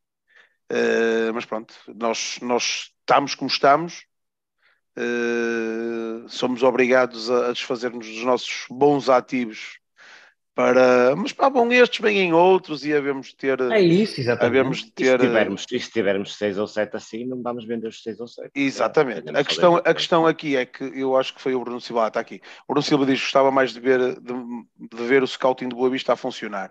Uh, 0.70 1.34
mas 1.34 1.44
pronto, 1.44 1.74
nós, 1.88 2.38
nós 2.40 2.92
estamos 3.00 3.34
como 3.34 3.50
estamos, 3.50 4.06
uh, 4.96 6.28
somos 6.28 6.62
obrigados 6.62 7.28
a, 7.30 7.48
a 7.48 7.52
desfazer-nos 7.52 8.06
dos 8.06 8.22
nossos 8.22 8.66
bons 8.70 9.08
ativos 9.08 9.78
para. 10.56 11.14
Mas 11.14 11.34
pá, 11.34 11.50
bom, 11.50 11.70
estes 11.70 12.00
vêm 12.00 12.18
em 12.18 12.32
outros 12.32 12.84
e 12.86 12.94
havemos 12.94 13.26
de 13.26 13.36
ter. 13.36 13.60
É 13.60 13.78
isso, 13.78 14.18
exatamente. 14.18 14.58
Havemos 14.58 14.78
de 14.78 14.90
ter... 14.90 15.04
E, 15.04 15.10
se 15.10 15.18
tivermos, 15.18 15.66
e 15.70 15.80
se 15.80 15.90
tivermos 15.92 16.36
seis 16.36 16.58
ou 16.58 16.66
sete 16.66 16.96
assim, 16.96 17.26
não 17.26 17.42
vamos 17.42 17.66
vender 17.66 17.88
os 17.88 18.02
seis 18.02 18.18
ou 18.18 18.26
sete. 18.26 18.50
Exatamente. 18.54 19.28
É, 19.28 19.38
a, 19.38 19.44
questão, 19.44 19.76
a 19.76 19.94
questão 19.94 20.26
aqui 20.26 20.56
é 20.56 20.64
que 20.64 20.82
eu 20.82 21.14
acho 21.14 21.34
que 21.34 21.42
foi 21.42 21.54
o 21.54 21.60
Bruno 21.60 21.78
Silva, 21.78 22.06
ah, 22.06 22.08
está 22.08 22.20
aqui. 22.20 22.40
O 22.66 22.72
Bruno 22.72 22.82
Silva 22.82 23.04
diz 23.04 23.18
que 23.18 23.26
gostava 23.26 23.50
mais 23.50 23.74
de 23.74 23.80
ver, 23.80 24.18
de, 24.18 24.32
de, 24.90 25.04
ver 25.04 25.22
o 25.22 25.26
scouting 25.26 25.68
de 25.68 25.76
Boa 25.76 25.90
Vista 25.90 26.14
a 26.14 26.16
funcionar. 26.16 26.70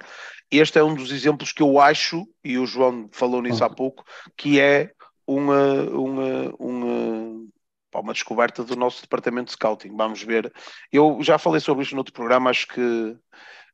Este 0.50 0.80
é 0.80 0.84
um 0.84 0.96
dos 0.96 1.12
exemplos 1.12 1.52
que 1.52 1.62
eu 1.62 1.80
acho, 1.80 2.28
e 2.44 2.58
o 2.58 2.66
João 2.66 3.08
falou 3.12 3.40
nisso 3.40 3.64
há 3.64 3.70
pouco, 3.70 4.04
que 4.36 4.60
é 4.60 4.94
uma, 5.28 5.84
uma, 5.92 6.56
uma, 6.58 7.48
uma 7.94 8.14
descoberta 8.14 8.64
do 8.64 8.76
nosso 8.76 9.04
departamento 9.04 9.48
de 9.48 9.52
scouting. 9.52 9.96
Vamos 9.96 10.24
ver. 10.24 10.52
Eu 10.92 11.20
já 11.22 11.38
falei 11.38 11.60
sobre 11.60 11.84
isto 11.84 11.94
no 11.94 12.00
outro 12.00 12.14
programa, 12.14 12.50
acho 12.50 12.68
que 12.68 13.16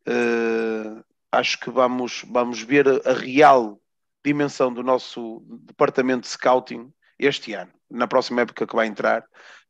uh, 0.07 1.03
acho 1.31 1.59
que 1.59 1.69
vamos, 1.69 2.23
vamos 2.27 2.61
ver 2.61 2.87
a, 3.05 3.13
real 3.13 3.79
dimensão 4.23 4.73
do 4.73 4.83
nosso 4.83 5.43
departamento 5.65 6.21
de 6.21 6.27
scouting 6.27 6.93
este 7.17 7.53
ano, 7.53 7.71
na 7.89 8.07
próxima 8.07 8.41
época 8.41 8.67
que 8.67 8.75
vai 8.75 8.87
entrar, 8.87 9.25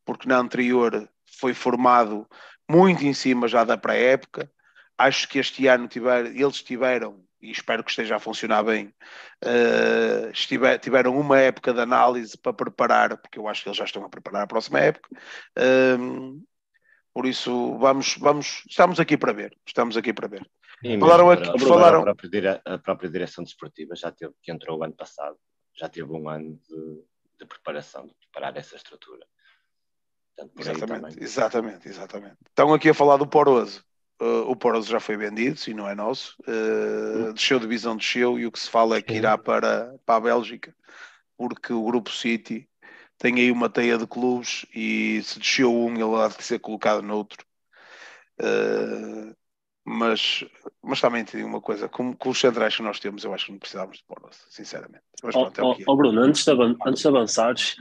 porque 0.05 0.27
na 0.27 0.37
anterior 0.37 1.09
foi 1.39 1.53
formado 1.53 2.27
muito 2.69 3.03
em 3.03 3.13
cima 3.13 3.47
já 3.47 3.63
da 3.63 3.77
pré-época. 3.77 4.51
Acho 4.97 5.27
que 5.27 5.39
este 5.39 5.67
ano 5.67 5.87
tiver, 5.87 6.27
eles 6.27 6.61
tiveram 6.61 7.23
e 7.41 7.51
espero 7.51 7.83
que 7.83 7.89
esteja 7.89 8.17
a 8.17 8.19
funcionar 8.19 8.63
bem, 8.63 8.93
uh, 9.43 10.29
estiver, 10.31 10.77
tiveram 10.77 11.19
uma 11.19 11.39
época 11.39 11.73
de 11.73 11.81
análise 11.81 12.37
para 12.37 12.53
preparar, 12.53 13.17
porque 13.17 13.39
eu 13.39 13.47
acho 13.47 13.63
que 13.63 13.69
eles 13.69 13.77
já 13.77 13.85
estão 13.85 14.05
a 14.05 14.09
preparar 14.09 14.43
a 14.43 14.47
próxima 14.47 14.79
época. 14.79 15.09
Uh, 15.57 16.41
por 17.13 17.25
isso, 17.25 17.77
vamos, 17.77 18.15
vamos, 18.17 18.63
estamos 18.69 18.99
aqui 18.99 19.17
para 19.17 19.33
ver. 19.33 19.57
Estamos 19.65 19.97
aqui 19.97 20.13
para 20.13 20.27
ver. 20.27 20.49
falaram 20.99 21.29
aqui, 21.29 21.59
falaram... 21.59 22.01
A 22.01 22.03
própria, 22.03 22.61
a 22.65 22.77
própria 22.77 23.09
direção 23.09 23.43
desportiva 23.43 23.95
já 23.95 24.11
teve, 24.11 24.33
que 24.41 24.51
entrou 24.51 24.79
o 24.79 24.83
ano 24.83 24.93
passado, 24.93 25.37
já 25.75 25.89
teve 25.89 26.11
um 26.11 26.29
ano 26.29 26.57
de, 26.69 27.03
de 27.39 27.45
preparação, 27.45 28.07
de 28.07 28.15
preparar 28.15 28.55
essa 28.55 28.75
estrutura. 28.75 29.25
Portanto, 30.35 30.59
exatamente, 30.59 31.23
exatamente, 31.23 31.89
exatamente. 31.89 32.37
Estão 32.47 32.73
aqui 32.73 32.89
a 32.89 32.93
falar 32.93 33.17
do 33.17 33.27
Poroso. 33.27 33.83
Uh, 34.21 34.49
o 34.49 34.55
Poroso 34.55 34.89
já 34.89 34.99
foi 34.99 35.17
vendido, 35.17 35.57
se 35.57 35.73
não 35.73 35.89
é 35.89 35.95
nosso. 35.95 36.37
Uh, 36.41 37.33
desceu 37.33 37.59
divisão, 37.59 37.97
desceu, 37.97 38.39
e 38.39 38.45
o 38.45 38.51
que 38.51 38.59
se 38.59 38.69
fala 38.69 38.97
é 38.97 39.01
que 39.01 39.13
irá 39.13 39.37
para, 39.37 39.97
para 40.05 40.15
a 40.15 40.21
Bélgica, 40.21 40.73
porque 41.35 41.73
o 41.73 41.83
Grupo 41.83 42.09
City 42.09 42.69
tem 43.21 43.35
aí 43.35 43.51
uma 43.51 43.69
teia 43.69 43.97
de 43.97 44.07
clubes 44.07 44.65
e 44.73 45.21
se 45.23 45.37
desceu 45.37 45.71
um, 45.71 45.93
ele 45.93 46.15
há 46.15 46.27
de 46.27 46.43
ser 46.43 46.59
colocado 46.59 47.03
noutro. 47.03 47.45
Uh, 48.39 49.35
mas, 49.85 50.43
mas 50.81 50.99
também 50.99 51.23
te 51.23 51.37
digo 51.37 51.47
uma 51.47 51.61
coisa, 51.61 51.87
com, 51.87 52.13
com 52.13 52.29
os 52.29 52.39
centrais 52.39 52.75
que 52.75 52.81
nós 52.81 52.99
temos, 52.99 53.23
eu 53.23 53.33
acho 53.33 53.45
que 53.45 53.51
não 53.51 53.59
precisávamos 53.59 53.97
de 53.97 54.03
Poroso, 54.05 54.39
sinceramente. 54.49 55.03
Mas 55.23 55.35
pronto, 55.35 55.61
oh, 55.61 55.65
é 55.65 55.67
o 55.67 55.75
que 55.75 55.81
é. 55.83 55.85
oh, 55.87 55.95
Bruno, 55.95 56.21
antes 56.21 56.43
de, 56.43 56.51
antes 56.85 57.01
de 57.01 57.07
avançares, 57.07 57.75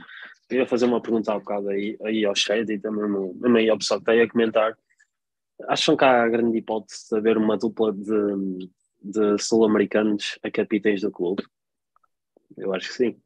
queria 0.47 0.67
fazer 0.67 0.85
uma 0.85 1.01
pergunta 1.01 1.31
há 1.31 1.37
um 1.37 1.39
bocado 1.39 1.69
aí, 1.69 1.97
aí 2.03 2.23
ao 2.23 2.35
chat 2.35 2.69
e 2.69 2.79
também, 2.79 3.33
também 3.39 3.69
ao 3.69 3.77
pessoal 3.77 3.99
que 3.99 4.03
está 4.03 4.11
aí 4.11 4.21
a 4.21 4.29
comentar 4.29 4.77
acham 5.67 5.95
que 5.95 6.05
há 6.05 6.27
grande 6.27 6.57
hipótese 6.57 7.09
de 7.09 7.17
haver 7.17 7.37
uma 7.37 7.57
dupla 7.57 7.91
de, 7.93 8.69
de 9.01 9.37
sul-americanos 9.39 10.39
a 10.43 10.51
capitães 10.51 11.01
do 11.01 11.11
clube? 11.11 11.43
Eu 12.57 12.73
acho 12.73 12.89
que 12.89 12.93
sim. 12.93 13.21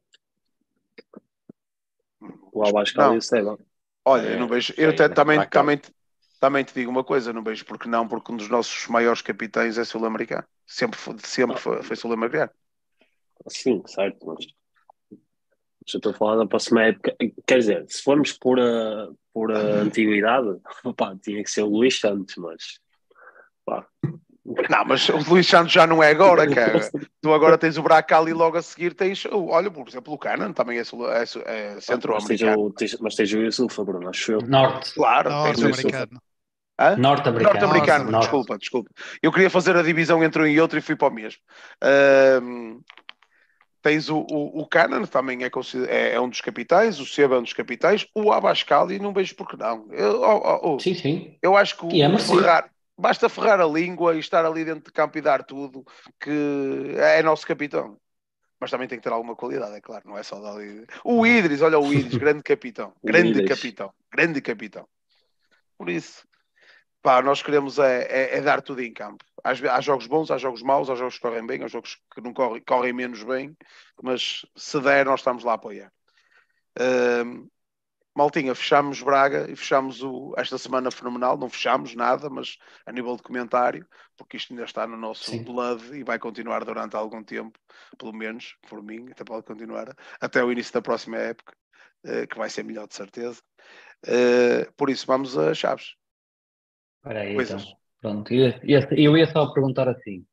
O 2.51 2.63
Abascal 2.66 3.16
e 3.16 3.18
o 3.18 3.22
Seba. 3.22 3.57
Olha, 4.05 4.30
eu 4.30 4.39
não 4.39 4.47
vejo. 4.47 4.74
Eu 4.78 4.91
até, 4.91 5.09
também, 5.09 5.47
também, 5.49 5.82
também 6.39 6.63
te 6.63 6.74
digo 6.74 6.91
uma 6.91 7.03
coisa, 7.03 7.34
não 7.34 7.43
vejo 7.43 7.66
porque 7.66 7.89
não, 7.89 8.07
porque 8.07 8.32
um 8.32 8.38
dos 8.38 8.49
nossos 8.49 8.88
maiores 8.88 9.22
capitães 9.22 9.78
é 9.78 9.84
sul-americano. 9.84 10.45
Sempre, 10.66 10.99
foi, 10.99 11.16
sempre 11.20 11.57
foi, 11.57 11.84
foi 11.84 11.95
sul-americano. 11.95 12.51
Sim, 13.47 13.84
certo, 13.86 14.26
mas 14.26 14.45
já 15.88 15.97
estou 15.97 16.11
a 16.11 16.16
falar 16.16 16.38
da 16.38 16.47
próxima 16.47 16.84
época. 16.84 17.16
Quer 17.45 17.59
dizer, 17.59 17.86
se 17.88 18.01
formos 18.01 18.34
por 18.34 18.59
a, 18.59 19.09
por 19.34 19.51
a 19.51 19.57
antiguidade, 19.82 20.47
opa, 20.84 21.16
tinha 21.22 21.43
que 21.43 21.49
ser 21.49 21.61
o 21.61 21.68
Luís 21.70 21.99
Santos, 21.99 22.36
mas. 22.38 22.80
Pá. 23.66 23.88
Não, 24.45 24.85
mas 24.85 25.09
o 25.09 25.17
Luís 25.27 25.47
Santos 25.47 25.73
já 25.73 25.87
não 25.87 26.03
é 26.03 26.11
agora, 26.11 26.47
cara. 26.47 26.79
tu 27.19 27.33
agora 27.33 27.57
tens 27.57 27.77
o 27.77 27.83
Bracal 27.83 28.29
e 28.29 28.33
logo 28.33 28.57
a 28.57 28.61
seguir 28.61 28.93
tens. 28.93 29.25
Olha, 29.25 29.71
por 29.71 29.87
exemplo, 29.87 30.13
o 30.13 30.17
Canan 30.17 30.53
também 30.53 30.77
é, 30.77 30.81
é, 30.81 31.75
é 31.77 31.81
centro-americano. 31.81 32.73
Mas 33.01 33.15
tens 33.15 33.33
o 33.33 33.37
Yusufa, 33.37 33.83
Bruno, 33.83 34.07
acho 34.09 34.33
eu. 34.33 34.41
Norte. 34.41 34.93
Claro, 34.93 35.31
norte-americano. 35.31 36.21
Norte-americano. 36.97 37.43
Norte-americano, 37.43 38.19
desculpa, 38.19 38.57
desculpa. 38.57 38.89
Eu 39.21 39.31
queria 39.31 39.49
fazer 39.49 39.75
a 39.75 39.81
divisão 39.81 40.23
entre 40.23 40.43
um 40.43 40.45
e 40.45 40.59
outro 40.59 40.77
e 40.77 40.81
fui 40.81 40.95
para 40.95 41.07
o 41.07 41.11
mesmo. 41.11 41.39
Uh, 41.83 42.83
Tens 43.85 44.09
o, 44.09 44.25
o, 44.31 44.61
o 44.61 44.67
Canan, 44.67 45.03
também 45.03 45.43
é, 45.43 45.51
é, 45.87 46.15
é, 46.15 46.19
um 46.19 46.27
dos 46.27 46.41
capitais, 46.41 46.99
o 46.99 47.05
Seba 47.05 47.35
é 47.35 47.37
um 47.37 47.43
dos 47.43 47.53
capitais, 47.53 48.07
o 48.15 48.31
Abascal, 48.31 48.91
e 48.91 48.97
não 48.97 49.13
vejo 49.13 49.35
por 49.35 49.47
que 49.47 49.55
não. 49.55 49.85
Eu, 49.91 50.21
oh, 50.23 50.73
oh, 50.73 50.79
sim, 50.79 50.95
sim. 50.95 51.37
Eu 51.39 51.55
acho 51.55 51.77
que 51.77 51.85
o, 51.85 51.89
é 51.91 52.17
ferrar, 52.17 52.71
basta 52.97 53.29
ferrar 53.29 53.59
a 53.59 53.65
língua 53.65 54.15
e 54.15 54.19
estar 54.19 54.45
ali 54.45 54.65
dentro 54.65 54.85
de 54.85 54.91
campo 54.91 55.17
e 55.17 55.21
dar 55.21 55.43
tudo, 55.43 55.83
que 56.19 56.95
é 56.97 57.21
nosso 57.21 57.45
capitão. 57.45 57.99
Mas 58.59 58.71
também 58.71 58.87
tem 58.87 58.97
que 58.97 59.03
ter 59.03 59.11
alguma 59.11 59.35
qualidade, 59.35 59.75
é 59.75 59.81
claro, 59.81 60.07
não 60.07 60.17
é 60.17 60.23
só 60.23 60.39
dali. 60.39 60.85
O 61.03 61.25
Idris, 61.25 61.61
olha 61.61 61.77
o 61.77 61.93
Idris, 61.93 62.15
grande 62.17 62.41
capitão, 62.41 62.93
grande 63.03 63.43
capitão, 63.45 63.93
grande 64.11 64.41
capitão. 64.41 64.87
Por 65.77 65.89
isso, 65.89 66.25
Pá, 67.05 67.21
nós 67.21 67.43
queremos 67.43 67.77
é, 67.77 68.01
é, 68.09 68.37
é, 68.37 68.41
dar 68.41 68.63
tudo 68.63 68.81
em 68.81 68.91
campo. 68.91 69.23
Há, 69.43 69.51
há, 69.51 69.79
jogos 69.79 70.07
bons, 70.07 70.31
há 70.31 70.39
jogos 70.39 70.63
maus, 70.63 70.89
há 70.89 70.95
jogos 70.95 71.13
que 71.13 71.21
correm 71.21 71.45
bem, 71.45 71.63
há 71.63 71.67
jogos 71.67 71.99
que 72.11 72.19
não 72.19 72.33
correm, 72.33 72.63
correm 72.65 72.93
menos 72.93 73.21
bem, 73.21 73.55
mas 74.01 74.43
se 74.55 74.81
der, 74.81 75.05
nós 75.05 75.19
estamos 75.19 75.43
lá 75.43 75.51
a 75.51 75.55
apoiar. 75.55 75.91
Maltinha, 78.16 78.55
fechamos 78.55 79.01
Braga 79.01 79.51
e 79.51 79.55
fechamos 79.57 80.01
o, 80.01 80.34
esta 80.38 80.57
semana 80.57 80.89
fenomenal. 80.89 81.38
Não 81.38 81.49
fechamos 81.49 81.93
nada, 81.93 82.30
mas 82.30 82.57
a 82.86 82.91
nível 82.91 83.18
de 83.18 83.22
comentário, 83.22 83.86
porque 84.16 84.38
isto 84.38 84.53
ainda 84.53 84.63
está 84.63 84.88
no 84.88 84.95
nosso 84.95 85.30
Sim. 85.32 85.43
blood 85.43 85.93
e 85.93 86.01
vai 86.01 86.18
continuar 86.18 86.63
durante 86.63 86.95
algum 86.95 87.22
tempo, 87.22 87.59
pelo 87.97 88.13
menos 88.13 88.55
por 88.70 88.82
mim, 88.82 89.07
até 89.11 89.24
pode 89.26 89.45
continuar 89.45 89.93
até 90.22 90.41
o 90.41 90.49
início 90.49 90.74
da 90.74 90.82
próxima 90.82 91.18
época, 91.18 91.53
uh, 92.05 92.26
que 92.26 92.38
vai 92.38 92.49
ser 92.49 92.63
melhor 92.63 92.88
de 92.88 92.95
certeza. 92.95 93.41
Uh, 94.05 94.72
por 94.78 94.89
isso, 94.89 95.05
vamos 95.05 95.38
a 95.38 95.53
Chaves. 95.53 95.95
Espera 97.03 97.20
aí, 97.20 97.36
então. 97.36 97.59
Pronto, 98.01 98.34
eu 98.34 99.18
ia 99.18 99.28
só 99.28 99.51
perguntar 99.51 99.89
assim. 99.89 100.26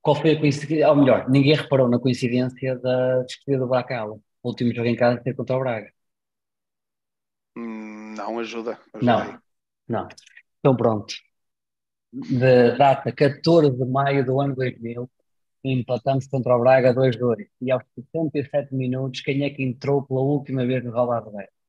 Qual 0.00 0.16
foi 0.16 0.32
a 0.32 0.40
coincidência? 0.40 0.88
Ou 0.88 0.96
melhor, 0.96 1.28
ninguém 1.28 1.54
reparou 1.54 1.88
na 1.88 1.98
coincidência 1.98 2.78
da 2.78 3.22
despedida 3.22 3.64
do 3.64 3.68
Bracala. 3.68 4.14
O 4.42 4.48
último 4.48 4.74
jogo 4.74 4.88
em 4.88 4.96
casa 4.96 5.20
ser 5.22 5.34
contra 5.34 5.56
o 5.56 5.60
Braga. 5.60 5.92
Não 8.20 8.38
ajuda. 8.38 8.78
Não, 9.00 9.40
não. 9.88 10.08
Então 10.58 10.76
pronto. 10.76 11.14
De 12.12 12.76
data 12.76 13.12
14 13.12 13.70
de 13.70 13.84
maio 13.84 14.24
do 14.24 14.40
ano 14.40 14.54
2000, 14.54 15.08
empatamos 15.64 16.26
contra 16.26 16.56
o 16.56 16.60
Braga 16.60 16.92
2-2. 16.92 17.46
E 17.60 17.70
aos 17.70 17.84
67 18.12 18.74
minutos, 18.74 19.20
quem 19.20 19.44
é 19.44 19.50
que 19.50 19.62
entrou 19.62 20.02
pela 20.02 20.20
última 20.20 20.66
vez 20.66 20.84
no 20.84 20.90
Roda 20.90 21.18
Roberto? 21.20 21.60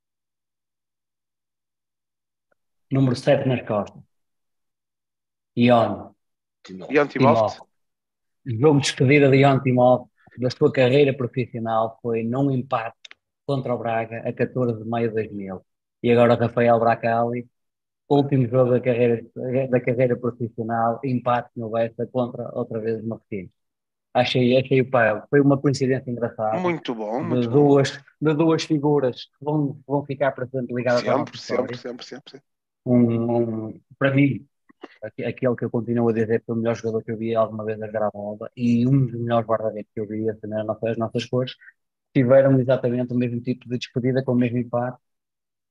número 2.91 3.15
7 3.15 3.47
nas 3.47 3.61
costas. 3.65 4.03
Ion. 5.55 6.11
Ion 6.89 7.07
Timóteo. 7.07 7.63
O 8.45 8.51
jogo 8.59 8.79
de 8.79 8.85
despedida 8.85 9.29
de 9.29 9.37
Ion 9.37 9.59
Timóteo 9.61 10.09
da 10.37 10.49
sua 10.49 10.71
carreira 10.71 11.13
profissional 11.15 11.99
foi 12.01 12.23
num 12.23 12.51
empate 12.51 12.97
contra 13.45 13.73
o 13.73 13.77
Braga 13.77 14.27
a 14.27 14.33
14 14.33 14.83
de 14.83 14.89
maio 14.89 15.09
de 15.09 15.15
2000. 15.15 15.65
E 16.03 16.11
agora 16.11 16.35
Rafael 16.35 16.79
Bracali 16.79 17.47
último 18.09 18.47
jogo 18.47 18.71
da 18.71 18.81
carreira, 18.81 19.23
da 19.69 19.81
carreira 19.81 20.17
profissional, 20.17 20.99
empate 21.03 21.51
no 21.57 21.69
Bessa 21.71 22.05
contra 22.07 22.49
outra 22.53 22.79
vez 22.79 23.03
o 23.03 23.07
Martins. 23.07 23.49
Achei, 24.13 24.57
achei 24.59 24.83
pá, 24.83 25.25
foi 25.29 25.41
uma 25.41 25.59
coincidência 25.59 26.11
engraçada. 26.11 26.61
Muito 26.61 26.93
bom, 26.95 27.21
de 27.21 27.27
muito 27.27 27.49
bom. 27.49 27.53
duas, 27.53 27.91
de 28.21 28.33
duas 28.35 28.63
figuras 28.63 29.25
que 29.25 29.45
vão, 29.45 29.79
vão 29.87 30.05
ficar 30.05 30.31
para 30.33 30.47
sempre 30.47 30.75
ligadas 30.75 31.07
à 31.07 31.13
nossa 31.13 31.25
Sempre, 31.25 31.37
sempre, 31.39 31.77
sempre, 31.77 32.05
sempre, 32.05 32.31
sempre. 32.31 32.43
Um, 32.85 33.67
um- 33.69 33.81
para 33.97 34.13
mim, 34.13 34.45
aqu- 35.03 35.23
aquele 35.25 35.55
que 35.57 35.65
eu 35.65 35.71
continuo 35.71 36.09
a 36.09 36.13
dizer 36.13 36.39
que 36.41 36.47
foi 36.47 36.55
o 36.55 36.59
melhor 36.59 36.75
jogador 36.75 37.03
que 37.03 37.11
eu 37.11 37.17
vi 37.17 37.35
alguma 37.35 37.65
vez 37.65 37.81
a 37.81 37.87
jogar 37.87 38.07
a 38.07 38.11
bola 38.11 38.51
e 38.55 38.87
um 38.87 39.07
dos 39.07 39.15
melhores 39.21 39.47
guarda-redes 39.47 39.91
que 39.93 39.99
eu 40.01 40.07
vi 40.07 40.29
a 40.29 40.33
defender 40.33 40.61
as 40.61 40.65
nossas, 40.67 40.91
as 40.91 40.97
nossas 40.97 41.25
cores, 41.25 41.55
tiveram 42.15 42.59
exatamente 42.59 43.13
o 43.13 43.17
mesmo 43.17 43.41
tipo 43.41 43.69
de 43.69 43.77
despedida, 43.79 44.23
com 44.23 44.33
o 44.33 44.35
mesmo 44.35 44.57
impacto 44.59 45.01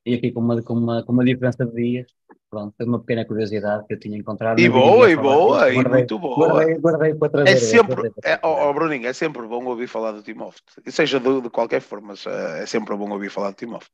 e 0.04 0.14
aqui 0.14 0.32
com 0.32 0.40
uma, 0.40 0.62
com 0.62 0.74
uma, 0.74 1.02
com 1.02 1.12
uma 1.12 1.24
diferença 1.24 1.64
de 1.66 1.72
dias. 1.72 2.06
Pronto, 2.48 2.74
foi 2.76 2.84
uma 2.84 2.98
pequena 2.98 3.24
curiosidade 3.24 3.86
que 3.86 3.94
eu 3.94 4.00
tinha 4.00 4.18
encontrado. 4.18 4.58
E 4.58 4.68
boa, 4.68 5.08
e 5.08 5.14
boa, 5.14 5.58
disso. 5.58 5.70
e 5.70 5.74
Guardei- 5.74 5.92
muito 5.92 6.18
boa. 6.18 6.48
Guardei, 6.48 6.78
guardei 6.78 7.14
para 7.14 7.28
trazer. 7.30 7.50
É 7.52 7.56
sempre, 7.56 8.12
é, 8.24 8.40
ó, 8.42 8.72
Bruninho, 8.72 9.06
é 9.06 9.12
sempre 9.12 9.46
bom 9.46 9.64
ouvir 9.66 9.86
falar 9.86 10.10
do 10.12 10.22
Timóteo. 10.22 10.60
E 10.84 10.90
seja 10.90 11.20
de, 11.20 11.42
de 11.42 11.48
qualquer 11.50 11.80
forma, 11.80 12.08
mas 12.08 12.26
eh, 12.26 12.62
é 12.62 12.66
sempre 12.66 12.96
bom 12.96 13.08
ouvir 13.10 13.30
falar 13.30 13.50
do 13.50 13.56
Timóteo. 13.56 13.88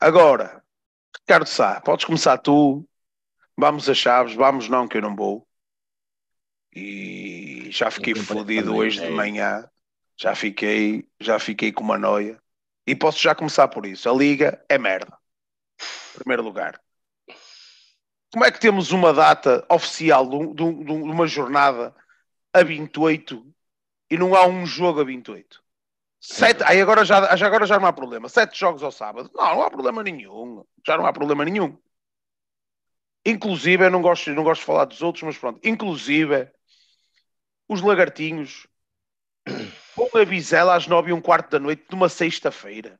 Agora, 0.00 0.60
Ricardo 1.20 1.46
Sá, 1.46 1.80
podes 1.80 2.04
começar 2.04 2.36
tu. 2.38 2.84
Vamos 3.56 3.88
a 3.88 3.94
chaves, 3.94 4.34
vamos 4.34 4.68
não, 4.68 4.88
que 4.88 4.96
eu 4.98 5.02
não 5.02 5.14
vou. 5.14 5.46
E 6.74 7.68
já 7.70 7.90
fiquei 7.90 8.14
fodido 8.14 8.74
hoje 8.74 9.00
de 9.00 9.10
manhã. 9.10 9.68
Já 10.18 10.34
fiquei, 10.34 11.06
já 11.20 11.38
fiquei 11.38 11.70
com 11.70 11.84
uma 11.84 11.96
noia. 11.96 12.38
E 12.86 12.94
posso 12.94 13.18
já 13.18 13.34
começar 13.34 13.68
por 13.68 13.84
isso. 13.86 14.08
A 14.08 14.14
Liga 14.14 14.64
é 14.68 14.78
merda. 14.78 15.16
Em 16.14 16.18
primeiro 16.18 16.42
lugar. 16.42 16.80
Como 18.32 18.44
é 18.44 18.50
que 18.52 18.60
temos 18.60 18.92
uma 18.92 19.12
data 19.12 19.66
oficial 19.70 20.28
de, 20.28 20.36
um- 20.36 20.54
de 20.54 20.62
um- 20.62 21.02
uma 21.10 21.26
jornada 21.26 21.94
a 22.52 22.62
28 22.62 23.46
e 24.10 24.16
não 24.16 24.34
há 24.34 24.46
um 24.46 24.66
jogo 24.66 25.00
a 25.00 25.04
28? 25.04 25.62
Sete, 26.20 26.62
aí 26.64 26.80
agora 26.80 27.04
já, 27.04 27.36
já 27.36 27.46
agora 27.46 27.66
já 27.66 27.78
não 27.78 27.86
há 27.86 27.92
problema. 27.92 28.28
Sete 28.28 28.58
jogos 28.58 28.82
ao 28.82 28.90
sábado. 28.90 29.30
Não, 29.34 29.54
não 29.56 29.62
há 29.62 29.70
problema 29.70 30.02
nenhum. 30.02 30.64
Já 30.86 30.96
não 30.96 31.06
há 31.06 31.12
problema 31.12 31.44
nenhum. 31.44 31.78
Inclusive, 33.24 33.84
eu 33.84 33.90
não 33.90 34.00
gosto, 34.02 34.30
não 34.32 34.44
gosto 34.44 34.60
de 34.60 34.66
falar 34.66 34.84
dos 34.84 35.02
outros, 35.02 35.22
mas 35.24 35.36
pronto. 35.36 35.60
Inclusive, 35.64 36.48
os 37.68 37.80
lagartinhos 37.80 38.66
com 39.96 40.18
a 40.18 40.24
Vizela 40.24 40.74
às 40.76 40.86
nove 40.86 41.10
e 41.10 41.12
um 41.12 41.20
quarto 41.20 41.50
da 41.50 41.58
noite 41.58 41.84
de 41.88 41.94
uma 41.94 42.08
sexta-feira. 42.08 42.98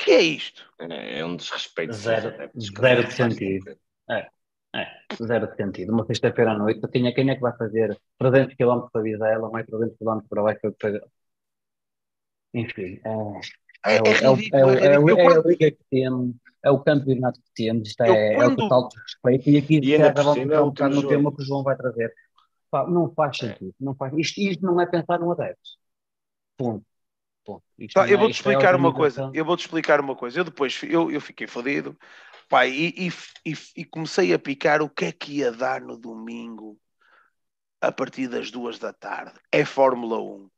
que 0.00 0.12
é 0.12 0.20
isto? 0.20 0.64
É, 0.78 1.18
é 1.20 1.24
um 1.24 1.36
desrespeito. 1.36 1.92
Zero- 1.92 2.30
zero 2.60 3.04
de 3.08 3.12
sentido. 3.14 3.76
É, 4.08 4.86
zero 5.22 5.48
de 5.48 5.56
sentido. 5.56 5.92
Uma 5.92 6.06
sexta-feira 6.06 6.52
à 6.52 6.58
noite, 6.58 6.80
quem 6.88 7.06
é, 7.08 7.12
quem 7.12 7.28
é 7.30 7.34
que 7.34 7.40
vai 7.40 7.56
fazer 7.56 7.98
300 8.18 8.54
km 8.54 8.88
para 8.92 9.02
Vizela, 9.02 9.50
mais 9.50 9.66
300 9.66 9.96
km 9.98 10.20
para 10.28 10.42
baixo 10.42 10.72
para... 10.78 11.02
Enfim, 12.54 13.00
é, 13.04 13.94
É, 13.94 13.96
é, 13.96 14.02
o- 14.02 14.06
é 14.06 14.22
é, 14.22 14.30
o- 14.30 14.36
é, 14.52 14.64
o- 14.64 14.70
é 14.70 14.94
é, 14.94 14.98
o- 14.98 15.08
é 15.10 15.24
quando- 15.24 15.48
liga 15.48 15.70
que 15.70 15.84
temos, 15.90 16.34
é 16.64 16.70
o 16.70 16.80
campeonato 16.80 17.40
que 17.40 17.50
temos, 17.64 17.88
isto 17.88 18.00
é, 18.02 18.08
é 18.08 18.32
o 18.32 18.36
quando- 18.36 18.56
total 18.56 18.88
desrespeito. 18.88 19.50
E 19.50 19.56
aqui 19.58 19.80
E 19.82 19.92
ainda 19.94 20.06
já 20.06 20.12
por 20.14 20.22
vamos 20.24 20.38
cima 20.40 20.54
é 20.54 20.60
o 20.60 20.64
um 20.64 20.68
bocado 20.68 20.94
no 20.94 21.08
tema 21.08 21.34
que 21.34 21.42
o 21.42 21.44
João 21.44 21.62
vai 21.62 21.76
trazer. 21.76 22.12
Pá, 22.70 22.86
não 22.86 23.12
faz 23.14 23.36
É. 23.42 23.48
sentido. 23.52 23.74
Não 23.80 23.94
faz, 23.94 24.12
isto, 24.16 24.40
isto 24.40 24.64
não 24.64 24.80
é 24.80 24.86
pensar 24.86 25.18
no 25.18 25.32
adepto. 25.32 25.70
Ponto. 26.56 26.84
Ponto. 27.44 27.64
Tá, 27.94 28.08
eu 28.08 28.16
é- 28.16 28.18
vou-te 28.18 28.32
é 28.32 28.34
explicar 28.36 28.74
uma 28.74 28.92
coisa. 28.92 29.30
Eu 29.32 29.44
vou-te 29.44 29.60
explicar 29.60 30.00
uma 30.00 30.14
coisa. 30.14 30.40
Eu 30.40 30.44
depois 30.44 30.80
eu, 30.82 31.10
eu 31.10 31.20
fiquei 31.20 31.46
fodido. 31.46 31.96
Pá, 32.48 32.66
e, 32.66 32.88
e, 32.96 33.08
e, 33.52 33.54
e 33.76 33.84
comecei 33.84 34.32
a 34.32 34.38
picar 34.38 34.82
o 34.82 34.88
que 34.88 35.06
é 35.06 35.12
que 35.12 35.38
ia 35.38 35.52
dar 35.52 35.80
no 35.80 35.96
domingo 35.96 36.78
a 37.80 37.92
partir 37.92 38.28
das 38.28 38.50
duas 38.50 38.78
da 38.78 38.92
tarde. 38.92 39.38
É 39.52 39.64
Fórmula 39.64 40.20
1. 40.20 40.50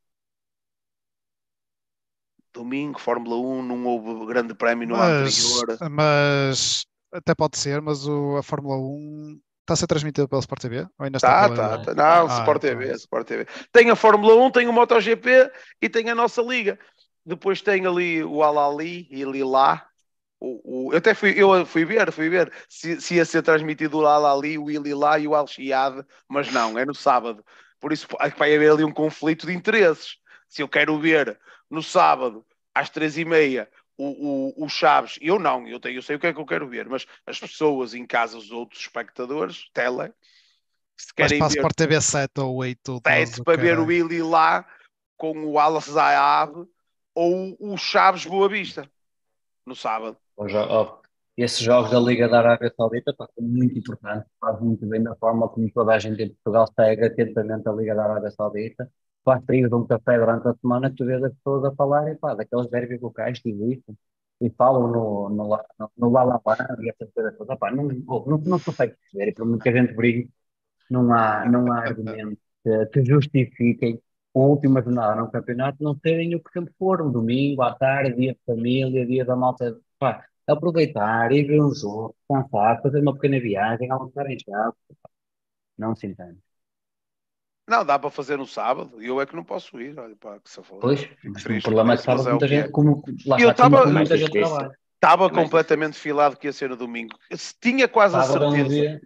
Domingo, 2.52 2.98
Fórmula 2.98 3.36
1, 3.36 3.62
não 3.62 3.86
houve 3.86 4.26
grande 4.26 4.54
prémio 4.54 4.88
no 4.88 4.96
Mas, 4.96 5.62
anterior. 5.62 5.90
mas 5.90 6.84
até 7.12 7.34
pode 7.34 7.58
ser, 7.58 7.80
mas 7.80 8.06
o, 8.06 8.36
a 8.36 8.42
Fórmula 8.42 8.76
1 8.76 9.40
está 9.72 9.74
a 9.74 9.76
ser 9.76 9.86
transmitida 9.86 10.26
pela 10.28 10.40
Sport 10.40 10.60
TV? 10.62 10.80
Ou 10.98 11.04
ainda 11.04 11.16
está 11.18 11.48
Tá, 11.48 11.48
pela... 11.48 11.78
tá. 11.78 11.94
Não, 11.94 12.26
Ah, 12.28 12.38
Sport 12.40 12.64
então. 12.64 12.78
TV, 12.78 12.92
Sport 12.94 13.26
TV. 13.26 13.46
Tem 13.72 13.90
a 13.90 13.96
Fórmula 13.96 14.34
1, 14.46 14.50
tem 14.50 14.68
o 14.68 14.72
MotoGP 14.72 15.50
e 15.80 15.88
tem 15.88 16.10
a 16.10 16.14
nossa 16.14 16.42
liga. 16.42 16.78
Depois 17.24 17.62
tem 17.62 17.86
ali 17.86 18.22
o 18.24 18.42
Alali 18.42 19.06
e 19.10 19.24
Lilá. 19.24 19.86
O, 20.40 20.88
o, 20.88 20.92
eu 20.92 20.98
até 20.98 21.12
fui, 21.14 21.34
eu 21.36 21.66
fui 21.66 21.84
ver, 21.84 22.10
fui 22.12 22.28
ver 22.30 22.50
se, 22.68 22.98
se 23.00 23.16
ia 23.16 23.24
ser 23.26 23.42
transmitido 23.42 23.98
o 23.98 24.06
Alali, 24.06 24.56
o 24.58 24.70
Ililá 24.70 25.18
e 25.18 25.28
o 25.28 25.34
Al 25.34 25.46
Shiad, 25.46 26.02
mas 26.28 26.50
não, 26.50 26.78
é 26.78 26.84
no 26.86 26.94
sábado. 26.94 27.44
Por 27.78 27.92
isso 27.92 28.06
vai 28.38 28.54
haver 28.54 28.72
ali 28.72 28.84
um 28.84 28.92
conflito 28.92 29.46
de 29.46 29.52
interesses. 29.52 30.16
Se 30.48 30.62
eu 30.62 30.68
quero 30.68 30.98
ver 30.98 31.38
no 31.70 31.82
sábado, 31.82 32.44
às 32.74 32.88
três 32.90 33.18
e 33.18 33.24
meia, 33.24 33.68
o, 34.00 34.54
o, 34.62 34.64
o 34.64 34.68
Chaves, 34.68 35.18
eu 35.20 35.38
não, 35.38 35.68
eu, 35.68 35.78
tenho, 35.78 35.98
eu 35.98 36.02
sei 36.02 36.16
o 36.16 36.18
que 36.18 36.26
é 36.26 36.32
que 36.32 36.40
eu 36.40 36.46
quero 36.46 36.66
ver, 36.66 36.88
mas 36.88 37.06
as 37.26 37.38
pessoas 37.38 37.92
em 37.92 38.06
casa, 38.06 38.38
os 38.38 38.50
outros 38.50 38.80
espectadores, 38.80 39.68
tele, 39.74 40.12
se 40.96 41.14
querem 41.14 41.38
para 41.38 41.46
a 41.46 41.50
ver 41.50 41.56
Sport 41.56 41.76
TV 41.76 42.00
7 42.00 42.40
ou 42.40 42.56
8 42.56 42.92
ou 42.92 43.00
12, 43.00 43.26
sete 43.26 43.44
para 43.44 43.60
ver 43.60 43.78
o. 43.78 43.84
Willy 43.84 44.22
lá 44.22 44.66
com 45.16 45.44
o 45.44 45.58
Al 45.58 45.80
Zaab 45.80 46.66
ou 47.14 47.56
o 47.58 47.76
Chaves 47.76 48.24
Boa 48.24 48.48
Vista 48.48 48.90
no 49.66 49.76
sábado. 49.76 50.16
Esses 51.36 51.60
jogos 51.60 51.90
da 51.90 51.98
Liga 51.98 52.28
da 52.28 52.38
Arábia 52.38 52.72
Saudita 52.76 53.14
são 53.16 53.28
muito 53.38 53.78
importantes, 53.78 54.30
faz 54.38 54.60
muito 54.60 54.86
bem 54.86 55.02
da 55.02 55.14
forma 55.16 55.48
como 55.48 55.70
toda 55.70 55.94
a 55.94 55.98
gente 55.98 56.22
em 56.22 56.28
Portugal 56.28 56.66
segue 56.74 57.06
atentamente 57.06 57.66
a 57.68 57.72
Liga 57.72 57.94
da 57.94 58.04
Arábia 58.04 58.30
Saudita. 58.30 58.90
Faz 59.24 59.44
sair 59.44 59.68
de 59.68 59.74
um 59.74 59.86
café 59.86 60.18
durante 60.18 60.48
a 60.48 60.54
semana, 60.54 60.92
tu 60.96 61.04
vês 61.04 61.22
as 61.22 61.32
pessoas 61.34 61.64
a 61.64 61.74
falarem 61.74 62.16
pá, 62.16 62.34
daqueles 62.34 62.68
derbys 62.70 63.00
locais 63.00 63.38
que 63.40 63.50
existem 63.50 63.96
e 64.40 64.50
falam 64.50 64.88
no, 64.88 65.28
no, 65.28 65.48
no, 65.78 65.90
no 65.96 66.10
Lalapã 66.10 66.56
e 66.80 66.88
essas 66.90 67.12
coisas 67.12 67.36
todas. 67.36 67.58
Pá, 67.58 67.70
não, 67.70 67.84
não, 67.84 68.24
não, 68.26 68.38
não 68.38 68.58
se 68.58 68.64
consegue 68.64 68.94
perceber 68.96 69.30
e 69.30 69.34
por 69.34 69.46
muito 69.46 69.62
que 69.62 69.68
a 69.68 69.72
gente 69.72 69.94
brigue, 69.94 70.30
não 70.90 71.12
há, 71.14 71.46
não 71.48 71.72
há 71.72 71.80
argumentos 71.80 72.38
que, 72.64 72.86
que 72.86 73.04
justifiquem 73.04 74.00
a 74.34 74.38
última 74.38 74.82
jornada 74.82 75.20
no 75.20 75.30
campeonato 75.30 75.82
não 75.82 75.98
serem 75.98 76.34
o 76.34 76.40
que 76.42 76.52
sempre 76.52 76.72
foram, 76.78 77.10
domingo, 77.10 77.62
à 77.62 77.74
tarde, 77.74 78.14
dia 78.14 78.32
de 78.34 78.40
família, 78.46 79.06
dia 79.06 79.24
da 79.24 79.34
malta. 79.36 79.76
Pá, 79.98 80.24
aproveitar, 80.46 81.32
ir 81.32 81.46
ver 81.46 81.60
um 81.62 81.74
jogo, 81.74 82.14
descansar, 82.28 82.80
fazer 82.82 83.00
uma 83.00 83.14
pequena 83.14 83.40
viagem, 83.40 83.90
almoçar 83.90 84.30
em 84.30 84.38
casa. 84.38 84.74
Não 85.76 85.96
se 85.96 86.06
entende. 86.06 86.40
Não, 87.70 87.84
dá 87.84 87.96
para 87.96 88.10
fazer 88.10 88.36
no 88.36 88.46
sábado 88.46 89.00
e 89.00 89.06
eu 89.06 89.20
é 89.20 89.24
que 89.26 89.36
não 89.36 89.44
posso 89.44 89.80
ir. 89.80 89.96
Olha, 89.96 90.16
pá, 90.16 90.40
que 90.40 90.50
se 90.50 90.60
foda. 90.60 90.80
Pois, 90.80 91.08
mas 91.24 91.42
o 91.42 91.46
triste, 91.46 91.64
problema 91.66 91.94
é 91.94 91.96
que 91.96 92.10
é 92.10 92.14
o 92.14 92.24
muita 92.24 92.46
é. 92.46 92.48
gente, 92.48 92.70
como 92.72 93.02
lá 93.26 93.38
Eu 93.38 93.50
está, 93.50 93.62
como, 93.62 93.76
tava- 93.76 93.82
como 93.84 93.94
muita 93.94 94.16
gente 94.16 94.32
trabalha. 94.32 94.78
Estava 94.96 95.26
É 95.26 95.30
completamente 95.30 95.96
filado 95.96 96.36
que 96.36 96.48
ia 96.48 96.52
ser 96.52 96.68
no 96.68 96.76
domingo. 96.76 97.16
Se 97.32 97.54
Tinha 97.60 97.86
quase 97.86 98.16
a 98.16 98.20
é 98.20 98.22
certeza, 98.24 99.00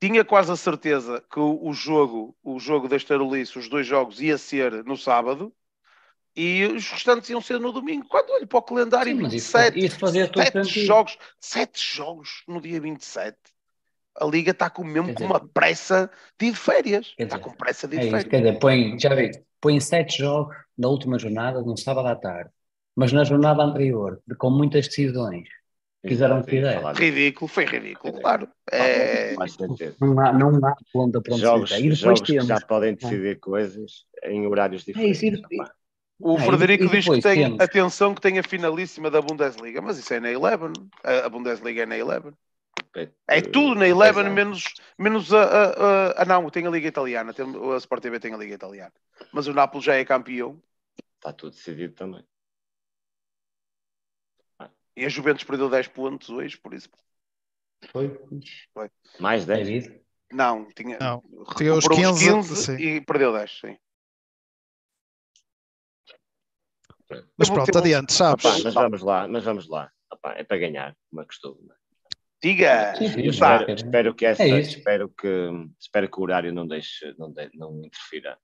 tinha 0.00 0.24
quase 0.24 0.50
a 0.52 0.56
certeza 0.56 1.24
que 1.30 1.38
o, 1.38 1.64
o 1.64 1.72
jogo, 1.72 2.36
o 2.42 2.58
jogo 2.58 2.88
da 2.88 2.96
Estarolice, 2.96 3.56
os 3.58 3.68
dois 3.68 3.86
jogos, 3.86 4.20
ia 4.20 4.36
ser 4.36 4.84
no 4.84 4.96
sábado 4.96 5.52
e 6.36 6.64
os 6.66 6.88
restantes 6.90 7.30
iam 7.30 7.40
ser 7.40 7.58
no 7.60 7.72
domingo. 7.72 8.06
Quando 8.08 8.30
olho 8.30 8.46
para 8.46 8.58
o 8.58 8.62
calendário, 8.62 9.12
sim, 9.12 9.22
mas 9.22 9.32
isso, 9.32 9.52
27, 9.52 9.86
isso 9.86 9.98
fazia 9.98 10.28
todo 10.28 10.44
sete 10.44 10.64
sentido. 10.64 10.86
jogos, 10.86 11.18
sete 11.40 11.96
jogos 11.96 12.42
no 12.46 12.60
dia 12.60 12.80
27. 12.80 13.38
A 14.20 14.24
Liga 14.26 14.50
está 14.50 14.68
com 14.68 14.82
mesmo 14.84 15.14
com 15.14 15.24
uma 15.24 15.40
pressa 15.40 16.10
de 16.38 16.46
ir 16.46 16.50
de 16.52 16.56
férias. 16.58 17.14
Está 17.18 17.36
dizer, 17.36 17.48
com 17.50 17.56
pressa 17.56 17.86
de 17.86 17.96
ir 17.96 17.98
É 17.98 18.00
de 18.00 18.06
isso, 18.06 18.16
férias. 18.16 18.30
quer 18.30 18.38
dizer, 18.38 18.58
põe, 18.58 18.98
já 18.98 19.14
vi, 19.14 19.30
põe 19.60 19.80
sete 19.80 20.18
jogos 20.18 20.56
na 20.76 20.88
última 20.88 21.18
jornada, 21.18 21.60
no 21.62 21.76
sábado 21.76 22.08
à 22.08 22.16
tarde, 22.16 22.50
mas 22.96 23.12
na 23.12 23.24
jornada 23.24 23.62
anterior, 23.62 24.20
de- 24.26 24.34
com 24.36 24.50
muitas 24.50 24.86
decisões, 24.88 25.48
Quiseram 26.06 26.42
que 26.44 26.62
falar. 26.62 26.94
Ridículo, 26.94 27.48
foi 27.48 27.64
ridículo, 27.64 28.20
claro. 28.20 28.48
É, 28.70 29.34
não 30.00 30.18
há, 30.20 30.32
não 30.32 30.48
há 30.64 30.74
para 30.76 31.02
onde 31.02 31.40
Jogos. 31.40 31.72
E 31.72 31.90
jogos 31.92 32.20
que 32.20 32.32
temos. 32.34 32.46
já 32.46 32.60
podem 32.60 32.94
decidir 32.94 33.40
coisas 33.40 34.04
em 34.22 34.46
horários 34.46 34.86
É 34.88 35.04
isso, 35.04 35.24
e 35.26 35.30
diferentes. 35.32 35.68
o 36.20 36.36
Ah, 36.36 36.40
e 36.40 36.46
Frederico 36.46 36.84
de- 36.86 36.90
e 36.90 37.00
diz 37.00 37.04
que 37.08 37.20
tem, 37.20 37.42
temos- 37.42 37.60
atenção, 37.60 38.14
que 38.14 38.20
tem 38.20 38.38
a 38.38 38.42
finalíssima 38.44 39.10
da 39.10 39.20
Bundesliga, 39.20 39.82
mas 39.82 39.98
isso 39.98 40.14
é 40.14 40.20
na 40.20 40.30
Eleven. 40.30 40.72
A, 41.02 41.26
a 41.26 41.28
Bundesliga 41.28 41.82
é 41.82 41.86
na 41.86 41.98
Eleven. 41.98 42.32
É 43.30 43.40
tudo 43.42 43.74
na 43.74 43.86
Eleven, 43.86 44.24
Pois 44.24 44.26
é. 44.26 44.30
menos, 44.30 44.64
menos 44.98 45.32
a, 45.34 45.42
a, 45.42 45.64
a- 45.66 46.22
Ah, 46.22 46.24
não, 46.24 46.48
tem 46.50 46.66
a 46.66 46.70
Liga 46.70 46.88
Italiana. 46.88 47.34
Tem, 47.34 47.44
a 47.46 47.76
Sport 47.76 48.02
TV 48.02 48.18
tem 48.18 48.32
a 48.32 48.36
Liga 48.38 48.54
Italiana. 48.54 48.92
Mas 49.32 49.46
o 49.46 49.52
Napoli 49.52 49.84
já 49.84 49.94
é 49.94 50.04
campeão 50.04 50.60
Está 51.16 51.32
tudo 51.32 51.50
decidido 51.54 51.94
também. 51.94 52.24
e 54.96 55.04
a 55.04 55.08
Juventus 55.08 55.44
perdeu 55.44 55.68
10 55.68 55.86
pontos 55.88 56.30
hoje, 56.30 56.56
por 56.58 56.74
isso. 56.74 56.88
Foi. 57.92 58.10
Mais 59.18 59.42
É 59.48 59.62
10? 59.62 59.68
isso. 59.68 60.00
Não, 60.32 60.64
tinha, 60.72 60.98
Não, 60.98 61.20
tinha 61.56 61.74
os 61.74 61.84
recuperou 61.84 62.18
15, 62.18 62.56
sim. 62.56 62.76
e 62.76 63.00
perdeu 63.00 63.32
10, 63.32 63.60
sim. 63.60 63.76
Mas 67.36 67.48
pronto, 67.48 67.78
adiante, 67.78 68.12
sabes? 68.12 68.44
Opá, 68.44 68.58
mas 68.64 68.74
vamos 68.74 69.02
lá, 69.02 69.28
mas 69.28 69.44
vamos 69.44 69.68
lá. 69.68 69.90
Opá, 70.12 70.34
é 70.34 70.44
para 70.44 70.58
ganhar, 70.58 70.96
como 71.08 71.22
é 71.22 71.24
costume. 71.24 71.68
Diga! 72.42 72.94
Sim, 72.96 73.08
sim, 73.08 73.20
Está. 73.28 73.56
Espero, 73.56 73.74
espero 73.74 74.14
que 74.14 74.24
essa, 74.26 74.42
É 74.44 74.60
espero 74.60 75.08
que 75.08 75.50
espero 75.80 76.08
que 76.10 76.20
o 76.20 76.22
horário 76.22 76.52
não 76.52 76.66
deixe, 76.66 77.14
não, 77.18 77.32
de- 77.32 77.50
não 77.54 77.84
interfira 77.84 78.38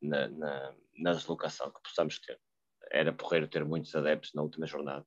na, 0.00 0.28
na, 0.28 0.72
na 0.98 1.12
deslocação 1.12 1.70
que 1.70 1.80
possamos 1.82 2.18
ter. 2.18 2.38
Era 2.90 3.12
porreiro 3.12 3.46
ter 3.48 3.64
muitos 3.64 3.94
adeptos 3.94 4.32
na 4.34 4.42
última 4.42 4.66
jornada. 4.66 5.04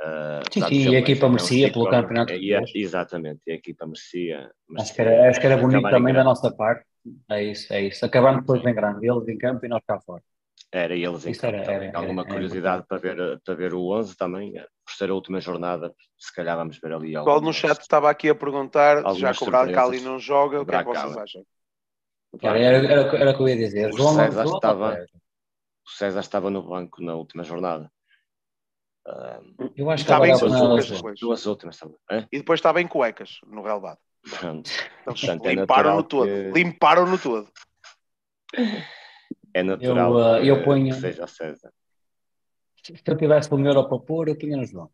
Ah, 0.00 0.40
Sim, 0.50 0.62
sim, 0.62 0.90
e 0.90 0.96
a 0.96 1.00
equipa 1.00 1.26
é 1.26 1.28
merecia 1.28 1.72
pelo 1.72 1.90
campeonato 1.90 2.32
é, 2.32 2.38
fez. 2.38 2.70
Exatamente, 2.74 3.42
e 3.46 3.52
a 3.52 3.54
equipa 3.56 3.84
merecia. 3.84 4.50
Acho 4.78 4.94
que 4.94 5.00
era, 5.02 5.28
acho 5.28 5.40
que 5.40 5.46
era 5.46 5.56
bonito 5.56 5.90
também 5.90 6.14
da 6.14 6.24
nossa 6.24 6.50
parte. 6.54 6.86
É 7.28 7.42
isso, 7.42 7.72
é 7.72 7.82
isso. 7.82 8.04
Acabarmos 8.06 8.42
depois 8.42 8.62
bem 8.62 8.74
grande, 8.74 9.06
eles 9.06 9.26
em 9.28 9.36
campo 9.36 9.66
e 9.66 9.68
nós 9.68 9.82
cá 9.86 10.00
fora. 10.00 10.22
Era 10.72 10.94
eles 10.94 11.26
em 11.26 11.32
campo 11.34 11.56
era- 11.56 11.72
era- 11.72 11.98
Alguma 11.98 12.22
era- 12.22 12.28
era 12.30 12.34
curiosidade 12.34 12.86
para, 12.86 12.98
ver, 12.98 13.40
para 13.44 13.54
ver 13.54 13.74
o 13.74 13.88
11 13.90 14.16
também, 14.16 14.56
eh, 14.56 14.66
por 14.84 14.94
ser 14.94 15.10
a 15.10 15.14
última 15.14 15.40
jornada, 15.40 15.92
se 16.16 16.32
calhar 16.32 16.56
vamos 16.56 16.78
ver 16.78 16.92
ali 16.92 17.16
O 17.16 17.20
pessoal 17.24 17.40
no 17.40 17.52
chat 17.52 17.80
estava 17.80 18.08
aqui 18.08 18.28
a 18.28 18.34
perguntar, 18.36 19.02
já 19.16 19.34
que 19.34 19.42
o 19.42 19.46
Bracali 19.46 20.00
não 20.00 20.18
joga, 20.18 20.60
o 20.60 20.66
que 20.66 20.74
é 20.74 20.78
que 20.78 20.84
vocês 20.84 21.16
acham? 21.16 21.44
Era, 22.40 22.58
era, 22.60 22.76
era, 22.86 23.16
era 23.16 23.30
o 23.32 23.36
que 23.36 23.42
eu 23.42 23.48
ia 23.48 23.56
dizer. 23.56 23.92
O 23.92 23.96
João 23.96 24.14
César 24.14 24.44
João 24.44 24.54
estava- 24.56 24.92
César. 24.94 25.06
O 25.84 25.90
César 25.90 26.20
estava 26.20 26.50
no 26.50 26.62
banco 26.62 27.02
na 27.02 27.14
última 27.16 27.42
jornada. 27.42 27.90
Eu 29.74 29.90
acho 29.90 30.04
que 30.04 30.10
Está 30.12 30.20
bem 30.20 30.30
agora 30.32 30.46
com 30.46 30.54
não- 30.68 30.76
as 30.76 30.88
depois. 30.88 31.18
duas 31.18 31.46
últimas 31.46 31.76
também. 31.78 31.98
E 32.30 32.38
depois 32.38 32.58
estava 32.58 32.80
em 32.80 32.86
cuecas, 32.86 33.40
no 33.44 33.60
relevado. 33.62 33.98
Então, 34.24 34.62
é 35.44 35.54
Limparam-no 35.54 35.56
natural 35.56 36.02
todo. 36.04 36.26
que- 36.28 36.50
Limparam-no 36.52 37.18
todo. 37.18 37.48
É 39.54 39.62
natural 39.62 40.12
Eu, 40.38 40.42
que, 40.42 40.48
eu 40.50 40.64
ponho- 40.64 40.94
que 40.94 41.00
seja 41.00 41.24
o 41.24 41.28
César. 41.28 41.72
Se 42.84 43.10
eu 43.12 43.16
tivesse 43.16 43.54
um 43.54 43.64
euro 43.70 43.88
para 43.88 43.98
pôr, 44.08 44.28
eu 44.28 44.36
punha 44.40 44.56
no 44.58 44.66
João. 44.66 44.90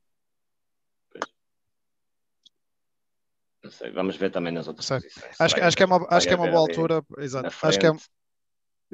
Não 3.62 3.70
sei, 3.70 3.90
vamos 3.90 4.16
ver 4.16 4.30
também 4.30 4.52
nas 4.52 4.68
outras. 4.68 4.90
Acho, 5.38 5.56
acho 5.60 5.76
que 5.76 5.82
é 5.82 5.86
uma, 5.86 6.06
acho 6.10 6.26
que 6.28 6.34
é 6.34 6.36
uma 6.36 6.48
boa 6.48 6.60
altura. 6.60 7.04
Exato. 7.18 7.56
Acho 7.62 7.78
que 7.78 7.86
é, 7.86 7.90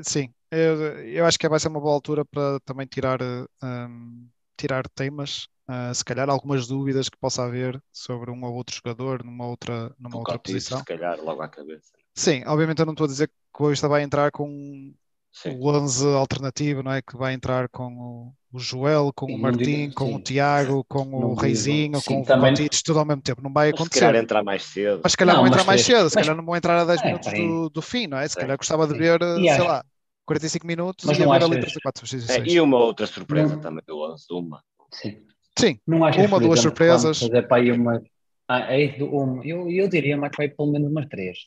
sim, 0.02 0.32
eu, 0.50 0.98
eu 1.06 1.26
acho 1.26 1.38
que 1.38 1.48
vai 1.48 1.58
ser 1.60 1.68
uma 1.68 1.80
boa 1.80 1.94
altura 1.94 2.24
para 2.24 2.58
também 2.60 2.86
tirar, 2.86 3.20
um, 3.62 4.28
tirar 4.56 4.88
temas, 4.90 5.48
ah, 5.66 5.92
se 5.92 6.04
calhar 6.04 6.28
algumas 6.30 6.66
dúvidas 6.66 7.08
que 7.08 7.16
possa 7.18 7.44
haver 7.44 7.82
sobre 7.92 8.30
um 8.30 8.44
ou 8.44 8.54
outro 8.54 8.74
jogador 8.76 9.24
numa 9.24 9.46
outra, 9.46 9.94
numa 9.98 10.16
o 10.16 10.20
outra 10.20 10.38
posição. 10.38 10.78
se 10.78 10.84
calhar, 10.84 11.20
logo 11.20 11.42
à 11.42 11.48
cabeça. 11.48 11.92
Sim, 12.14 12.42
obviamente 12.46 12.78
eu 12.80 12.86
não 12.86 12.92
estou 12.92 13.04
a 13.04 13.08
dizer 13.08 13.28
que 13.28 13.34
o 13.54 13.58
Boavista 13.62 13.88
vai 13.88 14.02
entrar 14.02 14.30
com 14.30 14.94
Sim. 15.32 15.58
o 15.60 15.68
11 15.70 16.06
alternativo, 16.14 16.82
não 16.82 16.92
é? 16.92 17.00
Que 17.00 17.16
vai 17.16 17.32
entrar 17.32 17.68
com 17.70 17.86
o, 17.92 18.34
o 18.52 18.58
Joel, 18.58 19.10
com 19.14 19.26
Sim, 19.26 19.34
o 19.34 19.38
Martim, 19.38 19.62
digo- 19.64 19.94
com 19.94 20.14
o 20.14 20.16
sim. 20.18 20.22
Tiago, 20.22 20.84
com 20.84 21.04
Não 21.06 21.30
o 21.30 21.34
Reizinho, 21.34 21.98
sim, 22.00 22.22
com 22.22 22.36
o 22.36 22.40
Cotitos, 22.40 22.82
tudo 22.82 22.98
ao 22.98 23.04
mesmo 23.06 23.22
tempo. 23.22 23.40
Não 23.42 23.52
vai 23.52 23.70
Mas 23.70 23.76
se 23.78 23.82
acontecer. 23.82 24.00
calhar 24.00 24.22
entrar 24.22 24.44
mais 24.44 24.62
cedo. 24.62 25.00
Mas 25.02 25.12
se 25.12 25.16
calhar 25.18 25.34
Não, 25.34 25.42
vão 25.42 25.48
entrar 25.48 25.60
mas 25.60 25.66
mais 25.66 25.80
cedo, 25.82 26.10
se 26.10 26.16
mas- 26.16 26.24
calhar 26.26 26.36
não 26.36 26.44
vão 26.44 26.56
entrar 26.56 26.78
a 26.78 26.84
10 26.84 27.00
É, 27.02 27.06
minutos 27.06 27.28
peraí. 27.30 27.46
do, 27.46 27.70
do 27.70 27.82
fim, 27.82 28.06
não 28.06 28.18
é? 28.18 28.28
Se 28.28 28.34
Sim. 28.34 28.40
calhar 28.40 28.56
gostava 28.58 28.86
de 28.86 28.94
ver, 28.98 29.20
E 29.22 29.40
sei 29.42 29.50
acho- 29.52 29.64
lá, 29.64 29.84
45 30.26 30.66
minutos 30.66 31.04
Mas 31.06 31.16
e 31.18 31.20
não 31.24 31.32
a 31.32 31.38
ver 31.38 31.44
ali 31.44 31.52
achas- 31.56 31.60
3 31.72 31.76
ou 31.76 31.82
4 31.82 32.06
É, 32.46 32.52
e 32.52 32.60
uma 32.60 32.76
outra 32.78 33.06
surpresa 33.06 33.54
Não. 33.54 33.60
também 33.62 33.82
do 33.86 33.98
11, 34.12 34.26
uma. 34.30 34.62
Sim. 34.92 35.16
Sim, 35.58 35.78
Não 35.86 36.04
achas 36.04 36.24
Uma, 36.26 36.38
duas 36.38 36.58
exemplo, 36.58 36.62
surpresas. 36.62 37.18
Fazer 37.20 37.42
para 37.48 37.56
aí 37.56 37.72
uma. 37.72 38.02
Ah, 38.48 38.74
é 38.74 39.02
um, 39.02 39.42
eu, 39.42 39.70
eu 39.70 39.88
diria 39.88 40.16
mais 40.16 40.34
para 40.34 40.44
aí 40.44 40.50
pelo 40.50 40.70
menos 40.70 40.90
umas 40.90 41.06
três. 41.08 41.38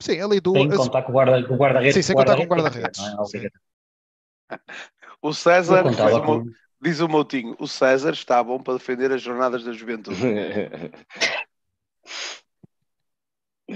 Sim, 0.00 0.20
ali 0.20 0.34
Sem 0.36 0.42
duas. 0.42 0.76
contar 0.76 1.02
com 1.02 1.10
o 1.10 1.12
guarda- 1.12 1.46
com 1.46 1.54
o 1.54 1.56
guarda-redes. 1.56 1.94
Sim, 1.94 2.02
sem 2.02 2.16
contar 2.16 2.36
com 2.36 2.42
o 2.42 2.46
guarda-redes, 2.46 2.98
é? 2.98 3.14
Obrigatório. 3.14 3.52
O 5.20 5.34
César, 5.34 5.82
diz 5.82 5.98
o, 5.98 6.22
com. 6.22 6.44
diz 6.80 7.00
o 7.00 7.08
Moutinho, 7.08 7.56
o 7.58 7.66
César 7.66 8.12
está 8.12 8.42
bom 8.42 8.62
para 8.62 8.74
defender 8.74 9.10
as 9.10 9.20
jornadas 9.20 9.64
da 9.64 9.72
juventude. 9.72 10.16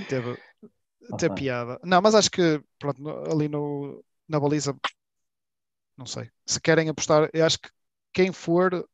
Teve, 0.09 0.37
teve 1.19 1.35
piada. 1.35 1.79
Não, 1.85 2.01
mas 2.01 2.15
acho 2.15 2.31
que 2.31 2.63
pronto, 2.79 3.07
ali 3.31 3.49
no, 3.49 4.03
na 4.29 4.41
baliza, 4.41 4.75
não 5.97 6.07
sei. 6.07 6.31
Se 6.47 6.61
querem 6.61 6.89
apostar, 6.89 7.29
eu 7.33 7.45
acho 7.45 7.59
que 7.61 7.69
quem 8.13 8.33
for 8.33 8.89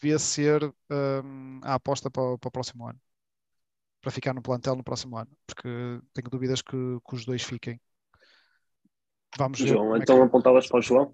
devia 0.00 0.18
ser 0.18 0.64
hum, 0.90 1.60
a 1.62 1.74
aposta 1.74 2.10
para, 2.10 2.38
para 2.38 2.48
o 2.48 2.52
próximo 2.52 2.86
ano. 2.86 2.98
Para 4.00 4.10
ficar 4.10 4.34
no 4.34 4.42
plantel 4.42 4.76
no 4.76 4.84
próximo 4.84 5.16
ano. 5.16 5.30
Porque 5.46 5.68
tenho 6.14 6.30
dúvidas 6.30 6.62
que, 6.62 6.76
que 7.06 7.14
os 7.14 7.24
dois 7.24 7.42
fiquem. 7.42 7.80
Vamos 9.38 9.60
ver. 9.60 9.68
João, 9.68 9.84
como 9.84 9.96
é 9.96 9.98
que- 9.98 10.02
então 10.04 10.22
apontavas 10.22 10.66
para 10.66 10.78
o 10.78 10.82
João? 10.82 11.12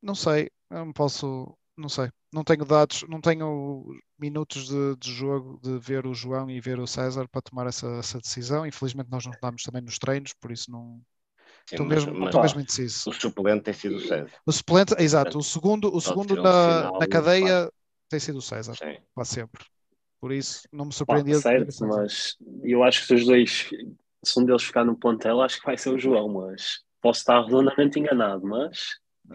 Não 0.00 0.14
sei, 0.14 0.48
eu 0.70 0.84
não 0.84 0.92
posso, 0.92 1.56
não 1.76 1.88
sei. 1.88 2.08
Não 2.32 2.44
tenho 2.44 2.64
dados, 2.64 3.04
não 3.08 3.20
tenho 3.20 3.84
minutos 4.18 4.68
de, 4.68 4.96
de 4.96 5.12
jogo 5.12 5.58
de 5.62 5.78
ver 5.78 6.06
o 6.06 6.14
João 6.14 6.50
e 6.50 6.60
ver 6.60 6.78
o 6.78 6.86
César 6.86 7.26
para 7.28 7.40
tomar 7.42 7.66
essa, 7.66 7.86
essa 7.98 8.18
decisão. 8.18 8.66
Infelizmente 8.66 9.10
nós 9.10 9.24
não 9.24 9.32
estamos 9.32 9.62
também 9.62 9.82
nos 9.82 9.98
treinos, 9.98 10.32
por 10.34 10.52
isso 10.52 10.70
não 10.70 11.00
Sim, 11.66 11.76
estou 11.76 11.86
mas- 11.86 12.04
mesmo, 12.04 12.12
mas 12.20 12.28
estou 12.28 12.42
mesmo 12.42 12.60
indeciso. 12.60 13.08
o 13.10 13.12
suplente 13.12 13.62
tem 13.64 13.74
sido 13.74 13.96
o 13.96 14.00
César. 14.00 14.30
O 14.46 14.52
suplente, 14.52 14.94
exato, 14.98 15.38
o 15.38 15.42
segundo, 15.42 15.94
o 15.94 16.00
segundo 16.00 16.34
um 16.34 16.42
na, 16.42 16.92
na 16.98 17.06
cadeia 17.08 17.72
tem 18.08 18.20
sido 18.20 18.38
o 18.38 18.42
César, 18.42 18.74
Sim. 18.76 18.98
quase 19.14 19.30
sempre. 19.30 19.64
Por 20.20 20.32
isso 20.32 20.68
não 20.72 20.86
me 20.86 20.92
surpreendia. 20.92 21.40
de 21.40 21.48
ter 21.54 21.68
certo, 21.68 21.68
essa- 21.68 21.86
mas 21.86 22.36
eu 22.64 22.82
acho 22.82 23.00
que 23.00 23.06
se 23.06 23.14
os 23.14 23.26
dois, 23.26 23.68
se 24.24 24.40
um 24.40 24.44
deles 24.44 24.62
ficar 24.62 24.84
no 24.84 24.96
plantel, 24.96 25.40
acho 25.40 25.58
que 25.60 25.66
vai 25.66 25.76
ser 25.76 25.90
o 25.90 25.98
João, 25.98 26.28
mas 26.28 26.82
posso 27.00 27.20
estar 27.20 27.40
redondamente 27.44 27.98
enganado, 27.98 28.46
mas 28.46 28.78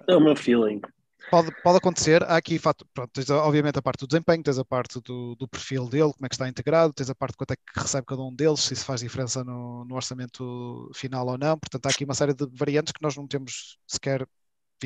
é 0.07 0.15
o 0.15 0.21
meu 0.21 0.35
feeling. 0.35 0.81
Pode, 1.29 1.51
pode 1.63 1.77
acontecer, 1.79 2.21
há 2.23 2.37
aqui 2.37 2.59
pronto, 2.59 3.07
tens 3.11 3.27
obviamente 3.31 3.79
a 3.79 3.81
parte 3.81 4.01
do 4.01 4.07
desempenho, 4.07 4.43
tens 4.43 4.59
a 4.59 4.63
parte 4.65 5.01
do, 5.01 5.35
do 5.35 5.47
perfil 5.47 5.89
dele, 5.89 6.13
como 6.13 6.25
é 6.27 6.29
que 6.29 6.35
está 6.35 6.47
integrado, 6.47 6.93
tens 6.93 7.09
a 7.09 7.15
parte 7.15 7.31
de 7.33 7.37
quanto 7.37 7.51
é 7.53 7.55
que 7.55 7.63
recebe 7.75 8.05
cada 8.05 8.21
um 8.21 8.33
deles, 8.35 8.59
se 8.59 8.73
isso 8.75 8.85
faz 8.85 9.01
diferença 9.01 9.43
no, 9.43 9.83
no 9.83 9.95
orçamento 9.95 10.91
final 10.93 11.25
ou 11.27 11.35
não. 11.37 11.57
Portanto, 11.57 11.87
há 11.87 11.89
aqui 11.89 12.05
uma 12.05 12.13
série 12.13 12.35
de 12.35 12.45
variantes 12.53 12.93
que 12.93 13.01
nós 13.01 13.15
não 13.17 13.27
temos 13.27 13.79
sequer 13.87 14.27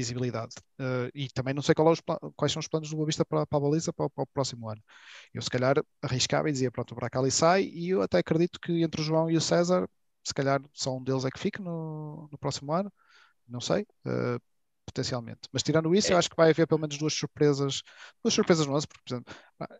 visibilidade. 0.01 0.55
Eh, 0.79 1.11
e 1.15 1.29
também 1.29 1.53
não 1.53 1.61
sei 1.61 1.75
qual 1.75 1.93
é 1.93 1.97
quais 2.35 2.51
são 2.53 2.59
os 2.59 2.67
planos 2.67 2.89
do 2.89 2.95
Boa 2.97 3.05
Vista 3.07 3.25
para, 3.25 3.45
para 3.47 3.57
a 3.57 3.61
baliza 3.61 3.93
para, 3.93 4.05
o- 4.05 4.09
para 4.09 4.23
o 4.23 4.27
próximo 4.27 4.69
ano. 4.69 4.81
Eu 5.33 5.41
se 5.41 5.49
calhar 5.49 5.75
arriscava 6.01 6.49
e 6.49 6.51
dizia, 6.51 6.71
pronto, 6.71 6.91
o 6.93 6.95
Bracali 6.95 7.31
sai 7.31 7.63
e 7.65 7.89
eu 7.89 8.01
até 8.01 8.19
acredito 8.19 8.59
que 8.59 8.83
entre 8.83 9.01
o 9.01 9.03
João 9.03 9.29
e 9.31 9.37
o 9.37 9.41
César, 9.41 9.89
se 10.23 10.33
calhar 10.33 10.61
só 10.73 10.95
um 10.97 11.03
deles 11.03 11.25
é 11.25 11.31
que 11.31 11.39
fique 11.39 11.61
no, 11.61 12.27
no 12.31 12.37
próximo 12.37 12.73
ano, 12.73 12.91
não 13.47 13.61
sei. 13.61 13.85
eh, 14.05 14.39
potencialmente. 14.85 15.41
Mas 15.53 15.63
tirando 15.63 15.93
isso, 15.95 16.11
É. 16.11 16.15
eu 16.15 16.17
acho 16.19 16.29
que 16.29 16.35
vai 16.37 16.49
haver 16.51 16.67
pelo 16.67 16.81
menos 16.81 16.97
duas 16.97 17.13
surpresas, 17.13 17.83
duas 18.23 18.33
surpresas 18.33 18.65
no 18.67 18.75
11, 18.75 18.87
porque, 18.87 19.03
por 19.05 19.13
exemplo, 19.15 19.35
ah, 19.61 19.79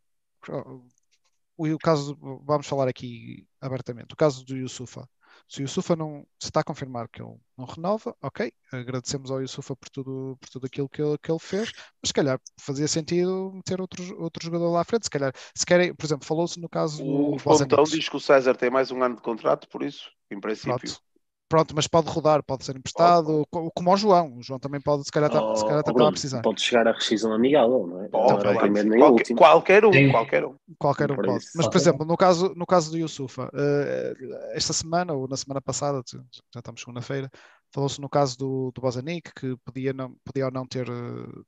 o, 1.58 1.68
o 1.74 1.78
caso, 1.80 2.16
vamos 2.44 2.68
falar 2.68 2.88
aqui 2.88 3.48
abertamente, 3.62 4.14
o 4.14 4.18
caso 4.18 4.46
do 4.46 4.56
Yusufa. 4.56 5.08
Se 5.48 5.62
o 5.62 5.64
Yusufa 5.64 5.96
não 5.96 6.26
se 6.40 6.48
está 6.48 6.60
a 6.60 6.64
confirmar 6.64 7.08
que 7.08 7.22
ele 7.22 7.36
não 7.58 7.66
renova, 7.66 8.16
ok, 8.22 8.52
agradecemos 8.72 9.32
ao 9.32 9.42
Yusufa 9.42 9.76
por 9.76 9.90
tudo, 9.90 10.38
por 10.40 10.50
tudo 10.50 10.66
aquilo 10.66 10.90
que 10.90 11.02
ele, 11.02 11.18
que 11.18 11.32
ele 11.32 11.40
fez, 11.40 11.72
mas 12.02 12.08
se 12.08 12.14
calhar 12.14 12.40
fazia 12.60 12.88
sentido 12.88 13.52
meter 13.54 13.80
outro, 13.80 14.22
outro 14.22 14.44
jogador 14.44 14.70
lá 14.70 14.82
à 14.82 14.84
frente, 14.84 15.06
se 15.06 15.10
calhar, 15.10 15.34
se 15.56 15.66
querem, 15.66 15.96
por 15.96 16.06
exemplo, 16.06 16.28
falou-se 16.28 16.60
no 16.60 16.68
caso 16.68 17.02
do 17.02 17.36
O 17.36 17.40
Fontão 17.40 17.84
diz 17.84 18.10
que 18.10 18.16
o 18.18 18.20
César 18.20 18.56
tem 18.56 18.70
mais 18.70 18.92
um 18.92 19.02
ano 19.02 19.16
de 19.16 19.22
contrato, 19.22 19.70
por 19.70 19.82
isso, 19.84 20.12
em 20.30 20.40
princípio. 20.40 20.78
Pronto. 20.78 21.07
Pronto, 21.50 21.74
mas 21.76 21.88
pode 21.88 22.10
rodar, 22.10 22.44
pode 22.44 22.66
ser 22.66 22.76
emprestado, 22.76 23.46
co- 23.50 23.72
como 23.72 23.90
ao 23.90 23.98
João. 23.98 24.36
O 24.38 24.44
João 24.44 24.60
também 24.60 24.82
pode, 24.82 25.06
se 25.06 25.12
calhar, 25.12 25.30
tá- 25.30 25.42
se 25.56 25.64
calhar 25.64 25.80
Oh, 25.80 25.82
até 25.82 25.92
Bruno, 25.94 26.10
a 26.10 26.12
precisar. 26.12 26.42
Pode 26.44 26.62
chegar 26.62 26.88
a 26.88 26.92
rescisão 26.92 27.34
amigável, 27.34 27.88
não 27.88 28.04
é? 28.04 28.10
Pode, 28.10 28.28
não 28.28 28.40
era 28.40 28.50
o 28.50 28.54
claro. 28.54 28.60
primeiro 28.60 28.90
nem 28.90 29.00
o 29.00 29.02
qualquer, 29.02 29.14
último. 29.14 29.40
qualquer 29.40 29.86
um, 29.86 29.94
Sim. 29.94 30.12
qualquer 30.12 30.46
um. 30.46 30.56
Qualquer 30.78 31.12
um 31.12 31.16
Por 31.16 31.26
pode. 31.26 31.38
isso. 31.38 31.52
Mas, 31.56 31.68
por 31.68 31.78
exemplo, 31.78 32.06
no 32.06 32.18
caso, 32.18 32.54
no 32.56 32.66
caso 32.66 32.92
do 32.92 32.98
Yusufa, 32.98 33.50
eh, 33.54 34.14
esta 34.54 34.74
semana 34.74 35.14
ou 35.14 35.26
na 35.28 35.38
semana 35.38 35.62
passada, 35.62 36.02
já 36.06 36.20
estamos 36.60 36.82
segunda-feira, 36.82 37.32
falou-se 37.72 38.02
no 38.02 38.10
caso 38.10 38.38
do, 38.38 38.72
do 38.76 38.82
Bozanic, 38.82 39.32
que 39.34 39.56
podia, 39.64 39.94
não, 39.94 40.14
podia 40.26 40.46
ou 40.46 40.52
não 40.52 40.66
ter, 40.68 40.86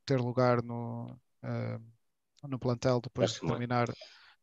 ter 0.06 0.20
lugar 0.22 0.64
no, 0.64 1.20
eh, 1.44 1.80
no 2.48 2.58
plantel 2.60 3.02
depois 3.02 3.32
de 3.34 3.42
ano. 3.42 3.50
terminar, 3.50 3.88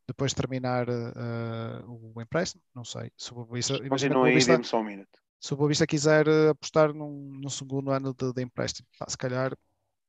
depois 0.07 0.33
de 0.33 0.37
terminar 0.37 0.89
eh, 0.89 1.83
o 1.87 2.21
empréstimo. 2.21 2.63
Não 2.75 2.85
sei. 2.85 3.11
Se 3.17 3.33
o 3.33 3.37
Boa 3.37 3.49
Vista, 3.55 3.75
imagina 3.85 4.15
que 4.15 4.21
o 4.21 4.21
Continua 4.21 4.27
Boa 4.27 4.31
aí, 4.31 4.35
Vista, 4.35 4.53
dê-me 4.53 4.65
só 4.65 4.79
um 4.81 4.85
minuto. 4.85 5.19
Se 5.41 5.55
o 5.55 5.57
Boa 5.57 5.69
Vista 5.69 5.87
quiser 5.87 6.27
eh, 6.29 6.49
apostar 6.51 6.93
num, 6.95 7.39
num 7.41 7.49
segundo 7.51 7.91
ano 7.91 8.15
de, 8.15 8.33
de 8.33 8.43
empréstimo, 8.43 8.89
pá, 8.99 9.07
se 9.09 9.17
calhar 9.19 9.57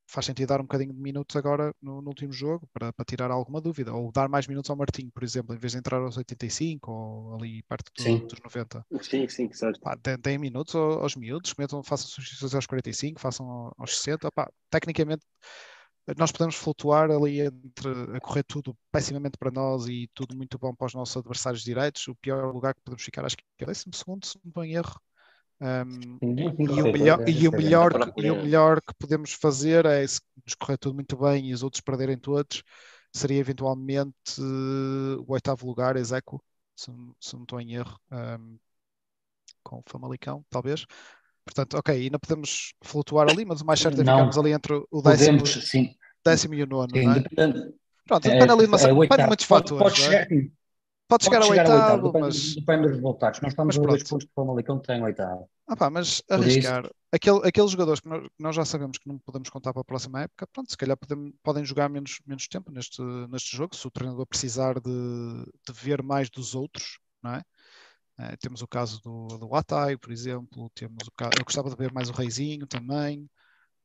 faz 0.08 0.26
sentido 0.26 0.48
dar 0.48 0.60
um 0.60 0.64
bocadinho 0.64 0.92
de 0.94 1.00
minutos 1.00 1.36
agora 1.36 1.74
no, 1.82 2.02
no 2.02 2.08
último 2.10 2.32
jogo 2.32 2.68
para, 2.72 2.92
para 2.92 3.04
tirar 3.04 3.30
alguma 3.30 3.60
dúvida, 3.60 3.94
ou 3.94 4.12
dar 4.12 4.28
mais 4.28 4.46
minutos 4.46 4.70
ao 4.70 4.76
Martinho, 4.76 5.10
por 5.12 5.24
exemplo, 5.24 5.54
em 5.54 5.58
vez 5.58 5.72
de 5.72 5.78
entrar 5.78 5.98
aos 6.00 6.16
85 6.18 6.92
ou 6.92 7.36
ali 7.36 7.62
perto 7.64 7.92
do- 7.96 8.26
dos 8.28 8.40
90. 8.44 8.86
Sim, 9.02 9.28
sim, 9.28 9.52
certo. 9.52 9.80
Pá, 9.82 9.96
deem, 9.96 10.38
minutos 10.38 10.74
ao- 10.74 11.00
aos 11.02 11.14
miúdos, 11.16 11.54
metam, 11.58 11.82
façam 11.82 12.08
substituições 12.08 12.54
aos 12.54 12.66
45, 12.66 13.20
façam 13.20 13.48
ao- 13.50 13.74
aos 13.78 13.96
60. 13.98 14.30
Pá, 14.32 14.50
tecnicamente, 14.70 15.24
nós 16.16 16.32
podemos 16.32 16.56
flutuar 16.56 17.10
ali 17.10 17.40
entre 17.40 17.90
a 18.16 18.20
correr 18.20 18.42
tudo 18.44 18.76
pessimamente 18.90 19.36
para 19.38 19.50
nós 19.50 19.86
e 19.86 20.08
tudo 20.14 20.36
muito 20.36 20.58
bom 20.58 20.74
para 20.74 20.86
os 20.86 20.94
nossos 20.94 21.16
adversários 21.16 21.62
direitos. 21.62 22.08
O 22.08 22.14
pior 22.16 22.52
lugar 22.52 22.74
que 22.74 22.80
podemos 22.82 23.02
ficar, 23.04 23.24
acho 23.24 23.36
que 23.36 23.44
é 23.60 23.64
o 23.64 23.66
12 23.66 23.84
segundo, 23.94 24.26
se 24.26 24.38
não 24.42 24.48
estou 24.50 24.64
em 24.64 24.74
erro. 24.74 25.00
Um, 25.60 26.18
e, 26.22 26.82
o 26.82 26.92
melhor, 26.92 27.28
e, 27.28 27.48
o 27.48 27.52
melhor 27.52 28.12
que, 28.14 28.20
e 28.22 28.30
o 28.30 28.36
melhor 28.42 28.80
que 28.80 28.94
podemos 28.94 29.32
fazer 29.32 29.84
é 29.86 30.06
se 30.06 30.20
nos 30.44 30.54
correr 30.54 30.78
tudo 30.78 30.94
muito 30.94 31.16
bem 31.16 31.48
e 31.48 31.52
os 31.52 31.62
outros 31.62 31.80
perderem 31.80 32.16
todos, 32.16 32.62
seria 33.12 33.38
eventualmente 33.38 34.14
uh, 34.40 35.20
o 35.26 35.32
oitavo 35.32 35.66
lugar, 35.66 35.96
Execo, 35.96 36.42
se, 36.76 36.92
se 37.20 37.34
não 37.34 37.42
estou 37.42 37.60
em 37.60 37.74
erro, 37.74 37.98
um, 38.12 38.56
com 39.62 39.78
o 39.78 39.82
Famalicão, 39.86 40.44
talvez. 40.48 40.86
Portanto, 41.44 41.74
ok, 41.78 41.94
ainda 41.94 42.18
podemos 42.18 42.74
flutuar 42.82 43.28
ali, 43.28 43.44
mas 43.44 43.60
o 43.60 43.66
mais 43.66 43.80
certo 43.80 44.00
é 44.00 44.04
ficarmos 44.04 44.38
ali 44.38 44.52
entre 44.52 44.74
o 44.90 45.02
décimo, 45.02 45.38
Podemos, 45.38 45.68
sim. 45.68 45.94
décimo 46.24 46.54
e 46.54 46.62
o 46.62 46.66
nono, 46.66 46.94
Sim, 46.94 47.04
não 47.04 47.12
é? 47.12 47.20
depende- 47.20 47.74
Pronto, 48.06 48.26
é- 48.26 48.30
depende 48.32 48.52
ali 48.52 48.62
de, 48.62 48.68
uma, 48.68 48.76
é 49.04 49.16
de 49.16 49.26
muitos 49.26 49.46
Pode- 49.46 49.68
fatores. 49.70 49.78
Pode 49.78 50.00
é? 50.00 50.04
chegar, 50.04 50.28
sim, 50.28 50.52
Pode 51.08 51.24
chegar 51.24 51.38
ao 51.42 51.48
pode 51.48 51.58
chegar 51.58 51.70
ao 51.70 51.76
oitavo, 51.76 52.06
depende, 52.12 52.26
mas, 52.26 52.54
depende 52.54 52.82
dos 52.82 52.92
resultados. 52.96 53.40
Nós 53.40 53.52
estamos 53.52 53.78
a 53.78 53.80
dois 53.80 54.02
pontos 54.04 54.26
do 54.26 54.32
Famalicão 54.34 54.78
que 54.78 54.86
tem 54.86 55.02
oitavo. 55.02 55.48
ah 55.66 55.76
pá, 55.76 55.88
mas 55.90 56.06
isso- 56.08 56.22
arriscar 56.28 56.90
aquele, 57.10 57.48
aqueles 57.48 57.70
jogadores 57.70 58.00
que 58.00 58.08
nós, 58.08 58.22
que 58.22 58.30
nós 58.42 58.54
já 58.56 58.64
sabemos 58.64 58.98
que 58.98 59.08
não 59.08 59.18
podemos 59.18 59.48
contar 59.48 59.72
para 59.72 59.80
a 59.80 59.84
próxima 59.84 60.22
época, 60.22 60.46
pronto, 60.52 60.70
se 60.70 60.76
calhar 60.76 60.96
podem, 60.96 61.34
podem 61.42 61.64
jogar 61.64 61.88
menos, 61.88 62.18
menos 62.26 62.46
tempo 62.46 62.70
neste, 62.70 63.00
neste 63.30 63.56
jogo, 63.56 63.74
se 63.74 63.86
o 63.86 63.90
treinador 63.90 64.26
precisar 64.26 64.78
de, 64.80 64.90
de 65.66 65.72
ver 65.72 66.02
mais 66.02 66.28
dos 66.28 66.54
outros, 66.54 66.98
não 67.22 67.34
é? 67.34 67.42
Eh, 68.20 68.36
temos 68.40 68.60
o 68.62 68.68
caso 68.68 69.00
do, 69.02 69.28
do 69.38 69.54
Atai, 69.54 69.96
por 69.96 70.10
exemplo, 70.12 70.70
temos 70.74 71.06
o 71.06 71.12
caso, 71.16 71.30
eu 71.38 71.44
gostava 71.44 71.70
de 71.70 71.76
ver 71.76 71.92
mais 71.92 72.10
o 72.10 72.12
Reizinho 72.12 72.66
também. 72.66 73.26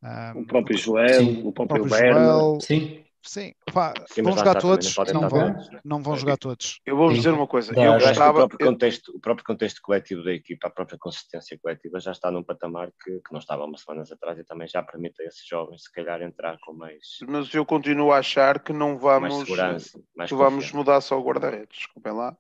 ah, 0.02 0.34
O 0.36 0.46
próprio 0.46 0.76
o- 0.76 0.80
Joel, 0.80 1.14
Sim. 1.20 1.42
o 1.44 1.48
o 1.50 1.54
próprio 1.54 1.86
próprio 1.86 1.92
Werner. 1.94 2.24
Joel, 2.26 2.58
Sim, 2.62 3.06
sim, 3.24 3.54
pá, 3.74 3.94
Sim, 4.08 4.22
vão 4.24 4.38
jogar 4.38 4.62
todos, 4.62 4.96
não 4.96 5.22
não 5.22 5.30
vão, 5.30 5.54
todos, 5.54 5.72
né? 5.72 5.82
não 5.84 6.02
vão 6.02 6.16
jogar 6.16 6.38
todos. 6.38 6.80
Eu 6.86 6.96
vou-vos 6.98 7.16
Sim. 7.16 7.22
dizer 7.22 7.34
uma 7.34 7.48
coisa. 7.48 7.74
Dá, 7.74 7.84
Eu 7.84 7.92
que 7.98 8.04
o 8.04 8.08
gostava. 8.08 8.34
próprio, 8.34 8.58
eu- 8.62 8.72
contexto, 8.72 9.16
o 9.16 9.20
próprio 9.20 9.46
contexto 9.46 9.82
coletivo 9.82 10.24
da 10.24 10.34
equipa, 10.34 10.68
a 10.68 10.72
própria 10.72 10.98
consistência 10.98 11.58
coletiva 11.62 12.00
já 12.00 12.12
está 12.12 12.30
num 12.30 12.44
patamar 12.44 12.92
que, 13.04 13.12
que 13.20 13.32
não 13.32 13.40
estava 13.40 13.64
há 13.64 13.66
umas 13.66 13.82
semanas 13.82 14.12
atrás 14.12 14.38
e 14.38 14.44
também 14.44 14.68
já 14.68 14.84
permite 14.84 15.22
a 15.22 15.26
esses 15.26 15.46
jovens, 15.48 15.84
se 15.84 15.92
calhar, 15.92 16.22
entrar 16.22 16.58
com 16.60 16.74
mais, 16.74 17.20
Mas 17.28 17.54
eu 17.54 17.66
continuo 17.66 18.12
a 18.12 18.18
achar 18.20 18.60
que 18.62 18.74
não 18.74 18.90
mais 18.92 19.02
vamos, 19.34 19.40
segurança, 19.48 20.02
mais 20.16 20.30
que 20.30 20.36
vamos 20.36 20.56
confiança. 20.56 20.78
mudar 20.78 21.02
só 21.02 21.20
o 21.20 21.24
guarda-redes. 21.24 21.78
Desculpem 21.78 22.14
lá. 22.14 22.38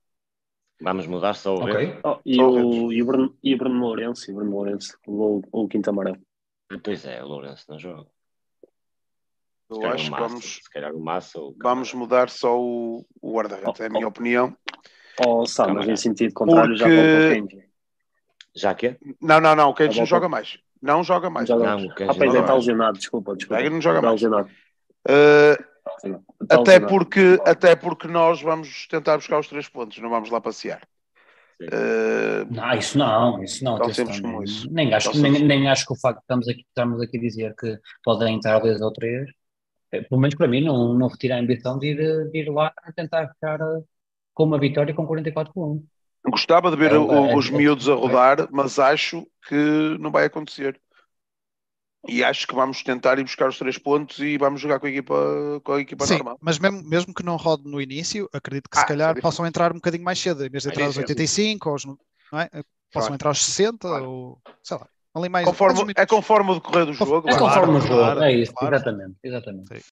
Vamos 0.81 1.07
mudar 1.07 1.33
só 1.33 1.55
o 1.55 1.63
ok. 1.63 1.73
Rede? 1.73 2.01
Oh, 2.03 2.19
e, 2.25 2.35
Só 2.35 2.49
o, 2.51 2.91
e, 2.91 3.01
o 3.01 3.05
Bruno, 3.05 3.37
e 3.41 3.53
o 3.53 3.57
Bruno 3.57 3.79
Lourenço, 3.79 4.29
e 4.29 4.33
o 4.33 4.35
Bruno 4.35 4.51
Lourenço 4.51 4.97
levou 5.07 5.41
o 5.51 5.67
quinto 5.67 5.89
amarelo. 5.89 6.19
Pois 6.83 7.05
é, 7.05 7.23
o 7.23 7.27
Lourenço 7.27 7.65
não 7.69 7.79
joga. 7.79 8.09
Eu 9.69 9.85
acho 9.87 10.05
que 10.05 10.11
Massa, 10.11 10.27
vamos, 10.27 10.45
se 10.63 10.69
calhar 10.69 10.93
o 10.93 10.99
Massa 11.03 11.39
ou 11.39 11.55
vamos 11.61 11.93
mudar 11.93 12.29
só 12.29 12.59
o, 12.59 13.05
o 13.21 13.33
guarda-redes. 13.35 13.79
É 13.79 13.85
a 13.85 13.89
minha 13.89 14.05
Oh, 14.05 14.07
oh. 14.07 14.09
opinião. 14.09 14.57
Oh, 15.25 15.45
sabe, 15.45 15.73
mas 15.73 15.87
em 15.87 15.95
sentido 15.95 16.33
contrário 16.33 16.75
já 16.75 16.85
Porque- 16.85 16.99
o 16.99 17.47
Kenji. 17.47 17.63
Já 18.55 18.73
que 18.75 18.87
é? 18.87 18.97
Não, 19.21 19.39
não, 19.39 19.55
não. 19.55 19.69
O 19.69 19.73
Kenji 19.73 19.95
Tá 19.95 20.01
não 20.01 20.05
joga 20.05 20.25
tá. 20.25 20.29
mais. 20.29 20.59
Não 20.81 21.03
joga 21.03 21.29
mais. 21.29 21.47
Joga- 21.47 21.65
Não, 21.65 21.85
o 21.85 21.95
Kenji 21.95 22.11
Ah, 22.11 22.15
pois 22.15 22.29
não 22.33 22.37
é, 22.39 22.41
está 22.41 22.53
lesionado, 22.53 22.97
desculpa, 22.99 23.35
desculpa. 23.35 23.57
Pega, 23.61 23.69
não 23.69 23.81
joga 23.81 24.01
mais. 24.01 24.13
lesionado. 24.21 24.49
Uh, 25.07 25.53
Está 25.53 25.91
lesionado. 25.95 26.25
Está 26.41 26.55
até, 26.55 26.59
lesionado. 26.71 26.87
porque, 26.87 27.41
até 27.45 27.75
porque 27.75 28.07
nós 28.07 28.41
vamos 28.41 28.87
tentar 28.87 29.17
buscar 29.17 29.39
os 29.39 29.47
três 29.47 29.67
pontos. 29.69 29.97
Não 29.99 30.09
vamos 30.09 30.29
lá 30.29 30.39
passear. 30.39 30.81
Uh, 31.61 32.45
Não, 32.51 32.73
isso 32.73 32.97
não, 32.97 33.41
isso 33.43 33.63
não. 33.63 33.77
Nem- 33.77 34.43
isso. 34.43 34.69
Nem 34.71 34.93
acho, 34.93 35.17
nem, 35.21 35.31
nem 35.45 35.69
acho 35.69 35.85
que 35.85 35.93
o 35.93 35.95
facto 35.99 36.17
de 36.17 36.23
estamos 36.23 36.47
aqui, 36.47 36.65
estamos 36.67 37.01
aqui 37.01 37.17
a 37.17 37.21
dizer 37.21 37.55
que 37.55 37.79
podem 38.03 38.35
entrar 38.35 38.59
dois 38.59 38.81
ou 38.81 38.91
três, 38.91 39.29
eh, 39.29 39.33
pelo 40.03 40.21
menos 40.21 40.35
para 40.35 40.47
mim, 40.47 40.61
não, 40.63 40.93
não 40.93 41.07
retira 41.07 41.35
a 41.35 41.39
ambição 41.39 41.77
de 41.79 41.87
ir, 41.87 42.29
de 42.31 42.39
ir 42.39 42.49
lá 42.51 42.73
a 42.77 42.91
tentar 42.93 43.27
ficar 43.33 43.59
eh, 43.61 43.83
com 44.33 44.45
uma 44.45 44.59
vitória 44.59 44.93
com 44.95 45.05
44 45.07 45.53
pontos. 45.53 45.87
gostava 46.27 46.69
de 46.71 46.77
ver 46.77 46.91
É, 46.91 46.95
o- 46.95 47.33
é, 47.33 47.35
os 47.35 47.49
é, 47.57 47.57
miúdos 47.57 47.87
a 47.89 47.93
é. 48.13 48.17
rodar, 48.17 48.47
mas 48.51 48.79
acho 48.79 49.25
que 49.47 49.55
não 49.99 50.11
vai 50.11 50.25
acontecer. 50.25 50.79
E 52.07 52.23
acho 52.23 52.47
que 52.47 52.55
vamos 52.55 52.83
tentar 52.83 53.17
ir 53.19 53.23
buscar 53.23 53.49
os 53.49 53.57
três 53.57 53.77
pontos 53.77 54.19
e 54.19 54.37
vamos 54.37 54.59
jogar 54.61 54.79
com 54.79 54.87
a 54.87 54.89
equipa, 54.89 55.15
com 55.63 55.73
a 55.73 55.81
equipa 55.81 56.07
Sim, 56.07 56.15
normal. 56.15 56.41
mas 56.41 56.59
mesmo, 56.59 56.83
mesmo 56.83 57.13
que 57.13 57.23
não 57.23 57.37
rode 57.37 57.63
no 57.63 57.79
início, 57.81 58.29
acredito 58.33 58.69
que 58.69 58.77
Ah, 58.79 58.79
se 58.79 58.83
é 58.83 58.85
calhar 58.85 59.17
possam 59.17 59.45
entrar 59.45 59.71
um 59.71 59.75
bocadinho 59.75 60.03
mais 60.03 60.19
cedo, 60.19 60.45
em 60.45 60.49
vez 60.49 60.63
de 60.63 60.69
entrar 60.69 60.85
aos 60.85 60.97
cedo. 60.97 60.97
85, 60.97 61.69
aos, 61.69 61.85
não 61.85 61.97
é? 62.33 62.49
possam 62.91 63.13
Claro. 63.13 63.15
entrar 63.15 63.29
aos 63.29 63.43
60, 63.43 63.87
Claro. 63.87 64.03
ou 64.03 64.41
sei 64.61 64.77
lá, 64.77 64.89
ali 65.13 65.29
mais. 65.29 65.45
Conforme, 65.45 65.83
mais 65.85 65.93
é 65.95 66.05
conforme 66.05 66.51
o 66.51 66.55
decorrer 66.55 66.85
do 66.85 66.93
jogo. 66.93 67.29
É 67.29 67.37
conforme 67.37 67.77
o 67.77 67.81
jogo, 67.81 67.95
claro, 67.95 68.23
é 68.23 68.33
isso, 68.33 68.53
claro. 68.53 68.75
exatamente, 68.75 69.15
exatamente. 69.23 69.85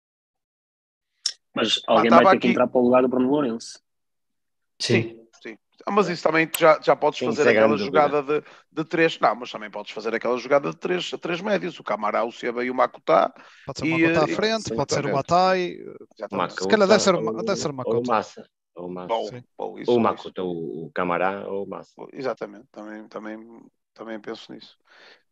Mas 1.53 1.81
alguém 1.88 2.06
estava 2.06 2.23
vai 2.23 2.34
ter 2.34 2.39
que 2.39 2.48
aqui- 2.48 2.52
entrar 2.52 2.68
para 2.68 2.80
o 2.80 2.84
lugar 2.84 3.02
do 3.02 3.07
Bruno 3.07 3.30
Lourenço. 3.30 3.80
Sim. 4.80 5.18
Sim. 5.43 5.57
Ah, 5.85 5.91
Mas 5.91 6.07
isso 6.07 6.23
também 6.23 6.49
já, 6.57 6.80
já 6.81 6.95
podes 6.95 7.19
Sim, 7.19 7.26
fazer 7.26 7.48
aquela 7.49 7.76
jogada 7.77 8.22
de, 8.23 8.43
de 8.72 8.85
três. 8.85 9.19
Não, 9.19 9.35
mas 9.35 9.52
também 9.52 9.69
podes 9.69 9.91
fazer 9.91 10.14
aquela 10.14 10.38
jogada 10.38 10.69
de 10.69 10.77
três, 10.77 11.10
três 11.10 11.41
médios. 11.41 11.80
O 11.80 11.84
Camará, 11.84 12.23
o 12.23 12.31
Seba 12.31 12.64
e 12.64 12.69
o 12.72 12.76
Makutá. 12.76 13.34
Pode 13.65 13.80
ser 13.80 13.89
cota 13.89 14.23
à 14.23 14.27
frente, 14.27 14.69
sim, 14.69 14.76
pode 14.76 14.93
ser 14.93 15.06
o. 15.06 15.11
Batai, 15.11 15.77
se 16.49 16.68
calhar 16.68 16.88
deve 16.88 16.99
ser, 16.99 17.14
deve 17.43 17.56
ser 17.60 17.69
o. 17.72 18.03
Massa. 18.06 18.48
Ou 18.76 18.88
o 18.88 18.93
Massa. 18.93 19.07
Bom, 19.07 19.27
Sim. 19.27 19.43
bom, 19.57 19.80
isso, 19.80 19.91
Ou 19.91 19.98
o 19.99 20.43
o, 20.43 20.85
o 20.85 20.91
Camará 20.93 21.48
ou 21.48 21.65
o 21.65 21.69
Massa. 21.69 21.91
Exatamente, 22.14 22.65
também, 22.72 23.07
também, 23.07 23.38
também 23.93 24.19
penso 24.19 24.51
nisso. 24.51 24.77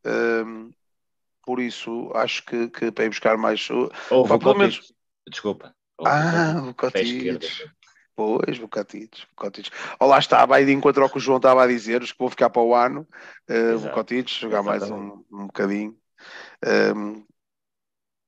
Hum, 0.04 0.70
por 1.44 1.60
isso, 1.60 2.10
acho 2.14 2.44
que, 2.44 2.68
que 2.68 2.90
para 2.92 3.04
ir 3.04 3.08
buscar 3.08 3.36
mais. 3.36 3.68
Ou 3.70 3.88
Pá, 4.26 4.34
o 4.34 4.38
pelo 4.38 4.56
menos-. 4.56 4.92
Desculpa. 5.28 5.74
Ou 5.98 6.06
o 6.06 6.08
Ah. 6.08 6.60
Bocatites. 6.66 7.64
Pois, 8.14 8.58
Bocatites. 8.58 9.26
Bocatites. 9.34 9.70
Ou 9.98 10.08
lá 10.08 10.18
está, 10.18 10.44
vai 10.44 10.64
de 10.64 10.72
encontro 10.72 11.02
ao 11.02 11.08
que 11.08 11.16
o 11.16 11.20
João 11.20 11.38
estava 11.38 11.64
a 11.64 11.66
dizer, 11.66 12.02
os 12.02 12.12
que 12.12 12.18
vão 12.18 12.28
ficar 12.28 12.50
para 12.50 12.60
o 12.62 12.74
ano. 12.74 13.08
Uh, 13.48 13.78
jogar 14.26 14.62
mais 14.62 14.82
um, 14.82 14.86
Exatamente. 14.96 15.26
um 15.32 15.46
bocadinho. 15.46 15.98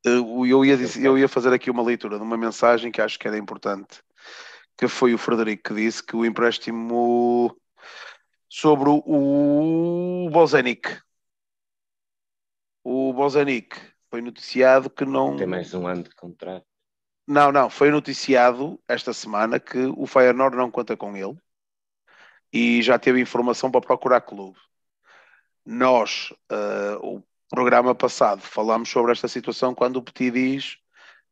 Eu, 0.04 0.46
eu 0.46 0.64
ia 0.64 0.76
dizer- 0.76 1.04
eu 1.04 1.16
ia 1.16 1.28
fazer 1.28 1.52
aqui 1.52 1.70
uma 1.70 1.82
leitura 1.82 2.16
de 2.16 2.24
uma 2.24 2.36
mensagem 2.36 2.90
que 2.90 3.00
acho 3.00 3.18
que 3.18 3.28
era 3.28 3.38
importante, 3.38 4.02
que 4.76 4.88
foi 4.88 5.14
o 5.14 5.18
Frederico 5.18 5.62
que 5.68 5.74
disse 5.74 6.02
que 6.02 6.16
o 6.16 6.24
empréstimo 6.24 7.56
sobre 8.52 8.90
o, 8.90 10.28
Bozenic. 10.30 11.00
O 12.84 13.10
Bozenic 13.14 13.74
foi 14.10 14.20
noticiado 14.20 14.90
que 14.90 15.06
não. 15.06 15.38
Tem 15.38 15.46
mais 15.46 15.72
um 15.72 15.86
ano 15.86 16.02
de 16.02 16.10
contrato. 16.10 16.66
Não, 17.26 17.50
não, 17.50 17.70
foi 17.70 17.90
noticiado 17.90 18.78
esta 18.86 19.14
semana 19.14 19.58
que 19.58 19.78
o 19.96 20.06
Feyenoord 20.06 20.54
não 20.54 20.70
conta 20.70 20.94
com 20.94 21.16
ele 21.16 21.38
e 22.52 22.82
já 22.82 22.98
teve 22.98 23.22
informação 23.22 23.70
para 23.70 23.80
procurar 23.80 24.20
clube. 24.20 24.58
Nós, 25.64 26.30
eh, 26.50 26.98
o 27.00 27.22
programa 27.48 27.94
passado, 27.94 28.42
falámos 28.42 28.90
sobre 28.90 29.12
esta 29.12 29.28
situação 29.28 29.74
quando 29.74 29.96
o 29.96 30.02
Petit 30.02 30.30
diz 30.30 30.81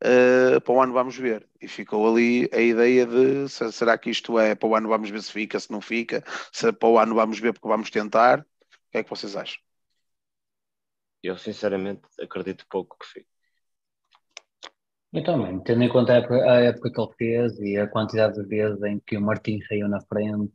eh, 0.00 0.60
para 0.60 0.72
o 0.74 0.80
ano 0.82 0.92
vamos 0.92 1.16
ver. 1.16 1.48
E 1.60 1.68
ficou 1.68 2.08
ali 2.10 2.48
a 2.52 2.60
ideia 2.60 3.06
de 3.06 3.48
se- 3.48 3.72
será 3.72 3.98
que 3.98 4.10
isto 4.10 4.38
é 4.38 4.54
para 4.54 4.68
o 4.68 4.74
ano 4.76 4.88
vamos 4.88 5.10
ver 5.10 5.22
se 5.22 5.32
fica, 5.32 5.58
se 5.60 5.70
não 5.70 5.80
fica, 5.80 6.24
se 6.52 6.72
para 6.72 6.88
o 6.88 6.98
ano 6.98 7.14
vamos 7.14 7.38
ver 7.38 7.52
porque 7.52 7.68
vamos 7.68 7.90
tentar. 7.90 8.40
O 8.40 8.44
que 8.92 8.98
é 8.98 9.04
que 9.04 9.10
vocês 9.10 9.36
acham? 9.36 9.60
Eu, 11.22 11.36
sinceramente, 11.38 12.02
acredito 12.20 12.66
pouco 12.68 12.96
que 12.98 13.06
fique. 13.06 13.28
Eu 15.12 15.22
também, 15.24 15.62
tendo 15.62 15.84
em 15.84 15.88
conta 15.88 16.12
a 16.12 16.16
época, 16.16 16.34
a 16.50 16.60
época 16.62 16.90
que 16.90 17.00
ele 17.00 17.14
fez 17.16 17.58
e 17.60 17.76
a 17.76 17.86
quantidade 17.88 18.34
de 18.34 18.44
vezes 18.48 18.82
em 18.82 18.98
que 19.00 19.16
o 19.16 19.20
Martins 19.22 19.64
saiu 19.68 19.88
na 19.88 20.00
frente, 20.00 20.52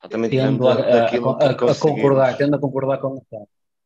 Ah, 0.00 0.08
Também 0.08 0.30
tendo 0.30 0.68
a, 0.68 0.74
a- 0.74 1.08
a- 1.46 1.72
a 1.72 1.74
concordar, 1.74 2.36
tendo 2.36 2.56
a 2.56 2.60
concordar 2.60 2.98
com 2.98 3.08
o 3.08 3.26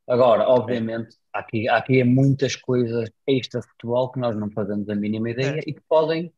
Agora, 0.08 0.48
obviamente, 0.48 1.16
há 1.32 1.40
aqui, 1.40 1.68
há 1.68 1.76
aqui 1.78 2.02
muitas 2.04 2.56
coisas 2.56 3.08
extra-futebol 3.26 4.10
que 4.12 4.20
nós 4.20 4.36
não 4.36 4.50
fazemos 4.50 4.88
a 4.88 4.94
mínima 4.96 5.30
ideia 5.30 5.60
e 5.66 5.72
que 5.74 5.80
podem 5.88 6.32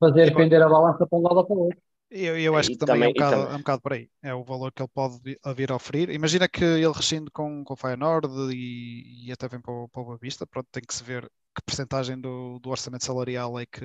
fazer 0.00 0.30
E 0.30 0.32
pender 0.34 0.62
a 0.62 0.68
balança 0.68 1.06
para 1.06 1.18
um 1.18 1.22
lado 1.22 1.38
ou 1.38 1.46
para 1.46 1.56
o 1.56 1.60
outro. 1.66 1.82
Eu, 2.10 2.38
eu 2.38 2.56
acho 2.56 2.70
E 2.70 2.72
que 2.72 2.78
também, 2.78 3.02
é, 3.02 3.06
um 3.06 3.10
também- 3.10 3.12
bocado, 3.12 3.42
também- 3.42 3.48
é 3.50 3.54
um 3.54 3.58
bocado 3.58 3.82
por 3.82 3.92
aí. 3.92 4.10
É 4.22 4.34
o 4.34 4.42
valor 4.44 4.72
que 4.72 4.80
ele 4.82 4.88
pode 4.94 5.20
vir 5.54 5.70
a 5.70 5.76
oferir. 5.76 6.08
Imagina 6.10 6.48
que 6.48 6.64
ele 6.64 6.92
rescinde 6.92 7.30
com, 7.30 7.62
com 7.64 7.74
o 7.74 7.76
Feyenoord 7.76 8.28
e, 8.54 9.26
e 9.28 9.32
até 9.32 9.46
vem 9.46 9.60
para 9.60 9.72
o, 9.72 9.88
para 9.88 10.00
o 10.02 10.04
Boa 10.06 10.16
Vista. 10.18 10.46
Pronto, 10.46 10.68
tem 10.72 10.82
que 10.82 10.94
se 10.94 11.04
ver 11.04 11.30
que 11.54 11.62
percentagem 11.66 12.18
do, 12.18 12.58
do 12.60 12.70
orçamento 12.70 13.04
salarial 13.04 13.58
é 13.58 13.66
que, 13.66 13.84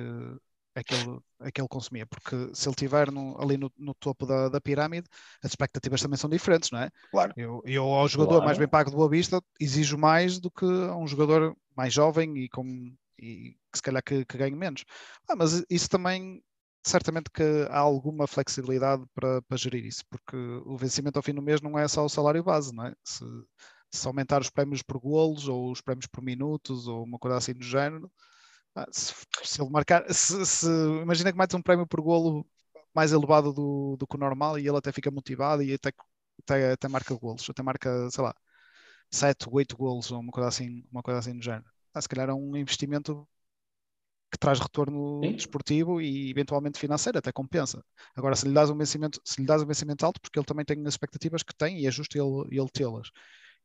é, 0.74 0.82
que 0.84 0.94
ele, 0.94 1.18
é 1.40 1.50
que 1.52 1.60
ele 1.60 1.68
consumia. 1.68 2.06
Porque 2.06 2.36
se 2.54 2.68
ele 2.68 2.72
estiver 2.74 3.10
no- 3.10 3.40
ali 3.40 3.56
no, 3.56 3.72
no 3.78 3.94
topo 3.94 4.26
da, 4.26 4.48
da 4.48 4.60
pirâmide, 4.60 5.08
as 5.42 5.50
expectativas 5.52 6.00
também 6.02 6.16
são 6.18 6.30
diferentes, 6.30 6.70
não 6.70 6.80
é? 6.80 6.90
Claro. 7.10 7.34
Eu, 7.36 7.62
eu 7.64 7.84
ao 7.84 8.06
jogador 8.08 8.40
Claro. 8.40 8.42
mais 8.42 8.58
bem 8.58 8.68
pago 8.68 8.90
do 8.90 8.96
Boa 8.96 9.08
Vista 9.08 9.42
exijo 9.60 9.98
mais 9.98 10.38
do 10.38 10.50
que 10.50 10.64
a 10.64 10.96
um 10.96 11.06
jogador 11.06 11.56
mais 11.76 11.92
jovem 11.92 12.36
e 12.38 12.48
com 12.48 12.64
e 13.18 13.52
que 13.72 13.76
se 13.78 13.82
calhar 13.82 14.02
que, 14.02 14.24
que 14.24 14.38
ganhe 14.38 14.54
menos. 14.56 14.84
Ah, 15.28 15.36
mas 15.36 15.64
isso 15.70 15.88
também 15.88 16.42
certamente 16.86 17.30
que 17.30 17.42
há 17.70 17.78
alguma 17.78 18.26
flexibilidade 18.26 19.04
para, 19.14 19.40
para 19.42 19.56
gerir 19.56 19.84
isso, 19.86 20.04
porque 20.10 20.36
o 20.36 20.76
vencimento 20.76 21.18
ao 21.18 21.22
fim 21.22 21.32
do 21.32 21.40
mês 21.42 21.60
não 21.60 21.78
é 21.78 21.88
só 21.88 22.04
o 22.04 22.08
salário 22.08 22.42
base, 22.44 22.74
não 22.74 22.86
é? 22.86 22.94
Se, 23.04 23.24
se 23.90 24.06
aumentar 24.06 24.40
os 24.40 24.50
prémios 24.50 24.82
por 24.82 24.98
golos 24.98 25.48
ou 25.48 25.70
os 25.70 25.80
prémios 25.80 26.06
por 26.06 26.22
minutos 26.22 26.86
ou 26.88 27.04
uma 27.04 27.18
coisa 27.18 27.36
assim 27.38 27.54
do 27.54 27.64
género, 27.64 28.10
se, 28.92 29.14
se 29.44 29.60
ele 29.62 29.70
marcar, 29.70 30.04
se, 30.12 30.44
se- 30.46 30.66
imagina 31.02 31.32
que 31.32 31.38
mete 31.38 31.56
um 31.56 31.62
prémio 31.62 31.86
por 31.86 32.00
golo 32.00 32.46
mais 32.94 33.12
elevado 33.12 33.52
do, 33.52 33.96
do 33.98 34.06
que 34.06 34.16
o 34.16 34.18
normal 34.18 34.58
e 34.58 34.66
ele 34.68 34.76
até 34.76 34.92
fica 34.92 35.10
motivado 35.10 35.62
e 35.62 35.74
até, 35.74 35.92
até, 36.42 36.72
até 36.72 36.88
marca 36.88 37.14
golos, 37.14 37.48
até 37.50 37.62
marca, 37.62 38.10
sei 38.10 38.22
lá, 38.24 38.34
7, 39.10 39.46
8 39.50 39.76
golos 39.76 40.10
ou 40.12 40.20
uma 40.20 40.32
coisa 40.32 40.48
assim, 40.48 40.84
uma 40.92 41.02
coisa 41.02 41.20
assim 41.20 41.36
do 41.36 41.42
género. 41.44 41.66
ah, 41.94 42.00
se 42.02 42.08
calhar 42.08 42.28
é 42.30 42.34
um 42.34 42.56
investimento 42.56 43.28
que 44.30 44.38
traz 44.38 44.58
retorno 44.60 45.00
Sim. 45.22 45.36
desportivo 45.36 46.00
e 46.00 46.28
eventualmente 46.30 46.78
financeiro, 46.78 47.18
até 47.18 47.30
compensa. 47.32 47.84
Agora, 48.16 48.34
se 48.34 48.46
lhe 48.48 48.52
dás 48.54 48.68
um 48.70 48.76
vencimento, 48.76 49.20
se 49.24 49.40
lhe 49.40 49.46
dás 49.46 49.62
um 49.62 49.66
vencimento 49.66 50.04
alto, 50.04 50.20
porque 50.20 50.38
ele 50.38 50.46
também 50.46 50.64
tem 50.64 50.80
as 50.86 50.94
expectativas 50.94 51.42
que 51.42 51.54
tem 51.54 51.80
e 51.80 51.86
é 51.86 51.90
justo 51.90 52.16
ele, 52.18 52.58
ele 52.60 52.68
tê-las, 52.70 53.10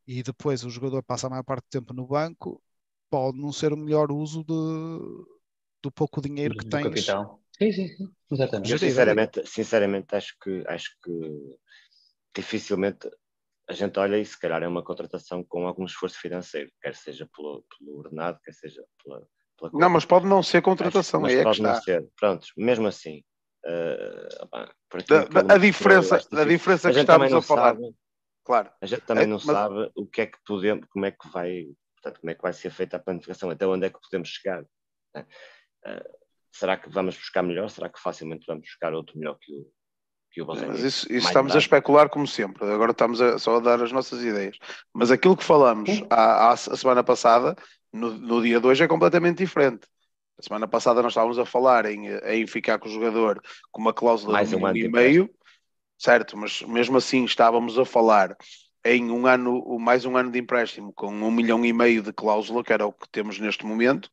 e 0.08 0.22
depois 0.24 0.64
o 0.64 0.70
jogador 0.70 1.04
passa 1.04 1.28
a 1.28 1.30
maior 1.30 1.44
parte 1.44 1.66
do 1.66 1.70
tempo 1.70 1.94
no 1.94 2.06
banco, 2.08 2.62
pode 3.10 3.38
não 3.40 3.52
ser 3.52 3.74
o 3.74 3.78
melhor 3.78 4.12
uso 4.12 4.44
de, 4.44 4.54
do 5.82 5.92
pouco 5.92 6.22
dinheiro 6.22 6.56
que 6.56 6.64
do 6.66 6.70
tens. 6.70 6.84
capital. 6.84 7.42
Sim, 7.58 7.72
sim, 7.72 7.88
sim, 7.88 8.10
exatamente. 8.32 8.72
Eu 8.72 8.80
sinceramente, 8.80 9.48
sinceramente 9.48 10.16
acho 10.16 10.36
que 10.42 10.64
acho 10.68 10.90
que 11.04 11.12
dificilmente 12.36 13.10
a 13.68 13.74
gente 13.74 14.00
olha 14.00 14.18
e 14.18 14.26
se 14.26 14.40
calhar 14.40 14.64
é 14.64 14.68
uma 14.68 14.84
contratação 14.84 15.44
com 15.44 15.68
algum 15.68 15.86
esforço 15.86 16.20
financeiro, 16.20 16.72
quer 16.82 16.96
seja 16.96 17.30
pelo, 17.36 17.64
pelo 17.78 17.98
ordenado, 18.00 18.40
quer 18.44 18.52
seja 18.54 18.84
pela, 19.04 19.22
pela 19.58 19.72
Não, 19.74 19.90
mas 19.90 20.06
pode 20.06 20.26
não 20.26 20.42
ser 20.42 20.58
Acho- 20.58 20.66
contratação, 20.66 21.22
mas 21.22 21.32
aí 21.34 21.38
é 21.38 21.40
que 21.40 21.44
pode 21.46 21.62
não 21.62 21.72
está. 21.72 21.84
ser. 21.84 22.08
Prontos, 22.20 22.52
mesmo 22.58 22.88
assim. 22.88 23.24
eh, 23.66 24.28
opá, 24.42 24.74
por 24.90 25.04
Da- 25.04 25.54
a 25.54 25.58
diferença, 25.58 26.16
a 26.32 26.44
diferença 26.46 26.88
A 26.90 26.94
que 26.94 27.00
estamos 27.02 27.30
não 27.30 27.40
a 27.40 27.42
falar, 27.42 27.76
sabe, 27.76 27.96
claro. 28.44 28.72
a 28.82 28.86
gente 28.86 29.02
também 29.02 29.26
É, 29.26 29.28
não 29.28 29.36
mas- 29.38 29.44
sabe 29.44 29.92
o 29.96 30.08
que 30.08 30.22
é 30.22 30.26
que 30.28 30.38
podemos, 30.48 30.88
como 30.90 31.06
é 31.06 31.12
que 31.12 31.28
vai, 31.30 31.66
portanto, 32.02 32.20
como 32.22 32.32
é 32.32 32.36
que 32.36 32.42
vai 32.42 32.54
ser 32.54 32.70
feita 32.70 32.98
a 32.98 33.00
planificação, 33.00 33.50
até 33.50 33.66
onde 33.68 33.86
é 33.86 33.90
que 33.90 34.00
podemos 34.02 34.30
chegar. 34.30 34.64
né? 35.14 35.26
Eh, 35.86 36.06
será 36.52 36.78
que 36.78 36.90
vamos 36.90 37.16
buscar 37.18 37.44
melhor? 37.44 37.70
Será 37.70 37.90
que 37.90 38.00
facilmente 38.00 38.46
vamos 38.48 38.64
buscar 38.64 38.94
outro 38.94 39.18
melhor 39.18 39.38
que 39.40 39.54
o, 39.54 39.68
que 40.32 40.42
o 40.42 40.46
Mas 40.46 40.58
Bozanic? 40.58 40.86
isso, 40.86 41.06
isso 41.06 41.12
Mais 41.12 41.28
estamos 41.28 41.52
a 41.52 41.54
barato? 41.56 41.66
especular 41.66 42.10
como 42.10 42.28
sempre. 42.28 42.66
Agora 42.72 42.92
estamos 42.92 43.22
a- 43.22 43.38
só 43.38 43.58
a 43.58 43.60
dar 43.60 43.82
as 43.82 43.92
nossas 43.92 44.22
ideias. 44.24 44.58
Mas 44.94 45.12
aquilo 45.12 45.38
que 45.38 45.44
falamos 45.44 45.90
a, 46.10 46.52
a 46.52 46.58
semana 46.58 47.04
passada, 47.04 47.56
no, 47.92 48.12
no 48.12 48.42
dia 48.42 48.60
de 48.60 48.68
hoje, 48.68 48.84
é 48.84 48.88
completamente 48.88 49.38
diferente. 49.38 49.88
A 50.38 50.42
semana 50.42 50.68
passada 50.68 51.02
nós 51.02 51.12
estávamos 51.12 51.38
a 51.38 51.46
falar 51.46 51.86
em, 51.86 52.08
em 52.08 52.48
ficar 52.48 52.80
com 52.80 52.88
o 52.88 52.92
jogador 52.92 53.42
com 53.72 53.82
uma 53.82 53.94
cláusula 53.94 54.34
Mais 54.34 54.50
de 54.50 54.56
um 54.56 54.66
ano 54.66 54.78
e 54.78 54.88
meio, 54.88 55.30
certo? 55.98 56.38
Mas 56.38 56.62
mesmo 56.62 56.98
assim 56.98 57.26
estávamos 57.26 57.78
a 57.78 57.84
falar 57.84 58.38
em 58.86 59.12
um 59.12 59.28
ano, 59.28 59.78
mais 59.80 60.06
um 60.06 60.16
ano 60.16 60.32
de 60.32 60.40
empréstimo 60.40 60.94
com 60.94 61.08
um 61.08 61.32
milhão 61.32 61.66
e 61.66 61.74
meio 61.74 62.02
de 62.02 62.14
cláusula, 62.14 62.64
que 62.64 62.72
era 62.72 62.86
o 62.86 62.94
que 62.94 63.10
temos 63.10 63.40
neste 63.40 63.66
momento, 63.66 64.10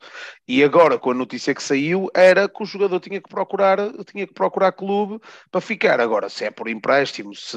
e 0.47 0.63
agora 0.65 0.99
com 0.99 1.11
a 1.11 1.15
notícia 1.15 1.55
que 1.55 1.63
saiu 1.63 2.09
era 2.15 2.49
que 2.49 2.63
o 2.63 2.67
jogador 2.67 2.99
tinha 3.01 3.21
que 3.21 3.29
procurar, 3.29 3.79
tinha 4.05 4.27
que 4.27 4.35
procurar 4.35 4.73
clube 4.73 5.21
para 5.51 5.61
ficar. 5.61 6.01
Agora, 6.01 6.29
se 6.29 6.45
é 6.45 6.51
por 6.51 6.69
empréstimo, 6.69 7.35
se, 7.35 7.57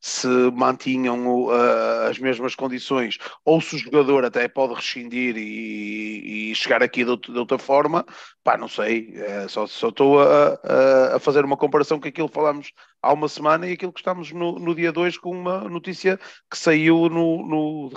se 0.00 0.26
mantinham 0.52 1.48
ah, 1.50 2.08
as 2.08 2.18
mesmas 2.18 2.54
condições, 2.54 3.18
ou 3.44 3.60
se 3.60 3.76
o 3.76 3.78
jogador 3.78 4.24
até 4.24 4.46
pode 4.48 4.74
rescindir 4.74 5.36
e, 5.36 6.50
e 6.50 6.54
chegar 6.54 6.82
aqui 6.82 7.04
de, 7.04 7.16
de 7.16 7.38
outra 7.38 7.58
forma, 7.58 8.04
pá, 8.44 8.56
não 8.56 8.68
sei. 8.68 9.12
É, 9.16 9.48
só 9.48 9.64
estou 9.64 10.20
a, 10.20 10.58
a, 10.64 11.16
a 11.16 11.18
fazer 11.20 11.44
uma 11.44 11.56
comparação 11.56 11.98
com 12.00 12.08
aquilo 12.08 12.28
que 12.28 12.34
falámos 12.34 12.72
há 13.02 13.12
uma 13.12 13.28
semana 13.28 13.66
e 13.66 13.72
aquilo 13.72 13.92
que 13.92 14.00
estamos 14.00 14.30
no, 14.32 14.58
no 14.58 14.74
dia 14.74 14.92
2 14.92 15.18
com 15.18 15.30
uma 15.30 15.60
notícia 15.68 16.18
que 16.50 16.58
saiu 16.58 17.08
no, 17.08 17.46
no 17.46 17.90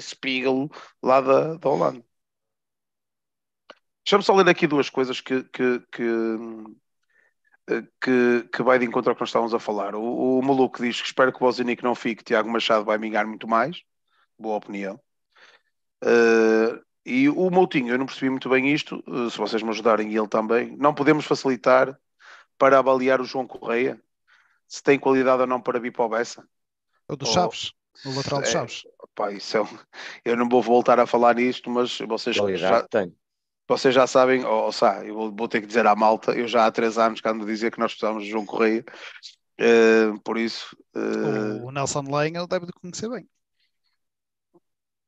Spiegel 0.00 0.70
lá 1.02 1.20
da, 1.20 1.54
da 1.56 1.68
Holanda. 1.68 2.04
Deixa-me 4.04 4.22
só 4.22 4.34
ler 4.36 4.48
aqui 4.48 4.66
duas 4.68 4.88
coisas 4.88 5.20
que, 5.20 5.42
que, 5.44 5.80
que, 5.90 6.04
que, 8.00 8.48
que 8.52 8.62
vai 8.62 8.78
de 8.78 8.84
encontro 8.84 9.10
ao 9.10 9.16
que 9.16 9.22
nós 9.22 9.30
estávamos 9.30 9.52
a 9.52 9.58
falar. 9.58 9.96
O, 9.96 10.38
o 10.38 10.42
maluco 10.42 10.80
diz 10.80 11.00
que 11.00 11.08
espera 11.08 11.32
que 11.32 11.38
o 11.38 11.40
Bozinic 11.40 11.82
não 11.82 11.94
fique, 11.94 12.22
Tiago 12.22 12.48
Machado 12.48 12.84
vai 12.84 12.98
mingar 12.98 13.26
muito 13.26 13.48
mais. 13.48 13.82
Boa 14.38 14.56
opinião. 14.56 15.00
Uh, 16.04 16.80
e 17.04 17.28
o 17.28 17.50
Moutinho, 17.50 17.92
eu 17.92 17.98
não 17.98 18.06
percebi 18.06 18.30
muito 18.30 18.48
bem 18.48 18.72
isto, 18.72 19.02
uh, 19.08 19.28
se 19.30 19.38
vocês 19.38 19.62
me 19.62 19.70
ajudarem 19.70 20.12
e 20.12 20.16
ele 20.16 20.28
também, 20.28 20.76
não 20.76 20.94
podemos 20.94 21.24
facilitar 21.24 21.98
para 22.58 22.78
avaliar 22.78 23.20
o 23.20 23.24
João 23.24 23.46
Correia 23.46 24.00
se 24.68 24.82
tem 24.82 24.98
qualidade 24.98 25.40
ou 25.42 25.46
não 25.46 25.60
para 25.60 25.80
vir 25.80 25.92
para 25.92 26.04
o 26.04 26.08
Bessa. 26.08 26.46
O 27.08 27.16
do 27.16 27.24
Oh, 27.26 27.32
Chaves, 27.32 27.72
o 28.04 28.14
lateral 28.14 28.40
do 28.40 28.46
é, 28.46 28.50
Chaves. 28.50 28.86
Pá, 29.14 29.32
isso 29.32 29.56
é 29.56 29.62
um- 29.62 29.66
Eu 30.24 30.36
não 30.36 30.48
vou 30.48 30.62
voltar 30.62 30.98
a 30.98 31.06
falar 31.06 31.34
nisto, 31.34 31.70
mas 31.70 31.98
vocês 32.00 32.36
já, 32.36 32.82
tem. 32.88 33.14
vocês 33.68 33.94
já 33.94 34.06
sabem, 34.06 34.44
ou, 34.44 34.64
ou 34.64 34.72
eu 35.04 35.14
vou, 35.14 35.34
vou 35.34 35.48
ter 35.48 35.60
que 35.60 35.66
dizer 35.66 35.86
à 35.86 35.94
malta, 35.94 36.32
eu 36.32 36.46
já 36.48 36.66
há 36.66 36.72
três 36.72 36.98
anos 36.98 37.20
que 37.20 37.28
ando 37.28 37.44
a 37.44 37.46
dizer 37.46 37.70
que 37.70 37.78
nós 37.78 37.92
precisamos 37.92 38.24
de 38.24 38.30
João 38.30 38.44
Correia, 38.46 38.84
Uh, 39.58 40.20
por 40.20 40.36
isso, 40.36 40.76
uh, 40.94 41.64
O 41.64 41.70
Nelson 41.70 42.02
Lenha 42.02 42.40
ele 42.40 42.46
deve 42.46 42.66
de 42.66 42.72
conhecer 42.72 43.08
bem. 43.08 43.26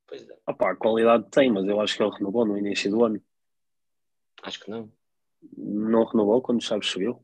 Pois 0.07 0.27
é, 0.27 0.39
Opá, 0.49 0.71
a 0.71 0.77
qualidade 0.77 1.29
tem, 1.31 1.53
mas 1.53 1.67
eu 1.67 1.79
acho 1.79 1.95
que 1.95 2.03
ele 2.03 2.15
renovou 2.17 2.47
no 2.47 2.57
início 2.57 2.91
do 2.91 3.05
ano. 3.05 3.23
acho 4.43 4.59
que 4.61 4.71
não. 4.71 4.91
Não 5.55 6.05
renovou 6.07 6.41
quando 6.41 6.61
o 6.61 6.65
Chaves 6.65 6.89
subiu. 6.89 7.23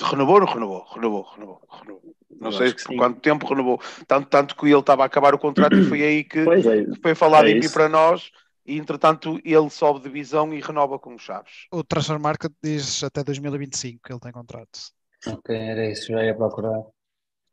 renovou 0.00 0.34
ou 0.34 0.40
não 0.40 0.52
renovou? 0.52 0.84
Renovou, 0.92 1.22
renovou, 1.22 1.62
renovou. 1.70 2.16
Não 2.40 2.50
Eu 2.50 2.52
sei 2.52 2.72
por 2.72 2.96
quanto 2.96 3.20
tempo 3.20 3.46
renovou. 3.46 3.80
Tanto, 4.06 4.28
tanto 4.28 4.56
que 4.56 4.66
ele 4.66 4.78
estava 4.78 5.02
a 5.02 5.06
acabar 5.06 5.34
o 5.34 5.38
contrato 5.38 5.76
e 5.76 5.84
foi 5.84 6.02
aí 6.02 6.24
que 6.24 6.38
é, 6.38 7.00
foi 7.02 7.14
falado 7.14 7.48
é 7.48 7.52
isso. 7.52 7.72
para 7.72 7.88
nós 7.88 8.30
e 8.64 8.76
entretanto 8.76 9.40
ele 9.44 9.70
sobe 9.70 10.00
de 10.00 10.04
divisão 10.04 10.52
e 10.52 10.60
renova 10.60 10.98
com 10.98 11.14
os 11.14 11.22
Chaves. 11.22 11.66
O 11.72 11.82
Transfer 11.82 12.18
Market 12.20 12.52
diz 12.62 13.02
até 13.02 13.24
2025 13.24 14.00
que 14.04 14.12
ele 14.12 14.20
tem 14.20 14.30
contrato. 14.30 14.78
Ok, 15.26 15.56
era 15.56 15.90
isso, 15.90 16.12
já 16.12 16.24
ia 16.24 16.34
procurar. 16.34 16.84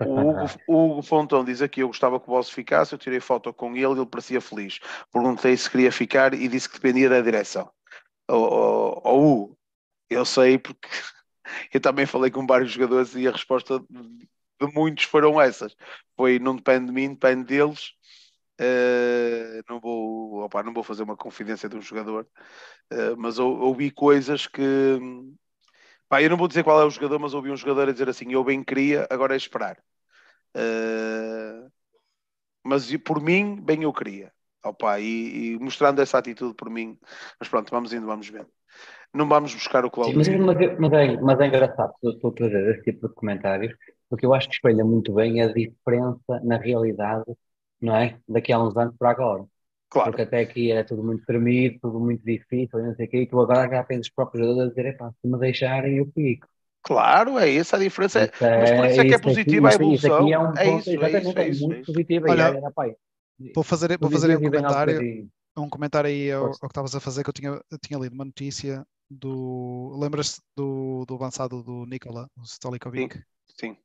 O 0.01 0.03
Hugo, 0.03 0.45
o 0.67 0.85
Hugo 0.91 1.01
Fontão 1.01 1.43
diz 1.43 1.61
aqui: 1.61 1.79
Eu 1.79 1.87
gostava 1.87 2.19
que 2.19 2.27
o 2.27 2.31
Boss 2.31 2.49
ficasse. 2.49 2.93
Eu 2.93 2.99
tirei 2.99 3.21
foto 3.21 3.53
com 3.53 3.75
ele, 3.75 3.85
ele 3.85 4.05
parecia 4.05 4.41
feliz. 4.41 4.79
Perguntei 5.11 5.55
se 5.55 5.69
queria 5.69 5.91
ficar 5.91 6.33
e 6.33 6.47
disse 6.49 6.67
que 6.67 6.75
dependia 6.75 7.09
da 7.09 7.21
direção. 7.21 7.71
O 8.29 8.33
oh, 8.33 9.01
oh, 9.05 9.19
Hugo, 9.19 9.57
eu 10.09 10.25
sei 10.25 10.57
porque 10.57 10.89
eu 11.73 11.79
também 11.79 12.05
falei 12.05 12.29
com 12.29 12.45
vários 12.45 12.71
jogadores 12.71 13.15
e 13.15 13.27
a 13.27 13.31
resposta 13.31 13.81
de, 14.59 14.73
muitos 14.73 15.05
foram 15.05 15.39
essas: 15.39 15.75
foi 16.15 16.39
não 16.39 16.55
depende 16.55 16.87
de 16.87 16.91
mim, 16.91 17.09
depende 17.09 17.45
deles. 17.45 17.91
Uh, 18.59 19.61
não, 19.67 19.79
vou, 19.81 20.43
opa, 20.43 20.63
não 20.63 20.73
vou 20.73 20.83
fazer 20.83 21.03
uma 21.03 21.17
confidência 21.17 21.67
de 21.67 21.75
um 21.75 21.81
jogador, 21.81 22.25
uh, 22.93 23.17
mas 23.17 23.37
ou, 23.37 23.59
ouvi 23.59 23.91
coisas 23.91 24.47
que 24.47 24.63
Pá, 26.07 26.21
eu 26.21 26.29
não 26.29 26.37
vou 26.37 26.47
dizer 26.47 26.63
qual 26.63 26.79
é 26.79 26.85
o 26.85 26.89
jogador, 26.89 27.19
mas 27.19 27.33
ouvi 27.33 27.49
um 27.51 27.57
jogador 27.57 27.89
a 27.89 27.91
dizer 27.91 28.09
assim: 28.09 28.31
eu 28.31 28.43
bem 28.43 28.63
queria, 28.63 29.07
agora 29.09 29.33
é 29.33 29.37
esperar. 29.37 29.77
Uh, 30.55 31.69
mas 32.63 32.95
por 32.97 33.21
mim, 33.21 33.59
bem 33.61 33.83
eu 33.83 33.91
queria. 33.91 34.31
Opa, 34.63 34.99
e, 34.99 35.53
e 35.53 35.59
mostrando 35.59 36.01
essa 36.01 36.17
atitude 36.17 36.55
por 36.55 36.69
mim, 36.69 36.97
mas 37.39 37.47
pronto, 37.49 37.69
vamos 37.69 37.93
indo, 37.93 38.05
vamos 38.05 38.27
vendo. 38.29 38.49
Não 39.13 39.27
vamos 39.27 39.53
buscar 39.53 39.85
o 39.85 39.91
Cláudio. 39.91 40.17
Mas, 40.17 40.27
mas, 40.27 40.57
é- 40.61 40.75
mas, 40.77 40.93
é, 40.93 41.21
mas 41.21 41.39
é 41.39 41.47
engraçado 41.47 41.93
estou 42.03 42.31
a 42.31 42.33
trazer 42.33 42.71
esse 42.71 42.83
tipo 42.83 43.07
de 43.07 43.13
comentários, 43.13 43.73
porque 44.09 44.25
eu 44.25 44.33
acho 44.33 44.47
que 44.49 44.55
espelha 44.55 44.83
muito 44.85 45.13
bem 45.13 45.41
a 45.41 45.47
diferença 45.53 46.39
na 46.43 46.57
realidade, 46.57 47.25
não 47.81 47.95
é? 47.95 48.19
Daqui 48.27 48.51
a 48.53 48.59
uns 48.63 48.75
anos 48.77 48.95
para 48.97 49.11
agora. 49.11 49.45
Claro, 49.89 50.11
Porque 50.11 50.21
até 50.23 50.39
aqui 50.41 50.71
era 50.71 50.85
tudo 50.85 51.03
muito 51.03 51.25
tremido, 51.25 51.79
tudo 51.81 51.99
muito 51.99 52.23
difícil, 52.25 52.79
não 52.83 52.95
sei 52.95 53.07
o 53.07 53.09
quê, 53.09 53.21
e 53.23 53.27
tu 53.27 53.39
agora 53.41 53.69
já 53.69 53.83
tens 53.83 54.01
os 54.01 54.11
próprios 54.11 54.45
jogadores 54.47 54.71
a 54.71 54.75
dizer, 54.75 54.87
epá, 54.95 55.11
se 55.21 55.27
me 55.27 55.39
deixarem 55.39 55.97
eu 55.97 56.07
fico. 56.13 56.47
claro, 56.81 57.37
é 57.39 57.53
essa 57.55 57.75
a 57.77 57.79
diferença. 57.79 58.19
É, 58.23 58.31
Isso 58.57 58.57
mas 58.57 58.71
por 58.73 58.85
isso 58.85 59.01
é 59.01 59.05
que 59.05 59.13
é 59.15 59.19
isso 59.19 59.29
aqui- 59.29 59.51
positiva 59.57 59.69
a 59.69 59.73
isso- 59.73 59.83
isso 59.83 60.07
evolução. 60.07 60.07
aqui 60.07 60.31
é 60.33 60.39
um 60.39 60.57
É 60.57 60.67
ponto, 60.67 60.89
isso, 60.89 61.01
é 61.03 61.11
isso, 61.11 61.33
exatamente, 61.33 61.39
é 61.39 61.47
isso. 61.49 61.71
é 61.73 61.75
muito 61.75 61.81
isso. 61.81 61.91
positivo. 61.93 62.27
Olha, 62.27 62.55
e 62.55 62.59
rapaz, 62.61 62.93
Vou 63.53 63.63
fazer, 63.63 63.97
vou 63.99 64.09
fazer 64.11 64.35
um 64.37 64.41
comentário, 64.41 65.05
um 65.57 65.69
comentário 65.69 66.09
aí 66.09 66.31
ao, 66.31 66.47
ao 66.47 66.59
que 66.59 66.65
estavas 66.67 66.95
a 66.95 66.99
fazer, 66.99 67.23
que 67.23 67.29
eu 67.29 67.33
tinha, 67.33 67.49
eu 67.71 67.79
tinha 67.79 67.99
lido 67.99 68.13
uma 68.13 68.25
notícia 68.25 68.85
do. 69.09 69.97
Lembras-te 69.99 70.41
do, 70.55 71.05
do 71.07 71.15
avançado 71.15 71.63
do 71.63 71.85
Nikola, 71.85 72.29
o 72.37 72.43
Stolikovic? 72.43 73.07
Sim, 73.07 73.23
Sim, 73.59 73.77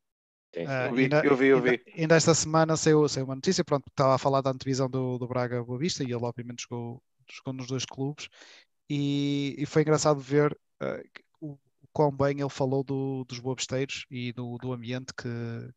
sim. 0.55 0.65
Ah, 0.67 0.87
Eu 0.87 0.95
vi, 0.95 1.03
ainda, 1.03 1.25
eu 1.25 1.37
vi, 1.37 1.47
eu 1.49 1.57
ainda- 1.59 1.71
vi. 1.73 1.83
ainda 1.97 2.17
esta 2.17 2.35
semana 2.35 2.77
saiu, 2.77 3.09
saiu 3.09 3.25
uma 3.27 3.35
notícia, 3.35 3.65
pronto, 3.65 3.87
estava 3.89 4.15
a 4.15 4.19
falar 4.19 4.41
da 4.41 4.51
antevisão 4.51 4.89
do, 4.89 5.19
do 5.19 5.27
Braga 5.29 5.63
Boa 5.65 5.79
Vista 5.79 6.03
e 6.03 6.07
ele 6.07 6.15
obviamente 6.17 6.63
jogou, 6.69 7.03
jogou 7.31 7.53
nos 7.55 7.67
dois 7.67 7.85
clubes 7.85 8.29
e, 8.89 9.55
e 9.59 9.67
foi 9.67 9.83
engraçado 9.83 10.21
ver 10.21 10.53
o 10.81 11.30
quão 11.93 12.11
bem 12.11 12.41
ele 12.41 12.49
falou 12.49 12.83
do- 12.85 13.25
dos 13.25 13.39
boabesteiros 13.39 14.05
e 14.11 14.33
do, 14.33 14.57
do 14.59 14.73
ambiente 14.73 15.13
que, 15.15 15.29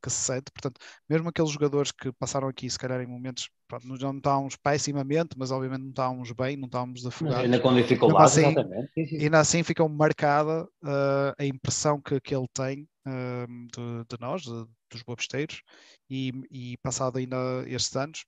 que 0.01 0.09
se 0.09 0.21
sente, 0.21 0.51
portanto, 0.51 0.79
mesmo 1.09 1.29
aqueles 1.29 1.51
jogadores 1.51 1.91
que 1.91 2.11
passaram 2.13 2.47
aqui 2.47 2.69
se 2.69 2.77
calhar 2.79 3.01
em 3.01 3.07
momentos, 3.07 3.49
pronto, 3.67 3.87
não 3.87 4.17
estávamos 4.17 4.55
pessimamente, 4.55 5.37
mas 5.37 5.51
obviamente 5.51 5.81
não 5.81 5.89
estávamos 5.89 6.31
bem, 6.31 6.57
não 6.57 6.67
estávamos 6.67 7.05
afogados. 7.05 7.45
ainda 7.45 7.59
com 7.59 7.73
dificuldades, 7.73 8.33
assim, 8.37 8.41
exatamente. 8.51 8.91
Ainda 9.23 9.39
assim 9.39 9.63
ficam 9.63 9.87
marcada 9.89 10.67
ah, 10.83 11.33
a 11.37 11.45
impressão 11.45 12.01
que, 12.01 12.19
que 12.19 12.35
ele 12.35 12.47
tem 12.53 12.87
ah, 13.05 13.45
de, 13.47 14.05
de 14.09 14.17
nós, 14.19 14.41
de- 14.43 14.65
dos 14.91 15.01
bobesteiros, 15.03 15.61
e, 16.09 16.31
e 16.51 16.77
passado 16.77 17.17
ainda 17.17 17.37
estes 17.67 17.95
anos, 17.95 18.25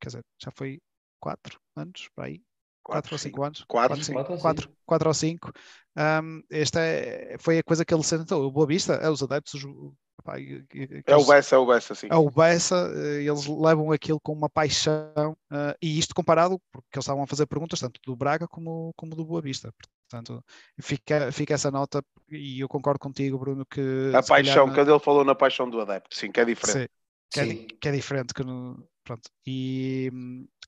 quer 0.00 0.08
dizer, 0.08 0.24
já 0.42 0.50
foi 0.56 0.80
quatro 1.20 1.58
anos, 1.76 2.08
para 2.14 2.26
aí, 2.26 2.42
quatro, 2.88 3.14
ou 3.14 3.18
cinco 3.18 3.42
anos, 3.44 3.66
Quatro, 3.68 3.96
sim. 3.96 4.04
sim, 4.04 4.12
Quatro 4.14 4.32
ou 4.34 4.38
quatro, 4.40 4.70
quatro 4.84 5.08
ou 5.08 5.14
cinco. 5.14 5.52
Ahm, 5.96 6.42
esta 6.50 6.80
é- 6.80 7.36
foi 7.38 7.58
a 7.58 7.62
coisa 7.64 7.84
que 7.84 7.94
ele 7.94 8.02
sentou. 8.04 8.44
O 8.46 8.50
Boa 8.52 8.66
Vista, 8.66 8.94
é, 8.94 9.08
os 9.10 9.22
adeptos, 9.22 9.54
os, 9.54 9.64
pá, 10.24 10.38
e- 10.38 10.64
e- 10.74 11.02
É 11.06 11.16
o 11.16 11.24
Bessa, 11.24 11.56
é 11.56 11.58
o 11.58 11.66
Bessa, 11.66 11.94
sim. 11.94 12.08
é 12.10 12.16
o 12.16 12.30
Bessa, 12.30 12.76
eh, 12.94 13.22
eles 13.24 13.46
levam 13.46 13.90
aquilo 13.92 14.20
com 14.20 14.32
uma 14.32 14.48
paixão, 14.48 15.36
eh, 15.52 15.76
e 15.82 15.98
isto 15.98 16.14
comparado, 16.14 16.60
porque 16.72 16.86
eles 16.96 17.04
estavam 17.04 17.22
a 17.24 17.26
fazer 17.26 17.46
perguntas 17.46 17.80
tanto 17.80 18.00
do 18.04 18.16
Braga 18.16 18.46
como, 18.48 18.92
como 18.96 19.14
do 19.16 19.24
Boa 19.24 19.42
Vista. 19.42 19.72
Portanto, 20.08 20.44
fica, 20.80 21.32
fica 21.32 21.54
essa 21.54 21.70
nota, 21.70 22.04
e 22.30 22.60
eu 22.60 22.68
concordo 22.68 23.00
contigo, 23.00 23.38
Bruno, 23.38 23.66
que 23.66 23.80
A 24.12 24.20
calhar 24.32 24.60
paixão, 24.60 24.64
na- 24.64 24.72
quando 24.74 24.90
ele 24.90 24.98
falou 24.98 25.24
na 25.24 25.34
paixão 25.34 25.70
do 25.70 25.80
adepto, 25.80 26.16
sim, 26.16 26.32
que 26.32 26.40
é 26.40 26.44
diferente. 26.44 26.82
Sim, 26.82 26.86
que, 27.32 27.40
é, 27.40 27.46
Sim. 27.46 27.66
que 27.80 27.88
é 27.88 27.92
diferente 27.92 28.34
que 28.34 28.42
no, 28.44 28.88
pronto. 29.06 29.30
E 29.46 30.10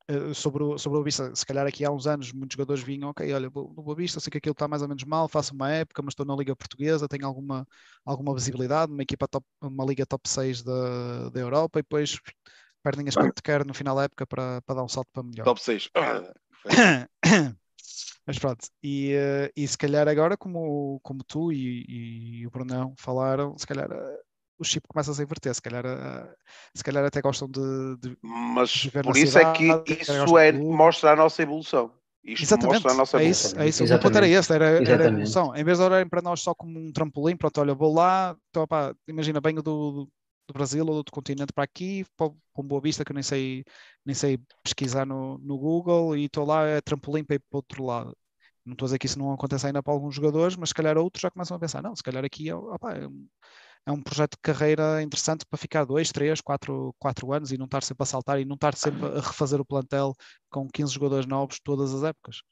eh, 0.07 0.33
sobre 0.33 0.63
o, 0.63 0.79
sobre 0.79 0.97
o 0.97 1.01
Boa 1.01 1.05
Vista, 1.05 1.35
se 1.35 1.45
calhar 1.45 1.67
aqui 1.67 1.85
há 1.85 1.91
uns 1.91 2.07
anos 2.07 2.33
muitos 2.33 2.55
jogadores 2.55 2.83
vinham, 2.83 3.11
ok, 3.11 3.31
olha, 3.35 3.51
no 3.51 3.83
Boa 3.83 3.97
Vista 3.97 4.21
sei 4.21 4.31
que 4.31 4.39
aquilo 4.39 4.53
está 4.53 4.69
mais 4.69 4.81
ou 4.81 4.89
menos 4.89 5.05
mal, 5.05 5.29
faço 5.29 5.53
uma 5.53 5.71
época, 5.71 6.01
mas 6.03 6.13
estou 6.13 6.25
na 6.25 6.37
Liga 6.37 6.57
Portuguesa, 6.57 7.09
tenho 7.09 7.27
alguma, 7.27 7.67
alguma 8.05 8.35
visibilidade, 8.35 8.93
uma 8.93 9.03
equipa 9.03 9.29
top, 9.29 9.45
uma 9.61 9.85
Liga 9.85 10.07
top 10.07 10.29
6 10.29 10.63
da, 10.63 11.29
da 11.31 11.41
Europa 11.41 11.79
e 11.79 11.83
depois 11.83 12.19
perdem 12.83 13.09
as 13.09 13.17
que 13.17 13.43
quer 13.43 13.67
no 13.67 13.75
final 13.75 13.97
da 13.97 14.05
época 14.05 14.27
para, 14.27 14.63
para 14.63 14.77
dar 14.77 14.85
um 14.85 14.89
salto 14.89 15.09
para 15.13 15.23
melhor. 15.23 15.45
Top 15.45 15.61
6. 15.61 15.91
Mas 18.27 18.39
pronto, 18.39 18.69
e, 18.83 19.13
eh, 19.15 19.51
e 19.57 19.67
se 19.67 19.77
calhar 19.77 20.07
agora, 20.07 20.37
como, 20.37 21.01
como 21.03 21.25
tu 21.25 21.51
e, 21.51 22.41
e 22.43 22.47
o 22.47 22.51
Brunão 22.51 22.95
falaram, 22.99 23.57
se 23.57 23.67
calhar 23.67 23.91
eh, 23.91 24.21
o 24.59 24.65
chip 24.65 24.87
começa 24.89 25.11
a 25.13 25.15
se 25.15 25.23
inverter, 25.23 25.55
se 25.55 25.63
calhar, 25.63 25.85
eh, 25.87 26.37
se 26.75 26.85
calhar 26.85 27.05
até 27.05 27.21
gostam 27.21 27.49
de, 27.51 27.97
de- 27.99 28.19
Mas 28.23 28.71
Viver 28.75 29.05
por 29.05 29.13
na 29.13 29.15
isso 29.17 29.39
é 29.39 29.45
cidade, 29.45 29.83
que 29.85 29.85
que 29.85 29.95
isso 30.03 30.39
é, 30.39 30.53
de 30.53 30.59
mostra 30.69 31.13
a 31.13 31.17
nossa 31.17 31.43
evolução. 31.43 31.93
Isto 32.23 32.57
Exatamente, 32.57 32.59
mostra 32.59 32.91
a 32.93 32.95
nossa 32.95 33.17
é 33.17 33.25
evolução. 33.25 33.25
isso, 33.25 33.59
é 33.59 33.67
isso. 33.69 33.85
O 33.85 33.89
meu 33.89 33.99
ponto 33.99 34.17
era 34.17 34.27
Exatamente. 34.27 34.29
esse, 34.29 34.53
era, 34.53 34.67
era 34.89 35.03
a 35.05 35.07
Exatamente. 35.07 35.07
evolução. 35.07 35.55
Em 35.57 35.65
vez 35.65 35.79
de 35.79 35.85
olharem 35.85 36.09
para 36.09 36.23
nós 36.23 36.41
só 36.41 36.55
como 36.55 36.79
um 36.79 36.93
trampolim, 36.93 37.37
pronto, 37.37 37.61
olha, 37.61 37.75
vou 37.75 37.93
lá, 37.93 38.37
então, 38.51 38.65
pá, 38.67 38.95
imagina, 39.09 39.41
venho 39.41 39.61
do, 39.61 40.05
do 40.47 40.53
Brasil 40.55 40.85
ou 40.85 40.93
do 40.93 40.97
outro 40.99 41.13
continente 41.13 41.53
para 41.53 41.65
aqui, 41.65 42.05
para, 42.17 42.31
para 42.31 42.37
um 42.57 42.63
Boa 42.69 42.81
Vista 42.81 43.05
que 43.05 43.11
eu 43.11 43.15
nem 43.15 43.25
sei, 43.25 43.65
nem 44.05 44.15
sei 44.15 44.39
pesquisar 44.63 45.05
no, 45.05 45.37
no 45.39 45.59
Google 45.59 46.17
e 46.17 46.27
estou 46.27 46.45
lá, 46.47 46.65
é 46.65 46.81
trampolim 46.81 47.25
para 47.25 47.35
ir 47.37 47.41
para 47.41 47.57
o 47.57 47.59
outro 47.59 47.85
lado. 47.85 48.17
Não 48.65 48.73
estou 48.75 48.87
a 48.87 48.89
dizer 48.89 48.99
que 49.01 49.07
isso 49.07 49.19
não 49.19 49.33
acontece 49.33 49.67
ainda 49.67 49.83
para 49.83 49.93
alguns 49.93 50.15
jogadores, 50.15 50.55
mas 50.57 50.69
se 50.69 50.75
calhar 50.75 50.97
outros 50.97 51.23
já 51.23 51.31
começam 51.31 51.57
a 51.57 51.61
pensar, 51.61 51.83
não, 51.83 51.97
se 51.97 52.03
calhar 52.05 52.25
aqui 52.25 52.49
é, 52.51 52.55
opá, 52.55 52.95
é 52.95 53.07
um, 53.09 53.27
é 53.89 53.93
um 53.93 54.03
projeto 54.03 54.33
de 54.33 54.43
carreira 54.43 55.03
interessante 55.03 55.47
para 55.47 55.59
ficar 55.59 55.87
dois, 55.87 56.13
três, 56.13 56.43
quatro, 56.43 56.95
quatro 56.99 57.33
anos 57.33 57.53
e 57.53 57.57
não 57.57 57.65
estar 57.65 57.83
sempre 57.83 58.03
a 58.03 58.07
saltar 58.07 58.39
e 58.39 58.45
não 58.45 58.55
estar 58.55 58.75
sempre 58.75 59.07
a 59.07 59.21
refazer 59.21 59.59
o 59.59 59.65
plantel 59.65 60.13
com 60.51 60.69
15 60.69 60.93
jogadores 60.93 61.25
novos 61.25 61.59
todas 61.59 61.95
as 61.95 62.03
épocas. 62.03 62.43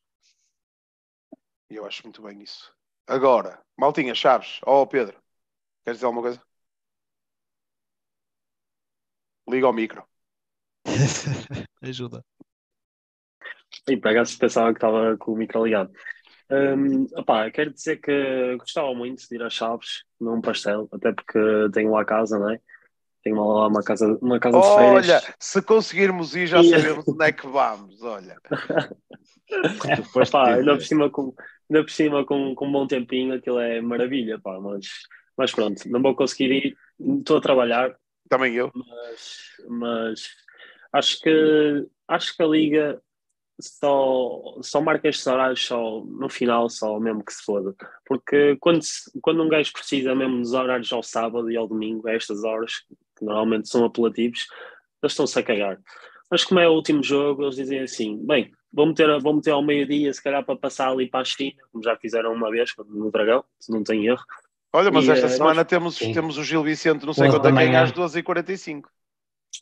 E 1.68 1.74
eu 1.74 1.84
acho 1.84 2.04
muito 2.04 2.22
bem 2.22 2.42
isso. 2.42 2.74
Agora, 3.06 3.62
Maltinha, 3.76 4.14
Chaves, 4.14 4.60
ó 4.64 4.86
Pedro, 4.86 5.22
queres 5.84 5.98
dizer 5.98 6.06
alguma 6.06 6.22
coisa? 6.22 6.42
Liga 9.46 9.66
ao 9.66 9.74
micro. 9.74 10.08
Ajuda. 11.82 12.24
E 13.86 13.96
por 13.98 14.08
acaso 14.08 14.38
pensava 14.38 14.72
que 14.72 14.78
estava 14.78 15.18
com 15.18 15.32
o 15.32 15.36
micro 15.36 15.62
ligado. 15.62 15.92
Hum, 16.50 17.06
opá, 17.16 17.50
quero 17.50 17.72
dizer 17.72 17.96
que 17.96 18.56
gostava 18.56 18.94
muito 18.94 19.26
de 19.28 19.34
ir 19.34 19.42
às 19.42 19.52
Chaves, 19.52 20.04
num 20.20 20.40
pastel, 20.40 20.88
até 20.92 21.12
porque 21.12 21.38
tenho 21.72 21.90
lá 21.90 22.04
casa, 22.04 22.38
não 22.38 22.50
é? 22.50 22.60
Tenho 23.22 23.44
lá 23.44 23.66
uma 23.66 23.82
casa, 23.82 24.18
uma 24.22 24.38
casa 24.38 24.60
de 24.60 24.74
férias. 24.74 25.08
Olha, 25.08 25.34
se 25.40 25.60
conseguirmos 25.62 26.36
ir, 26.36 26.46
já 26.46 26.62
sabemos 26.62 27.08
onde 27.08 27.24
é 27.24 27.32
que 27.32 27.46
vamos. 27.46 28.00
Olha, 28.02 28.36
Pá, 30.30 30.44
dizer. 30.44 30.58
ainda 30.60 30.74
por 30.74 30.82
cima, 30.82 31.10
com, 31.10 31.34
ainda 31.68 31.82
por 31.82 31.90
cima 31.90 32.24
com, 32.24 32.54
com 32.54 32.66
um 32.68 32.72
bom 32.72 32.86
tempinho, 32.86 33.34
aquilo 33.34 33.58
é 33.58 33.80
maravilha, 33.80 34.38
pá, 34.38 34.60
mas, 34.60 34.86
mas 35.36 35.52
pronto, 35.52 35.88
não 35.88 36.00
vou 36.00 36.14
conseguir 36.14 36.52
ir, 36.52 36.76
estou 37.18 37.38
a 37.38 37.40
trabalhar, 37.40 37.96
também 38.28 38.54
eu. 38.54 38.70
mas, 38.74 39.38
mas 39.68 40.28
acho 40.92 41.20
que 41.20 41.86
acho 42.08 42.36
que 42.36 42.42
a 42.42 42.46
Liga 42.46 43.02
só, 43.60 44.58
só 44.62 44.80
marca 44.80 45.08
estes 45.08 45.26
horários 45.26 45.64
só 45.66 46.00
no 46.04 46.28
final, 46.28 46.68
só 46.68 46.98
mesmo 47.00 47.24
que 47.24 47.32
se 47.32 47.42
foda. 47.42 47.74
Porque 48.06 48.56
quando, 48.60 48.82
se- 48.82 49.10
quando 49.22 49.42
um 49.42 49.48
gajo 49.48 49.72
precisa 49.72 50.14
mesmo 50.14 50.38
dos 50.40 50.52
horários 50.52 50.92
ao 50.92 51.02
sábado 51.02 51.50
e 51.50 51.56
ao 51.56 51.66
domingo, 51.68 52.08
a 52.08 52.12
estas 52.14 52.44
horas, 52.44 52.72
que 53.18 53.24
normalmente 53.24 53.68
são 53.68 53.84
apelativos, 53.84 54.46
eles 55.02 55.12
estão-se 55.12 55.38
a 55.38 55.42
cagar. 55.42 55.78
Mas 56.30 56.44
como 56.44 56.60
é 56.60 56.68
o 56.68 56.72
último 56.74 57.02
jogo, 57.02 57.42
eles 57.44 57.56
dizem 57.56 57.80
assim: 57.80 58.24
bem, 58.26 58.50
vou 58.72 58.86
meter, 58.86 59.20
vou 59.20 59.34
meter 59.34 59.52
ao 59.52 59.62
meio-dia, 59.62 60.12
se 60.12 60.22
calhar 60.22 60.44
para 60.44 60.56
passar 60.58 60.90
ali 60.90 61.08
para 61.08 61.20
a 61.20 61.24
China, 61.24 61.56
como 61.72 61.82
já 61.84 61.96
fizeram 61.96 62.32
uma 62.34 62.50
vez 62.50 62.72
no 62.88 63.10
Dragão, 63.10 63.44
se 63.58 63.70
não 63.72 63.82
tem 63.84 64.06
erro. 64.06 64.24
Olha, 64.72 64.90
mas 64.92 65.08
E, 65.08 65.08
esta 65.08 65.28
eh, 65.28 65.28
semana 65.28 65.64
nós- 65.64 65.64
temos, 65.64 65.96
Sim. 65.98 66.12
temos 66.12 66.38
o 66.38 66.44
Gil 66.44 66.62
Vicente, 66.62 67.04
não 67.06 67.12
sei 67.14 67.28
quanto 67.28 67.48
é 67.48 67.52
que 67.52 67.62
é, 67.62 67.76
às 67.76 67.90
12h45. 67.92 68.88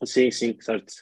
Sim, 0.05 0.31
sim, 0.31 0.61
certo. 0.61 0.93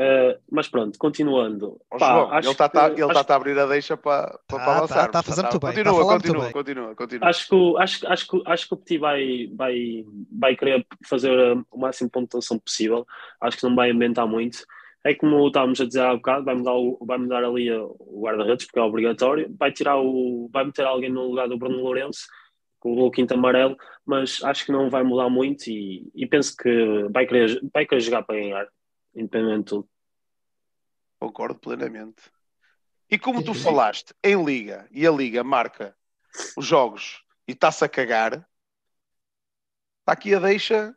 Uh, 0.00 0.40
mas 0.50 0.66
pronto, 0.66 0.98
continuando. 0.98 1.78
Ó, 1.90 1.98
Pá, 1.98 2.06
João, 2.14 2.32
acho 2.32 2.48
ele 2.48 2.52
está 2.52 2.86
ele 2.88 3.02
acho- 3.02 3.24
tá 3.24 3.34
a 3.34 3.36
abrir 3.36 3.58
a 3.58 3.66
deixa 3.66 3.98
para, 3.98 4.38
para, 4.48 4.58
Tá, 4.58 4.64
para 4.64 4.64
tá, 4.64 4.76
avançar. 4.78 5.10
tá 5.10 5.18
a 5.18 5.22
fazer 5.22 5.42
muito 5.42 5.58
bem, 5.60 5.70
tá 5.74 5.74
Continua, 5.76 6.04
muito 6.04 6.22
continua, 6.22 6.44
bem. 6.44 6.52
continua, 6.52 6.94
continua. 6.94 7.28
Acho 7.28 7.48
que, 7.48 7.54
o- 7.54 7.76
acho, 7.76 8.08
acho, 8.08 8.26
que, 8.28 8.42
acho 8.46 8.68
que 8.68 8.74
o 8.74 8.76
Petit 8.78 8.98
vai, 8.98 9.50
vai, 9.54 10.04
vai 10.32 10.56
querer 10.56 10.86
fazer 11.06 11.30
uh, 11.30 11.62
o 11.70 11.78
máximo 11.78 12.08
de 12.08 12.12
pontuação 12.12 12.58
possível. 12.58 13.06
Acho 13.42 13.58
que 13.58 13.64
não 13.64 13.74
vai 13.76 13.90
inventar 13.90 14.26
muito. 14.26 14.64
É 15.04 15.14
como 15.14 15.46
estávamos 15.48 15.80
a 15.82 15.86
dizer 15.86 16.00
há 16.00 16.14
bocado, 16.14 16.44
vai 16.46 16.54
mudar, 16.54 16.74
o, 16.74 16.98
vai 17.02 17.18
mudar 17.18 17.44
ali 17.44 17.70
uh, 17.70 17.94
o 17.98 18.22
guarda-redes, 18.22 18.64
porque 18.66 18.78
é 18.78 18.82
obrigatório. 18.82 19.54
Vai, 19.58 19.70
tirar 19.70 19.98
o, 20.00 20.48
vai 20.50 20.64
meter 20.64 20.86
alguém 20.86 21.10
no 21.10 21.24
lugar 21.28 21.46
do 21.46 21.58
Bruno 21.58 21.76
Lourenço, 21.82 22.26
com 22.78 22.94
o 23.02 23.10
quinto 23.10 23.34
amarelo, 23.34 23.76
mas 24.06 24.42
acho 24.44 24.64
que 24.64 24.72
não 24.72 24.88
vai 24.88 25.02
mudar 25.02 25.28
muito 25.28 25.66
e, 25.68 26.10
e 26.14 26.26
penso 26.26 26.56
que 26.56 27.04
vai 27.10 27.26
querer, 27.26 27.60
vai 27.70 27.84
querer 27.84 28.00
jogar 28.00 28.22
para 28.22 28.36
ganhar, 28.36 28.66
independente 29.14 29.58
de 29.58 29.64
tudo. 29.64 29.88
Concordo 31.18 31.58
plenamente. 31.58 32.22
E 33.10 33.18
como 33.18 33.42
tu 33.42 33.52
falaste 33.62 34.14
em 34.22 34.42
Liga, 34.44 34.88
e 34.90 35.06
a 35.06 35.10
Liga 35.10 35.42
marca 35.44 35.96
os 36.56 36.64
jogos 36.64 37.24
e 37.46 37.52
está-se 37.52 37.84
a 37.84 37.88
cagar, 37.88 38.32
está 40.00 40.12
aqui 40.12 40.34
a 40.34 40.38
deixa 40.38 40.94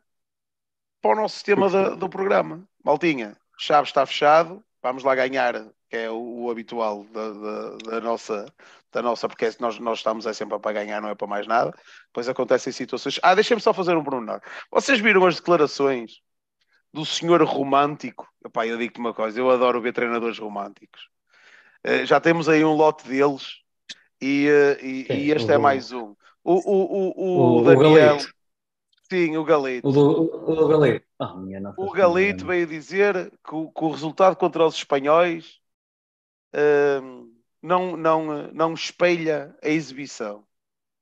para 1.02 1.12
o 1.12 1.22
nosso 1.22 1.34
sistema 1.34 1.68
da- 1.68 1.90
do 1.90 2.08
programa. 2.08 2.66
Maltinha, 2.82 3.36
Chaves 3.58 3.90
está 3.90 4.06
fechado, 4.06 4.64
vamos 4.82 5.02
lá 5.02 5.14
ganhar, 5.14 5.54
que 5.90 5.96
é 5.96 6.10
o, 6.10 6.44
o 6.44 6.50
habitual 6.50 7.04
da, 7.04 7.32
da- 7.32 7.76
da 7.76 8.00
nossa, 8.00 8.46
da 8.92 9.02
nossa, 9.02 9.28
porque 9.28 9.50
nós, 9.60 9.78
nós 9.78 9.98
estamos 9.98 10.24
é 10.24 10.32
sempre 10.32 10.58
para 10.58 10.72
ganhar, 10.72 11.00
não 11.02 11.08
é 11.08 11.14
para 11.14 11.26
mais 11.26 11.46
nada. 11.46 11.76
Depois 12.06 12.28
acontecem 12.28 12.72
situações. 12.72 13.18
Ah, 13.22 13.34
deixem-me 13.34 13.60
só 13.60 13.74
fazer 13.74 13.96
um 13.96 14.04
pormenor. 14.04 14.40
Vocês 14.70 15.00
viram 15.00 15.26
as 15.26 15.36
declarações 15.36 16.22
do 16.94 17.04
senhor 17.04 17.42
romântico? 17.42 18.28
Epá, 18.44 18.66
eu 18.66 18.78
digo-te 18.78 19.00
uma 19.00 19.14
coisa, 19.14 19.38
eu 19.38 19.50
adoro 19.50 19.80
ver 19.80 19.92
treinadores 19.92 20.38
românticos. 20.38 21.08
Eh, 21.84 22.06
já 22.06 22.20
temos 22.20 22.48
aí 22.48 22.64
um 22.64 22.74
lote 22.74 23.06
deles 23.08 23.60
e, 24.20 24.48
eh, 24.48 24.78
e- 24.84 25.06
e 25.26 25.30
este 25.32 25.50
O 25.50 25.54
é 25.54 25.58
mais 25.58 25.92
um. 25.92 26.14
O, 26.44 26.54
o, 26.54 26.54
o, 26.54 27.10
o, 27.16 27.58
O, 27.58 27.60
o 27.60 27.64
Daniel, 27.64 28.16
Galito. 28.18 28.34
sim, 29.10 29.36
o 29.36 29.44
Galito. 29.44 29.88
O 29.88 29.92
do, 29.92 30.50
o 30.50 30.54
do 30.56 30.68
Galito. 30.68 31.06
Ah, 31.18 31.34
O. 31.76 31.90
Galito 31.92 32.46
veio 32.46 32.66
dizer 32.66 33.30
que 33.44 33.54
o, 33.54 33.70
que 33.70 33.84
o 33.84 33.90
resultado 33.90 34.36
contra 34.36 34.66
os 34.66 34.76
espanhóis 34.76 35.60
hum, 37.02 37.34
não, 37.62 37.96
não, 37.96 38.52
não 38.52 38.74
espelha 38.74 39.56
a 39.62 39.68
exibição. 39.68 40.46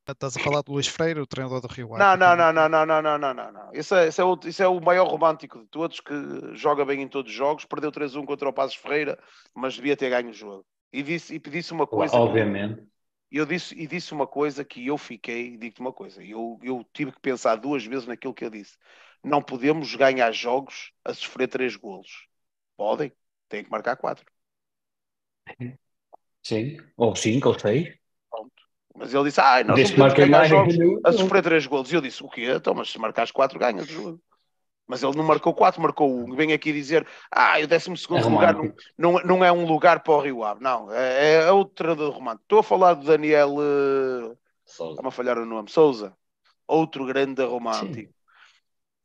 Estás 0.09 0.37
a 0.37 0.41
falar 0.41 0.63
do 0.63 0.73
Luís 0.73 0.89
Freire, 0.89 1.21
o 1.21 1.27
treinador 1.27 1.61
do 1.61 1.69
Rio 1.69 1.95
Ave. 1.95 2.03
Não, 2.03 2.17
não, 2.17 2.37
não, 2.37 2.53
não, 2.53 2.69
não, 2.69 2.87
não, 2.87 3.03
não, 3.03 3.19
não, 3.19 3.35
não, 3.35 3.53
não. 3.53 3.71
Isso 3.73 3.95
é, 3.95 4.09
isso, 4.09 4.21
é 4.21 4.25
o, 4.25 4.39
isso 4.45 4.63
é 4.63 4.67
o 4.67 4.81
maior 4.81 5.07
romântico 5.07 5.61
de 5.61 5.67
todos, 5.67 6.01
que 6.01 6.15
joga 6.55 6.85
bem 6.85 7.03
em 7.03 7.09
todos 7.09 7.31
os 7.31 7.37
jogos, 7.37 7.65
perdeu 7.65 7.93
3-1 7.93 8.27
contra 8.27 8.49
o 8.49 8.53
Passos 8.53 8.75
Ferreira, 8.77 9.17
mas 9.55 9.75
devia 9.75 9.97
ter 9.97 10.11
ganho 10.11 10.31
o 10.31 10.33
jogo. 10.33 10.67
E 10.93 11.03
disse, 11.03 11.35
e 11.35 11.39
disse 11.39 11.73
uma 11.73 11.87
coisa. 11.87 12.17
Obviamente. 12.17 12.83
Eu 13.31 13.47
disse, 13.47 13.75
e 13.81 13.87
disse 13.87 14.13
uma 14.13 14.27
coisa 14.27 14.65
que 14.65 14.87
eu 14.87 14.99
fiquei, 14.99 15.57
digo-te 15.57 15.81
uma 15.81 15.93
coisa, 15.93 16.23
eu, 16.23 16.59
eu 16.63 16.85
tive 16.93 17.13
que 17.13 17.21
pensar 17.21 17.57
duas 17.57 17.85
vezes 17.85 18.07
naquilo 18.07 18.35
que 18.35 18.45
eu 18.45 18.51
disse. 18.51 18.77
Não 19.25 19.41
podemos 19.41 19.95
ganhar 19.95 20.33
jogos 20.33 20.93
a 21.05 21.15
sofrer 21.15 21.49
três 21.49 21.77
golos. 21.77 22.27
Podem, 22.77 23.13
têm 23.49 23.65
que 23.65 23.71
marcar 23.71 23.97
quatro. 23.97 24.27
Sim. 26.43 26.77
Ou 26.97 27.15
cinco, 27.15 27.49
ou 27.49 27.59
seis. 27.59 28.02
Mas 28.95 29.15
ele 29.15 29.25
disse, 29.25 29.41
ah, 29.41 29.57
nós 29.59 29.67
não 29.67 29.75
Desde 29.75 29.95
que 29.95 29.99
podemos 30.01 30.19
ganhar 30.19 30.39
mais. 30.39 30.49
jogos 30.51 30.75
entendeu? 30.75 31.01
a 31.05 31.13
sofrer 31.13 31.43
três 31.43 31.67
golos. 31.67 31.91
E 31.91 31.95
eu 31.97 32.01
disse, 32.01 32.23
o 32.23 32.29
quê? 32.29 32.53
Então, 32.55 32.75
mas 32.75 32.91
se 32.91 32.99
marcares 32.99 33.31
quatro, 33.31 33.59
ganhas 33.59 33.89
o 33.89 33.93
jogo. 33.93 34.21
Mas 34.87 35.03
ele 35.03 35.17
não 35.17 35.25
marcou 35.25 35.55
quatro, 35.55 35.81
marcou 35.81 36.13
um. 36.13 36.35
Vem 36.35 36.53
aqui 36.53 36.73
dizer, 36.73 37.07
ah, 37.31 37.55
o 37.63 37.67
décimo 37.67 37.97
segundo 37.97 38.27
É 38.27 38.29
lugar 38.29 38.55
não, 38.55 38.75
não, 38.99 39.13
não 39.25 39.45
é 39.45 39.51
um 39.51 39.65
lugar 39.65 40.03
para 40.03 40.13
o 40.13 40.21
Rio 40.21 40.45
Ave. 40.45 40.63
Não, 40.63 40.93
é, 40.93 41.45
é 41.45 41.53
outro 41.53 41.75
treinador 41.75 42.13
romântico. 42.13 42.43
Estou 42.43 42.59
a 42.59 42.63
falar 42.63 42.95
do 42.95 43.05
Daniel... 43.07 43.55
eh. 43.61 44.35
Está-me 44.67 45.09
a 45.09 45.11
falhar 45.11 45.39
o 45.39 45.47
nome. 45.47 45.71
Souza. 45.71 46.13
Outro 46.67 47.07
grande 47.07 47.43
romântico. 47.45 48.13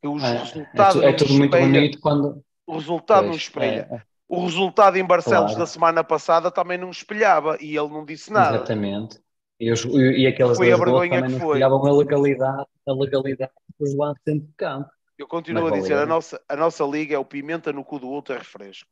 Os 0.04 0.22
É, 0.22 0.34
é, 0.34 0.38
resultados 0.38 0.94
tu- 1.00 1.02
é 1.02 1.10
não 1.10 1.16
tudo 1.16 1.32
muito 1.34 1.54
espelha- 1.56 1.72
bonito 1.80 2.00
quando. 2.00 2.42
O 2.66 2.74
resultado 2.74 3.22
não 3.22 3.30
Pois, 3.30 3.42
espelha. 3.42 3.88
é, 3.90 3.94
é, 3.96 4.02
O 4.28 4.44
resultado 4.44 4.96
em 4.96 5.04
Barcelos 5.04 5.46
Claro. 5.52 5.58
da 5.58 5.66
semana 5.66 6.04
passada 6.04 6.50
também 6.50 6.76
não 6.78 6.90
espelhava 6.90 7.56
e 7.60 7.76
ele 7.76 7.88
não 7.88 8.04
disse 8.04 8.30
nada. 8.32 8.56
exatamente. 8.56 9.18
E, 9.60 9.72
os, 9.72 9.84
e, 9.84 10.20
e 10.22 10.26
aqueles 10.26 10.56
Foi 10.56 10.70
gols 10.70 10.80
também 10.80 11.10
que 11.10 11.16
não 11.18 11.26
espelhavam 11.26 11.84
a 11.86 11.92
legalidade, 11.92 12.66
a 12.86 12.92
legalidade 12.92 13.52
dos 13.78 13.94
lances 13.94 14.22
dentro 14.24 14.46
de 14.46 14.54
campo. 14.54 14.90
Eu 15.16 15.26
continuo 15.26 15.64
Mas 15.64 15.72
a 15.72 15.76
dizer, 15.76 15.94
a 15.98 16.06
nossa, 16.06 16.40
a 16.48 16.56
nossa 16.56 16.84
liga 16.84 17.14
é 17.14 17.18
o 17.18 17.24
pimenta 17.24 17.72
no 17.72 17.84
cu 17.84 17.98
do 17.98 18.08
outro 18.08 18.34
é 18.34 18.38
refresco. 18.38 18.88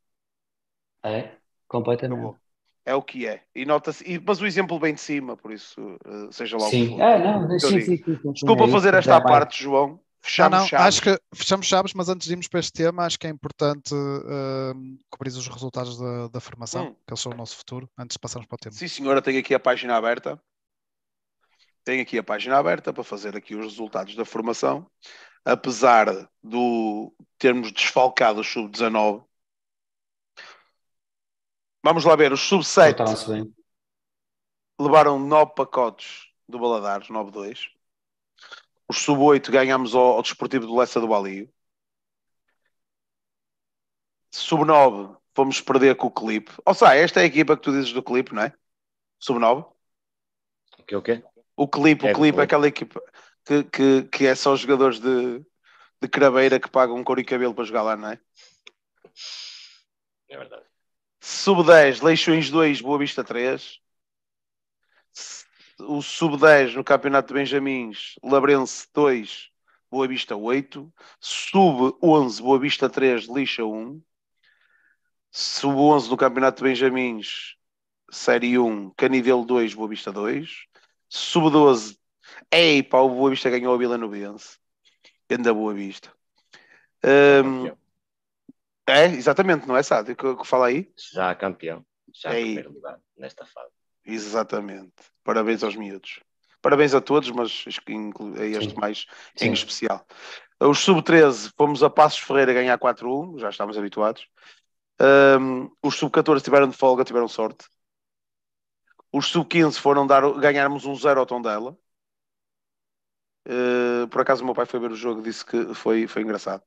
É, 1.05 1.31
completamente. 1.69 2.37
É 2.85 2.95
o 2.95 3.03
que 3.03 3.27
é. 3.27 3.43
E 3.55 3.65
nota-se, 3.65 4.05
mas 4.25 4.41
o 4.41 4.47
exemplo 4.47 4.79
vem 4.79 4.95
de 4.95 5.01
cima, 5.01 5.37
por 5.37 5.53
isso, 5.53 5.81
eh, 6.05 6.29
seja 6.31 6.57
lá 6.57 6.65
o 6.67 6.71
que 6.71 6.77
Sim, 6.77 6.89
for. 6.91 7.01
é, 7.01 7.19
não, 7.19 7.59
sim, 7.59 7.69
sim, 7.69 7.81
sim, 7.81 7.97
sim, 7.97 8.19
sim, 8.23 8.33
Desculpa 8.33 8.65
é 8.65 8.69
fazer 8.69 8.93
mas 8.93 9.07
esta 9.07 9.17
é 9.17 9.21
parte, 9.21 9.63
João. 9.63 9.89
Não, 9.89 10.01
Fechamos 10.23 10.59
não, 10.59 10.67
chaves. 10.67 10.87
acho 10.87 11.03
que 11.03 11.21
fechamos 11.35 11.67
chaves, 11.67 11.95
mas 11.95 12.09
antes 12.09 12.27
de 12.27 12.33
irmos 12.33 12.49
para 12.49 12.61
este 12.61 12.73
tema, 12.73 13.05
acho 13.05 13.19
que 13.19 13.27
é 13.27 13.31
importante 13.31 13.95
uh, 13.95 14.99
cobrir 15.09 15.31
os 15.31 15.47
resultados 15.47 15.99
da, 15.99 16.29
da 16.29 16.41
formação, 16.41 16.87
Hum. 16.87 16.95
que 17.07 17.13
eles 17.13 17.21
são 17.21 17.33
o 17.33 17.37
nosso 17.37 17.57
futuro, 17.57 17.89
antes 17.99 18.15
de 18.15 18.19
passarmos 18.19 18.47
para 18.49 18.57
o 18.57 18.59
tema. 18.59 18.75
Sim, 18.75 18.89
senhora, 18.89 19.23
tenho 19.23 19.39
aqui 19.39 19.55
a 19.55 19.61
página 19.61 19.97
aberta. 19.97 20.41
Tenho 21.87 22.03
aqui 22.03 22.19
a 22.19 22.25
página 22.25 22.59
aberta 22.59 22.93
para 22.93 23.05
fazer 23.05 23.37
aqui 23.37 23.55
os 23.55 23.65
resultados 23.65 24.17
da 24.17 24.25
formação. 24.25 24.91
Apesar 25.45 26.29
do 26.43 27.15
termos 27.39 27.71
desfalcado 27.71 28.41
o 28.41 28.45
sub-19. 28.45 29.25
Vamos 31.85 32.05
lá 32.05 32.17
ver, 32.17 32.33
os 32.33 32.41
sub-7 32.41 32.97
Portaram-se 32.97 33.31
bem. 33.31 33.55
levaram 34.81 35.17
9 35.17 35.55
pacotes 35.55 36.27
do 36.49 36.59
Baladares, 36.59 37.07
9-2. 37.07 37.69
Os 38.89 38.97
sub-8 38.99 39.49
ganhamos 39.53 39.95
ao, 39.95 40.15
ao 40.15 40.23
Desportivo 40.23 40.67
do 40.67 40.75
Lessa 40.75 41.01
do 41.01 41.07
Balio. 41.07 41.49
Sub-9 44.33 45.17
fomos 45.37 45.61
perder 45.61 45.95
com 45.95 46.09
o 46.09 46.11
clipe. 46.11 46.51
Ou 46.65 46.75
seja, 46.75 46.97
esta 46.97 47.21
é 47.21 47.23
a 47.23 47.27
equipa 47.27 47.57
que 47.57 47.63
tu 47.63 47.71
dizes 47.71 47.93
do 47.93 48.03
clipe, 48.03 48.35
não 48.35 48.43
é? 48.43 48.53
Sub-9. 49.21 49.73
O 50.81 50.85
que 50.85 50.97
o 50.97 51.03
quê? 51.03 51.23
O 51.57 51.67
clipe, 51.67 52.07
É 52.07 52.13
o 52.13 52.15
clipe, 52.15 52.33
Clipe. 52.37 52.41
aquela 52.43 52.67
equipa 52.69 53.03
que, 53.45 53.65
que, 53.65 54.03
que 54.05 54.27
é 54.27 54.35
só 54.35 54.53
os 54.53 54.61
jogadores 54.61 55.01
de, 55.01 55.41
de 56.01 56.09
craveira 56.09 56.61
que 56.61 56.69
pagam 56.71 57.03
couro 57.03 57.21
e 57.21 57.25
cabelo 57.25 57.55
para 57.55 57.65
jogar 57.65 57.83
lá, 57.83 57.97
não 57.97 58.11
é? 58.11 58.21
É 60.29 60.37
verdade. 60.37 60.65
Sub-10, 61.21 62.03
Leixões 62.03 62.51
2, 62.51 62.81
Boa 62.81 62.99
Vista 62.99 63.25
3. 63.25 63.81
O 65.81 66.01
Sub-10 66.03 66.75
no 66.75 66.85
Campeonato 66.85 67.29
de 67.29 67.35
Benjamins, 67.35 68.15
Labrense 68.23 68.87
2, 68.95 69.51
Boa 69.91 70.07
Vista 70.09 70.37
8. 70.37 70.93
Sub-11, 71.21 72.41
Boa 72.43 72.59
Vista 72.59 72.89
3, 72.89 73.27
Lixa 73.29 73.65
1. 73.65 74.03
Sub-11 75.31 76.09
no 76.09 76.17
Campeonato 76.17 76.63
de 76.63 76.69
Benjamins, 76.69 77.57
Série 78.11 78.59
1, 78.59 78.91
Canidelo 78.97 79.45
2, 79.45 79.75
Boa 79.75 79.89
Vista 79.89 80.11
2. 80.13 80.67
Sub-12, 81.09 81.97
ei 82.51 82.83
pá, 82.83 82.99
o 82.99 83.09
Boa 83.09 83.31
Vista 83.31 83.51
ganhou 83.51 83.75
a 83.75 83.79
Vila 83.79 83.99
Novense. 83.99 84.59
Anda 85.31 85.53
Boa 85.53 85.75
Vista. 85.75 86.13
Campeão. 87.03 87.79
é, 88.87 89.05
exatamente, 89.07 89.67
não 89.67 89.77
é, 89.77 89.83
Sádio, 89.83 90.17
que, 90.17 90.37
que 90.37 90.47
fala 90.47 90.67
aí? 90.67 90.91
Já 91.13 91.35
campeão. 91.35 91.85
Já 92.13 92.35
Ei. 92.35 92.45
primeiro 92.45 92.73
lugar 92.73 92.99
nesta 93.17 93.45
fase. 93.45 93.71
Exatamente. 94.05 94.95
Parabéns 95.25 95.63
aos 95.63 95.77
miúdos. 95.77 96.21
Parabéns 96.63 96.95
a 96.95 97.01
todos, 97.01 97.31
mas 97.31 97.65
a 97.67 98.45
este 98.45 98.71
Sim. 98.71 98.81
mais 98.81 99.07
Sim. 99.37 99.49
em 99.49 99.53
especial. 99.53 100.05
Os 100.61 100.79
sub-13 100.79 101.53
fomos 101.57 101.83
a 101.83 101.91
Passos 101.91 102.21
Ferreira 102.21 102.53
ganhar 102.53 102.79
4-1, 102.79 103.39
já 103.39 103.51
estamos 103.51 103.77
habituados. 103.77 104.27
Um, 105.01 105.71
os 105.83 105.97
sub-14 105.97 106.43
tiveram 106.43 106.69
de 106.69 106.77
folga, 106.77 107.05
tiveram 107.05 107.29
sorte. 107.29 107.67
Os 109.17 109.29
sub-15 109.29 109.79
foram 109.79 110.07
dar, 110.07 110.31
ganharmos 110.35 110.85
um 110.85 110.95
0 110.95 111.21
ao 111.21 111.25
Tondela. 111.25 111.75
Uh, 113.49 114.07
por 114.09 114.21
acaso 114.21 114.43
o 114.43 114.45
meu 114.45 114.55
pai 114.55 114.67
foi 114.67 114.79
ver 114.79 114.91
o 114.91 114.97
jogo 114.97 115.23
disse 115.23 115.43
que 115.43 115.73
foi, 115.73 116.07
foi 116.07 116.21
engraçado. 116.21 116.63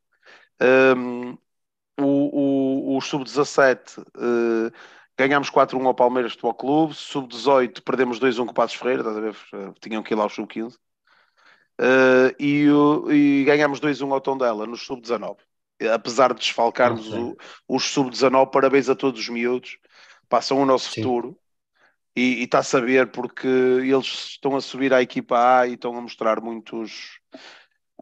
Um, 0.60 1.38
o, 2.00 2.94
o, 2.94 2.98
o 2.98 3.02
sub-17 3.02 4.00
uh, 4.00 4.72
ganhámos 5.16 5.52
4-1 5.52 5.86
ao 5.86 5.94
Palmeiras 5.94 6.32
Futebol 6.32 6.56
Clube, 6.56 6.94
sub-18 6.96 7.84
perdemos 7.84 8.20
2-1 8.20 8.46
com 8.46 8.52
o 8.52 8.54
Passos 8.54 8.78
Ferreira, 8.78 9.02
estás 9.02 9.18
a 9.18 9.22
ver? 9.22 9.36
Uh, 9.54 9.74
Tinham 9.80 10.02
que 10.02 10.16
ir 10.16 10.18
lá 10.18 10.24
ao 10.24 10.30
sub-15. 10.30 10.74
Uh, 11.80 12.34
e, 12.40 12.66
e 13.12 13.44
ganhámos 13.44 13.80
2-1 13.80 14.12
ao 14.12 14.20
Tondela 14.20 14.66
no 14.66 14.76
sub-19. 14.76 15.38
Apesar 15.94 16.34
de 16.34 16.40
desfalcarmos 16.40 17.14
o, 17.14 17.38
os 17.68 17.84
sub-19, 17.92 18.50
parabéns 18.52 18.90
a 18.90 18.96
todos 18.96 19.22
os 19.22 19.30
miúdos, 19.30 19.78
passam 20.28 20.60
o 20.60 20.66
nosso 20.66 20.90
Sim. 20.90 21.04
futuro. 21.04 21.40
E 22.16 22.44
está 22.44 22.60
a 22.60 22.64
saber 22.64 23.12
porque 23.12 23.48
eles 23.48 24.32
estão 24.32 24.56
a 24.56 24.62
subir 24.62 24.94
à 24.94 25.02
equipa 25.02 25.60
A 25.60 25.68
e 25.68 25.74
estão 25.74 25.96
a 25.96 26.02
mostrar 26.02 26.42
muitos 26.42 27.20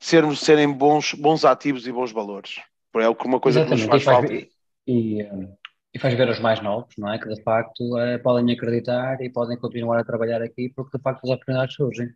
sermos, 0.01 0.39
serem 0.39 0.71
bons, 0.71 1.13
bons 1.13 1.45
ativos 1.45 1.87
e 1.87 1.91
bons 1.91 2.11
valores. 2.11 2.55
É 2.95 3.09
uma 3.09 3.39
coisa 3.39 3.63
que 3.63 3.71
nos 3.71 3.81
Exatamente, 3.81 3.89
faz 3.89 4.01
e 4.01 4.05
falta. 4.05 4.27
faz, 4.27 4.47
e, 4.87 5.23
um, 5.23 5.55
e 5.93 5.99
faz 5.99 6.13
ver 6.15 6.27
aos 6.27 6.39
mais 6.39 6.61
novos, 6.61 6.93
não 6.97 7.11
é? 7.11 7.19
Que 7.19 7.29
de 7.29 7.41
facto 7.43 7.97
eh, 7.97 8.17
podem 8.17 8.53
acreditar 8.53 9.21
e 9.21 9.29
podem 9.29 9.57
continuar 9.57 9.99
a 9.99 10.03
trabalhar 10.03 10.41
aqui 10.41 10.69
porque 10.75 10.97
de 10.97 11.03
facto 11.03 11.23
as 11.23 11.29
oportunidades 11.29 11.75
surgem. 11.75 12.09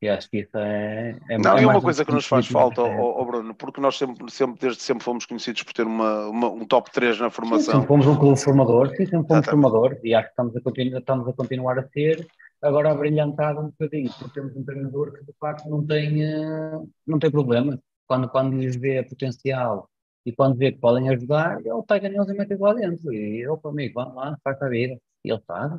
E 0.00 0.08
acho 0.08 0.30
que 0.30 0.38
isso 0.38 0.56
é, 0.56 1.18
é 1.28 1.38
Não, 1.38 1.58
é 1.58 1.62
é 1.64 1.66
uma 1.66 1.80
coisa 1.80 2.04
que 2.04 2.12
nos 2.12 2.24
faz 2.26 2.46
falta, 2.46 2.82
época. 2.82 3.02
ó, 3.02 3.24
Bruno, 3.24 3.54
porque 3.54 3.80
nós 3.80 3.96
sempre, 3.98 4.30
sempre, 4.30 4.60
desde 4.60 4.80
sempre 4.80 5.02
fomos 5.02 5.26
conhecidos 5.26 5.64
por 5.64 5.72
ter 5.72 5.86
uma, 5.86 6.28
uma- 6.28 6.50
um 6.50 6.64
top 6.64 6.90
3 6.92 7.18
na 7.18 7.28
Sim, 7.30 7.34
formação. 7.36 7.72
sempre 7.74 7.88
fomos 7.88 8.06
um 8.06 8.16
clube 8.16 8.40
formador, 8.40 8.88
sim, 8.90 8.96
sempre 8.98 9.10
fomos 9.10 9.24
Exatamente. 9.30 9.50
formador 9.50 9.98
e 10.04 10.14
acho 10.14 10.26
que 10.26 10.30
estamos 10.32 10.56
a, 10.56 10.60
continu 10.60 10.98
estamos 10.98 11.28
a 11.28 11.32
continuar 11.32 11.78
a 11.80 11.88
ser, 11.88 12.26
agora 12.62 12.92
abrilhantado 12.92 13.60
um 13.60 13.70
bocadinho, 13.70 14.08
porque 14.18 14.34
temos 14.40 14.56
um 14.56 14.64
treinador 14.64 15.12
que 15.12 15.24
de 15.24 15.32
facto 15.40 15.68
não 15.68 15.84
tem, 15.84 16.22
eh, 16.24 16.80
não 17.04 17.18
tem 17.18 17.30
problema. 17.30 17.76
Quando, 18.06 18.28
quando 18.28 18.56
lhes 18.56 18.76
vê 18.76 19.02
potencial 19.02 19.90
e 20.24 20.32
quando 20.32 20.56
vê 20.56 20.70
que 20.72 20.78
podem 20.78 21.08
ajudar, 21.10 21.58
ele 21.60 21.82
pega 21.86 22.08
neles 22.08 22.28
e 22.28 22.34
mete 22.34 22.54
lá 22.56 22.72
dentro. 22.72 23.12
E 23.12 23.40
eu, 23.40 23.60
amigo, 23.64 23.94
vamos 23.94 24.14
lá, 24.14 24.38
faz 24.44 24.62
a 24.62 24.68
vida. 24.68 24.96
E 25.24 25.30
ele 25.32 25.42
faz. 25.46 25.72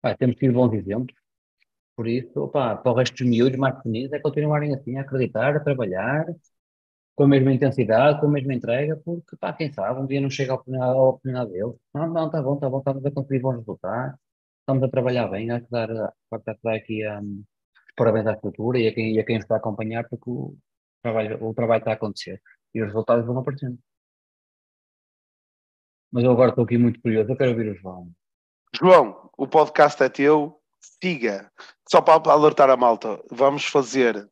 Pá, 0.00 0.14
temos 0.16 0.36
tido 0.36 0.54
bons 0.54 0.72
exemplos. 0.72 1.14
Por 2.00 2.08
isso, 2.08 2.40
opá, 2.40 2.78
para 2.78 2.92
o 2.92 2.94
resto 2.94 3.14
dos 3.14 3.26
miúdos 3.26 3.58
mais 3.58 3.76
pequeninos 3.76 4.10
é 4.14 4.18
continuarem 4.18 4.74
assim 4.74 4.96
a 4.96 5.02
acreditar, 5.02 5.54
a 5.54 5.60
trabalhar, 5.60 6.24
com 7.14 7.24
a 7.24 7.28
mesma 7.28 7.52
intensidade, 7.52 8.20
com 8.20 8.26
a 8.26 8.30
mesma 8.30 8.54
entrega, 8.54 8.96
porque, 9.04 9.36
pá, 9.36 9.52
quem 9.52 9.70
sabe, 9.70 10.00
um 10.00 10.06
dia 10.06 10.18
não 10.18 10.30
chega 10.30 10.54
à 10.54 10.54
oportunidade, 10.56 11.50
deles. 11.50 11.74
Não, 11.92 12.08
não, 12.08 12.30
tá 12.30 12.40
bom, 12.40 12.56
tá 12.56 12.70
bom, 12.70 12.78
estamos 12.78 13.04
a 13.04 13.10
conseguir 13.10 13.40
bons 13.40 13.58
resultados, 13.58 14.18
estamos 14.60 14.82
a 14.82 14.88
trabalhar 14.88 15.28
bem, 15.28 15.50
há 15.50 15.60
que 15.60 15.70
dar, 15.70 15.90
há 15.90 16.38
dar 16.62 16.74
aqui 16.74 17.06
um, 17.06 17.44
parabéns 17.94 18.26
à 18.28 18.32
estrutura 18.32 18.78
e 18.78 18.88
a 18.88 18.94
quem, 18.94 19.16
e 19.16 19.20
a 19.20 19.24
quem 19.26 19.36
está 19.36 19.56
a 19.56 19.58
acompanhar, 19.58 20.08
porque 20.08 20.30
o 20.30 20.56
trabalho, 21.02 21.44
o 21.44 21.52
trabalho 21.52 21.80
está 21.80 21.90
a 21.90 21.94
acontecer 21.94 22.40
e 22.74 22.80
os 22.80 22.86
resultados 22.86 23.26
vão 23.26 23.38
aparecendo. 23.40 23.78
Mas 26.10 26.24
eu 26.24 26.30
agora 26.32 26.48
estou 26.48 26.64
aqui 26.64 26.78
muito 26.78 26.98
curioso, 27.02 27.30
eu 27.30 27.36
quero 27.36 27.50
ouvir 27.50 27.70
o 27.70 27.74
João. 27.74 28.10
João, 28.74 29.30
o 29.36 29.46
podcast 29.46 30.02
é 30.02 30.08
teu, 30.08 30.59
siga. 30.80 31.50
Só 31.88 32.00
para, 32.00 32.32
alertar 32.32 32.70
a 32.70 32.76
malta, 32.76 33.20
vamos 33.30 33.64
fazer. 33.64 34.28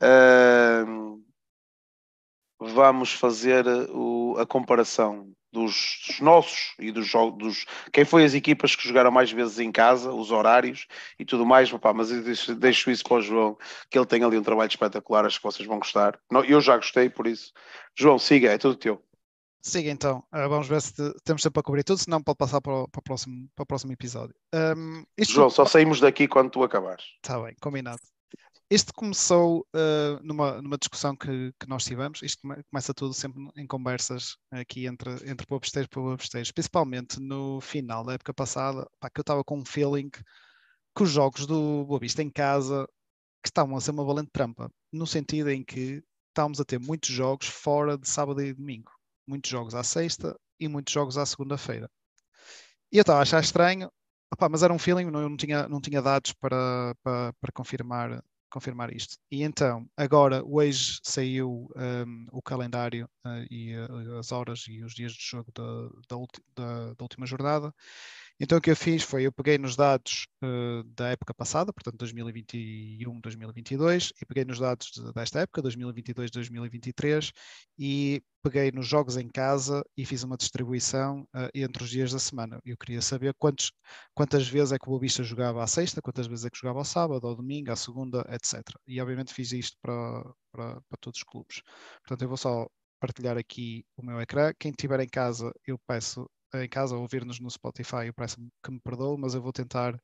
ahm, 0.00 1.20
vamos 2.58 3.12
fazer 3.12 3.66
o- 3.90 4.36
a 4.38 4.46
comparação 4.46 5.30
dos, 5.52 6.02
dos 6.06 6.20
nossos 6.20 6.74
e 6.78 6.90
dos 6.92 7.06
jogos. 7.06 7.64
Quem 7.92 8.04
foi 8.04 8.24
as 8.24 8.34
equipas 8.34 8.76
que 8.76 8.86
jogaram 8.86 9.10
mais 9.10 9.30
vezes 9.32 9.58
em 9.58 9.72
casa, 9.72 10.12
os 10.12 10.30
horários 10.30 10.86
e 11.18 11.24
tudo 11.24 11.46
mais. 11.46 11.72
Opá, 11.72 11.92
mas 11.92 12.10
eu 12.10 12.22
deixo, 12.22 12.54
deixo 12.54 12.90
isso 12.90 13.04
para 13.04 13.16
o 13.18 13.22
João, 13.22 13.56
que 13.90 13.98
ele 13.98 14.06
tem 14.06 14.22
ali 14.24 14.36
um 14.38 14.42
trabalho 14.42 14.68
espetacular, 14.68 15.24
acho 15.24 15.38
que 15.38 15.44
vocês 15.44 15.66
vão 15.66 15.78
gostar. 15.78 16.18
Não, 16.30 16.44
eu 16.44 16.60
já 16.60 16.76
gostei, 16.76 17.08
por 17.08 17.26
isso. 17.26 17.52
João, 17.94 18.18
siga, 18.18 18.52
é 18.52 18.58
tudo 18.58 18.76
teu. 18.76 19.05
Siga 19.66 19.90
então, 19.90 20.22
Ah, 20.30 20.46
vamos 20.46 20.68
ver 20.68 20.80
se 20.80 20.94
te- 20.94 21.12
temos 21.24 21.42
tempo 21.42 21.54
para 21.54 21.62
cobrir 21.64 21.82
tudo, 21.82 21.98
senão 21.98 22.22
pode 22.22 22.38
passar 22.38 22.60
para 22.60 22.72
o, 22.72 22.88
para 22.88 23.00
o 23.00 23.02
próximo, 23.02 23.48
para 23.52 23.64
o 23.64 23.66
próximo 23.66 23.92
episódio. 23.92 24.32
Um, 24.54 25.04
João, 25.18 25.50
só 25.50 25.66
saímos 25.66 25.98
daqui 25.98 26.28
quando 26.28 26.50
tu 26.50 26.62
acabares. 26.62 27.04
Está 27.16 27.42
bem, 27.42 27.52
combinado. 27.60 27.98
Isto 28.70 28.92
começou 28.94 29.66
uh, 29.74 30.22
numa, 30.22 30.62
numa 30.62 30.78
discussão 30.78 31.16
que, 31.16 31.52
que 31.58 31.68
nós 31.68 31.84
tivemos. 31.84 32.22
Isto 32.22 32.42
come- 32.42 32.62
começa 32.70 32.94
tudo 32.94 33.12
sempre 33.12 33.42
em 33.56 33.66
conversas 33.66 34.36
aqui 34.52 34.86
entre, 34.86 35.10
entre 35.28 35.44
pobesteiros 35.48 35.88
e 35.90 35.94
pobesteiros, 35.94 36.52
principalmente 36.52 37.18
no 37.18 37.60
final 37.60 38.04
da 38.04 38.12
época 38.12 38.32
passada, 38.32 38.88
pá, 39.00 39.10
que 39.10 39.18
eu 39.18 39.22
estava 39.22 39.42
com 39.42 39.58
um 39.58 39.64
feeling 39.64 40.10
que 40.10 41.02
os 41.02 41.10
jogos 41.10 41.44
do 41.44 41.84
Boa 41.86 41.98
Vista 41.98 42.22
em 42.22 42.30
casa 42.30 42.88
que 43.42 43.48
estavam 43.48 43.76
a 43.76 43.80
ser 43.80 43.90
uma 43.90 44.04
valente 44.04 44.30
trampa, 44.32 44.70
no 44.92 45.08
sentido 45.08 45.50
em 45.50 45.64
que 45.64 46.04
estávamos 46.28 46.60
a 46.60 46.64
ter 46.64 46.78
muitos 46.78 47.10
jogos 47.10 47.48
fora 47.48 47.98
de 47.98 48.08
sábado 48.08 48.40
e 48.40 48.52
domingo. 48.54 48.92
Muitos 49.26 49.50
jogos 49.50 49.74
à 49.74 49.82
sexta 49.84 50.36
e 50.60 50.68
muitos 50.68 50.92
jogos 50.92 51.18
à 51.18 51.26
segunda-feira. 51.26 51.90
E 52.92 52.98
eu 52.98 53.02
estava 53.02 53.18
a 53.18 53.22
achar 53.22 53.40
estranho, 53.42 53.90
mas 54.50 54.62
era 54.62 54.72
um 54.72 54.78
feeling, 54.78 55.10
não, 55.10 55.20
eu 55.20 55.28
não 55.28 55.36
tinha, 55.36 55.68
não 55.68 55.80
tinha 55.80 56.02
dados 56.02 56.32
para, 56.32 56.94
para, 57.02 57.32
para 57.34 57.52
confirmar, 57.52 58.22
confirmar 58.50 58.92
isto. 58.94 59.16
E 59.30 59.42
então, 59.42 59.88
agora, 59.96 60.42
hoje 60.44 61.00
saiu 61.02 61.68
um, 61.76 62.26
o 62.32 62.42
calendário 62.42 63.08
uh, 63.26 63.46
e 63.50 63.76
uh, 63.76 64.18
as 64.18 64.32
horas 64.32 64.64
e 64.68 64.82
os 64.84 64.94
dias 64.94 65.12
de 65.12 65.24
jogo 65.24 65.50
da, 65.52 65.88
da, 66.08 66.16
da- 66.56 66.94
da 66.94 67.02
última 67.04 67.26
jornada. 67.26 67.72
Então 68.38 68.58
o 68.58 68.60
que 68.60 68.70
eu 68.70 68.76
fiz 68.76 69.02
foi, 69.02 69.22
eu 69.22 69.32
peguei 69.32 69.56
nos 69.56 69.76
dados 69.76 70.26
uh, 70.44 70.84
da 70.94 71.08
época 71.08 71.32
passada, 71.32 71.72
portanto 71.72 71.96
2021, 71.96 73.18
2022, 73.20 74.12
e 74.20 74.26
peguei 74.26 74.44
nos 74.44 74.58
dados 74.58 74.92
desta 75.14 75.40
época, 75.40 75.62
2022, 75.62 76.30
2023, 76.30 77.32
e 77.78 78.22
peguei 78.42 78.70
nos 78.70 78.86
jogos 78.86 79.16
em 79.16 79.26
casa 79.26 79.82
e 79.96 80.04
fiz 80.04 80.22
uma 80.22 80.36
distribuição 80.36 81.22
uh, 81.34 81.48
entre 81.54 81.82
os 81.82 81.88
dias 81.88 82.12
da 82.12 82.18
semana. 82.18 82.60
Eu 82.62 82.76
queria 82.76 83.00
saber 83.00 83.34
quantos, 83.38 83.72
quantas 84.14 84.46
vezes 84.46 84.72
é 84.72 84.78
que 84.78 84.86
o 84.86 84.90
Bobista 84.92 85.22
jogava 85.24 85.62
à 85.64 85.66
sexta, 85.66 86.02
quantas 86.02 86.26
vezes 86.26 86.44
é 86.44 86.50
que 86.50 86.58
jogava 86.58 86.80
ao 86.80 86.84
sábado, 86.84 87.26
ao 87.26 87.34
domingo, 87.34 87.72
à 87.72 87.76
segunda, 87.76 88.20
etc. 88.30 88.62
E 88.86 89.00
obviamente 89.00 89.32
fiz 89.32 89.50
isto 89.52 89.78
para, 89.80 90.22
para, 90.52 90.80
para 90.82 90.98
todos 91.00 91.20
os 91.20 91.24
clubes. 91.24 91.62
Portanto, 92.00 92.20
eu 92.22 92.28
vou 92.28 92.36
só 92.36 92.66
partilhar 93.00 93.36
aqui 93.38 93.84
o 93.96 94.04
meu 94.04 94.20
ecrã. 94.20 94.52
Quem 94.58 94.70
estiver 94.70 95.00
em 95.00 95.08
casa, 95.08 95.50
eu 95.66 95.78
peço 95.86 96.28
em 96.64 96.68
casa 96.68 96.96
ouvir-nos 96.96 97.40
no 97.40 97.50
Spotify, 97.50 98.12
peço 98.14 98.36
que 98.62 98.70
me 98.70 98.80
perdoe, 98.80 99.18
mas 99.18 99.34
eu 99.34 99.42
vou 99.42 99.52
tentar 99.52 99.98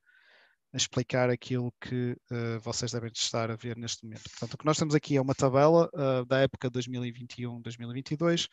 explicar 0.75 1.29
aquilo 1.29 1.73
que 1.81 2.17
uh, 2.31 2.59
vocês 2.61 2.93
devem 2.93 3.11
estar 3.15 3.51
a 3.51 3.57
ver 3.57 3.77
neste 3.77 4.05
momento. 4.05 4.23
Portanto, 4.31 4.55
o 4.55 4.59
que 4.59 4.65
nós 4.65 4.79
temos 4.79 4.95
aqui 4.95 5.17
é 5.17 5.21
uma 5.21 5.35
tabela 5.35 5.89
uh, 5.95 6.25
da 6.25 6.39
época 6.41 6.71
2021-2022, 6.71 8.49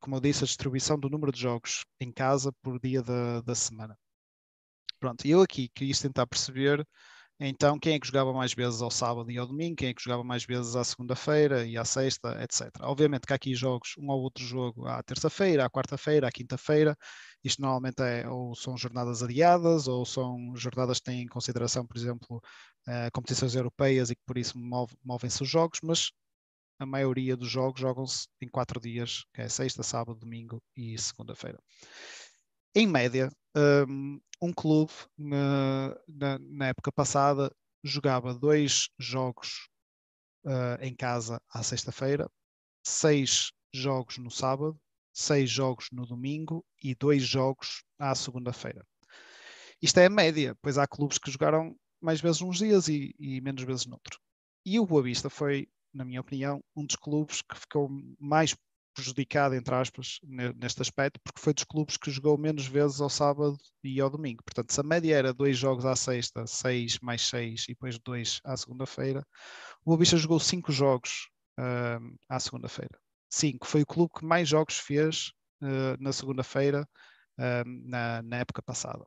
como 0.00 0.16
eu 0.16 0.20
disse, 0.20 0.44
a 0.44 0.46
distribuição 0.46 0.98
do 0.98 1.10
número 1.10 1.32
de 1.32 1.40
jogos 1.40 1.84
em 2.00 2.10
casa 2.12 2.52
por 2.62 2.78
dia 2.80 3.02
da, 3.02 3.40
da 3.42 3.54
semana. 3.54 3.96
Pronto, 4.98 5.26
eu 5.26 5.42
aqui 5.42 5.68
queria 5.74 5.94
tentar 5.94 6.26
perceber 6.26 6.86
então, 7.48 7.78
quem 7.78 7.94
é 7.94 7.98
que 7.98 8.06
jogava 8.06 8.32
mais 8.32 8.54
vezes 8.54 8.80
ao 8.82 8.90
sábado 8.90 9.30
e 9.30 9.36
ao 9.36 9.46
domingo? 9.46 9.76
Quem 9.76 9.88
é 9.88 9.94
que 9.94 10.02
jogava 10.02 10.22
mais 10.22 10.44
vezes 10.44 10.76
à 10.76 10.84
segunda-feira 10.84 11.66
e 11.66 11.76
à 11.76 11.84
sexta, 11.84 12.40
etc. 12.42 12.70
Obviamente 12.82 13.26
que 13.26 13.32
há 13.32 13.36
aqui 13.36 13.54
jogos, 13.54 13.94
um 13.98 14.10
ou 14.10 14.20
outro 14.22 14.44
jogo 14.44 14.86
à 14.86 15.02
terça-feira, 15.02 15.64
à 15.64 15.70
quarta-feira, 15.70 16.28
à 16.28 16.30
quinta-feira. 16.30 16.96
Isto 17.42 17.60
normalmente 17.60 18.00
é 18.02 18.28
ou 18.28 18.54
são 18.54 18.76
jornadas 18.76 19.22
adiadas 19.22 19.88
ou 19.88 20.04
são 20.06 20.54
jornadas 20.56 20.98
que 20.98 21.04
têm 21.04 21.22
em 21.22 21.26
consideração, 21.26 21.86
por 21.86 21.96
exemplo, 21.96 22.36
uh, 22.86 23.10
competições 23.12 23.54
europeias 23.54 24.10
e 24.10 24.14
que 24.14 24.22
por 24.24 24.38
isso 24.38 24.56
move, 24.58 24.94
movem-se 25.04 25.42
os 25.42 25.48
jogos, 25.48 25.80
mas 25.82 26.10
a 26.78 26.86
maioria 26.86 27.36
dos 27.36 27.50
jogos 27.50 27.80
jogam-se 27.80 28.26
em 28.40 28.48
quatro 28.48 28.80
dias, 28.80 29.24
que 29.34 29.42
é 29.42 29.48
sexta, 29.48 29.82
sábado, 29.82 30.18
domingo 30.18 30.62
e 30.76 30.98
segunda-feira. 30.98 31.58
Em 32.74 32.86
média, 32.86 33.30
um, 33.54 34.18
um 34.40 34.50
clube 34.50 34.92
na, 35.18 35.94
na, 36.08 36.38
na, 36.38 36.66
época 36.68 36.90
passada 36.90 37.54
jogava 37.84 38.32
dois 38.32 38.88
jogos 38.98 39.68
uh, 40.46 40.80
em 40.80 40.94
casa 40.94 41.38
à 41.50 41.62
sexta-feira, 41.62 42.30
seis 42.82 43.52
jogos 43.74 44.16
no 44.16 44.30
sábado, 44.30 44.80
seis 45.12 45.50
jogos 45.50 45.88
no 45.92 46.06
domingo 46.06 46.64
e 46.82 46.94
dois 46.94 47.22
jogos 47.22 47.84
à 47.98 48.14
segunda-feira. 48.14 48.82
Isto 49.82 50.00
é 50.00 50.06
a 50.06 50.10
média, 50.10 50.56
pois 50.62 50.78
há 50.78 50.86
clubes 50.86 51.18
que 51.18 51.30
jogaram 51.30 51.76
mais 52.00 52.22
vezes 52.22 52.40
uns 52.40 52.56
dias 52.56 52.88
e, 52.88 53.14
e 53.18 53.38
menos 53.42 53.64
vezes 53.64 53.84
noutro. 53.84 54.18
E 54.64 54.80
o 54.80 54.86
Boa 54.86 55.02
Vista 55.02 55.28
foi, 55.28 55.68
na 55.92 56.06
minha 56.06 56.22
opinião, 56.22 56.64
um 56.74 56.86
dos 56.86 56.96
clubes 56.96 57.42
que 57.42 57.58
ficou 57.58 57.90
mais 58.18 58.56
prejudicado, 58.94 59.54
entre 59.54 59.74
aspas, 59.74 60.18
neste 60.22 60.82
aspecto, 60.82 61.20
porque 61.24 61.40
foi 61.40 61.52
dos 61.54 61.64
clubes 61.64 61.96
que 61.96 62.10
jogou 62.10 62.36
menos 62.38 62.66
vezes 62.66 63.00
ao 63.00 63.08
sábado 63.08 63.56
e 63.82 64.00
ao 64.00 64.10
domingo. 64.10 64.42
Portanto, 64.44 64.72
se 64.72 64.80
a 64.80 64.84
média 64.84 65.14
era 65.14 65.32
dois 65.32 65.56
jogos 65.56 65.84
à 65.84 65.96
sexta, 65.96 66.46
seis 66.46 66.98
mais 67.00 67.22
seis 67.22 67.64
e 67.64 67.72
depois 67.72 67.98
dois 67.98 68.40
à 68.44 68.56
segunda-feira, 68.56 69.26
o 69.84 69.90
Boavista 69.90 70.16
jogou 70.16 70.38
cinco 70.38 70.70
jogos 70.70 71.28
uh, 71.58 72.16
à 72.28 72.38
segunda-feira. 72.38 72.98
Cinco. 73.30 73.66
Foi 73.66 73.82
o 73.82 73.86
clube 73.86 74.12
que 74.18 74.24
mais 74.24 74.48
jogos 74.48 74.78
fez 74.78 75.32
uh, 75.62 75.96
na 75.98 76.12
segunda-feira 76.12 76.88
uh, 77.38 77.88
na, 77.88 78.22
na 78.22 78.36
época 78.38 78.62
passada. 78.62 79.04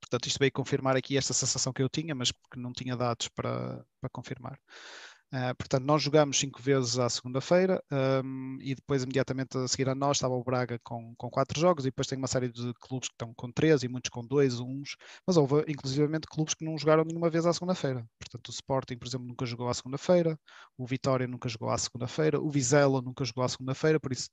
Portanto, 0.00 0.26
isto 0.26 0.38
veio 0.38 0.52
confirmar 0.52 0.96
aqui 0.96 1.16
esta 1.16 1.32
sensação 1.32 1.72
que 1.72 1.80
eu 1.80 1.88
tinha, 1.88 2.14
mas 2.14 2.32
porque 2.32 2.58
não 2.58 2.72
tinha 2.72 2.96
dados 2.96 3.28
para, 3.28 3.84
para 4.00 4.10
confirmar. 4.10 4.58
Uh, 5.32 5.54
portanto, 5.56 5.84
nós 5.84 6.02
jogamos 6.02 6.38
cinco 6.38 6.60
vezes 6.60 6.98
à 6.98 7.08
segunda-feira 7.08 7.82
um, 8.22 8.58
e 8.60 8.74
depois, 8.74 9.02
imediatamente 9.02 9.56
a 9.56 9.66
seguir 9.66 9.88
a 9.88 9.94
nós, 9.94 10.18
estava 10.18 10.34
o 10.34 10.44
Braga 10.44 10.78
com, 10.84 11.14
com 11.16 11.30
quatro 11.30 11.58
jogos 11.58 11.86
e 11.86 11.88
depois 11.88 12.06
tem 12.06 12.18
uma 12.18 12.26
série 12.26 12.50
de 12.52 12.74
clubes 12.74 13.08
que 13.08 13.14
estão 13.14 13.32
com 13.32 13.50
três 13.50 13.82
e 13.82 13.88
muitos 13.88 14.10
com 14.10 14.22
dois, 14.22 14.60
uns, 14.60 14.94
mas 15.26 15.38
houve 15.38 15.64
inclusivamente 15.68 16.26
clubes 16.26 16.52
que 16.52 16.66
não 16.66 16.76
jogaram 16.76 17.02
nenhuma 17.02 17.30
vez 17.30 17.46
à 17.46 17.52
segunda-feira. 17.54 18.06
Portanto, 18.18 18.48
o 18.48 18.50
Sporting, 18.50 18.98
por 18.98 19.08
exemplo, 19.08 19.26
nunca 19.26 19.46
jogou 19.46 19.70
à 19.70 19.74
segunda-feira, 19.74 20.38
o 20.76 20.86
Vitória 20.86 21.26
nunca 21.26 21.48
jogou 21.48 21.70
à 21.70 21.78
segunda-feira, 21.78 22.38
o 22.38 22.50
Vizela 22.50 23.00
nunca 23.00 23.24
jogou 23.24 23.42
à 23.42 23.48
segunda-feira, 23.48 23.98
por 23.98 24.12
isso, 24.12 24.28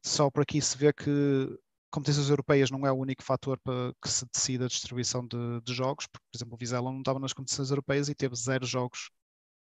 só 0.00 0.30
por 0.30 0.42
aqui 0.42 0.62
se 0.62 0.78
vê 0.78 0.92
que 0.92 1.58
competições 1.90 2.30
europeias 2.30 2.70
não 2.70 2.86
é 2.86 2.92
o 2.92 2.96
único 2.96 3.24
fator 3.24 3.58
para 3.64 3.92
que 4.00 4.08
se 4.08 4.24
decida 4.32 4.66
a 4.66 4.68
distribuição 4.68 5.26
de, 5.26 5.60
de 5.62 5.74
jogos, 5.74 6.06
porque, 6.06 6.24
por 6.30 6.36
exemplo, 6.38 6.54
o 6.54 6.58
Vizela 6.58 6.92
não 6.92 7.00
estava 7.00 7.18
nas 7.18 7.32
competições 7.32 7.70
europeias 7.70 8.08
e 8.08 8.14
teve 8.14 8.36
zero 8.36 8.64
jogos 8.64 9.10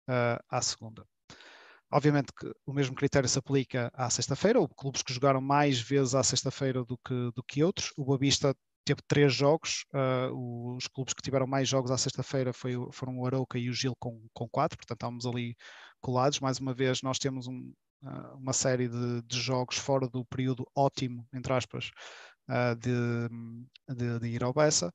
uh, 0.09 0.43
à 0.49 0.61
segunda. 0.63 1.07
Obviamente 1.91 2.33
que 2.33 2.53
o 2.67 2.73
mesmo 2.73 2.95
critério 2.95 3.29
se 3.29 3.39
aplica 3.39 3.91
à 3.95 4.11
sexta-feira, 4.11 4.59
ou 4.59 4.69
clubes 4.69 5.03
que 5.03 5.13
jogaram 5.13 5.41
mais 5.41 5.81
vezes 5.81 6.15
à 6.15 6.23
sexta-feira 6.23 6.85
do 6.85 6.99
que, 6.99 7.31
do 7.35 7.43
que 7.43 7.63
outros. 7.63 7.93
O 7.97 8.05
Boavista 8.05 8.55
teve 8.85 9.01
três 9.07 9.33
jogos, 9.33 9.85
uh, 9.95 10.75
os 10.77 10.87
clubes 10.89 11.15
que 11.15 11.23
tiveram 11.23 11.47
mais 11.47 11.69
jogos 11.69 11.91
à 11.91 11.97
sexta-feira 11.97 12.53
foram 12.53 13.19
o 13.19 13.27
Arauca 13.27 13.59
e 13.59 13.71
o 13.71 13.73
Gil 13.73 13.95
com, 13.99 14.27
com 14.33 14.49
quatro, 14.49 14.77
portanto 14.77 14.97
estávamos 14.97 15.27
ali 15.27 15.57
colados. 16.01 16.41
Mais 16.41 16.59
uma 16.59 16.75
vez, 16.75 17.01
nós 17.03 17.19
temos 17.19 17.47
um, 17.47 17.73
uh, 18.03 18.37
uma 18.37 18.53
série 18.53 18.89
de, 18.89 19.23
de, 19.23 19.41
jogos 19.41 19.79
fora 19.79 20.09
do 20.09 20.25
período 20.25 20.67
ótimo, 20.77 21.27
entre 21.33 21.53
aspas, 21.53 21.91
uh, 22.49 22.77
de, 22.77 23.95
de, 23.95 24.19
de, 24.21 24.29
ir 24.29 24.45
ao 24.45 24.53
Bessa. 24.53 24.93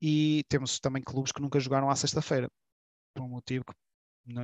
E 0.00 0.44
temos 0.48 0.78
também 0.78 1.02
clubes 1.02 1.32
que 1.32 1.40
nunca 1.42 1.58
jogaram 1.58 1.90
à 1.90 1.96
sexta-feira, 1.96 2.48
por 3.14 3.24
um 3.24 3.28
motivo 3.28 3.64
que 3.64 3.74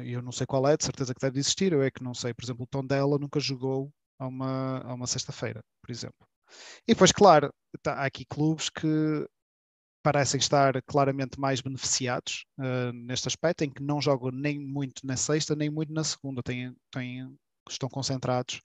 eu 0.05 0.23
não 0.23 0.33
sei 0.33 0.47
qual 0.47 0.67
é, 0.69 0.77
de 0.77 0.85
certeza 0.85 1.15
que 1.15 1.21
deve 1.21 1.39
existir, 1.39 1.73
eu 1.73 1.83
é 1.83 1.91
que 1.91 2.03
não 2.03 2.15
sei. 2.15 2.35
Por 2.35 2.45
exemplo, 2.45 2.65
o 2.65 2.67
Tondela 2.67 3.19
nunca 3.19 3.41
jogou 3.41 3.91
a 4.19 4.27
uma, 4.27 4.79
a 4.81 4.95
uma 4.95 5.07
sexta-feira, 5.07 5.61
por 5.83 5.91
exemplo. 5.91 6.27
E 6.87 6.93
depois, 6.93 7.13
claro, 7.13 7.53
tá, 7.83 7.95
há 7.95 8.07
aqui 8.07 8.25
clubes 8.25 8.69
que 8.69 9.27
parecem 10.03 10.39
estar 10.39 10.83
claramente 10.83 11.39
mais 11.39 11.61
beneficiados 11.61 12.45
uh, 12.59 12.93
neste 12.93 13.29
aspecto, 13.29 13.63
em 13.63 13.71
que 13.71 13.83
não 13.83 14.01
jogam 14.01 14.31
nem 14.31 14.59
muito 14.59 15.07
na 15.07 15.17
sexta, 15.17 15.55
nem 15.55 15.71
muito 15.71 15.93
na 15.93 16.05
segunda, 16.05 16.43
têm, 16.43 16.75
têm, 16.91 17.37
estão 17.69 17.89
concentrados 17.89 18.61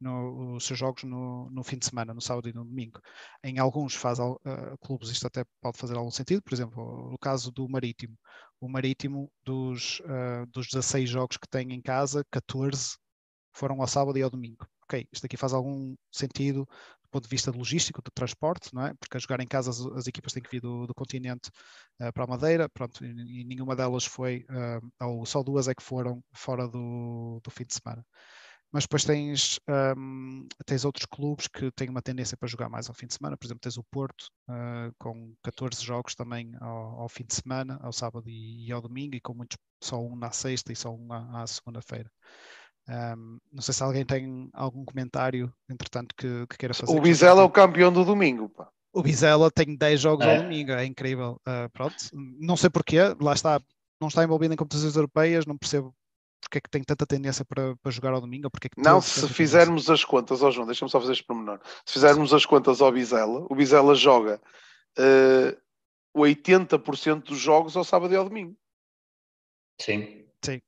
no, 0.00 0.56
os 0.56 0.64
seus 0.64 0.78
jogos 0.78 1.04
no, 1.04 1.50
no, 1.50 1.62
fim 1.62 1.78
de 1.78 1.86
semana, 1.86 2.14
no 2.14 2.20
sábado 2.20 2.48
e 2.48 2.52
no 2.52 2.64
domingo. 2.64 3.00
Em 3.42 3.58
alguns 3.58 3.94
faz, 3.94 4.18
uh, 4.18 4.38
clubes 4.80 5.10
isto 5.10 5.26
até 5.26 5.44
pode 5.60 5.78
fazer 5.78 5.96
algum 5.96 6.10
sentido, 6.10 6.42
por 6.42 6.54
exemplo, 6.54 7.10
no 7.10 7.18
caso 7.18 7.50
do 7.52 7.68
Marítimo. 7.68 8.16
O 8.60 8.68
Marítimo, 8.68 9.30
dos, 9.44 10.00
uh, 10.00 10.46
dos 10.48 10.68
16 10.68 11.08
jogos 11.08 11.36
que 11.36 11.48
tem 11.48 11.72
em 11.72 11.80
casa, 11.80 12.24
14 12.30 12.96
foram 13.52 13.80
ao 13.80 13.86
sábado 13.86 14.18
e 14.18 14.22
ao 14.22 14.30
domingo. 14.30 14.66
Ok, 14.84 15.06
isto 15.12 15.24
aqui 15.26 15.36
faz 15.36 15.52
algum 15.54 15.94
sentido 16.12 16.68
do 17.02 17.08
ponto 17.10 17.24
de 17.24 17.30
vista 17.30 17.52
de 17.52 17.58
logístico, 17.58 18.02
de 18.02 18.10
transporte, 18.12 18.74
não 18.74 18.86
é? 18.86 18.94
Porque 18.94 19.16
a 19.16 19.20
jogar 19.20 19.40
em 19.40 19.46
casa 19.46 19.70
as, 19.70 19.80
as 19.96 20.06
equipas 20.06 20.32
têm 20.32 20.42
que 20.42 20.50
vir 20.50 20.60
do, 20.60 20.86
do 20.86 20.94
continente 20.94 21.48
uh, 22.00 22.12
para 22.12 22.24
a 22.24 22.26
Madeira, 22.26 22.68
pronto, 22.68 23.04
e, 23.04 23.42
e 23.42 23.44
nenhuma 23.44 23.76
delas 23.76 24.04
foi, 24.04 24.44
ou 25.00 25.24
só 25.24 25.42
duas 25.42 25.68
é 25.68 25.74
que 25.74 25.82
foram 25.82 26.22
fora 26.34 26.68
do, 26.68 27.40
do 27.42 27.50
fim 27.50 27.64
de 27.64 27.74
semana 27.74 28.04
mas 28.74 28.82
depois 28.82 29.04
tens, 29.04 29.60
um, 29.96 30.48
tens 30.66 30.84
outros 30.84 31.06
clubes 31.06 31.46
que 31.46 31.70
têm 31.70 31.88
uma 31.88 32.02
tendência 32.02 32.36
para 32.36 32.48
jogar 32.48 32.68
mais 32.68 32.88
ao 32.88 32.94
fim 32.94 33.06
de 33.06 33.14
semana, 33.14 33.36
por 33.36 33.46
exemplo, 33.46 33.60
tens 33.60 33.76
o 33.76 33.84
Porto 33.84 34.24
uh, 34.50 34.92
com 34.98 35.32
14 35.44 35.80
jogos 35.80 36.16
também 36.16 36.56
ao, 36.60 37.02
ao, 37.02 37.08
fim 37.08 37.24
de 37.24 37.36
semana, 37.36 37.78
ao 37.80 37.92
sábado 37.92 38.28
e, 38.28 38.66
e, 38.66 38.72
ao 38.72 38.82
domingo, 38.82 39.14
e 39.14 39.20
com 39.20 39.32
muitos 39.32 39.56
só 39.80 40.02
um 40.02 40.16
na 40.16 40.32
sexta 40.32 40.72
e 40.72 40.76
só 40.76 40.92
um 40.92 41.12
à, 41.12 41.44
à 41.44 41.46
segunda-feira. 41.46 42.10
Um, 42.88 43.38
não 43.52 43.62
sei 43.62 43.72
se 43.72 43.82
alguém 43.84 44.04
tem 44.04 44.50
algum 44.52 44.84
comentário, 44.84 45.54
entretanto, 45.70 46.12
que, 46.18 46.44
que 46.48 46.58
queira 46.58 46.74
fazer. 46.74 46.98
O 46.98 47.00
Bizela 47.00 47.42
é 47.42 47.44
o 47.44 47.50
campeão 47.50 47.92
do 47.92 48.04
domingo, 48.04 48.48
pá. 48.48 48.68
O 48.92 49.04
Bizela 49.04 49.52
tem 49.52 49.76
10 49.76 50.00
jogos 50.00 50.26
é. 50.26 50.36
ao 50.36 50.42
domingo, 50.42 50.72
é 50.72 50.84
incrível. 50.84 51.40
Uh, 51.46 51.70
pronto, 51.72 51.94
não 52.12 52.56
sei 52.56 52.70
porquê, 52.70 52.98
lá 53.20 53.34
está, 53.34 53.60
não 54.00 54.08
está 54.08 54.24
envolvido 54.24 54.52
em 54.52 54.56
competições 54.56 54.96
europeias, 54.96 55.46
não 55.46 55.56
percebo 55.56 55.94
porque 56.44 56.58
é 56.58 56.60
que 56.60 56.70
tem 56.70 56.82
tanta 56.82 57.06
tendência 57.06 57.44
para, 57.44 57.76
para 57.76 57.90
jogar 57.90 58.12
ao 58.12 58.20
domingo? 58.20 58.50
Porque 58.50 58.68
é 58.68 58.70
que 58.70 58.80
não, 58.80 59.00
se 59.00 59.28
fizermos 59.28 59.90
as 59.90 60.04
contas, 60.04 60.42
ó 60.42 60.48
oh 60.48 60.50
João, 60.50 60.66
deixa-me 60.66 60.90
só 60.90 61.00
fazer 61.00 61.12
este 61.12 61.24
pormenor. 61.24 61.60
Se 61.84 61.94
fizermos 61.94 62.32
as 62.32 62.46
contas 62.46 62.80
ao 62.80 62.92
Bizela, 62.92 63.46
o 63.50 63.54
Bizela 63.54 63.94
joga 63.94 64.40
uh, 64.98 65.48
eh, 65.48 65.56
80% 66.16 67.24
dos 67.24 67.38
jogos 67.38 67.76
ao 67.76 67.84
sábado 67.84 68.12
e 68.12 68.16
ao 68.16 68.24
domingo. 68.24 68.56
Sim. 69.80 70.24
Sim. 70.44 70.60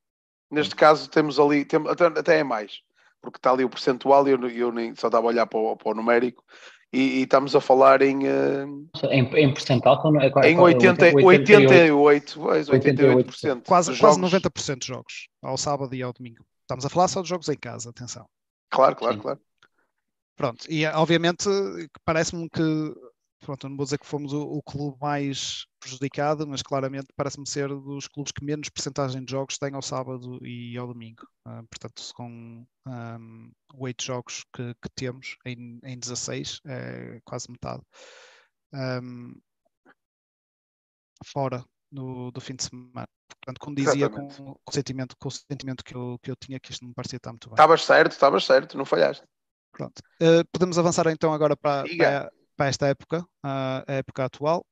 Neste 0.51 0.75
caso 0.75 1.09
temos 1.09 1.39
ali, 1.39 1.65
tem, 1.65 1.81
até, 1.89 2.07
até, 2.07 2.39
é 2.41 2.45
mais, 2.45 2.83
porque 3.21 3.39
está 3.39 3.53
ali 3.53 3.65
o 3.65 3.71
percentual 3.71 4.27
e 4.27 4.33
eu, 4.33 4.49
eu 4.49 4.73
nem, 4.73 4.95
só 4.95 5.09
estava 5.09 5.27
a 5.27 5.29
olhar 5.29 5.47
para 5.47 5.59
o, 5.59 5.77
para 5.77 5.91
o 5.91 5.95
numérico 5.95 6.45
e, 6.93 7.19
e, 7.19 7.23
estamos 7.23 7.55
a 7.55 7.61
falar 7.61 8.01
em. 8.03 8.27
Uh, 8.27 8.89
em, 9.11 9.25
em 9.37 9.53
percentual? 9.53 10.01
É, 10.21 10.31
qual, 10.31 10.45
em 10.45 10.59
80, 10.59 11.17
88, 11.17 11.97
88, 11.97 12.41
88%. 12.41 13.25
88%. 13.27 13.63
Quase, 13.67 13.99
quase 13.99 14.21
90% 14.21 14.79
de 14.79 14.87
jogos, 14.87 15.29
ao 15.43 15.57
sábado 15.57 15.95
e 15.95 16.03
ao 16.03 16.13
domingo. 16.13 16.45
Estamos 16.63 16.85
a 16.85 16.89
falar 16.89 17.09
só 17.09 17.23
de 17.23 17.29
jogos 17.29 17.49
em 17.49 17.57
casa, 17.57 17.91
atenção. 17.91 18.27
Claro, 18.71 18.97
claro, 18.97 19.15
Sim. 19.15 19.21
claro. 19.21 19.41
Pronto, 20.37 20.67
e 20.71 20.85
obviamente 20.87 21.49
parece-me 22.05 22.49
que 22.51 22.95
pronto, 23.47 23.69
não 23.69 23.77
vou 23.77 23.85
dizer 23.85 23.99
que 23.99 24.07
fomos 24.07 24.33
o, 24.33 24.43
o 24.43 24.61
clube 24.61 24.99
mais 25.01 25.67
prejudicado, 25.79 26.45
mas 26.49 26.63
claramente 26.63 27.07
parece-me 27.15 27.49
ser 27.49 27.69
dos 27.69 28.09
clubes 28.09 28.33
que 28.33 28.45
menos 28.45 28.69
percentagem 28.69 29.25
de 29.25 29.31
jogos 29.31 29.57
têm 29.57 29.73
ao 29.73 29.83
sábado 29.83 30.45
e 30.45 30.77
ao 30.77 30.89
domingo. 30.89 31.23
Uh, 31.47 31.65
portanto, 31.69 32.03
com 32.15 32.67
um, 32.89 33.53
oito 33.75 34.03
jogos 34.03 34.45
que, 34.53 34.75
que 34.75 34.89
temos 34.97 35.37
em, 35.47 35.79
em 35.85 35.97
16, 35.97 36.61
é 36.67 37.21
quase 37.25 37.49
metade. 37.49 37.83
Um, 38.75 39.33
fora 41.25 41.65
no, 41.93 42.33
do 42.33 42.41
fim 42.41 42.57
de 42.57 42.65
semana. 42.65 43.09
Portanto, 43.29 43.61
como 43.61 43.77
dizia 43.77 44.11
com, 44.11 44.27
com, 44.29 44.59
o 44.69 44.73
sentimento, 44.73 45.15
com 45.21 45.29
o 45.29 45.31
sentimento 45.31 45.85
que 45.85 45.95
eu, 45.95 46.19
que 46.21 46.33
eu 46.33 46.37
tinha, 46.37 46.59
que 46.59 46.73
isto 46.73 46.83
não 46.83 46.89
me 46.89 46.95
parecia 46.95 47.19
estar 47.19 47.31
muito 47.31 47.49
bem. 47.49 47.55
Estavas 47.55 47.85
certo, 47.85 48.11
estavas 48.11 48.45
certo, 48.45 48.77
não 48.77 48.85
falhaste. 48.85 49.25
Pronto. 49.71 50.01
Uh, 50.21 50.45
podemos 50.51 50.79
avançar 50.79 51.07
então 51.09 51.33
agora 51.33 51.57
para, 51.57 51.85
para, 51.97 52.33
para 52.57 52.67
esta 52.67 52.87
época, 52.87 53.25
a 53.43 53.85
época 53.87 54.25
atual. 54.25 54.65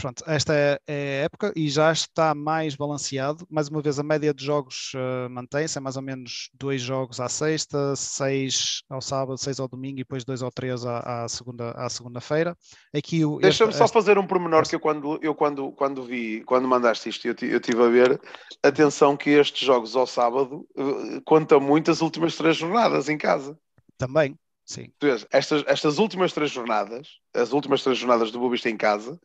Pronto, 0.00 0.22
esta 0.28 0.54
é, 0.54 0.78
é, 0.86 0.92
a 0.92 1.24
época 1.24 1.52
e 1.56 1.68
já 1.68 1.90
está 1.90 2.32
mais 2.32 2.76
balanceado. 2.76 3.44
Mais 3.50 3.68
uma 3.68 3.82
vez, 3.82 3.98
a 3.98 4.04
média 4.04 4.32
de 4.32 4.44
jogos 4.44 4.92
uh, 4.94 5.28
mantém-se, 5.28 5.76
é 5.76 5.80
mais 5.80 5.96
ou 5.96 6.02
menos 6.02 6.50
dois 6.54 6.80
jogos 6.80 7.18
à 7.18 7.28
sexta, 7.28 7.96
seis 7.96 8.84
ao 8.88 9.00
sábado, 9.00 9.36
seis 9.36 9.58
ao 9.58 9.66
domingo 9.66 9.98
e 9.98 10.04
depois 10.04 10.24
dois 10.24 10.40
ou 10.40 10.52
três 10.52 10.86
à, 10.86 11.24
à 11.24 11.28
segunda 11.28 11.72
à 11.72 11.90
segunda-feira. 11.90 12.56
Aqui 12.94 13.22
Deixa-me 13.40 13.72
só 13.72 13.88
fazer 13.88 14.18
um 14.18 14.26
pormenor 14.26 14.62
este... 14.62 14.70
que 14.70 14.76
eu 14.76 14.80
quando 14.80 15.18
eu 15.20 15.34
quando 15.34 15.72
quando 15.72 16.04
vi 16.04 16.44
quando 16.44 16.68
mandaste 16.68 17.08
isto 17.08 17.26
eu, 17.26 17.34
eu 17.48 17.58
tive 17.58 17.82
a 17.82 17.88
ver 17.88 18.20
atenção 18.62 19.16
que 19.16 19.30
estes 19.30 19.66
jogos 19.66 19.96
ao 19.96 20.06
sábado 20.06 20.64
uh, 20.76 21.20
conta 21.24 21.58
muito 21.58 21.90
as 21.90 22.00
últimas 22.02 22.36
três 22.36 22.56
jornadas 22.56 23.08
em 23.08 23.18
casa. 23.18 23.58
Também, 23.96 24.38
Sim. 24.68 24.92
Estas, 25.32 25.64
estas 25.66 25.98
últimas 25.98 26.34
três 26.34 26.50
jornadas, 26.50 27.08
as 27.32 27.54
últimas 27.54 27.82
três 27.82 27.96
jornadas 27.96 28.30
do 28.30 28.38
Bobista 28.38 28.68
em 28.68 28.76
casa, 28.76 29.18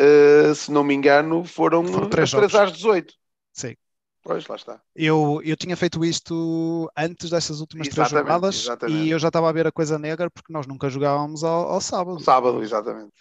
uh, 0.00 0.54
se 0.56 0.72
não 0.72 0.82
me 0.82 0.92
engano, 0.92 1.44
foram, 1.44 1.86
foram 1.86 2.10
três, 2.10 2.32
três 2.32 2.52
às 2.52 2.72
18. 2.72 3.14
Sim. 3.52 3.76
Pois, 4.24 4.44
lá 4.48 4.56
está. 4.56 4.82
Eu, 4.94 5.40
eu 5.44 5.56
tinha 5.56 5.76
feito 5.76 6.04
isto 6.04 6.90
antes 6.96 7.30
dessas 7.30 7.60
últimas 7.60 7.86
exatamente, 7.86 8.10
três 8.10 8.10
jornadas 8.10 8.64
exatamente. 8.64 8.98
e 8.98 9.10
eu 9.10 9.18
já 9.20 9.28
estava 9.28 9.48
a 9.48 9.52
ver 9.52 9.68
a 9.68 9.72
coisa 9.72 9.96
negra 10.00 10.28
porque 10.28 10.52
nós 10.52 10.66
nunca 10.66 10.90
jogávamos 10.90 11.44
ao, 11.44 11.68
ao 11.68 11.80
sábado. 11.80 12.18
Sábado, 12.18 12.60
exatamente. 12.60 13.14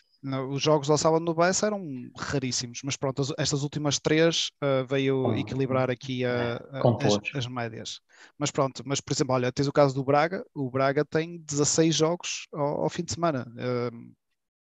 Os 0.52 0.61
jogos 0.61 0.89
ao 0.89 0.99
sábado 0.99 1.26
no 1.26 1.34
BS 1.34 1.64
eram 1.64 1.81
raríssimos, 2.15 2.81
mas 2.84 2.95
pronto, 2.95 3.23
estas 3.39 3.64
últimas 3.64 3.99
três 3.99 4.52
uh, 4.64 4.85
veio 4.88 5.35
equilibrar 5.35 5.89
aqui 5.89 6.23
a, 6.23 6.57
a, 6.57 6.80
as, 7.07 7.35
as, 7.35 7.48
médias. 7.48 7.99
Mas 8.38 8.52
pronto, 8.52 8.84
mas 8.85 9.02
por 9.02 9.14
exemplo, 9.14 9.34
olha, 9.34 9.52
tens 9.52 9.68
o 9.68 9.73
caso 9.73 9.95
do 9.95 10.03
Braga, 10.03 10.45
o 10.53 10.69
Braga 10.69 11.03
tem 11.03 11.39
16 11.39 11.95
jogos 11.95 12.48
ao, 12.53 12.84
ao 12.84 12.89
fim 12.89 13.03
de 13.03 13.14
semana. 13.14 13.48
Uh, 13.49 14.11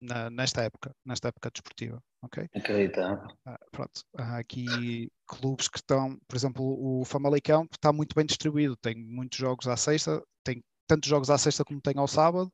na, 0.01 0.29
nesta 0.29 0.61
época, 0.61 0.95
nesta 1.05 1.27
época 1.27 1.51
desportiva, 1.51 2.01
ok? 2.21 2.47
Acreditável. 2.55 3.27
Uh, 3.45 3.57
pronto, 3.71 4.01
há 4.17 4.37
aqui 4.37 5.11
clubes 5.27 5.67
que 5.67 5.77
estão, 5.77 6.17
por 6.27 6.35
exemplo, 6.35 6.63
o 6.63 7.03
Famalicão 7.05 7.67
está 7.71 7.91
muito 7.91 8.15
bem 8.15 8.25
distribuído, 8.25 8.77
tem 8.77 8.95
muitos 8.95 9.37
jogos 9.37 9.67
à 9.67 9.75
sexta, 9.75 10.23
tem 10.43 10.63
tantos 10.87 11.09
jogos 11.09 11.29
à 11.29 11.37
sexta 11.37 11.65
como 11.65 11.81
tem 11.81 11.93
ao 11.97 12.07
sábado, 12.07 12.51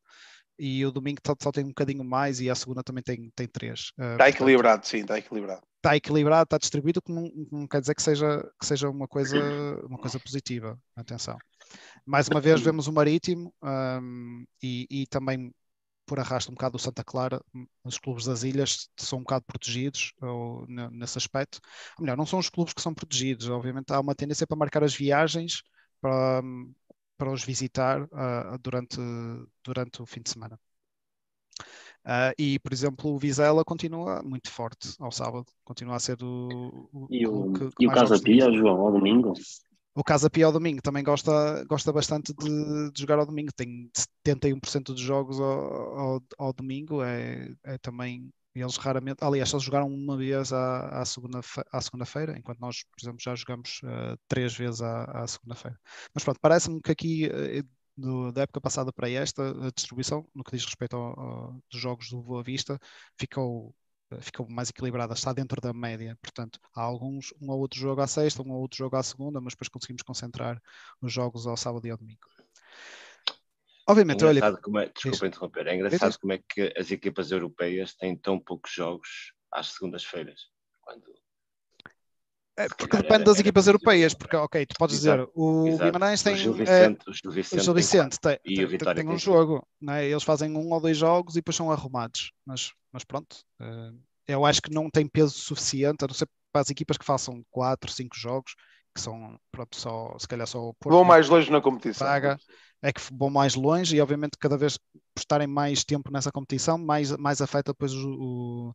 e 0.57 0.86
o 0.86 0.91
domingo 0.91 1.19
só, 1.41 1.52
tem 1.52 1.64
um 1.64 1.69
bocadinho 1.69 2.03
mais 2.03 2.40
e 2.40 2.49
a 2.49 2.56
segunda 2.56 2.84
também 2.84 3.03
tem, 3.03 3.32
tem 3.36 3.48
três. 3.48 3.91
Está 3.98 4.30
equilibrado, 4.30 4.86
sim, 4.88 5.02
está 5.02 5.18
equilibrado. 5.18 5.61
Está 5.77 5.95
equilibrado, 5.95 6.44
está 6.44 6.57
distribuído, 6.57 7.02
que 7.02 7.11
não, 7.11 7.30
não, 7.52 7.68
quer 7.68 7.82
dizer 7.82 7.94
que 7.94 8.02
seja, 8.02 8.44
que 8.60 8.65
seja 8.65 8.90
uma, 8.90 9.07
coisa, 9.07 9.38
uma 9.86 9.98
coisa 9.98 10.19
positiva. 10.19 10.80
Atenção. 10.95 11.38
Mais 12.06 12.27
uma 12.27 12.41
vez 12.41 12.61
vemos 12.61 12.88
o 12.88 12.94
Marítimo 12.94 13.53
um, 13.61 14.45
e, 14.64 14.88
e, 14.90 15.07
também 15.07 15.52
por 16.06 16.19
arrasto 16.19 16.52
um 16.52 16.56
bocado 16.56 16.77
o 16.77 16.80
Santa 16.80 17.03
Clara, 17.03 17.41
os 17.84 17.98
clubes 17.98 18.26
das 18.26 18.44
ilhas 18.44 18.90
são 18.98 19.19
um 19.19 19.23
bocado 19.23 19.44
protegidos 19.45 20.14
ou, 20.22 20.65
nesse 20.68 21.18
aspecto. 21.18 21.60
Ou 21.98 22.03
melhor, 22.03 22.15
não 22.15 22.26
são 22.26 22.40
os 22.40 22.49
clubes 22.49 22.73
que 22.73 22.82
são 22.82 22.94
protegidos, 22.94 23.49
obviamente 23.49 23.91
há 23.91 23.99
uma 23.99 24.15
tendência 24.15 24.45
para 24.45 24.57
marcar 24.57 24.84
as 24.84 24.95
viagens 24.95 25.64
para, 25.99 26.44
para 27.18 27.32
os 27.32 27.44
visitar 27.44 28.04
uh, 28.04 28.58
durante, 28.62 28.98
durante 29.64 30.02
o 30.02 30.06
fim 30.06 30.22
de 30.22 30.30
semana. 30.30 30.60
Uh, 32.06 32.34
e, 32.38 32.60
por 32.60 32.72
exemplo, 32.72 33.12
o 33.12 33.18
Vizela 33.18 33.66
continua 33.66 34.22
muito 34.22 34.52
forte 34.52 34.94
ao 35.00 35.12
sábado, 35.12 35.46
continua 35.64 35.96
a 35.96 36.00
ser 36.00 36.22
o. 36.22 36.88
o 36.94 37.08
e 37.10 37.26
o, 37.26 37.52
que, 37.52 37.70
que 37.72 37.84
e 37.86 37.88
o 37.88 37.92
Casa 37.92 38.22
Pia, 38.22 38.52
João, 38.52 38.80
ao 38.80 38.92
domingo? 38.92 39.34
O 39.96 40.04
Casa 40.04 40.30
Pia 40.30 40.46
ao 40.46 40.52
domingo 40.52 40.82
também 40.84 41.04
gosta, 41.04 41.64
gosta 41.66 41.92
bastante 41.92 42.34
de, 42.34 42.92
de 42.92 43.02
jogar 43.02 43.18
ao 43.18 43.26
domingo, 43.26 43.52
tem 43.56 43.90
71% 44.28 44.84
dos 44.84 45.00
jogos 45.00 45.40
ao, 45.40 46.00
ao, 46.00 46.24
ao 46.38 46.54
domingo, 46.54 47.02
é, 47.02 47.52
é 47.64 47.78
também 47.80 48.30
eles 48.61 48.77
raramente, 48.77 49.23
aliás, 49.23 49.49
só 49.49 49.60
jogaram 49.60 49.88
uma 49.88 50.15
vez 50.18 50.53
à, 50.53 51.02
à 51.02 51.06
segunda-feira, 51.06 51.61
segunda 51.82 52.38
enquanto 52.38 52.60
nós, 52.60 52.84
por 52.84 53.02
exemplo, 53.02 53.19
já 53.22 53.36
jogamos 53.36 53.82
uh, 53.84 54.18
três 54.27 54.56
vezes 54.56 54.82
à, 54.82 55.03
à 55.23 55.27
segunda-feira. 55.27 55.80
Mas 56.14 56.23
pronto, 56.23 56.40
parece-me 56.40 56.82
que 56.82 56.91
aqui, 56.91 57.27
uh, 57.27 57.68
do, 57.98 58.32
da 58.32 58.44
época 58.44 58.61
passada 58.61 58.94
para 58.94 59.10
esta, 59.10 59.68
a 59.68 59.72
distribuição, 59.72 60.26
no 60.34 60.44
que 60.44 60.52
diz 60.56 60.65
respeito 60.65 60.95
ao, 60.95 61.19
ao, 61.19 61.64
dos 61.69 61.82
jogos 61.82 62.10
do 62.10 62.22
Boa 62.22 62.44
Vista, 62.44 62.80
ficou, 63.19 63.76
uh, 64.14 64.22
ficou 64.22 64.49
mais 64.49 64.69
equilibrada, 64.69 65.14
está 65.14 65.34
dentro 65.34 65.60
da 65.60 65.73
média. 65.73 66.18
Portanto, 66.22 66.60
há 66.73 66.82
alguns, 66.82 67.34
um 67.41 67.52
ou 67.52 67.60
outro 67.60 67.80
jogo 67.80 68.02
à 68.02 68.07
sexta, 68.07 68.41
um 68.41 68.52
ou 68.52 68.61
outro 68.61 68.77
jogo 68.77 68.95
à 68.95 69.03
segunda, 69.03 69.41
mas 69.41 69.53
depois 69.53 69.69
conseguimos 69.69 70.02
concentrar 70.02 70.61
os 71.02 71.11
jogos 71.11 71.45
ao 71.45 71.57
sábado 71.57 71.86
e 71.88 71.91
ao 71.91 71.98
domingo. 71.98 72.22
Obviamente, 73.88 74.24
é 74.24 74.28
olha. 74.28 74.57
Como 74.57 74.80
é, 74.80 74.90
desculpa 74.90 75.28
interromper, 75.28 75.68
é 75.68 75.76
engraçado 75.76 76.10
isso. 76.10 76.20
como 76.20 76.34
é 76.34 76.40
que 76.40 76.74
as 76.78 76.91
equipas 76.91 77.32
europeias 77.32 77.94
têm 77.94 78.16
tão 78.16 78.40
poucos 78.40 78.72
jogos 78.72 79.34
às 79.52 79.74
segundas-feiras. 79.74 80.41
Quando... 80.82 81.03
É, 82.57 82.68
porque 82.70 82.98
depende 82.98 83.26
das 83.26 83.40
equipas 83.40 83.68
europeias, 83.68 84.14
porque, 84.14 84.36
ok, 84.36 84.66
tu 84.66 84.76
podes 84.80 84.95
Exato. 84.95 85.26
dizer, 85.26 85.32
o 85.36 85.68
Exato. 85.68 85.84
Guimarães 85.91 86.24
tem. 86.24 86.34
O 86.34 86.38
Gil 86.38 86.53
Vicente, 86.53 87.03
é, 87.06 87.10
o 87.10 87.14
Gil 87.14 87.32
Vicente, 87.32 87.60
o 87.60 87.64
Gil 87.64 87.74
Vicente 87.74 88.20
tem, 88.20 88.40
tem, 88.44 88.56
tem, 88.56 88.78
tem, 88.78 88.95
tem 88.95 89.10
um 89.10 89.20
jogo, 89.20 89.68
né? 89.80 90.07
eles 90.07 90.24
fazem 90.24 90.56
um 90.56 90.72
ou 90.72 90.80
dois 90.80 90.98
jogos 90.98 91.36
e 91.36 91.40
depois 91.40 91.56
são 91.56 91.70
arrumados, 91.70 92.32
mas, 92.45 92.72
mas 92.94 93.03
pronto, 93.03 93.36
uh, 93.62 93.99
eu 94.26 94.45
acho 94.45 94.62
que 94.62 94.74
não 94.74 94.90
tem 94.90 95.06
peso 95.06 95.34
suficiente, 95.34 96.03
a 96.03 96.07
não 96.07 96.14
ser 96.14 96.28
para 96.52 96.62
as 96.62 96.70
equipas 96.70 96.98
que 96.98 97.03
façam 97.03 97.44
quatro, 97.52 97.91
cinco 97.91 98.16
jogos, 98.18 98.56
que 98.96 99.02
são, 99.02 99.38
pronto, 99.52 99.76
só, 99.76 100.16
se 100.18 100.28
calhar 100.28 100.48
só 100.48 100.70
o 100.70 100.74
Porto. 100.74 100.96
Vão 100.96 101.04
mais 101.04 101.28
longe 101.28 101.52
na 101.52 101.60
competição. 101.60 102.08
É 102.82 102.94
que 102.94 103.02
vão 103.12 103.30
mais 103.30 103.56
longe 103.56 103.96
e 103.96 104.02
obviamente 104.02 104.38
cada 104.40 104.58
vez 104.58 104.78
por 104.78 105.20
estarem 105.20 105.48
mais 105.48 105.84
tempo 105.84 106.12
nessa 106.12 106.32
competição, 106.32 106.78
mais, 106.78 107.12
mais 107.18 107.42
afeta 107.42 107.72
depois 107.72 107.94
o, 107.94 108.10
o, 108.10 108.70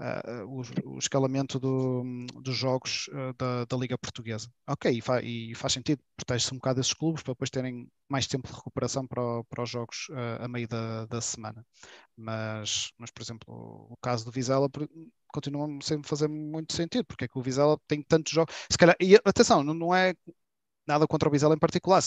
uh, 0.00 0.46
o, 0.46 0.94
o 0.94 0.98
escalamento 0.98 1.58
do, 1.58 2.02
dos 2.42 2.56
jogos 2.56 3.08
uh, 3.08 3.32
da, 3.38 3.64
da, 3.64 3.76
Liga 3.76 3.96
Portuguesa. 3.96 4.48
Ok, 4.68 4.90
e, 4.90 5.00
fa, 5.00 5.22
e 5.22 5.54
faz 5.54 5.72
sentido, 5.72 6.00
protege-se 6.16 6.52
um 6.52 6.58
bocado 6.58 6.80
esses 6.80 6.92
clubes 6.92 7.22
para 7.22 7.32
depois 7.32 7.50
terem 7.50 7.88
mais 8.08 8.26
tempo 8.26 8.48
de 8.48 8.54
recuperação 8.54 9.06
para, 9.06 9.22
para 9.48 9.62
os 9.62 9.70
jogos 9.70 10.08
uh, 10.10 10.44
a 10.44 10.48
meio 10.48 10.68
da, 10.68 11.06
da 11.06 11.20
semana. 11.20 11.64
Mas, 12.16 12.92
mas, 12.98 13.10
por 13.10 13.22
exemplo, 13.22 13.46
o 13.90 13.96
caso 14.02 14.24
do 14.24 14.30
Vizela 14.30 14.68
continua 15.32 15.66
sempre 15.82 16.06
a 16.06 16.08
fazer 16.08 16.28
muito 16.28 16.74
sentido, 16.74 17.04
porque 17.04 17.24
é 17.24 17.28
que 17.28 17.38
o 17.38 17.42
Vizela 17.42 17.78
tem 17.88 18.02
tantos 18.02 18.32
jogos. 18.32 18.54
Se 18.70 18.78
calhar, 18.78 18.96
e 19.00 19.16
atenção, 19.24 19.64
não, 19.64 19.74
não 19.74 19.94
é 19.94 20.14
nada 20.86 21.06
contra 21.06 21.28
o 21.28 21.32
Vizela 21.32 21.54
em 21.54 21.58
particular, 21.58 22.02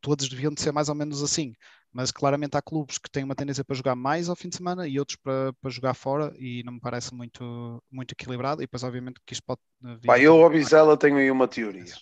todos 0.00 0.28
deviam 0.28 0.52
de 0.52 0.60
ser 0.60 0.72
mais 0.72 0.88
ou 0.88 0.94
menos 0.94 1.22
assim, 1.22 1.54
mas 1.92 2.10
claramente 2.10 2.56
há 2.56 2.62
clubes 2.62 2.98
que 2.98 3.10
têm 3.10 3.24
uma 3.24 3.34
tendência 3.34 3.64
para 3.64 3.76
jogar 3.76 3.96
mais 3.96 4.28
ao 4.28 4.36
fim 4.36 4.48
de 4.48 4.56
semana 4.56 4.86
e 4.86 4.98
outros 4.98 5.18
para, 5.22 5.52
para 5.60 5.70
jogar 5.70 5.94
fora 5.94 6.32
e 6.38 6.62
não 6.64 6.74
me 6.74 6.80
parece 6.80 7.14
muito, 7.14 7.82
muito 7.90 8.12
equilibrado 8.12 8.62
e 8.62 8.64
depois 8.64 8.84
obviamente 8.84 9.20
que 9.26 9.32
isto 9.32 9.44
pode 9.44 9.60
vir... 10.00 10.22
eu 10.22 10.42
ao 10.42 10.50
Vizela 10.50 10.96
tenho 10.96 11.16
aí 11.16 11.30
uma 11.30 11.48
teoria. 11.48 11.92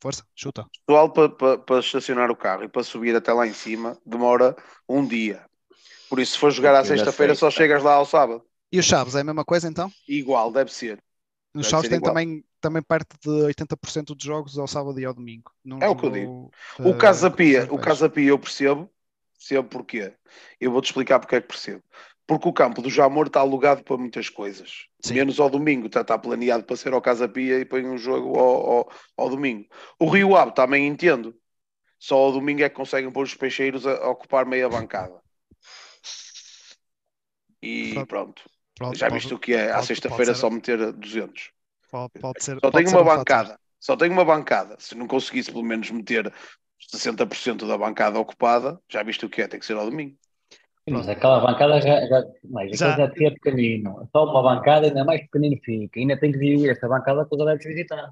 Força, 0.00 0.24
chuta. 0.34 0.62
O 0.62 0.86
pessoal 0.86 1.10
para, 1.10 1.28
para, 1.28 1.58
para, 1.58 1.80
estacionar 1.80 2.30
o 2.30 2.36
carro 2.36 2.64
e 2.64 2.68
para 2.68 2.82
subir 2.82 3.16
até 3.16 3.32
lá 3.32 3.46
em 3.46 3.54
cima 3.54 3.98
demora 4.04 4.54
um 4.88 5.06
dia. 5.06 5.44
Por 6.08 6.20
isso, 6.20 6.32
se 6.32 6.38
for 6.38 6.50
jogar 6.50 6.74
à 6.78 6.84
sexta-feira, 6.84 7.34
só 7.34 7.50
chegas 7.50 7.82
lá 7.82 7.94
ao 7.94 8.06
sábado. 8.06 8.44
E 8.76 8.78
os 8.78 8.84
Chaves, 8.84 9.14
é 9.14 9.20
a 9.20 9.24
mesma 9.24 9.42
coisa 9.42 9.66
então? 9.66 9.90
Igual, 10.06 10.52
deve 10.52 10.70
ser. 10.70 11.02
Os 11.54 11.66
Chaves 11.66 11.88
têm 11.88 11.98
também 11.98 12.44
também 12.60 12.82
perto 12.82 13.16
de 13.22 13.46
80% 13.54 14.14
dos 14.14 14.22
jogos 14.22 14.58
ao 14.58 14.66
sábado 14.66 15.00
e 15.00 15.04
ao 15.06 15.14
domingo. 15.14 15.50
Não 15.64 15.78
é 15.78 15.88
o 15.88 15.96
que 15.96 16.04
eu 16.04 16.10
digo. 16.10 16.50
O 16.80 16.94
Casa 16.94 17.30
Pia, 17.30 17.66
o 17.70 17.78
Casa 17.78 18.06
Pia 18.10 18.28
eu 18.28 18.38
percebo, 18.38 18.90
percebo 19.38 19.66
porquê. 19.66 20.12
Eu 20.60 20.72
vou-te 20.72 20.86
explicar 20.86 21.18
porque 21.18 21.36
é 21.36 21.40
que 21.40 21.48
percebo. 21.48 21.82
Porque 22.26 22.46
o 22.46 22.52
campo 22.52 22.82
do 22.82 22.90
Jamor 22.90 23.28
está 23.28 23.40
alugado 23.40 23.82
para 23.82 23.96
muitas 23.96 24.28
coisas. 24.28 24.88
Sim. 25.00 25.14
Menos 25.14 25.40
ao 25.40 25.48
domingo, 25.48 25.86
está, 25.86 26.02
está, 26.02 26.18
planeado 26.18 26.64
para 26.64 26.76
ser 26.76 26.92
ao 26.92 27.00
Casa 27.00 27.26
Pia 27.26 27.58
e 27.58 27.64
põe 27.64 27.86
um 27.86 27.96
jogo 27.96 28.38
ao, 28.38 28.70
ao, 28.70 28.92
ao, 29.16 29.30
domingo. 29.30 29.66
O 29.98 30.06
Rio 30.06 30.36
Ave 30.36 30.52
também 30.52 30.86
entendo. 30.86 31.34
Só 31.98 32.16
ao 32.16 32.32
domingo 32.32 32.62
é 32.62 32.68
que 32.68 32.76
conseguem 32.76 33.10
pôr 33.10 33.22
os 33.22 33.34
peixeiros 33.34 33.86
a, 33.86 33.92
a 33.92 34.10
ocupar 34.10 34.44
meia 34.44 34.68
bancada. 34.68 35.18
E 37.62 38.04
pronto. 38.06 38.42
Pronto. 38.76 38.96
Já 38.96 39.08
viste 39.08 39.34
o 39.34 39.38
que 39.38 39.54
é? 39.54 39.72
À 39.72 39.82
sexta-feira 39.82 40.34
só 40.34 40.48
meter 40.50 40.92
200. 40.92 41.50
Pode, 41.90 42.12
pode 42.20 42.44
ser. 42.44 42.58
Só 42.60 42.70
tenho 42.70 42.88
uma 42.90 43.02
um 43.02 43.04
bancada. 43.04 43.48
Fator. 43.50 43.60
Só 43.80 43.96
tenho 43.96 44.12
uma 44.12 44.24
bancada. 44.24 44.76
Se 44.78 44.94
não 44.94 45.06
conseguisse 45.06 45.50
pelo 45.50 45.64
menos 45.64 45.90
meter 45.90 46.32
60% 46.94 47.66
da 47.66 47.78
bancada 47.78 48.18
ocupada, 48.18 48.80
já 48.88 49.02
viste 49.02 49.24
o 49.24 49.28
que 49.28 49.42
é? 49.42 49.48
Tem 49.48 49.60
que 49.60 49.66
ser 49.66 49.76
ao 49.76 49.88
domingo. 49.88 50.16
Mas 50.88 51.08
aquela 51.08 51.40
bancada 51.40 51.80
já, 51.80 52.06
já, 52.06 52.24
mas 52.44 52.78
Já. 52.78 52.96
já 52.96 53.04
é 53.04 53.30
pequenino. 53.30 54.08
Só 54.12 54.24
uma 54.24 54.42
bancada 54.42 54.86
ainda 54.86 55.04
mais 55.04 55.20
pequenino 55.22 55.60
fica. 55.64 55.98
Ainda 55.98 56.16
tem 56.16 56.30
que 56.30 56.38
dividir 56.38 56.70
esta 56.70 56.88
bancada 56.88 57.24
com 57.24 57.34
os 57.34 57.42
adeptos 57.42 57.66
visitar. 57.66 58.10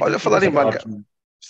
Olha, 0.00 0.18
falar 0.18 0.42
em 0.42 0.50
banca, 0.50 0.82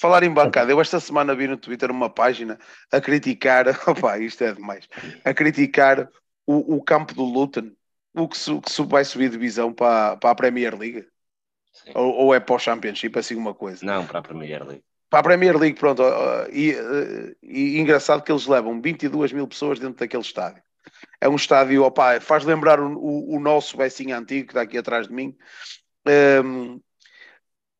falar 0.01 0.23
em 0.23 0.31
bancada, 0.31 0.73
eu 0.73 0.81
esta 0.81 0.99
semana 0.99 1.35
vi 1.35 1.47
no 1.47 1.57
Twitter 1.57 1.91
uma 1.91 2.11
página 2.11 2.59
a 2.91 3.01
criticar, 3.01 3.67
opá, 3.89 4.19
isto 4.19 4.43
é 4.43 4.53
demais, 4.53 4.89
a 5.25 5.33
criticar 5.33 6.09
o, 6.47 6.77
o 6.77 6.83
campo 6.83 7.15
do 7.15 7.23
Luton, 7.23 7.71
o 8.15 8.29
que, 8.29 8.39
que 8.39 8.83
vai 8.85 9.05
subir 9.05 9.29
divisão 9.29 9.73
para, 9.73 10.17
para 10.17 10.31
a 10.31 10.35
Premier 10.35 10.79
League, 10.79 11.07
ou, 11.95 12.15
ou 12.15 12.35
é 12.35 12.41
para 12.41 12.55
o 12.55 12.59
Championship, 12.59 13.19
assim 13.19 13.35
uma 13.35 13.53
coisa. 13.53 13.85
Não, 13.85 14.07
para 14.07 14.21
a 14.21 14.23
Premier 14.23 14.65
League. 14.65 14.85
Para 15.11 15.21
a 15.21 15.23
Premier 15.23 15.57
League, 15.57 15.79
pronto, 15.79 16.03
e, 16.53 16.71
eh, 16.71 17.37
e 17.43 17.79
engraçado 17.79 18.23
que 18.23 18.33
eles 18.33 18.47
levam 18.47 18.81
22 18.81 19.33
mil 19.33 19.47
pessoas 19.47 19.79
dentro 19.79 19.99
daquele 19.99 20.23
estádio. 20.23 20.63
É 21.21 21.29
um 21.29 21.37
estádio, 21.37 21.85
opá, 21.85 22.21
faz 22.21 22.45
lembrar 22.45 22.81
o, 22.81 22.97
o, 22.97 23.37
o 23.37 23.41
nosso 23.41 23.77
Becinho 23.77 24.17
antigo, 24.17 24.47
que 24.47 24.53
está 24.53 24.63
aqui 24.63 24.79
atrás 24.79 25.09
de 25.09 25.15
mim. 25.15 25.37
Ehm, 26.07 26.79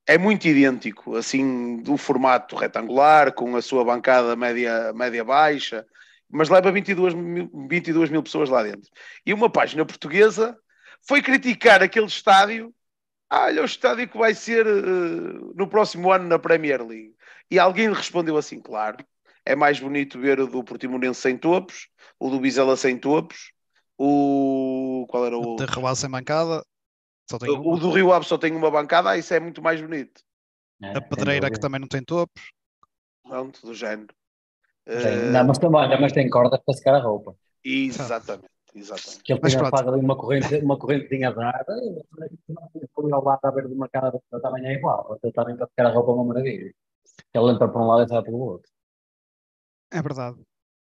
é 0.07 0.19
muito 0.19 0.47
idêntico, 0.47 1.17
assim, 1.17 1.79
do 1.79 1.97
formato 1.97 2.57
retangular, 2.57 3.33
com 3.33 3.57
a 3.57 3.63
sua 3.63 3.85
bancada 3.85 4.37
média, 4.37 4.93
média 4.93 5.25
baixa, 5.25 5.87
mas 6.35 6.49
leva 6.49 6.73
22 6.73 7.15
mil, 7.15 7.49
22 7.69 8.11
mil 8.11 8.21
pessoas 8.21 8.51
lá 8.51 8.65
dentro. 8.65 8.91
E 9.25 9.33
uma 9.33 9.49
página 9.49 9.87
portuguesa 9.87 10.59
foi 11.07 11.23
criticar 11.23 11.81
aquele 11.81 12.07
estádio. 12.07 12.75
Ah, 13.31 13.45
olha 13.45 13.63
o 13.63 13.65
estádio 13.65 14.09
que 14.09 14.19
vai 14.19 14.35
ser 14.35 14.67
eh, 14.67 14.71
no 15.55 15.69
próximo 15.69 16.11
ano 16.11 16.27
na 16.27 16.37
Premier 16.37 16.85
League. 16.85 17.15
E 17.49 17.57
alguém 17.57 17.93
respondeu 17.93 18.37
assim, 18.37 18.61
claro, 18.61 18.97
é 19.45 19.55
mais 19.55 19.79
bonito 19.79 20.19
ver 20.19 20.41
o 20.41 20.49
do 20.49 20.65
Portimonense 20.65 21.21
sem 21.21 21.39
topos, 21.39 21.89
o 22.19 22.29
do 22.29 22.41
Vizela 22.41 22.77
sem 22.77 22.99
topos, 22.99 23.53
o... 23.97 25.07
qual 25.09 25.27
era 25.27 25.39
o 25.39 25.41
De 25.41 25.47
outro? 25.47 25.81
Real 25.81 25.95
sem 25.95 26.11
bancada, 26.11 26.65
só 27.31 27.39
tem 27.39 27.49
O 27.49 27.77
do 27.77 27.93
Rio 27.93 28.13
Ave 28.13 28.27
só 28.27 28.37
tem 28.37 28.53
uma 28.53 28.73
bancada, 28.73 29.11
ah, 29.11 29.17
isso 29.17 29.33
é 29.33 29.39
muito 29.39 29.63
mais 29.63 29.81
bonito. 29.81 30.21
É, 30.83 30.99
A 30.99 31.01
pedreira 31.01 31.49
que 31.49 31.61
também 31.61 31.81
não 31.81 31.87
tem 31.87 32.03
topos. 32.03 32.43
Pronto, 33.23 33.65
do 33.65 33.73
género. 33.73 34.13
Tem- 34.87 35.07
Eh, 35.07 35.31
Não, 35.31 35.45
mas 35.47 35.59
também, 35.59 36.01
mas 36.01 36.13
tem 36.13 36.29
cordas 36.29 36.61
para 36.65 36.75
secar 36.75 36.95
a 36.95 37.01
roupa. 37.03 37.35
Exatamente, 37.65 38.49
exatamente. 38.75 39.23
Que 39.23 39.33
ele 39.33 39.41
Mas 39.43 39.55
faz 39.55 39.89
ali 39.89 40.01
uma 40.01 40.17
corrente, 40.17 40.55
uma 40.57 40.79
correntezinha 40.79 41.33
de 41.33 41.43
ar. 41.43 41.65
Foi 42.95 43.13
ao 43.13 43.25
lado 43.25 43.41
a 43.43 43.51
ver 43.51 43.69
de 43.69 43.75
uma 43.75 43.89
cara 43.89 44.13
da 44.31 44.41
tamanho 44.41 44.67
é 44.67 44.75
igual. 44.75 45.19
Ele 45.23 45.33
também 45.33 45.57
para 45.57 45.67
secar 45.67 45.87
a 45.87 45.91
roupa 45.91 46.11
é 46.11 46.15
uma 46.15 46.25
maravilha. 46.25 46.75
Ele 47.33 47.51
entra 47.51 47.69
para 47.69 47.81
um 47.81 47.87
lado 47.87 48.05
e 48.05 48.09
sai 48.09 48.23
pelo 48.23 48.39
outro. 48.39 48.71
É 49.91 50.03
verdade. 50.03 50.39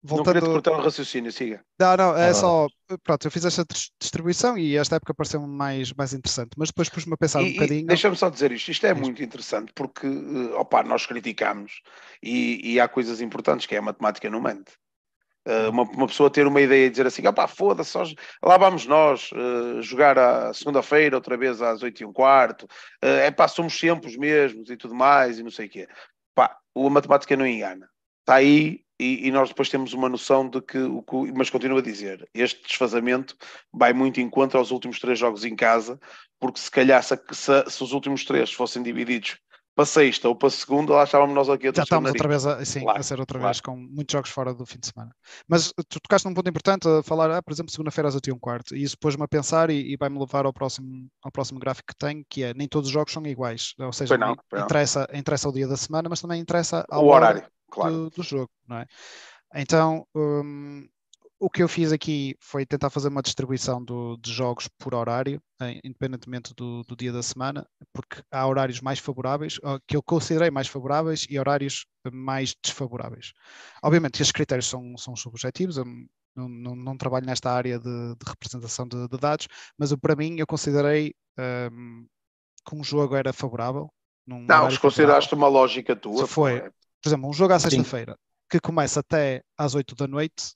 Não 0.10 0.24
queria 0.26 0.42
te 0.42 0.50
Voltando. 0.50 0.52
cortar 0.54 0.72
o 0.72 0.82
raciocínio, 0.82 1.32
siga. 1.32 1.64
Não, 1.80 1.96
não, 1.98 2.18
é 2.18 2.30
Ah, 2.30 2.34
só. 2.34 2.68
Pronto, 3.04 3.26
eu 3.28 3.32
fiz 3.32 3.46
esta 3.46 3.64
dis- 3.66 3.92
distribuição 4.00 4.58
e 4.58 4.78
esta 4.78 4.96
época 4.96 5.14
pareceu-me 5.14 5.48
mais, 5.48 5.94
mais 5.94 6.14
interessante, 6.14 6.52
mas 6.58 6.70
depois 6.70 6.90
pus-me 6.90 7.14
a 7.14 7.18
pensar 7.18 7.42
um 7.42 7.44
E- 7.44 7.48
e 7.50 7.58
bocadinho. 7.60 7.88
Deixa-me 7.88 8.16
só 8.16 8.30
dizer 8.30 8.52
isto, 8.52 8.72
isto 8.72 8.86
é 8.88 8.94
muito 8.94 9.22
interessante 9.24 9.72
porque, 9.76 10.08
eh, 10.08 10.56
opá, 10.56 10.84
nós 10.84 11.06
criticamos 11.06 11.82
e, 12.24 12.74
e 12.74 12.80
há 12.80 12.88
coisas 12.88 13.22
importantes 13.22 13.66
que 13.68 13.76
é 13.76 13.78
a 13.80 13.82
matemática 13.82 14.30
não 14.30 14.42
mente. 14.42 14.72
Eh, 15.46 15.70
uma, 15.70 15.84
uma 15.84 16.08
pessoa 16.08 16.30
ter 16.32 16.48
uma 16.48 16.62
ideia 16.62 16.88
e 16.88 16.90
dizer 16.90 17.08
assim, 17.08 17.26
opá, 17.28 17.48
foda-se, 17.48 17.92
só- 17.92 18.04
lá 18.44 18.58
vamos 18.58 18.86
nós 18.88 19.30
eh, 19.34 19.82
jogar 19.82 20.18
à 20.20 20.54
segunda-feira, 20.54 21.16
outra 21.18 21.38
vez 21.38 21.62
às 21.62 21.84
oito 21.84 22.02
e 22.02 22.06
um 22.06 22.14
quarto, 22.14 22.68
é 23.02 23.32
pá, 23.32 23.48
somos 23.48 23.78
sempre 23.80 24.08
os 24.10 24.18
mesmos 24.18 24.70
e 24.70 24.78
tudo 24.78 24.96
mais 24.96 25.40
e 25.40 25.44
não 25.44 25.52
sei 25.52 25.68
o 25.68 25.70
quê. 25.70 25.88
Pá, 26.36 26.58
a 26.76 26.90
matemática 26.90 27.36
não 27.38 27.48
engana. 27.48 27.90
Está 28.22 28.36
aí 28.36 28.82
e, 29.00 29.28
e 29.28 29.32
nós 29.32 29.50
depois 29.50 29.70
temos 29.70 29.94
uma 29.94 30.10
noção 30.10 30.50
de 30.50 30.62
que, 30.62 30.78
o 30.80 31.02
que- 31.04 31.32
mas 31.36 31.50
continuo 31.50 31.78
a 31.78 31.82
dizer, 31.82 32.28
este 32.34 32.62
desfazamento 32.64 33.36
vai 33.72 33.94
muito 33.94 34.20
em 34.20 34.30
contra 34.30 34.58
aos 34.60 34.72
últimos 34.72 35.00
três 35.00 35.20
jogos 35.20 35.44
em 35.46 35.56
casa, 35.56 36.00
porque 36.40 36.60
se 36.60 36.72
calhar 36.72 37.02
se, 37.04 37.16
se- 37.32 37.70
se 37.70 37.84
os 37.84 37.92
últimos 37.94 38.26
três 38.26 38.52
fossem 38.52 38.82
divididos 38.84 39.38
para 39.76 39.86
sexta 39.86 40.28
ou 40.28 40.36
para 40.36 40.50
segunda, 40.50 40.92
lá 40.92 41.04
estávamos 41.04 41.36
nós 41.36 41.48
aqui 41.50 41.68
a 41.68 41.72
Já 41.72 41.84
estamos 41.84 42.10
outra 42.10 42.28
vez 42.28 42.48
a, 42.48 42.66
sim, 42.66 42.82
Claro, 42.82 43.00
a 43.00 43.04
ser 43.04 43.20
outra 43.20 43.38
claro. 43.38 43.54
vez 43.54 43.62
com 43.62 43.76
muitos 43.78 44.12
jogos 44.12 44.32
fora 44.32 44.52
do 44.52 44.66
fim 44.66 44.80
de 44.80 44.88
semana. 44.88 45.16
Mas 45.48 45.72
tu 45.88 46.00
tocaste 46.02 46.28
num 46.28 46.34
ponto 46.34 46.50
importante 46.50 46.88
a 46.88 47.04
falar, 47.04 47.30
ah, 47.30 47.44
por 47.44 47.54
exemplo, 47.54 47.72
segunda-feira 47.72 48.08
às 48.08 48.16
8 48.16 48.28
e 48.28 48.34
um 48.34 48.40
quarto, 48.40 48.76
e 48.76 48.82
isso 48.82 48.98
pôs-me 48.98 49.24
a 49.24 49.28
pensar 49.28 49.70
e, 49.70 49.94
e 49.94 49.96
vai-me 49.96 50.18
levar 50.18 50.48
ao 50.48 50.52
próximo, 50.54 51.08
ao 51.22 51.32
próximo 51.32 51.60
gráfico 51.60 51.90
que 51.90 51.96
tenho, 51.96 52.26
que 52.28 52.42
é 52.42 52.56
nem 52.56 52.68
todos 52.68 52.88
os 52.88 52.94
jogos 52.94 53.14
são 53.14 53.24
iguais. 53.28 53.76
Ou 53.80 53.94
seja, 53.94 54.18
não, 54.18 54.36
interessa, 54.52 55.08
interessa 55.14 55.48
o 55.48 55.54
dia 55.54 55.68
da 55.68 55.78
semana, 55.78 56.10
mas 56.10 56.22
também 56.22 56.42
interessa 56.42 56.84
a 56.90 57.00
O 57.00 57.06
hora 57.06 57.28
horário, 57.28 57.48
claro. 57.70 57.98
do, 57.98 58.10
do 58.10 58.24
jogo, 58.24 58.52
não 58.68 58.78
é? 58.80 58.88
Então, 59.56 60.08
hum, 60.16 60.88
o 61.40 61.50
que 61.50 61.64
eu 61.64 61.68
fiz 61.70 61.92
aqui 61.92 62.36
foi 62.42 62.66
tentar 62.66 62.90
fazer 62.90 63.10
uma 63.10 63.22
distribuição 63.22 63.84
do- 63.84 64.18
de 64.18 64.32
jogos 64.34 64.68
por 64.80 64.94
horário, 64.96 65.42
eh, 65.62 65.80
independentemente 65.84 66.54
do, 66.56 66.84
do 66.84 66.96
dia 66.96 67.12
da 67.12 67.24
semana, 67.24 67.68
porque 67.94 68.22
há 68.32 68.48
horários 68.48 68.82
mais 68.82 69.00
favoráveis, 69.00 69.60
que 69.88 69.96
eu 69.96 70.04
considerei 70.04 70.50
mais 70.52 70.68
favoráveis, 70.68 71.26
e 71.30 71.40
horários 71.40 71.86
mais 72.12 72.56
desfavoráveis. 72.64 73.34
Obviamente, 73.84 74.16
estes 74.22 74.32
critérios 74.32 74.68
são, 74.68 74.98
são 74.98 75.16
subjetivos, 75.16 75.78
eu 75.78 75.86
não, 76.36 76.48
não, 76.50 76.76
não 76.76 76.98
trabalho 76.98 77.26
nesta 77.26 77.52
área 77.52 77.80
de, 77.80 77.86
de 78.16 78.26
representação 78.28 78.88
de, 78.88 79.08
de 79.08 79.18
dados, 79.18 79.48
mas 79.78 79.92
eu, 79.92 79.98
para 79.98 80.16
mim, 80.16 80.36
eu 80.40 80.48
considerei 80.48 81.14
hum, 81.72 82.08
que 82.68 82.76
um 82.76 82.84
jogo 82.84 83.16
era 83.16 83.34
favorável. 83.34 83.92
Não, 84.48 84.70
se 84.70 84.80
consideraste 84.80 85.34
uma 85.36 85.48
lógica 85.48 85.96
tua. 85.96 86.28
Foi. 86.28 86.58
pô, 86.58 86.66
é- 86.66 86.72
Por 87.02 87.10
exemplo, 87.10 87.30
um 87.30 87.34
jogo 87.34 87.54
à 87.54 87.60
sexta-feira 87.60 88.18
que 88.50 88.60
começa 88.60 89.00
até 89.02 89.44
às 89.58 89.76
8 89.76 89.96
da 89.96 90.08
noite, 90.08 90.54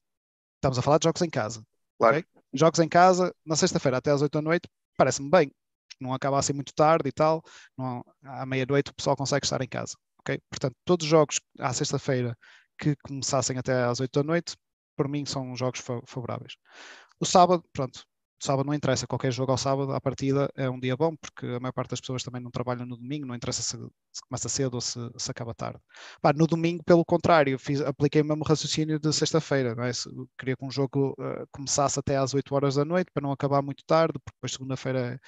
estamos 0.56 0.78
a 0.78 0.82
falar 0.82 0.98
de 0.98 1.06
jogos 1.06 1.22
em 1.22 1.30
casa. 1.30 1.64
Claro. 2.00 2.18
ok? 2.18 2.26
Jogos 2.54 2.80
em 2.80 2.90
casa, 2.90 3.34
na 3.46 3.56
sexta-feira 3.56 3.98
até 3.98 4.12
às 4.12 4.22
8 4.22 4.34
da 4.34 4.42
noite, 4.42 4.68
parece-me 4.98 5.30
bem. 5.30 5.52
Não 6.00 6.14
acaba 6.14 6.40
assim 6.40 6.54
muito 6.54 6.74
tarde 6.74 7.08
e 7.10 7.12
tal. 7.12 7.44
Não, 7.78 8.04
à 8.24 8.46
meia-noite 8.46 8.92
o 8.92 8.94
pessoal 8.94 9.16
consegue 9.16 9.46
estar 9.46 9.62
em 9.62 9.68
casa. 9.68 9.94
ok? 10.20 10.40
Portanto, 10.50 10.76
todos 10.86 11.06
os 11.06 11.10
jogos 11.10 11.40
à 11.60 11.72
sexta-feira 11.74 12.36
que 12.78 12.96
começassem 13.04 13.58
até 13.58 13.84
às 13.84 14.00
8 14.00 14.12
da 14.20 14.24
noite, 14.24 14.56
por 14.96 15.08
mim 15.08 15.26
são 15.26 15.56
jogos 15.56 15.80
fa- 15.80 16.02
favoráveis. 16.06 16.54
O 17.20 17.26
sábado, 17.26 17.64
pronto, 17.72 18.04
sábado 18.46 18.66
não 18.66 18.74
interessa, 18.74 19.08
qualquer 19.08 19.32
jogo 19.32 19.52
ao 19.52 19.58
sábado, 19.58 19.94
à 19.94 20.02
partida 20.02 20.52
é 20.56 20.70
um 20.70 20.80
dia 20.80 20.96
bom, 20.98 21.16
porque 21.16 21.46
a 21.46 21.60
maior 21.60 21.72
parte 21.74 21.92
das 21.92 22.02
pessoas 22.02 22.24
também 22.24 22.42
não 22.42 22.52
trabalham 22.52 22.86
no 22.86 22.98
domingo, 22.98 23.26
não 23.26 23.36
interessa 23.36 23.62
se, 23.62 23.78
se 24.12 24.22
começa 24.28 24.50
cedo 24.50 24.76
ou 24.76 24.82
se, 24.82 25.00
se 25.18 25.32
acaba 25.32 25.54
tarde. 25.54 25.80
Pá, 26.22 26.34
no 26.34 26.48
domingo, 26.48 26.84
pelo 26.84 27.06
contrário, 27.06 27.58
fiz, 27.60 27.82
apliquei 27.82 28.22
o 28.22 28.26
mesmo 28.26 28.44
raciocínio 28.44 29.00
de 29.00 29.14
sexta-feira, 29.14 29.76
é? 29.88 29.92
Queria 30.38 30.56
que 30.58 30.66
um 30.66 30.72
jogo 30.72 31.16
eh, 31.20 31.46
começasse 31.52 32.00
até 32.00 32.18
às 32.18 32.34
8 32.34 32.54
horas 32.56 32.76
da 32.76 32.86
noite, 32.86 33.12
para 33.14 33.24
não 33.24 33.32
acabar 33.32 33.62
muito 33.62 33.84
tarde, 33.86 34.14
porque 34.24 34.36
depois 34.38 34.52
segunda-feira 34.54 35.20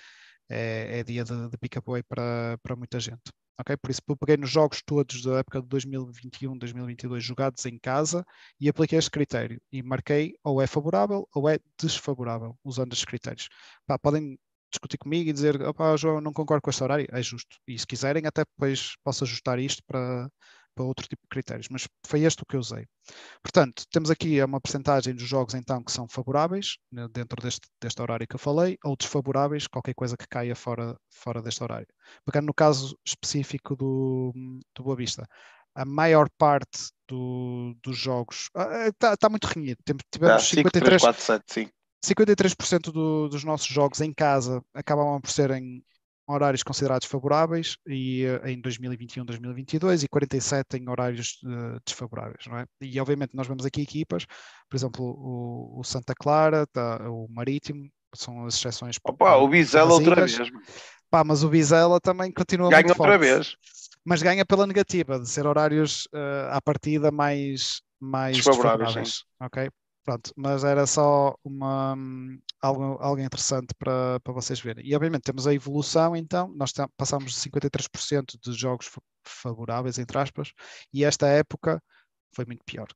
é, 0.49 0.99
é 0.99 1.03
dia 1.03 1.23
de, 1.23 1.49
de 1.49 1.57
pick-up 1.57 1.85
para, 2.07 2.57
para 2.63 2.75
muita 2.75 2.99
gente. 2.99 3.21
Por 3.81 3.91
isso, 3.91 4.01
eu 4.07 4.17
peguei 4.17 4.37
nos 4.37 4.49
jogos 4.49 4.81
todos 4.83 5.21
da 5.23 5.39
época 5.39 5.61
de 5.61 5.67
2021, 5.67 6.57
2022 6.57 7.23
jogados 7.23 7.65
em 7.65 7.77
casa 7.77 8.25
e 8.59 8.67
apliquei 8.67 8.97
este 8.97 9.11
critério 9.11 9.61
e 9.71 9.83
marquei 9.83 10.35
ou 10.43 10.61
é 10.61 10.67
favorável 10.67 11.27
ou 11.33 11.47
é 11.47 11.59
desfavorável, 11.79 12.57
usando 12.63 12.93
estes 12.93 13.05
critérios. 13.05 13.49
Pá, 13.85 13.97
podem 13.99 14.37
discutir 14.71 14.97
comigo 14.97 15.29
e 15.29 15.33
dizer, 15.33 15.61
opá, 15.61 15.95
João, 15.95 16.19
não 16.19 16.33
concordo 16.33 16.61
com 16.63 16.69
este 16.71 16.83
horário, 16.83 17.07
é 17.11 17.21
justo. 17.21 17.57
E 17.67 17.77
se 17.77 17.85
quiserem, 17.85 18.25
até 18.25 18.43
depois 18.43 18.95
posso 19.03 19.23
ajustar 19.23 19.59
isto 19.59 19.83
para, 19.85 20.29
para 20.73 20.83
outro 20.85 21.07
tipo 21.07 21.21
de 21.23 21.29
critérios, 21.29 21.67
mas 21.69 21.87
foi 22.05 22.21
este 22.21 22.43
o 22.43 22.45
que 22.45 22.55
eu 22.55 22.59
usei. 22.59 22.85
Portanto, 23.41 23.83
temos 23.91 24.09
aqui 24.09 24.41
uma 24.43 24.61
percentagem 24.61 25.13
dos 25.13 25.27
jogos 25.27 25.53
então 25.53 25.83
que 25.83 25.91
são 25.91 26.07
favoráveis, 26.07 26.77
né, 26.91 27.07
dentro 27.11 27.41
deste, 27.41 27.67
deste 27.81 28.01
horário 28.01 28.27
que 28.27 28.35
eu 28.35 28.39
falei, 28.39 28.77
ou 28.83 28.95
desfavoráveis, 28.95 29.67
qualquer 29.67 29.93
coisa 29.93 30.17
que 30.17 30.27
caia 30.27 30.55
fora, 30.55 30.97
fora 31.09 31.41
deste 31.41 31.63
horário. 31.63 31.87
Pegando 32.25 32.47
no 32.47 32.53
caso 32.53 32.97
específico 33.05 33.75
do, 33.75 34.31
do 34.75 34.83
Boa 34.83 34.95
Vista, 34.95 35.27
a 35.75 35.85
maior 35.85 36.29
parte 36.37 36.91
do- 37.07 37.75
dos 37.83 37.97
jogos 37.97 38.49
está 38.87 39.17
tá 39.17 39.29
muito 39.29 39.45
renhido. 39.45 39.79
Tivemos 40.11 40.43
5, 40.43 40.69
3, 40.69 41.01
53, 41.01 41.01
4, 41.01 41.21
7, 41.21 41.43
sim. 41.47 41.69
53% 42.03 42.91
do- 42.91 43.29
dos 43.29 43.43
nossos 43.43 43.67
jogos 43.67 44.01
em 44.01 44.13
casa 44.13 44.61
acabavam 44.73 45.19
por 45.21 45.31
serem 45.31 45.83
horários 46.27 46.63
considerados 46.63 47.07
favoráveis 47.07 47.75
e 47.87 48.23
eh, 48.25 48.51
em 48.51 48.61
2021, 48.61 49.25
2022 49.25 50.03
e 50.03 50.07
47 50.07 50.77
em 50.77 50.89
horários 50.89 51.39
eh, 51.45 51.79
desfavoráveis, 51.85 52.45
não 52.47 52.57
é? 52.59 52.65
E 52.81 52.99
obviamente 52.99 53.35
nós 53.35 53.47
vemos 53.47 53.65
aqui 53.65 53.81
equipas, 53.81 54.25
por 54.69 54.75
exemplo, 54.77 55.05
o, 55.05 55.79
o 55.79 55.83
Santa 55.83 56.13
Clara, 56.15 56.65
tá, 56.67 57.09
o 57.09 57.27
Marítimo, 57.29 57.89
são 58.15 58.45
as 58.45 58.55
exceções. 58.55 58.97
Opa, 59.03 59.35
o 59.37 59.47
Bizela 59.47 59.93
outra 59.93 60.15
vez. 60.15 60.37
Pá, 61.09 61.23
mas 61.23 61.43
o 61.43 61.49
Vizela 61.49 61.99
também 61.99 62.31
continua 62.31 62.69
Ganha 62.69 62.83
muito 62.83 62.99
outra 62.99 63.19
forte 63.19 63.19
vez. 63.19 63.55
mas 64.05 64.21
ganha 64.23 64.45
pela 64.45 64.65
negativa, 64.65 65.19
de 65.19 65.29
ser 65.29 65.45
horários 65.45 66.07
eh, 66.13 66.47
à 66.51 66.61
partida 66.61 67.11
mais, 67.11 67.81
mais 67.99 68.37
Desfavoráveis, 68.37 68.93
desfavoráveis. 68.93 69.23
Ok? 69.39 69.69
Pronto, 70.03 70.33
mas 70.35 70.63
era 70.65 70.85
só 70.85 71.33
uma, 71.45 71.95
algo, 72.61 72.97
algo 73.01 73.21
interessante 73.21 73.73
para, 73.75 74.19
para 74.19 74.33
vocês 74.33 74.59
verem. 74.59 74.85
E 74.85 74.93
obviamente 74.95 75.23
temos 75.23 75.47
a 75.47 75.53
evolução, 75.53 76.13
então, 76.15 76.49
nós 76.55 76.73
passamos 76.97 77.31
de 77.33 77.39
53% 77.39 78.37
de 78.41 78.51
jogos 78.53 78.87
fa- 78.87 79.01
favoráveis, 79.25 79.97
entre 79.97 80.17
aspas, 80.17 80.51
e 80.91 81.05
esta 81.05 81.27
época 81.27 81.81
foi 82.35 82.45
muito 82.45 82.63
pior. 82.65 82.87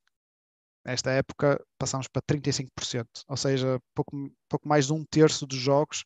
Nesta 0.85 1.11
época 1.11 1.63
passámos 1.77 2.07
para 2.07 2.21
35%, 2.25 3.23
ou 3.27 3.37
seja, 3.37 3.79
pouco, 3.95 4.31
pouco 4.49 4.67
mais 4.69 4.87
de 4.87 4.93
um 4.93 5.05
terço 5.05 5.47
dos 5.47 5.59
jogos 5.59 6.03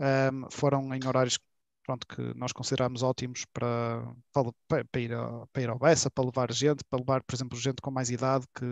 um, 0.00 0.50
foram 0.50 0.94
em 0.94 1.06
horários 1.06 1.38
pronto, 1.84 2.06
que 2.06 2.22
nós 2.34 2.52
consideramos 2.52 3.02
ótimos 3.02 3.44
para, 3.52 4.02
para, 4.32 4.84
para, 4.90 5.00
ir, 5.00 5.12
a, 5.14 5.46
para 5.52 5.62
ir 5.62 5.68
ao 5.70 5.78
Bessa, 5.78 6.10
para 6.10 6.24
levar 6.24 6.52
gente, 6.52 6.82
para 6.88 6.98
levar, 7.00 7.22
por 7.24 7.34
exemplo, 7.34 7.58
gente 7.58 7.82
com 7.82 7.90
mais 7.90 8.10
idade 8.10 8.46
que 8.56 8.64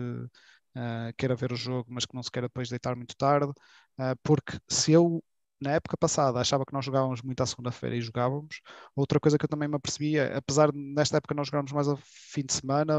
uh, 0.75 1.13
queira 1.17 1.35
ver 1.35 1.51
o 1.51 1.55
jogo, 1.55 1.87
mas 1.91 2.05
que 2.05 2.15
não 2.15 2.23
se 2.23 2.31
queira 2.31 2.47
depois 2.47 2.69
deitar 2.69 2.95
muito 2.95 3.15
tarde, 3.15 3.51
uh, 3.51 4.15
porque 4.23 4.59
se 4.69 4.91
eu 4.91 5.23
na 5.61 5.71
época 5.71 5.97
passada 5.97 6.39
achava 6.39 6.65
que 6.65 6.73
nós 6.73 6.83
jogávamos 6.85 7.21
muito 7.21 7.41
à 7.41 7.45
segunda-feira 7.45 7.95
e 7.95 8.01
jogávamos. 8.01 8.59
Outra 8.95 9.19
coisa 9.19 9.37
que 9.37 9.45
eu 9.45 9.49
também 9.49 9.67
me 9.69 9.75
apercebia, 9.75 10.37
apesar 10.37 10.71
de 10.71 10.77
nesta 10.77 11.17
época 11.17 11.33
nós 11.33 11.47
jogávamos 11.47 11.71
mais 11.71 11.87
ao 11.87 11.97
fim 11.97 12.43
de 12.45 12.53
semana, 12.53 12.93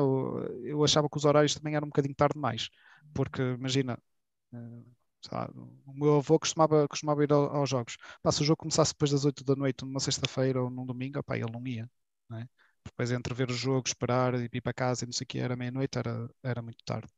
eu 0.62 0.82
achava 0.82 1.09
que 1.09 1.16
os 1.16 1.24
horários 1.26 1.55
também 1.55 1.74
eram 1.76 1.86
um 1.86 1.90
bocadinho 1.90 2.14
tarde 2.14 2.34
demais. 2.34 2.70
Porque 3.14 3.42
imagina, 3.42 3.98
eh, 4.55 4.82
o 5.86 5.92
meu 5.94 6.16
avô 6.16 6.38
costumava, 6.38 6.86
costumava 6.88 7.24
ir 7.24 7.32
aos 7.32 7.68
jogos. 7.68 7.96
Pá, 8.22 8.30
se 8.32 8.42
o 8.42 8.44
jogo 8.44 8.59
começasse 8.59 8.92
depois 8.92 9.10
das 9.10 9.24
8 9.24 9.44
da 9.44 9.55
noite, 9.56 9.84
numa 9.84 10.01
sexta-feira 10.01 10.62
ou 10.62 10.70
num 10.70 10.86
domingo, 10.86 11.22
pá, 11.22 11.36
ele 11.36 11.51
não 11.51 11.66
ia. 11.66 11.90
Não 12.28 12.38
é? 12.38 12.48
Depois 12.85 13.11
entre 13.11 13.35
ver 13.35 13.51
o 13.51 13.55
jogo, 13.55 13.86
esperar 13.86 14.35
e 14.35 14.48
ir 14.52 14.61
para 14.61 14.73
casa 14.73 15.05
e 15.05 15.06
não 15.06 15.12
sei 15.12 15.24
o 15.24 15.28
que, 15.28 15.39
era 15.39 15.56
meia-noite, 15.56 15.98
era, 15.98 16.28
era 16.43 16.62
muito 16.62 16.85
tarde. 16.85 17.09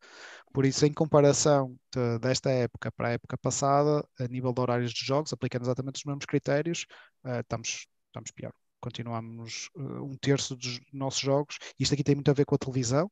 Por 0.52 0.64
isso, 0.64 0.86
em 0.86 0.92
comparação 0.92 1.78
de, 1.94 2.18
desta 2.18 2.50
época 2.50 2.90
para 2.92 3.08
a 3.08 3.12
época 3.12 3.36
passada, 3.38 4.06
a 4.18 4.28
nível 4.28 4.52
de 4.52 4.60
horários 4.60 4.92
de 4.92 5.04
jogos, 5.04 5.32
aplicando 5.32 5.64
exatamente 5.64 5.96
os 5.96 6.04
mesmos 6.04 6.24
critérios, 6.26 6.86
uh, 7.24 7.40
estamos, 7.40 7.86
estamos 8.06 8.30
pior. 8.30 8.52
Continuamos 8.80 9.68
uh, 9.76 10.04
um 10.04 10.16
terço 10.16 10.56
dos 10.56 10.80
nossos 10.92 11.20
jogos. 11.20 11.58
Isto 11.78 11.94
aqui 11.94 12.04
tem 12.04 12.14
muito 12.14 12.30
a 12.30 12.34
ver 12.34 12.44
com 12.44 12.54
a 12.54 12.58
televisão, 12.58 13.10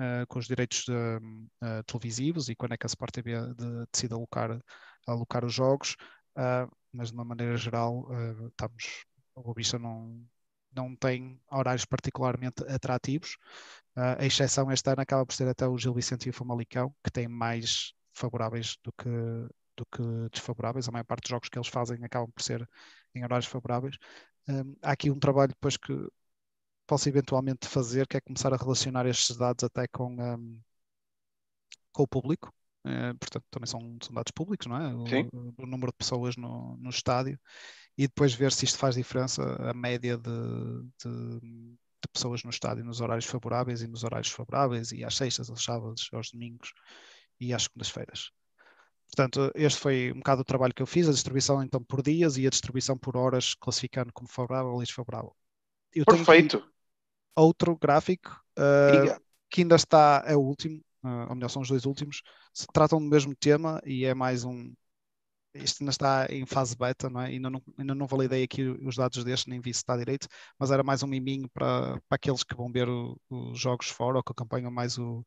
uh, 0.00 0.26
com 0.28 0.38
os 0.38 0.46
direitos 0.46 0.84
de, 0.84 1.82
televisivos 1.86 2.48
e 2.48 2.56
quando 2.56 2.72
é 2.72 2.76
que 2.76 2.86
a 2.86 2.88
Sport 2.88 3.12
TV 3.12 3.32
de, 3.54 3.86
decide 3.92 4.14
alocar, 4.14 4.58
alocar 5.06 5.44
os 5.44 5.52
jogos, 5.52 5.96
mas 6.92 7.08
de 7.08 7.14
uma 7.14 7.24
maneira 7.24 7.56
geral, 7.56 8.08
estamos, 8.48 9.04
o 9.34 9.78
não, 9.78 10.26
não 10.76 10.94
tem 10.94 11.40
horários 11.50 11.84
particularmente 11.84 12.62
atrativos. 12.68 13.36
Uh, 13.96 14.20
a 14.20 14.26
exceção 14.26 14.70
este 14.70 14.88
ano 14.90 15.00
acaba 15.00 15.24
por 15.26 15.34
ser 15.34 15.48
até 15.48 15.66
o 15.66 15.78
Gil 15.78 15.94
Vicente 15.94 16.26
e 16.26 16.30
o 16.30 16.32
Famalicão, 16.34 16.94
que 17.02 17.10
têm 17.10 17.26
mais 17.28 17.94
favoráveis 18.12 18.76
do 18.84 18.92
que, 18.92 19.08
do 19.76 19.86
que 19.86 20.02
desfavoráveis. 20.30 20.88
A 20.88 20.92
maior 20.92 21.04
parte 21.04 21.22
dos 21.22 21.30
jogos 21.30 21.48
que 21.48 21.58
eles 21.58 21.68
fazem 21.68 22.04
acabam 22.04 22.30
por 22.30 22.42
ser 22.42 22.68
em 23.14 23.24
horários 23.24 23.46
favoráveis. 23.46 23.96
Um, 24.48 24.76
há 24.82 24.92
aqui 24.92 25.10
um 25.10 25.18
trabalho 25.18 25.48
depois 25.48 25.76
que 25.76 25.92
posso 26.86 27.08
eventualmente 27.08 27.66
fazer, 27.68 28.06
que 28.06 28.16
é 28.16 28.20
começar 28.20 28.52
a 28.54 28.56
relacionar 28.56 29.06
estes 29.06 29.36
dados 29.36 29.64
até 29.64 29.88
com, 29.88 30.14
um, 30.14 30.60
com 31.92 32.02
o 32.04 32.08
público. 32.08 32.52
Uh, 32.86 33.18
portanto, 33.18 33.44
também 33.50 33.66
são, 33.66 33.80
são, 34.00 34.14
dados 34.14 34.30
públicos, 34.30 34.68
não 34.68 34.76
é? 34.76 34.94
O, 34.94 35.52
o, 35.58 35.66
número 35.66 35.90
de 35.90 35.98
pessoas 35.98 36.36
no, 36.36 36.76
no 36.76 36.90
estádio 36.90 37.36
e 37.98 38.06
depois 38.06 38.32
ver 38.32 38.52
se 38.52 38.64
isto 38.64 38.78
faz 38.78 38.94
diferença 38.94 39.42
a 39.68 39.74
média 39.74 40.16
de, 40.16 40.30
de, 41.02 41.40
de, 41.40 41.76
pessoas 42.12 42.44
no 42.44 42.50
estádio 42.50 42.84
nos 42.84 43.00
horários 43.00 43.26
favoráveis 43.26 43.82
e 43.82 43.88
nos 43.88 44.04
horários 44.04 44.30
favoráveis 44.30 44.92
e 44.92 45.02
às 45.02 45.16
sextas, 45.16 45.50
aos 45.50 45.64
sábados, 45.64 46.08
aos 46.12 46.30
domingos 46.30 46.72
e 47.40 47.52
às 47.52 47.64
segundas-feiras. 47.64 48.30
Portanto, 49.08 49.50
este 49.56 49.80
foi 49.80 50.12
um 50.12 50.18
bocado 50.18 50.42
o 50.42 50.44
trabalho 50.44 50.74
que 50.74 50.82
eu 50.82 50.86
fiz, 50.86 51.08
a 51.08 51.12
distribuição 51.12 51.62
então 51.62 51.82
por 51.82 52.02
dias 52.02 52.36
e 52.36 52.46
a 52.46 52.50
distribuição 52.50 52.96
por 52.96 53.16
horas, 53.16 53.54
classificando 53.54 54.12
como 54.12 54.28
favorável 54.28 54.76
e 54.76 54.84
desfavorável. 54.84 55.34
Eu 55.92 56.04
Perfeito. 56.04 56.64
outro 57.34 57.76
gráfico 57.76 58.40
uh, 58.58 59.20
que 59.50 59.62
ainda 59.62 59.76
está, 59.76 60.22
é 60.26 60.36
o 60.36 60.40
último, 60.40 60.80
uh, 61.06 61.28
ou 61.28 61.34
melhor, 61.34 61.48
são 61.48 61.62
os 61.62 61.68
dois 61.68 61.86
últimos, 61.86 62.22
se 62.52 62.66
tratam 62.72 62.98
do 62.98 63.06
mesmo 63.08 63.34
tema 63.34 63.80
e 63.84 64.04
é 64.04 64.14
mais 64.14 64.44
um, 64.44 64.72
isto 65.54 65.82
ainda 65.82 65.90
está 65.90 66.26
em 66.30 66.46
fase 66.46 66.76
beta, 66.76 67.08
não 67.08 67.20
é? 67.20 67.26
ainda, 67.28 67.50
não, 67.50 67.62
ainda 67.78 67.94
não 67.94 68.06
validei 68.06 68.42
aqui 68.44 68.62
os 68.62 68.96
dados 68.96 69.22
deste, 69.24 69.48
nem 69.48 69.60
vi 69.60 69.72
se 69.72 69.80
está 69.80 69.96
direito, 69.96 70.28
mas 70.58 70.70
era 70.70 70.82
mais 70.82 71.02
um 71.02 71.06
miminho 71.06 71.48
para, 71.50 72.00
para 72.08 72.16
aqueles 72.16 72.42
que 72.44 72.54
vão 72.54 72.70
ver 72.70 72.88
os 73.30 73.58
jogos 73.58 73.88
fora 73.88 74.18
ou 74.18 74.22
que 74.22 74.32
acompanham 74.32 74.70
mais 74.70 74.98
o, 74.98 75.24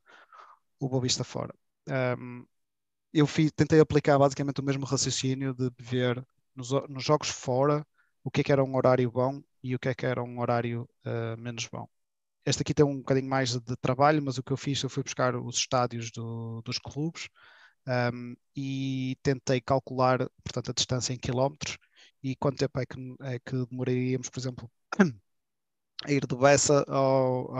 o 0.79 0.89
Bovista 0.89 1.23
fora. 1.23 1.53
Um, 1.87 2.45
eu 3.13 3.27
fiz, 3.27 3.51
tentei 3.51 3.79
aplicar 3.79 4.17
basicamente 4.19 4.61
o 4.61 4.63
mesmo 4.63 4.85
raciocínio 4.85 5.53
de 5.53 5.71
ver 5.79 6.23
nos, 6.55 6.71
nos, 6.89 7.03
jogos 7.03 7.29
fora 7.29 7.85
o 8.23 8.31
que 8.31 8.41
é 8.41 8.43
que 8.43 8.51
era 8.51 8.63
um 8.63 8.75
horário 8.75 9.11
bom 9.11 9.41
e 9.63 9.75
o 9.75 9.79
que 9.79 9.89
é 9.89 9.95
que 9.95 10.05
era 10.05 10.23
um 10.23 10.39
horário 10.39 10.87
uh, 11.05 11.37
menos 11.39 11.67
bom. 11.67 11.87
Este 12.45 12.61
aqui 12.61 12.73
tem 12.73 12.85
um 12.85 12.97
bocadinho 12.97 13.29
mais 13.29 13.51
de, 13.59 13.75
trabalho, 13.77 14.21
mas 14.23 14.37
o 14.37 14.43
que 14.43 14.51
eu 14.51 14.57
fiz, 14.57 14.81
eu 14.81 14.89
fui 14.89 15.03
buscar 15.03 15.35
os 15.35 15.57
estádios 15.57 16.11
do, 16.11 16.61
dos 16.63 16.77
clubes 16.79 17.29
um, 17.87 18.35
e 18.55 19.17
tentei 19.23 19.61
calcular, 19.61 20.19
portanto, 20.43 20.71
a 20.71 20.73
distância 20.73 21.13
em 21.13 21.17
quilómetros 21.17 21.77
e 22.23 22.35
quanto 22.35 22.57
tempo 22.57 22.79
é 22.79 22.85
que, 22.85 23.15
é 23.21 23.39
que 23.39 23.65
demoraríamos, 23.67 24.29
por 24.29 24.39
exemplo, 24.39 24.71
a 26.05 26.11
ir 26.11 26.25
do 26.25 26.37
Bessa 26.37 26.83
ao, 26.87 27.53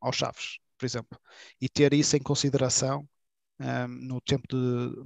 ao 0.00 0.12
Chaves, 0.12 0.58
por 0.78 0.86
exemplo, 0.86 1.18
e 1.60 1.68
ter 1.68 1.92
isso 1.94 2.16
em 2.16 2.20
consideração 2.22 3.08
um, 3.60 3.88
no, 3.88 4.20
tempo 4.20 4.46
de, 4.48 4.56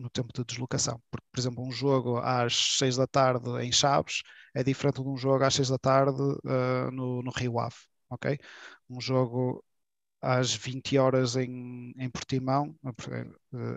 no 0.01 0.11
tempo 0.11 0.33
de 0.35 0.45
deslocação. 0.45 1.01
Porque, 1.11 1.27
por 1.33 1.41
exemplo, 1.41 1.65
um 1.67 1.71
jogo 1.71 2.19
às 2.19 2.77
6 2.79 2.97
da 2.97 3.07
tarde 3.07 3.51
em 3.63 3.73
Chaves 3.73 4.23
é 4.55 4.63
diferente 4.63 5.03
de 5.03 5.09
um 5.09 5.17
jogo 5.17 5.45
às 5.45 5.55
6 5.55 5.69
da 5.69 5.79
tarde 5.79 6.21
uh, 6.21 6.91
no, 6.93 7.23
no 7.23 7.31
Rio 7.31 7.59
Ave. 7.59 7.77
ok? 8.11 8.39
Um 8.89 9.01
jogo 9.01 9.65
às 10.21 10.55
20 10.55 10.99
horas 10.99 11.37
em, 11.37 11.93
em 11.97 12.11
Portimão 12.11 12.75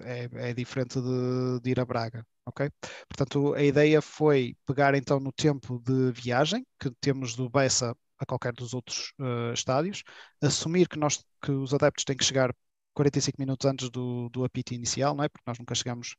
é, 0.04 0.50
é 0.50 0.54
diferente 0.54 1.00
de, 1.00 1.60
de, 1.62 1.70
ir 1.70 1.80
a 1.80 1.86
Braga, 1.86 2.26
ok? 2.46 2.70
Portanto, 3.08 3.54
a 3.54 3.64
ideia 3.64 4.02
foi 4.02 4.56
pegar 4.66 4.96
então 4.96 5.20
no 5.20 5.32
tempo 5.32 5.80
de 5.80 6.12
viagem 6.12 6.66
que 6.80 6.90
temos 7.00 7.36
do 7.36 7.50
Bessa 7.50 7.96
a 8.20 8.26
qualquer 8.26 8.54
dos 8.54 8.74
outros 8.74 9.14
uh, 9.20 9.54
estádios, 9.54 10.04
assumir 10.42 10.88
que, 10.88 10.98
nós, 10.98 11.24
que 11.42 11.52
os 11.52 11.74
adeptos 11.74 12.06
têm 12.06 12.16
que 12.16 12.24
chegar 12.24 12.54
45 12.94 13.36
minutos 13.40 13.66
antes 13.66 13.90
do, 13.90 14.30
do 14.30 14.44
apito 14.44 14.74
inicial, 14.74 15.16
não 15.16 15.24
é? 15.24 15.30
Porque 15.30 15.44
nós 15.48 15.58
nunca 15.58 15.74
chegamos 15.74 16.16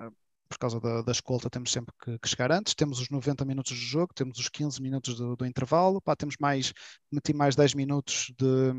uh, 0.00 0.12
por 0.48 0.58
causa 0.58 0.80
da, 0.80 1.02
da 1.02 1.12
escolta, 1.12 1.50
temos 1.50 1.70
sempre 1.72 1.94
que, 2.02 2.18
que, 2.18 2.28
chegar 2.28 2.52
antes. 2.52 2.74
Temos 2.74 3.00
os 3.00 3.10
90 3.10 3.44
minutos 3.44 3.76
de 3.76 3.84
jogo, 3.84 4.12
temos 4.14 4.38
os 4.38 4.48
15 4.48 4.80
minutos 4.80 5.16
do, 5.16 5.36
do 5.36 5.46
intervalo, 5.46 6.00
pá, 6.00 6.14
temos 6.14 6.36
mais, 6.40 6.72
meti 7.10 7.32
mais 7.32 7.56
10 7.56 7.74
minutos 7.74 8.32
de, 8.38 8.72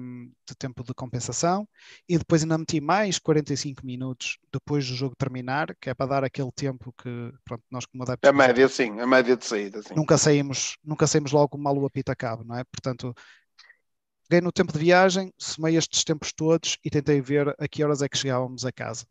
de, 0.48 0.56
tempo 0.58 0.84
de 0.84 0.94
compensação 0.94 1.68
e 2.08 2.18
depois 2.18 2.44
ainda 2.44 2.58
meti 2.58 2.80
mais 2.80 3.20
45 3.20 3.86
minutos 3.86 4.38
depois 4.52 4.88
do 4.88 4.96
jogo 4.96 5.16
terminar, 5.16 5.76
que 5.80 5.90
é 5.90 5.94
para 5.94 6.06
dar 6.08 6.24
aquele 6.24 6.52
tempo 6.52 6.94
que 7.02 7.34
pronto, 7.44 7.64
nós 7.70 7.86
como 7.86 8.04
adeptos. 8.04 8.30
A 8.30 8.34
média, 8.34 8.68
sim, 8.68 9.00
a 9.00 9.08
média 9.08 9.36
de 9.36 9.46
saída. 9.46 9.82
Sim. 9.82 9.96
Nunca 9.96 10.18
saímos, 10.18 10.78
nunca 10.84 11.06
saímos 11.08 11.32
logo 11.32 11.58
mal 11.58 11.78
o 11.78 11.86
apito 11.86 12.12
acaba, 12.12 12.44
não 12.44 12.58
é? 12.58 12.64
Portanto, 12.64 13.14
peguei 14.28 14.42
no 14.42 14.52
tempo 14.52 14.74
de 14.74 14.80
viagem, 14.80 15.34
somei 15.38 15.76
estes 15.76 16.04
tempos 16.04 16.32
todos 16.34 16.78
e 16.84 16.90
tentei 16.90 17.22
ver 17.22 17.54
a 17.60 17.68
que 17.68 17.84
horas 17.84 18.02
é 18.02 18.10
que 18.10 18.18
chegávamos 18.18 18.66
a 18.66 18.72
casa 18.72 19.06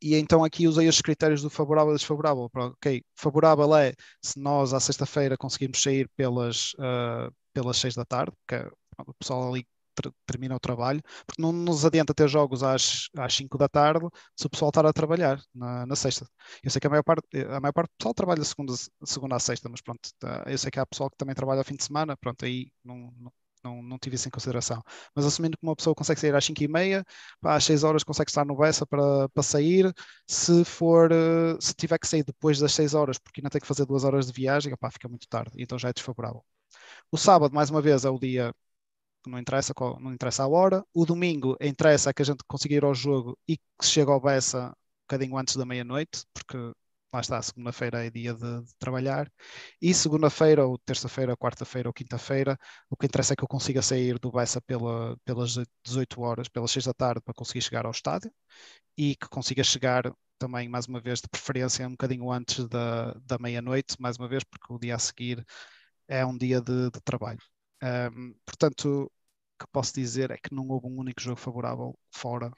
e 0.00 0.14
então 0.16 0.44
aqui 0.44 0.66
usei 0.66 0.88
os 0.88 1.00
critérios 1.00 1.42
do 1.42 1.50
favorável 1.50 1.92
e 1.92 1.96
desfavorável. 1.96 2.50
Ok, 2.54 3.02
favorável 3.16 3.74
é 3.76 3.94
se 4.22 4.38
nós 4.38 4.72
à 4.74 4.80
sexta-feira 4.80 5.36
conseguimos 5.36 5.82
sair 5.82 6.08
pelas, 6.16 6.72
uh, 6.74 7.32
pelas 7.52 7.76
seis 7.78 7.94
da 7.94 8.04
tarde, 8.04 8.32
porque 8.46 8.68
o 8.98 9.14
pessoal 9.14 9.48
ali 9.50 9.66
termina 10.26 10.54
o 10.56 10.60
trabalho, 10.60 11.00
porque 11.26 11.40
não 11.40 11.52
nos 11.52 11.84
adianta 11.84 12.14
ter 12.14 12.28
jogos 12.28 12.62
às, 12.62 13.08
às 13.16 13.34
5 13.34 13.56
da 13.58 13.68
tarde 13.68 14.06
se 14.36 14.46
o 14.46 14.50
pessoal 14.50 14.68
estar 14.68 14.84
a 14.86 14.92
trabalhar 14.92 15.40
na, 15.54 15.86
na 15.86 15.96
sexta. 15.96 16.28
Eu 16.62 16.70
sei 16.70 16.80
que 16.80 16.86
a 16.86 16.90
maior 16.90 17.02
parte, 17.02 17.24
a 17.48 17.60
maior 17.60 17.72
parte 17.72 17.90
do 17.90 17.96
pessoal 17.98 18.14
trabalha 18.14 18.44
segunda, 18.44 18.74
segunda 19.04 19.36
à 19.36 19.38
sexta, 19.40 19.68
mas 19.68 19.80
pronto, 19.80 20.08
tá, 20.18 20.44
eu 20.46 20.58
sei 20.58 20.70
que 20.70 20.78
há 20.78 20.86
pessoal 20.86 21.10
que 21.10 21.16
também 21.16 21.34
trabalha 21.34 21.60
ao 21.60 21.64
fim 21.64 21.76
de 21.76 21.84
semana, 21.84 22.16
pronto, 22.16 22.44
aí 22.44 22.70
não, 22.84 23.10
não 23.18 23.32
não, 23.66 23.82
não 23.82 23.98
tive 23.98 24.16
isso 24.16 24.28
em 24.28 24.30
consideração. 24.30 24.82
Mas 25.14 25.24
assumindo 25.26 25.56
que 25.56 25.62
uma 25.66 25.76
pessoa 25.76 25.94
consegue 25.94 26.20
sair 26.20 26.34
às 26.34 26.44
5 26.44 26.62
e 26.62 26.68
meia, 26.68 27.04
às 27.42 27.64
6 27.64 27.84
horas 27.84 28.04
consegue 28.04 28.30
estar 28.30 28.44
no 28.46 28.56
Bessa 28.56 28.86
para, 28.86 29.28
para 29.30 29.42
sair, 29.42 29.92
se 30.26 30.64
for, 30.64 31.10
eh, 31.12 31.56
se 31.60 31.74
tiver 31.74 31.98
que 31.98 32.06
sair 32.06 32.24
depois 32.24 32.58
das 32.58 32.72
6 32.74 32.94
horas, 32.94 33.18
porque 33.18 33.40
ainda 33.40 33.50
tem 33.50 33.60
que 33.60 33.66
fazer 33.66 33.84
duas 33.86 34.04
horas 34.04 34.26
de 34.26 34.32
viagem, 34.32 34.72
opá, 34.72 34.90
fica 34.90 35.08
muito 35.08 35.28
tarde, 35.28 35.52
então 35.58 35.78
já 35.78 35.88
é 35.88 35.92
desfavorável. 35.92 36.44
O 37.10 37.18
sábado, 37.18 37.54
mais 37.54 37.70
uma 37.70 37.82
vez, 37.82 38.04
é 38.04 38.10
o 38.10 38.18
dia 38.18 38.52
que 39.24 39.30
não 39.30 39.38
interessa, 39.38 39.74
não 40.00 40.12
interessa 40.14 40.44
a 40.44 40.48
hora. 40.48 40.84
O 40.94 41.06
domingo 41.06 41.56
interessa 41.60 42.14
que 42.14 42.22
a 42.22 42.24
gente 42.24 42.44
consiga 42.46 42.74
ir 42.76 42.84
ao 42.84 42.94
jogo 42.94 43.38
e 43.48 43.56
que 43.58 43.64
se 43.82 43.90
chegue 43.90 44.10
ao 44.10 44.20
Bessa 44.20 44.68
um 44.68 44.72
bocadinho 45.08 45.38
antes 45.38 45.56
da 45.56 45.64
meia-noite, 45.66 46.24
porque 46.34 46.56
lá 47.16 47.20
está, 47.20 47.42
segunda-feira 47.42 48.04
é 48.06 48.10
dia 48.10 48.34
de, 48.34 48.62
de 48.62 48.76
trabalhar, 48.78 49.30
e 49.80 49.92
segunda-feira, 49.94 50.66
ou 50.66 50.78
terça-feira, 50.78 51.36
quarta-feira 51.36 51.88
ou 51.88 51.92
quinta-feira, 51.92 52.58
o 52.90 52.96
que 52.96 53.06
interessa 53.06 53.32
é 53.34 53.36
que 53.36 53.42
eu 53.44 53.48
consiga 53.48 53.82
sair 53.82 54.18
do 54.18 54.30
Bessa 54.30 54.60
pela, 54.60 55.16
pelas 55.24 55.58
18 55.84 56.20
horas, 56.20 56.48
pelas 56.48 56.70
6 56.70 56.84
da 56.86 56.94
tarde, 56.94 57.20
para 57.22 57.34
conseguir 57.34 57.62
chegar 57.62 57.86
ao 57.86 57.90
estádio, 57.90 58.30
e 58.96 59.16
que 59.16 59.28
consiga 59.28 59.64
chegar 59.64 60.12
também, 60.38 60.68
mais 60.68 60.86
uma 60.86 61.00
vez, 61.00 61.20
de 61.20 61.28
preferência 61.28 61.86
um 61.86 61.92
bocadinho 61.92 62.30
antes 62.30 62.68
da, 62.68 63.12
da 63.24 63.38
meia-noite, 63.38 63.96
mais 64.00 64.16
uma 64.18 64.28
vez, 64.28 64.44
porque 64.44 64.72
o 64.72 64.78
dia 64.78 64.94
a 64.96 64.98
seguir 64.98 65.44
é 66.08 66.24
um 66.26 66.36
dia 66.36 66.60
de, 66.60 66.90
de 66.90 67.00
trabalho. 67.02 67.40
Um, 67.82 68.34
portanto, 68.44 69.04
o 69.04 69.10
que 69.58 69.66
posso 69.72 69.94
dizer 69.94 70.30
é 70.30 70.36
que 70.38 70.54
não 70.54 70.68
houve 70.68 70.86
um 70.86 70.98
único 70.98 71.20
jogo 71.20 71.40
favorável 71.40 71.98
fora 72.12 72.52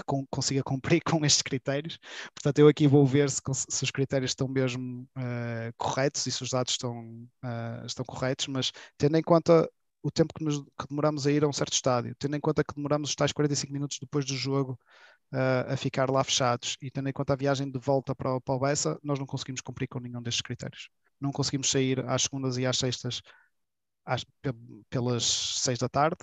que 0.00 0.06
com, 0.06 0.26
consiga 0.26 0.62
cumprir 0.62 1.02
com 1.04 1.24
estes 1.24 1.42
critérios. 1.42 1.98
Portanto, 2.34 2.58
eu 2.58 2.68
aqui 2.68 2.86
vou 2.86 3.06
ver 3.06 3.30
se, 3.30 3.40
se 3.68 3.84
os 3.84 3.90
critérios 3.90 4.32
estão 4.32 4.48
mesmo 4.48 5.08
uh, 5.16 5.72
corretos 5.76 6.26
e 6.26 6.32
se 6.32 6.42
os 6.42 6.50
dados 6.50 6.72
estão, 6.72 7.28
uh, 7.44 7.86
estão 7.86 8.04
corretos, 8.04 8.48
mas 8.48 8.72
tendo 8.98 9.16
em 9.16 9.22
conta 9.22 9.68
o 10.02 10.10
tempo 10.10 10.32
que, 10.34 10.44
nos, 10.44 10.58
que 10.58 10.88
demoramos 10.88 11.26
a 11.26 11.32
ir 11.32 11.44
a 11.44 11.48
um 11.48 11.52
certo 11.52 11.74
estádio, 11.74 12.14
tendo 12.18 12.36
em 12.36 12.40
conta 12.40 12.64
que 12.64 12.74
demoramos 12.74 13.10
os 13.10 13.14
tais 13.14 13.32
45 13.32 13.72
minutos 13.72 13.98
depois 14.00 14.24
do 14.24 14.34
jogo 14.34 14.78
uh, 15.32 15.72
a 15.72 15.76
ficar 15.76 16.10
lá 16.10 16.24
fechados 16.24 16.76
e 16.82 16.90
tendo 16.90 17.08
em 17.08 17.12
conta 17.12 17.34
a 17.34 17.36
viagem 17.36 17.70
de 17.70 17.78
volta 17.78 18.14
para, 18.14 18.40
para 18.40 18.54
o 18.54 18.58
Bessa, 18.60 18.98
nós 19.02 19.18
não 19.18 19.26
conseguimos 19.26 19.60
cumprir 19.60 19.88
com 19.88 20.00
nenhum 20.00 20.22
destes 20.22 20.42
critérios. 20.42 20.88
Não 21.20 21.32
conseguimos 21.32 21.70
sair 21.70 22.00
às 22.08 22.22
segundas 22.22 22.56
e 22.56 22.66
às 22.66 22.78
sextas 22.78 23.20
às, 24.04 24.24
pelas 24.90 25.24
seis 25.24 25.78
da 25.78 25.88
tarde 25.88 26.16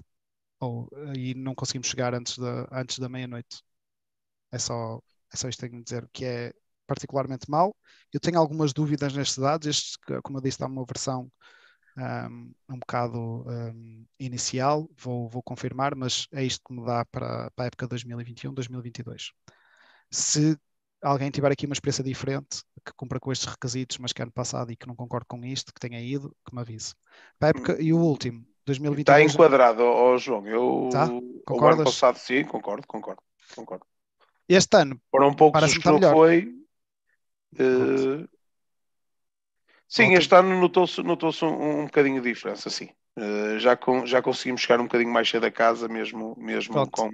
ou, 0.60 0.90
e 1.16 1.34
não 1.36 1.56
conseguimos 1.56 1.88
chegar 1.88 2.14
antes 2.14 2.38
da, 2.38 2.68
antes 2.72 3.00
da 3.00 3.10
meia-noite. 3.10 3.62
É 4.52 4.58
só, 4.58 5.02
é 5.34 5.38
só 5.38 5.50
isto 5.50 5.60
que 5.60 5.70
tenho 5.70 5.82
a 5.82 5.84
dizer, 5.84 6.10
que 6.12 6.26
é 6.26 6.54
particularmente 6.86 7.50
mau. 7.50 7.76
Eu 8.14 8.20
tenho 8.20 8.40
algumas 8.40 8.74
dúvidas 8.74 9.14
nestes 9.14 9.38
dados. 9.38 9.68
Este, 9.68 9.98
como 10.24 10.38
eu 10.38 10.42
disse, 10.42 10.56
está 10.56 10.68
uma 10.68 10.86
versão 10.86 11.30
um, 11.98 12.54
um 12.70 12.80
bocado 12.80 13.46
um, 13.48 14.06
inicial, 14.20 14.88
vou, 14.98 15.28
vou 15.28 15.42
confirmar, 15.42 15.96
mas 15.96 16.28
é 16.32 16.44
isto 16.44 16.62
que 16.66 16.74
me 16.74 16.86
dá 16.86 17.04
para, 17.06 17.52
para 17.52 17.66
a 17.66 17.68
época 17.68 17.88
2021-2022. 17.88 19.32
Se 20.12 20.58
alguém 21.02 21.32
tiver 21.32 21.52
aqui 21.52 21.66
uma 21.66 21.74
experiência 21.74 22.04
diferente, 22.04 22.62
que 22.86 22.94
cumpra 22.96 23.20
com 23.20 23.32
estes 23.32 23.48
requisitos, 23.48 23.98
mas 23.98 24.14
que 24.14 24.22
ano 24.22 24.32
passado 24.32 24.72
e 24.72 24.76
que 24.76 24.88
não 24.88 24.96
concorde 24.96 25.26
com 25.28 25.44
isto, 25.44 25.74
que 25.74 25.80
tenha 25.80 26.00
ido, 26.00 26.36
que 26.46 26.56
me 26.56 26.62
avise. 26.62 26.94
Para 27.40 27.50
a 27.50 27.50
época, 27.50 27.82
e 27.82 27.92
o 27.92 27.98
último, 27.98 28.46
2022. 28.66 29.32
Está 29.32 29.34
enquadrado, 29.34 29.84
oh, 29.84 30.18
João. 30.18 30.46
Eu, 30.48 30.90
tá? 30.92 31.08
Concordas? 31.46 31.80
O 31.80 31.82
ano 31.82 31.84
passado, 31.84 32.18
sim, 32.18 32.44
concordo, 32.46 32.86
concordo, 32.88 33.22
concordo. 33.56 33.86
Este 34.48 34.78
ano, 34.78 35.00
foram 35.12 35.34
poucos 35.34 35.62
os 35.62 35.78
que 35.78 35.86
não 35.86 35.96
melhor. 35.96 36.14
foi. 36.14 36.54
Uh, 37.54 38.28
sim, 39.88 40.14
este 40.14 40.36
ano 40.36 40.60
notou-se 40.60 41.02
notou 41.02 41.32
um, 41.44 41.82
um 41.82 41.86
bocadinho 41.86 42.22
de 42.22 42.30
diferença, 42.34 42.70
sim. 42.70 42.90
Uh, 43.18 43.60
já, 43.60 43.76
com, 43.76 44.06
já 44.06 44.22
conseguimos 44.22 44.62
chegar 44.62 44.80
um 44.80 44.84
bocadinho 44.84 45.12
mais 45.12 45.30
cedo 45.30 45.46
a 45.46 45.52
casa, 45.52 45.88
mesmo, 45.88 46.36
mesmo 46.38 46.74
Pronto. 46.74 46.92
com, 46.92 47.10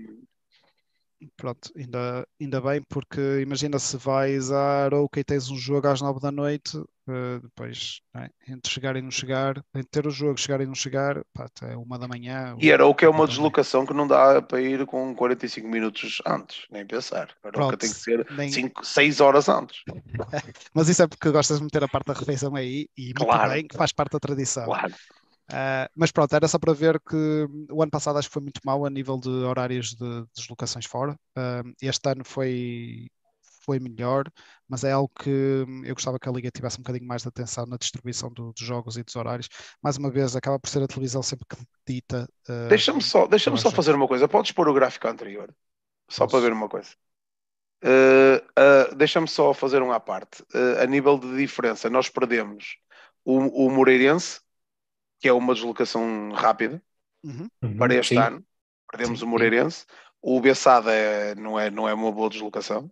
pronto, 1.36 1.72
ainda, 1.76 2.28
ainda 2.40 2.62
bem, 2.62 2.82
porque 2.90 3.40
imagina 3.41 3.80
se 3.80 3.98
vais 3.98 4.52
a 4.52 4.86
Arouca 4.86 5.20
e 5.20 5.24
tens 5.24 5.50
um 5.50 5.56
jogo 5.56 5.88
às 5.88 6.02
nove 6.02 6.20
da 6.20 6.32
noite, 6.32 6.78
uh, 6.78 7.40
depois 7.41 8.02
é? 8.16 8.30
entre 8.48 8.72
chegar 8.72 8.95
e 8.95 9.02
não 9.02 9.12
chegar, 9.12 9.64
entre 9.76 9.90
ter 9.90 10.08
o 10.08 10.12
jogo, 10.12 10.40
chegar 10.40 10.62
e 10.62 10.66
não 10.66 10.76
chegar, 10.76 11.22
pá, 11.34 11.45
até 11.45 11.76
uma 11.76 11.98
da 11.98 12.08
manhã. 12.08 12.56
E 12.60 12.72
Arouca 12.72 13.06
é 13.06 13.10
uma 13.10 13.28
deslocação 13.28 13.86
que 13.86 13.94
não 13.94 14.08
dá 14.08 14.41
para 14.41 14.62
ir 14.62 14.86
com 14.86 15.16
45 15.16 15.68
minutos 15.68 16.22
antes, 16.26 16.66
nem 16.72 16.86
pensar. 16.86 17.30
Arouca 17.44 17.78
tem 17.78 17.90
que 17.90 17.95
ser 17.95 18.26
nem... 18.32 18.50
5, 18.50 18.86
6 18.86 19.20
horas 19.22 19.50
antes. 19.50 19.84
Mas 20.74 20.90
isso 20.90 21.04
é 21.04 21.08
porque 21.08 21.32
gostas 21.32 21.58
de 21.58 21.64
meter 21.64 21.84
a 21.84 21.88
parte 21.88 22.08
da 22.08 22.14
refeição 22.14 22.56
aí 22.56 22.88
e 22.98 23.06
muito 23.06 23.26
claro. 23.26 23.52
bem, 23.52 23.68
que 23.68 23.76
faz 23.76 23.91
parte 23.91 24.14
da 24.14 24.20
tradição. 24.20 24.66
Claro. 24.66 24.94
Uh, 25.52 25.88
mas 25.95 26.11
pronto, 26.11 26.34
era 26.34 26.48
só 26.48 26.57
para 26.57 26.74
ver 26.74 26.99
que 27.02 27.48
o 27.70 27.82
ano 27.82 27.91
passado 27.91 28.18
acho 28.18 28.30
que 28.30 28.34
foi 28.34 28.41
muito 28.41 28.61
mau 28.64 28.86
a 28.86 28.90
nível 28.90 29.18
de 29.18 29.30
horários 29.30 29.94
de 29.94 30.26
deslocações 30.36 30.86
fora. 30.86 31.14
Uh, 31.38 31.74
este 31.82 32.10
ano 32.10 32.24
foi, 32.24 33.10
foi 33.65 33.80
melhor, 33.80 34.26
mas 34.68 34.84
é 34.84 34.91
algo 34.91 35.11
que 35.20 35.65
eu 35.84 35.94
gostava 35.94 36.18
que 36.18 36.30
a 36.30 36.32
Liga 36.32 36.49
tivesse 36.49 36.80
um 36.80 36.84
bocadinho 36.84 37.07
mais 37.07 37.24
de 37.24 37.28
atenção 37.28 37.65
na 37.65 37.78
distribuição 37.78 38.32
do, 38.32 38.53
dos 38.53 38.65
jogos 38.65 38.98
e 38.98 39.03
dos 39.03 39.15
horários. 39.15 39.49
Mais 39.82 39.98
uma 39.98 40.10
vez, 40.10 40.36
acaba 40.36 40.57
por 40.57 40.70
ser 40.70 40.82
a 40.82 40.88
televisão 40.88 41.22
sempre 41.22 41.45
que 41.48 41.57
dita. 41.86 42.28
Uh, 42.48 42.70
deixa-me 42.70 43.02
só, 43.02 43.28
deixa 43.28 43.56
só 43.57 43.70
fazer 43.70 43.94
uma 43.94 44.07
coisa. 44.07 44.28
Podes 44.28 44.52
pôr 44.53 44.70
o 44.70 44.74
gráfico 44.74 45.07
anterior, 45.07 45.53
só 46.10 46.24
Posso. 46.24 46.38
para 46.38 46.45
ver 46.45 46.53
uma 46.53 46.70
coisa. 46.70 46.91
deixa-me 48.95 49.28
só 49.28 49.53
fazer 49.53 49.82
um 49.82 49.91
à 49.91 49.99
parte. 49.99 50.41
a 50.82 50.86
nível 50.86 51.20
de 51.20 51.36
diferença, 51.36 51.90
nós 51.90 52.07
perdemos 52.07 52.78
o, 53.26 53.65
o 53.65 53.70
Moreirense 53.70 54.41
que 55.24 55.30
é 55.30 55.32
uma 55.32 55.54
deslocação 55.54 56.34
rápida 56.34 56.84
uhum. 57.24 57.48
para 57.78 57.95
este 57.95 58.16
Sim. 58.16 58.22
ano. 58.22 58.45
Perdemos 58.91 59.22
Sim. 59.22 59.26
o 59.26 59.30
Moreirense. 59.30 59.86
O 60.22 60.41
Bessada 60.41 60.91
é, 60.91 61.34
não, 61.34 61.58
é, 61.58 61.72
não 61.72 61.88
é 61.88 61.94
uma 61.94 62.12
boa 62.12 62.30
deslocação. 62.30 62.91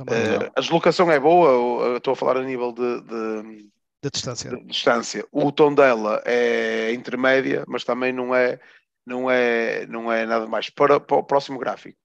Uh, 0.00 0.50
a 0.56 0.60
deslocação 0.60 1.12
é 1.12 1.20
boa, 1.20 1.98
estou 1.98 2.14
a 2.14 2.16
falar 2.16 2.38
a 2.38 2.42
nível 2.42 2.72
de, 2.72 3.02
de, 3.02 3.68
de 4.02 4.10
distância. 4.10 4.50
De 4.56 4.64
distância. 4.64 5.26
O 5.30 5.52
tom 5.52 5.74
dela 5.74 6.22
é 6.24 6.94
intermédia, 6.94 7.62
mas 7.68 7.84
também 7.84 8.10
não 8.10 8.34
é, 8.34 8.58
não 9.04 9.30
é, 9.30 9.86
não 9.86 10.10
é 10.10 10.24
nada 10.24 10.46
mais. 10.46 10.70
Para, 10.70 10.98
para 10.98 11.18
o 11.18 11.24
próximo 11.24 11.58
gráfico, 11.58 11.98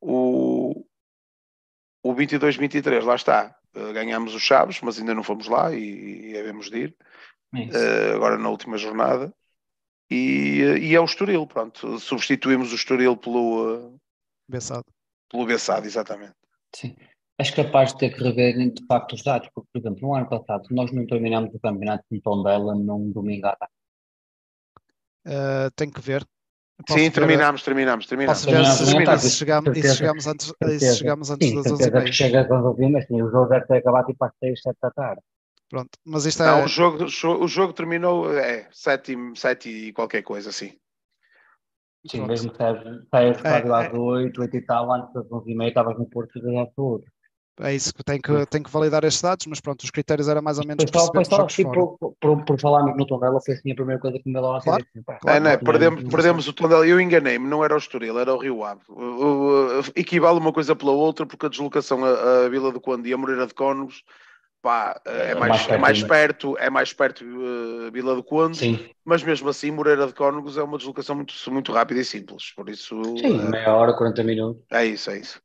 o, 0.00 0.82
o 2.02 2.14
22-23, 2.14 3.04
lá 3.04 3.16
está. 3.16 3.54
Uh, 3.76 3.92
ganhamos 3.92 4.34
os 4.34 4.40
Chaves, 4.40 4.80
mas 4.80 4.98
ainda 4.98 5.14
não 5.14 5.22
fomos 5.22 5.46
lá 5.46 5.74
e, 5.74 6.30
e 6.30 6.32
devemos 6.32 6.70
de 6.70 6.78
ir 6.78 6.96
uh, 7.54 8.14
agora 8.14 8.38
na 8.38 8.48
última 8.48 8.76
jornada. 8.76 9.32
E, 10.10 10.60
eh, 10.60 10.78
e, 10.78 10.94
é 10.94 11.00
o 11.00 11.04
Estoril, 11.04 11.46
pronto. 11.46 11.98
Substituímos 11.98 12.72
o 12.72 12.74
Estoril 12.74 13.16
pelo 13.16 13.92
uh, 13.92 14.00
Bessado. 14.48 14.86
Pelo 15.30 15.46
Bessado, 15.46 15.86
exatamente. 15.86 16.34
Sim. 16.74 16.96
Acho 17.38 17.54
capaz 17.54 17.92
de 17.92 18.00
ter 18.00 18.14
que 18.14 18.22
rever 18.22 18.54
de 18.54 18.84
facto 18.86 19.14
os 19.14 19.22
dados, 19.22 19.48
porque, 19.54 19.68
por 19.72 19.78
exemplo, 19.78 20.08
no 20.08 20.14
ano 20.14 20.28
passado 20.28 20.66
nós 20.70 20.92
não 20.92 21.06
terminamos 21.06 21.54
o 21.54 21.60
campeonato 21.60 22.04
com 22.10 22.20
Tondela 22.20 22.74
num 22.74 23.10
domingo 23.12 23.46
à 23.46 23.56
tarde. 23.56 23.74
Uh, 25.26 25.70
tem 25.76 25.90
que 25.90 26.00
ver. 26.00 26.26
Posso 26.86 26.98
Sim, 26.98 27.10
terminamos, 27.10 27.62
terminamos, 27.62 28.06
terminamos. 28.06 28.40
Posso 28.40 28.50
ver 28.50 28.64
se, 28.66 28.84
terminamos, 28.84 29.22
se, 29.22 29.30
chegamos, 29.30 29.78
se 29.78 29.94
chegamos 29.96 30.26
antes, 30.26 30.54
se 30.78 30.96
chegamos 30.96 31.30
antes 31.30 31.48
Sim, 31.48 31.54
das 31.56 31.72
11 31.72 31.84
h 31.84 32.12
Chega 32.12 32.44
quando 32.46 32.74
vimos, 32.74 33.04
o 33.10 33.30
jogo 33.30 33.46
deve 33.46 33.66
ter 33.66 33.76
acabado 33.76 34.06
tipo 34.06 34.24
às 34.24 34.32
6, 34.38 34.62
7 34.62 34.76
da 34.80 34.90
tarde. 34.90 35.22
Pronto, 35.70 35.90
mas 36.04 36.26
isto 36.26 36.42
é... 36.42 36.46
Não, 36.46 36.64
o 36.64 36.68
jogo, 36.68 37.04
o 37.04 37.46
jogo 37.46 37.72
terminou 37.72 38.36
é, 38.36 38.68
sete, 38.72 39.16
sete 39.36 39.68
e 39.68 39.92
qualquer 39.92 40.22
coisa 40.22 40.50
assim. 40.50 40.72
Sim, 42.04 42.18
Pronto. 42.18 42.28
mesmo 42.28 42.50
que 42.50 42.56
saias 42.56 42.82
do 42.82 43.02
estádio 43.38 43.74
às 43.74 43.92
8, 43.92 44.40
8 44.40 44.56
e 44.56 44.62
tal, 44.62 44.92
antes 44.92 45.12
das 45.14 45.30
11 45.30 45.50
e 45.50 45.54
meia 45.54 45.68
estavas 45.68 45.96
no 45.96 46.06
Porto 46.06 46.38
e 46.38 46.52
já 46.52 46.66
tudo. 46.74 47.04
É 47.60 47.74
isso, 47.74 47.92
que 47.92 48.02
tem 48.02 48.18
que, 48.18 48.46
tem 48.46 48.62
que 48.62 48.70
validar 48.70 49.04
estes 49.04 49.20
dados, 49.20 49.46
mas 49.46 49.60
pronto, 49.60 49.82
os 49.82 49.90
critérios 49.90 50.28
eram 50.28 50.40
mais 50.40 50.58
ou 50.58 50.66
menos 50.66 50.82
para 50.82 51.00
só, 51.00 51.24
só 51.24 51.44
assim, 51.44 51.70
por, 51.70 51.98
por, 52.18 52.44
por 52.44 52.58
falarmos 52.58 52.96
no 52.96 53.06
Tondela, 53.06 53.38
foi 53.44 53.54
assim 53.54 53.70
a 53.70 53.74
primeira 53.74 54.00
coisa 54.00 54.18
que 54.18 54.26
me 54.26 54.32
deu 54.32 54.42
lá 54.42 54.60
claro, 54.62 54.82
assim, 54.82 55.02
claro, 55.02 55.20
é, 55.26 55.40
não 55.40 55.50
é, 55.50 55.56
perdemos, 55.58 56.04
perdemos 56.04 56.48
o 56.48 56.54
Tondela, 56.54 56.86
eu 56.86 56.98
enganei-me, 56.98 57.46
não 57.46 57.62
era 57.62 57.74
o 57.74 57.78
Estoril, 57.78 58.18
era 58.18 58.34
o 58.34 58.38
Rio 58.38 58.64
Ave. 58.64 58.80
Equivale 59.94 60.38
uma 60.38 60.54
coisa 60.54 60.74
pela 60.74 60.92
outra, 60.92 61.26
porque 61.26 61.46
a 61.46 61.48
deslocação 61.50 62.02
a, 62.02 62.46
a 62.46 62.48
Vila 62.48 62.72
do 62.72 62.80
Conde 62.80 63.10
e 63.10 63.12
a 63.12 63.18
Moreira 63.18 63.46
de 63.46 63.52
Cónegos 63.52 64.02
Pá, 64.62 65.00
é, 65.06 65.30
é, 65.30 65.34
mais, 65.34 65.50
mais, 65.50 65.62
perto, 65.62 65.72
é 65.72 65.78
mais 65.78 66.02
perto, 66.02 66.58
é 66.58 66.70
mais 66.70 66.92
perto 66.92 67.24
uh, 67.24 67.90
Vila 67.90 68.14
do 68.14 68.22
Conde, 68.22 68.58
Sim. 68.58 68.90
mas 69.02 69.22
mesmo 69.22 69.48
assim 69.48 69.70
Moreira 69.70 70.06
de 70.06 70.12
Cónegos 70.12 70.58
é 70.58 70.62
uma 70.62 70.76
deslocação 70.76 71.16
muito, 71.16 71.34
muito 71.50 71.72
rápida 71.72 72.00
e 72.00 72.04
simples, 72.04 72.52
por 72.54 72.68
isso... 72.68 73.02
Sim, 73.18 73.40
uh, 73.40 73.50
meia 73.50 73.74
hora, 73.74 73.94
40 73.94 74.22
minutos. 74.22 74.62
É 74.70 74.84
isso, 74.84 75.10
é 75.10 75.18
isso. 75.18 75.40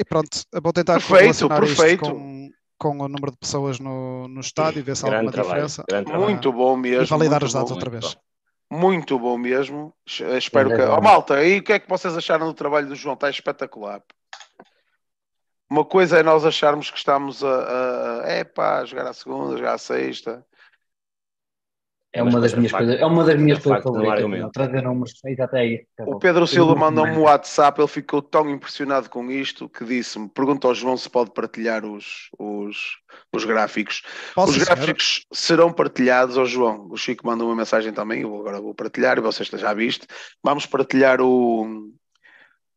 E 0.00 0.04
pronto, 0.04 0.40
vou 0.62 0.72
tentar 0.72 0.94
perfeito, 0.94 1.48
perfeito. 1.48 2.10
com, 2.10 2.48
com 2.78 2.90
o 2.92 3.08
número 3.08 3.32
de 3.32 3.36
pessoas 3.36 3.78
no, 3.78 4.26
no 4.28 4.40
estádio, 4.40 4.82
ver 4.82 4.96
se 4.96 5.04
há 5.04 5.12
alguma 5.12 5.30
trabalho, 5.30 5.66
diferença. 5.66 5.84
Muito 6.18 6.50
bom 6.50 6.74
mesmo. 6.78 7.04
E 7.04 7.06
validar 7.06 7.44
os 7.44 7.52
dados 7.52 7.68
bom, 7.68 7.74
outra 7.74 7.90
vez. 7.90 8.14
Bom. 8.14 8.20
Muito 8.78 9.18
bom 9.18 9.36
mesmo. 9.36 9.92
Espero 10.06 10.70
que. 10.70 10.80
Oh, 10.80 11.00
malta, 11.00 11.44
e 11.44 11.58
o 11.58 11.62
que 11.62 11.72
é 11.74 11.78
que 11.78 11.88
vocês 11.88 12.16
acharam 12.16 12.46
do 12.46 12.54
trabalho 12.54 12.86
do 12.86 12.94
João? 12.94 13.14
Está 13.14 13.28
espetacular. 13.28 14.00
Uma 15.70 15.84
coisa 15.84 16.18
é 16.18 16.22
nós 16.22 16.44
acharmos 16.44 16.90
que 16.90 16.98
estamos 16.98 17.44
a, 17.44 18.22
a, 18.24 18.28
é 18.28 18.42
pá, 18.42 18.84
jogar 18.84 19.06
à 19.06 19.12
segunda, 19.12 19.56
jogar 19.56 19.74
à 19.74 19.78
sexta. 19.78 20.44
É 22.12 22.24
uma 22.24 22.40
das 22.40 22.52
minhas 22.54 22.72
coisas, 22.72 23.00
é 23.00 23.06
uma 23.06 23.24
das 23.24 23.38
minhas 23.38 23.60
coisas 23.60 23.84
favoritas, 23.84 24.50
trazer 24.52 24.82
números, 24.82 25.12
até 25.38 25.64
isso. 25.64 25.86
O 26.00 26.18
Pedro 26.18 26.44
Silva 26.44 26.74
mandou-me 26.74 27.12
um 27.12 27.22
WhatsApp, 27.22 27.80
ele 27.80 27.86
ficou 27.86 28.20
tão 28.20 28.50
impressionado 28.50 29.08
com 29.08 29.30
isto 29.30 29.68
que 29.68 29.84
disse-me, 29.84 30.28
pergunta 30.28 30.66
ao 30.66 30.74
João 30.74 30.96
se 30.96 31.08
pode 31.08 31.30
partilhar 31.30 31.84
os, 31.84 32.28
os, 32.36 32.98
os 33.32 33.44
gráficos. 33.44 34.02
Posso, 34.34 34.50
os 34.50 34.58
gráficos 34.58 35.24
serão 35.32 35.72
partilhados 35.72 36.36
ao 36.36 36.46
João. 36.46 36.88
O 36.90 36.96
Chico 36.96 37.24
mandou 37.24 37.46
uma 37.46 37.54
mensagem 37.54 37.92
também, 37.92 38.22
eu 38.22 38.40
agora 38.40 38.60
vou 38.60 38.74
partilhar, 38.74 39.16
e 39.16 39.20
vocês 39.20 39.48
já 39.48 39.72
viste. 39.72 40.04
Vamos 40.42 40.66
partilhar 40.66 41.20
o, 41.20 41.92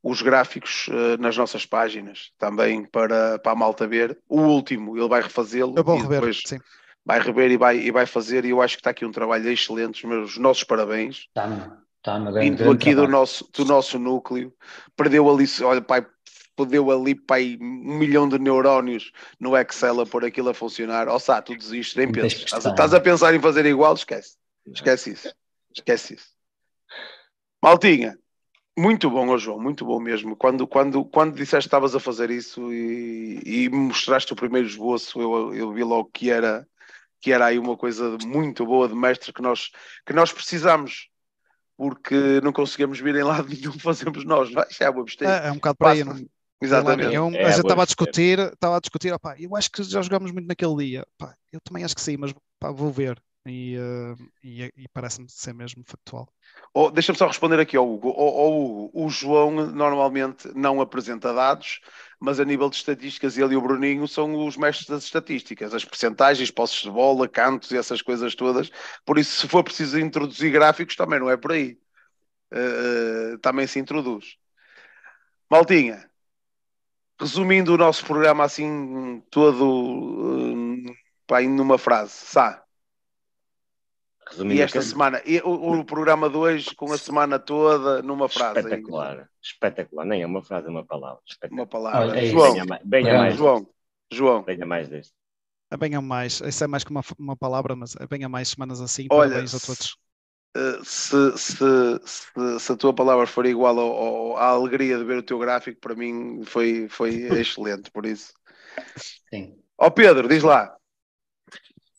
os 0.04 0.22
gráficos 0.22 0.88
uh, 0.90 1.18
nas 1.18 1.38
nossas 1.38 1.66
páginas 1.66 2.32
também 2.38 2.84
para, 2.84 3.40
para 3.40 3.54
a 3.54 3.56
malta 3.56 3.88
ver. 3.88 4.20
O 4.28 4.42
último, 4.42 4.98
ele 4.98 5.08
vai 5.08 5.22
refazê-lo. 5.22 5.74
Eu 5.78 5.84
vou 5.84 5.96
rever, 5.96 6.20
depois 6.20 6.42
sim. 6.46 6.60
Vai 7.06 7.20
rever 7.20 7.52
e 7.52 7.58
vai, 7.58 7.78
e 7.78 7.92
vai 7.92 8.06
fazer, 8.06 8.46
e 8.46 8.50
eu 8.50 8.62
acho 8.62 8.76
que 8.76 8.82
está 8.82 8.90
aqui 8.90 9.06
um 9.06 9.12
trabalho 9.12 9.50
excelente. 9.50 10.04
Os 10.06 10.10
meus 10.10 10.38
nossos 10.38 10.64
parabéns. 10.66 11.28
Está, 11.28 11.78
está 11.98 12.20
Vindo 12.32 12.70
aqui 12.70 12.94
do 12.94 13.08
nosso, 13.08 13.50
do 13.54 13.64
nosso 13.64 13.98
núcleo. 13.98 14.54
Perdeu 14.96 15.30
ali, 15.30 15.46
olha, 15.64 15.82
pai, 15.82 16.06
perdeu 16.56 16.92
ali 16.92 17.16
pai, 17.16 17.58
um 17.60 17.98
milhão 17.98 18.28
de 18.28 18.38
neurónios 18.38 19.12
no 19.40 19.58
Excel 19.58 20.02
a 20.02 20.06
pôr 20.06 20.26
aquilo 20.26 20.50
a 20.50 20.54
funcionar. 20.54 21.08
Ó, 21.08 21.16
oh, 21.16 21.42
tu 21.42 21.56
desistes, 21.56 21.96
nem 21.96 22.12
pensas. 22.12 22.44
Estás, 22.44 22.66
estás 22.66 22.94
a 22.94 23.00
pensar 23.00 23.34
em 23.34 23.40
fazer 23.40 23.66
igual? 23.66 23.94
Esquece. 23.94 24.36
Esquece 24.66 25.12
isso. 25.12 25.34
Esquece 25.76 26.14
isso. 26.16 26.28
Maltinha, 27.62 28.18
Muito 28.78 29.10
bom, 29.10 29.30
oh 29.30 29.38
João, 29.38 29.60
muito 29.60 29.86
bom 29.86 30.00
mesmo. 30.00 30.36
Quando, 30.36 30.66
quando, 30.66 31.06
quando 31.06 31.36
disseste 31.36 31.66
que 31.66 31.68
estavas 31.68 31.94
a 31.94 32.00
fazer 32.00 32.32
isso 32.32 32.74
e, 32.74 33.40
e 33.46 33.70
mostraste 33.70 34.34
o 34.34 34.36
primeiro 34.36 34.68
esboço, 34.68 35.22
eu, 35.22 35.54
eu 35.54 35.72
vi 35.72 35.84
logo 35.84 36.10
que 36.12 36.32
era, 36.32 36.68
que 37.22 37.32
era 37.32 37.46
aí 37.46 37.60
uma 37.60 37.78
coisa 37.78 38.18
muito 38.26 38.66
boa 38.66 38.88
de 38.88 38.96
mestre 38.96 39.32
que 39.32 39.44
nós, 39.44 39.70
que 40.06 40.14
nós 40.14 40.34
precisamos, 40.34 41.10
porque 41.78 42.42
não 42.42 42.52
conseguimos 42.52 43.00
vir 43.00 43.16
em 43.16 43.24
lado 43.24 43.48
nenhum, 43.54 43.78
fazemos 43.78 44.26
nós, 44.26 44.52
não 44.52 44.64
é? 44.64 44.68
é, 44.80 44.90
uma 44.90 45.06
é, 45.22 45.48
é 45.48 45.52
um 45.52 45.56
bocado 45.56 45.78
para 45.78 45.92
aí, 45.92 46.04
não, 46.04 46.26
Exatamente. 46.64 47.10
Nenhum, 47.10 47.36
é, 47.36 47.44
mas 47.44 47.58
eu 47.58 47.62
estava 47.62 47.84
a 47.84 47.86
discutir, 47.86 48.40
estava 48.40 48.78
a 48.78 48.80
discutir, 48.80 49.14
opá, 49.14 49.36
eu 49.38 49.56
acho 49.56 49.70
que 49.70 49.84
já 49.84 50.02
jogámos 50.02 50.32
muito 50.32 50.48
naquele 50.48 50.76
dia. 50.78 51.06
Opá, 51.16 51.36
eu 51.52 51.60
também 51.62 51.84
acho 51.84 51.94
que 51.94 52.02
sim, 52.02 52.16
mas 52.18 52.32
opá, 52.32 52.72
vou 52.72 52.90
ver. 52.90 53.22
E, 53.46 53.78
uh, 53.78 54.16
e, 54.42 54.72
e 54.78 54.88
parece-me 54.94 55.30
ser 55.30 55.54
mesmo 55.54 55.84
factual. 55.86 56.30
Oh, 56.74 56.90
Deixa-me 56.90 57.18
só 57.18 57.28
responder 57.28 57.60
aqui 57.60 57.76
ao 57.76 57.92
Hugo. 57.92 58.10
Oh, 58.16 58.90
oh. 58.94 59.06
O 59.06 59.10
João 59.10 59.52
normalmente 59.52 60.48
não 60.56 60.80
apresenta 60.80 61.34
dados, 61.34 61.82
mas 62.20 62.40
a 62.40 62.46
nível 62.46 62.70
de 62.70 62.78
estatísticas, 62.78 63.38
ele 63.38 63.54
e 63.54 63.58
o 63.58 63.62
Bruninho 63.62 64.08
são 64.08 64.46
os 64.46 64.56
mestres 64.56 64.88
das 64.88 65.04
estatísticas, 65.04 65.74
as 65.74 65.84
percentagens, 65.84 66.52
posses 66.52 66.82
de 66.82 66.90
bola, 66.90 67.28
cantos 67.28 67.72
e 67.72 67.78
essas 67.78 68.02
coisas 68.02 68.34
todas. 68.34 68.72
Por 69.06 69.18
isso, 69.18 69.42
se 69.42 69.48
for 69.48 69.64
preciso 69.64 70.00
introduzir 70.00 70.52
gráficos, 70.52 70.96
também 70.96 71.20
não 71.20 71.30
é 71.30 71.36
por 71.36 71.52
aí. 71.52 71.78
Uh, 72.54 73.38
também 73.40 73.68
se 73.68 73.80
introduz. 73.80 74.38
Maltinha, 75.50 76.10
resumindo 77.20 77.74
o 77.74 77.78
nosso 77.78 78.06
programa 78.06 78.44
assim 78.44 79.22
todo 79.30 79.66
uh, 79.66 80.96
pá, 81.28 81.42
numa 81.42 81.78
frase, 81.78 82.12
Sá. 82.12 82.63
Resumindo 84.34 84.60
e 84.60 84.62
esta 84.62 84.80
que... 84.80 84.86
semana, 84.86 85.22
e 85.26 85.40
o, 85.42 85.80
o 85.80 85.86
programa 85.86 86.28
2 86.28 86.70
com 86.74 86.92
a 86.92 86.98
semana 86.98 87.38
toda 87.38 88.02
numa 88.02 88.28
frase. 88.28 88.60
Espetacular, 88.60 89.20
aí. 89.20 89.26
espetacular. 89.42 90.06
Nem 90.06 90.24
é 90.24 90.26
uma 90.26 90.42
frase, 90.42 90.68
é 90.68 90.70
uma 90.70 90.84
palavra. 90.84 91.22
Uma 91.52 91.68
palavra. 91.68 92.20
é 92.20 92.26
João, 92.26 92.54
venha 92.84 93.18
mais, 93.18 93.38
João, 93.38 93.68
João. 94.12 94.44
Venha 94.44 94.66
mais 94.66 94.90
deste. 94.90 95.14
Bem 95.80 95.96
a 95.96 96.02
mais, 96.02 96.42
isso 96.42 96.64
é 96.64 96.68
mais 96.68 96.84
que 96.84 96.92
uma, 96.92 97.02
uma 97.18 97.36
palavra, 97.36 97.76
mas 97.76 97.96
é 97.96 98.06
bem 98.06 98.24
a 98.24 98.30
mais 98.30 98.50
semanas 98.50 98.82
assim. 98.82 99.08
Olha, 99.12 99.30
parabéns 99.30 99.56
a 99.56 99.60
todos. 99.60 99.98
Se, 100.84 101.38
se, 101.38 102.00
se, 102.06 102.60
se, 102.60 102.72
a 102.72 102.76
tua 102.76 102.94
palavra 102.94 103.26
for 103.26 103.44
igual 103.46 103.80
ao, 103.80 103.92
ao, 103.92 104.38
à 104.38 104.48
alegria 104.50 105.00
de 105.00 105.04
ver 105.04 105.18
o 105.18 105.24
teu 105.24 105.40
gráfico, 105.40 105.80
para 105.80 105.96
mim 105.96 106.44
foi, 106.44 106.88
foi 106.90 107.10
excelente, 107.40 107.90
por 107.90 108.06
isso. 108.06 108.34
Sim. 108.96 109.56
Ó 109.78 109.88
oh 109.88 109.92
Pedro, 109.92 110.28
diz 110.28 110.44
lá. 110.44 110.76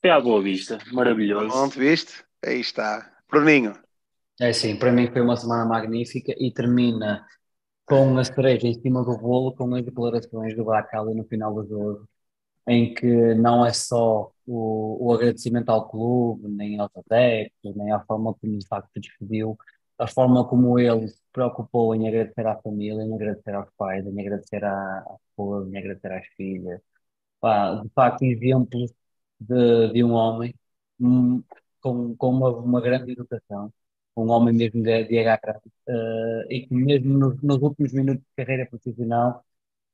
Foi 0.00 0.10
à 0.10 0.20
boa 0.20 0.40
vista, 0.40 0.78
maravilhoso. 0.92 1.56
Onde 1.56 1.78
viste? 1.78 2.23
Aí 2.46 2.60
está. 2.60 3.10
Bruninho. 3.30 3.72
É 4.40 4.52
sim, 4.52 4.76
para 4.78 4.92
mim 4.92 5.10
foi 5.10 5.22
uma 5.22 5.36
semana 5.36 5.64
magnífica 5.64 6.34
e 6.38 6.52
termina 6.52 7.24
com 7.86 8.18
a 8.18 8.24
cereja 8.24 8.66
em 8.66 8.74
cima 8.74 9.04
do 9.04 9.16
bolo, 9.18 9.54
com 9.54 9.74
as 9.74 9.84
declarações 9.84 10.56
do 10.56 10.64
Bacali 10.64 11.14
no 11.14 11.24
final 11.24 11.54
do 11.54 11.66
jogo, 11.68 12.08
em 12.68 12.94
que 12.94 13.34
não 13.34 13.64
é 13.66 13.72
só 13.72 14.32
o, 14.46 15.06
o 15.08 15.14
agradecimento 15.14 15.70
ao 15.70 15.88
clube, 15.88 16.48
nem 16.48 16.78
aos 16.80 16.90
adeptos, 16.96 17.76
nem 17.76 17.92
à 17.92 18.00
forma 18.04 18.34
como 18.34 18.58
de 18.58 18.66
facto 18.66 18.90
se 18.94 19.00
despediu, 19.00 19.58
a 19.98 20.06
forma 20.06 20.46
como 20.48 20.78
ele 20.78 21.08
se 21.08 21.20
preocupou 21.32 21.94
em 21.94 22.08
agradecer 22.08 22.46
à 22.46 22.56
família, 22.62 23.02
em 23.04 23.14
agradecer 23.14 23.54
aos 23.54 23.70
pais, 23.76 24.06
em 24.06 24.20
agradecer 24.20 24.64
à, 24.64 24.72
à 25.00 25.16
esposa, 25.30 25.70
em 25.70 25.78
agradecer 25.78 26.12
às 26.12 26.26
filhas. 26.36 26.80
Pá, 27.40 27.76
de 27.76 27.88
facto, 27.90 28.22
exemplos 28.24 28.92
de, 29.40 29.92
de 29.92 30.04
um 30.04 30.12
homem 30.12 30.54
um, 31.00 31.42
com, 31.84 32.16
com 32.16 32.30
uma, 32.30 32.48
uma 32.50 32.80
grande 32.80 33.12
educação, 33.12 33.72
um 34.16 34.30
homem 34.30 34.54
mesmo 34.54 34.82
de, 34.82 35.04
de 35.04 35.18
agarrar, 35.18 35.58
uh, 35.88 36.50
e 36.50 36.66
que 36.66 36.74
mesmo 36.74 37.18
nos, 37.18 37.42
nos 37.42 37.58
últimos 37.62 37.92
minutos 37.92 38.24
de 38.24 38.34
carreira 38.36 38.66
profissional 38.66 39.44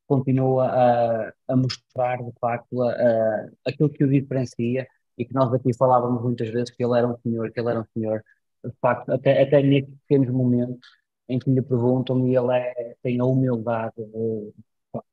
continua 0.07 0.67
a, 0.69 1.33
a 1.49 1.57
mostrar 1.57 2.19
de 2.23 2.33
facto 2.41 2.83
a, 2.83 2.93
a, 2.93 3.51
aquilo 3.67 3.91
que 3.91 4.05
o 4.05 4.11
diferencia 4.11 4.87
e 5.19 5.25
que 5.25 5.35
nós 5.35 5.53
aqui 5.53 5.75
falávamos 5.77 6.23
muitas 6.23 6.49
vezes 6.51 6.71
que 6.71 6.85
ele 6.85 6.97
era 6.99 7.09
um 7.09 7.19
senhor, 7.19 7.51
que 7.53 7.61
ele 7.61 7.71
era 7.71 7.81
um 7.81 7.87
senhor, 7.95 8.25
de 8.65 8.73
facto, 8.81 9.11
até, 9.11 9.43
até 9.43 9.63
nestes 9.63 9.95
pequenos 10.03 10.31
momentos 10.31 10.89
em 11.29 11.39
que 11.39 11.51
lhe 11.51 11.63
perguntam 11.63 12.27
e 12.29 12.37
ele 12.37 12.53
é, 12.57 12.97
tem 13.03 13.21
a 13.21 13.25
humildade 13.25 13.95
de, 13.97 14.53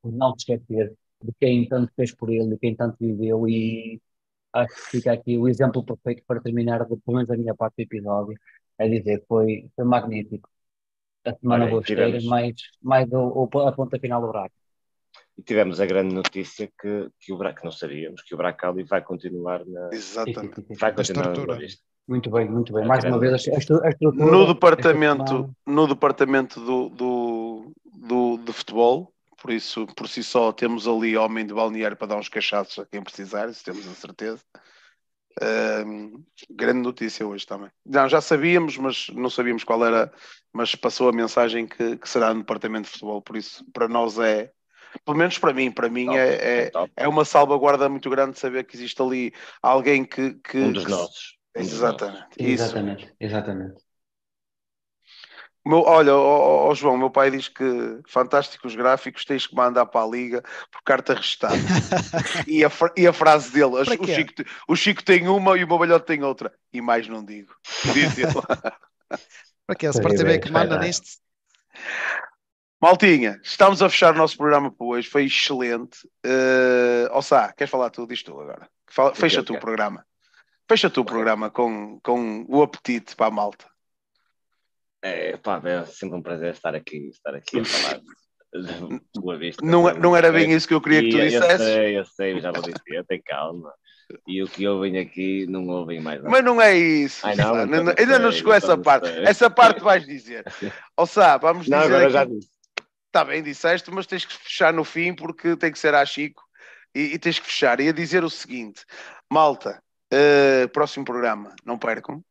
de 0.06 0.12
não 0.12 0.32
se 0.38 0.52
esquecer 0.54 0.94
de 1.24 1.34
quem 1.40 1.68
tanto 1.68 1.92
fez 1.96 2.14
por 2.14 2.30
ele, 2.30 2.50
de 2.50 2.58
quem 2.60 2.76
tanto 2.76 2.98
viveu 3.00 3.48
e 3.48 4.02
acho 4.58 4.76
que 4.76 4.98
fica 4.98 5.12
aqui 5.14 5.38
o 5.38 5.48
exemplo 5.48 5.84
perfeito 5.84 6.24
para 6.28 6.42
terminar, 6.42 6.86
de, 6.86 6.98
pelo 6.98 7.18
menos 7.18 7.30
a 7.30 7.38
minha 7.38 7.56
parte 7.56 7.76
do 7.78 7.82
episódio, 7.84 8.38
é 8.78 8.88
dizer 8.88 9.22
que 9.22 9.26
foi, 9.28 9.70
foi 9.76 9.86
magnífico. 9.86 10.50
A 11.26 11.34
semana 11.34 11.66
Olha, 11.66 11.82
boa 11.82 12.22
mais, 12.30 12.56
mais 12.82 13.12
o, 13.12 13.50
o, 13.54 13.60
a 13.60 13.72
ponta 13.72 14.00
final 14.00 14.22
do 14.22 14.28
buraco. 14.28 14.56
E 15.38 15.42
tivemos 15.44 15.80
a 15.80 15.86
grande 15.86 16.16
notícia 16.16 16.68
que, 16.80 17.10
que 17.20 17.34
o 17.34 17.38
Braco 17.38 17.62
não 17.64 17.72
sabíamos, 17.72 18.22
que 18.24 18.34
o 18.34 18.38
Bracali 18.38 18.84
vai 18.84 19.04
continuar 19.04 19.66
na. 19.66 19.90
Exatamente. 19.92 20.66
Vai 20.80 20.94
continuar 20.94 21.38
na 21.38 21.54
lista. 21.56 21.82
Muito 22.08 22.32
bem, 22.32 22.50
muito 22.50 22.74
bem. 22.74 22.88
Mais 22.88 23.04
uma 23.04 23.20
vez, 23.20 23.34
a 23.34 23.58
estrutura. 23.58 23.92
No 24.12 24.48
departamento, 24.48 25.54
no 25.66 25.88
departamento 25.88 26.60
do, 26.62 26.90
do, 26.90 27.74
do, 27.86 28.38
de 28.38 28.54
futebol, 28.54 29.14
por 29.42 29.52
isso, 29.52 29.86
por 29.88 30.08
si 30.08 30.24
só, 30.24 30.52
temos 30.52 30.88
ali 30.88 31.16
homem 31.16 31.46
de 31.46 31.54
balneário 31.54 31.96
para 31.96 32.08
dar 32.08 32.18
uns 32.18 32.30
cachaços 32.30 32.80
a 32.80 32.86
quem 32.86 33.02
precisar, 33.02 33.50
isso 33.50 33.64
temos 33.64 33.88
a 33.88 33.94
certeza. 33.94 34.42
Uh, 35.40 36.24
grande 36.50 36.80
notícia 36.80 37.26
hoje 37.26 37.46
também. 37.46 37.70
Não, 37.86 38.10
já 38.10 38.20
sabíamos, 38.20 38.76
mas 38.78 39.08
não 39.10 39.30
sabíamos 39.30 39.64
qual 39.64 39.86
era, 39.86 40.12
mas 40.52 40.74
passou 40.74 41.10
a 41.10 41.14
mensagem 41.14 41.68
que, 41.68 41.96
que 41.98 42.10
será 42.10 42.34
no 42.34 42.40
departamento 42.40 42.86
de 42.86 42.92
futebol, 42.94 43.22
por 43.22 43.38
isso 43.38 43.64
para 43.72 43.88
nós 43.88 44.18
é, 44.18 44.52
pelo 45.06 45.18
menos 45.18 45.38
para 45.38 45.54
mim, 45.54 45.72
para 45.72 45.90
mim 45.90 46.06
top, 46.06 46.18
é, 46.18 46.34
é, 46.66 46.72
é, 46.96 47.08
uma 47.08 47.24
salvaguarda 47.24 47.88
muito 47.88 48.10
grande 48.10 48.40
saber 48.40 48.64
que 48.64 48.76
existe 48.76 49.02
ali 49.02 49.34
alguém 49.62 50.04
que. 50.04 50.34
que 50.36 50.58
um 50.58 50.74
dos 50.74 50.86
nossos. 50.86 51.38
Exatamente. 51.56 52.28
Exatamente, 52.38 53.14
exatamente. 53.20 53.87
Meu, 55.68 55.82
olha, 55.82 56.16
oh, 56.16 56.70
oh, 56.70 56.76
João, 56.76 56.98
meu 56.98 57.10
pai 57.10 57.30
diz 57.30 57.50
que 57.50 58.00
fantásticos 58.08 58.74
gráficos, 58.74 59.26
tens 59.26 59.46
que 59.46 59.54
mandar 59.54 59.86
para 59.86 60.06
a 60.06 60.10
liga 60.10 60.42
por 60.72 60.82
carta 60.84 61.14
restada. 61.14 61.56
e, 62.48 62.64
a, 62.64 62.72
e 62.96 63.06
a 63.06 63.12
frase 63.12 63.52
dele, 63.52 63.76
o 63.76 63.84
Chico, 63.84 64.34
o 64.70 64.76
Chico, 64.78 65.04
tem 65.04 65.28
uma 65.28 65.58
e 65.58 65.66
o 65.66 65.68
Babalhote 65.68 66.06
tem 66.06 66.24
outra. 66.24 66.54
E 66.72 66.80
mais 66.80 67.10
não 67.10 67.24
digo. 67.24 67.54
Diz 67.94 68.18
ele. 68.18 68.32
para 69.68 69.76
que? 69.76 69.88
A 69.88 69.90
Sport 69.90 70.16
TV 70.16 70.40
que 70.40 70.52
manda 70.52 70.80
nisto? 70.80 71.20
Maltinha, 72.82 73.38
estamos 73.44 73.82
a 73.82 73.90
fechar 73.90 74.14
o 74.14 74.18
nosso 74.18 74.38
programa 74.38 74.72
para 74.72 74.88
hoje, 74.88 75.10
foi 75.10 75.26
excelente. 75.26 76.08
Uh, 76.26 77.12
Ossá, 77.12 77.52
queres 77.52 77.72
falar 77.72 77.90
tu? 77.90 78.08
Diz 78.08 78.24
tu 78.24 78.40
agora. 78.40 78.70
Fala, 78.90 79.14
fecha 79.14 79.44
tu 79.44 79.54
o 79.54 79.60
programa. 79.60 80.06
Fecha 80.70 80.90
tu 80.90 81.02
o 81.02 81.06
programa 81.06 81.50
com, 81.50 82.00
com 82.02 82.46
o 82.48 82.62
apetite 82.62 83.18
para 83.18 83.28
a 83.28 83.32
malta. 83.32 83.66
É, 85.02 85.38
pá, 85.38 85.62
é 85.64 85.86
sempre 85.86 86.18
um 86.18 86.22
prazer 86.22 86.52
estar 86.52 86.74
aqui, 86.76 87.10
estar 87.10 87.36
aqui 87.36 87.60
a 87.60 87.66
falar 87.66 88.00
de 88.00 88.02
Boa 89.22 89.38
Vista. 89.38 89.66
Não, 89.66 89.88
é, 89.88 89.98
não 89.98 90.16
era 90.16 90.32
bem 90.32 90.52
isso 90.52 90.68
que 90.68 90.74
eu 90.74 90.82
queria 90.82 91.02
que 91.02 91.10
tu 91.10 91.18
dissesse. 91.18 91.52
Eu 91.52 91.58
sei, 91.58 91.98
eu 92.00 92.06
sei, 92.06 92.42
já 92.42 92.52
vou 92.52 92.62
dizer, 92.62 93.06
tem 93.06 93.22
calma. 93.22 93.72
E 94.26 94.42
o 94.42 94.48
que 94.48 94.66
ouvem 94.66 94.98
aqui 95.00 95.46
não 95.48 95.68
ouvem 95.68 96.00
mais 96.00 96.20
nada. 96.20 96.30
Mas 96.30 96.44
não 96.44 96.62
é 96.62 96.76
isso. 96.78 97.26
Ai, 97.28 97.36
não, 97.36 97.66
não, 97.66 97.84
não, 97.84 97.94
ainda 97.98 98.18
não 98.18 98.32
chegou 98.32 98.54
essa 98.54 98.78
parte. 98.78 99.08
Sei. 99.08 99.26
Essa 99.26 99.50
parte 99.50 99.82
vais 99.82 100.06
dizer. 100.06 100.46
Ou 100.96 101.06
seja, 101.06 101.38
vamos 101.38 101.68
não, 101.68 101.82
dizer. 101.82 101.96
Agora 101.96 102.06
aqui... 102.06 102.14
já 102.14 102.26
disse. 102.26 102.50
Está 103.08 103.26
bem, 103.26 103.44
disseste, 103.44 103.92
mas 103.92 104.06
tens 104.06 104.26
que 104.26 104.34
fechar 104.34 104.72
no 104.72 104.84
fim 104.84 105.14
porque 105.14 105.56
tem 105.58 105.72
que 105.72 105.80
ser 105.80 105.94
a 105.94 106.06
Chico 106.06 106.44
e, 106.94 107.14
e 107.14 107.20
tens 107.20 107.40
que 107.40 107.48
fechar. 107.48 107.80
E 107.80 107.90
a 107.90 107.92
dizer 107.92 108.24
o 108.24 108.30
seguinte: 108.30 108.86
malta, 109.30 109.82
uh, 110.14 110.70
próximo 110.70 111.04
programa, 111.04 111.54
não 111.66 111.78
percam, 111.78 112.24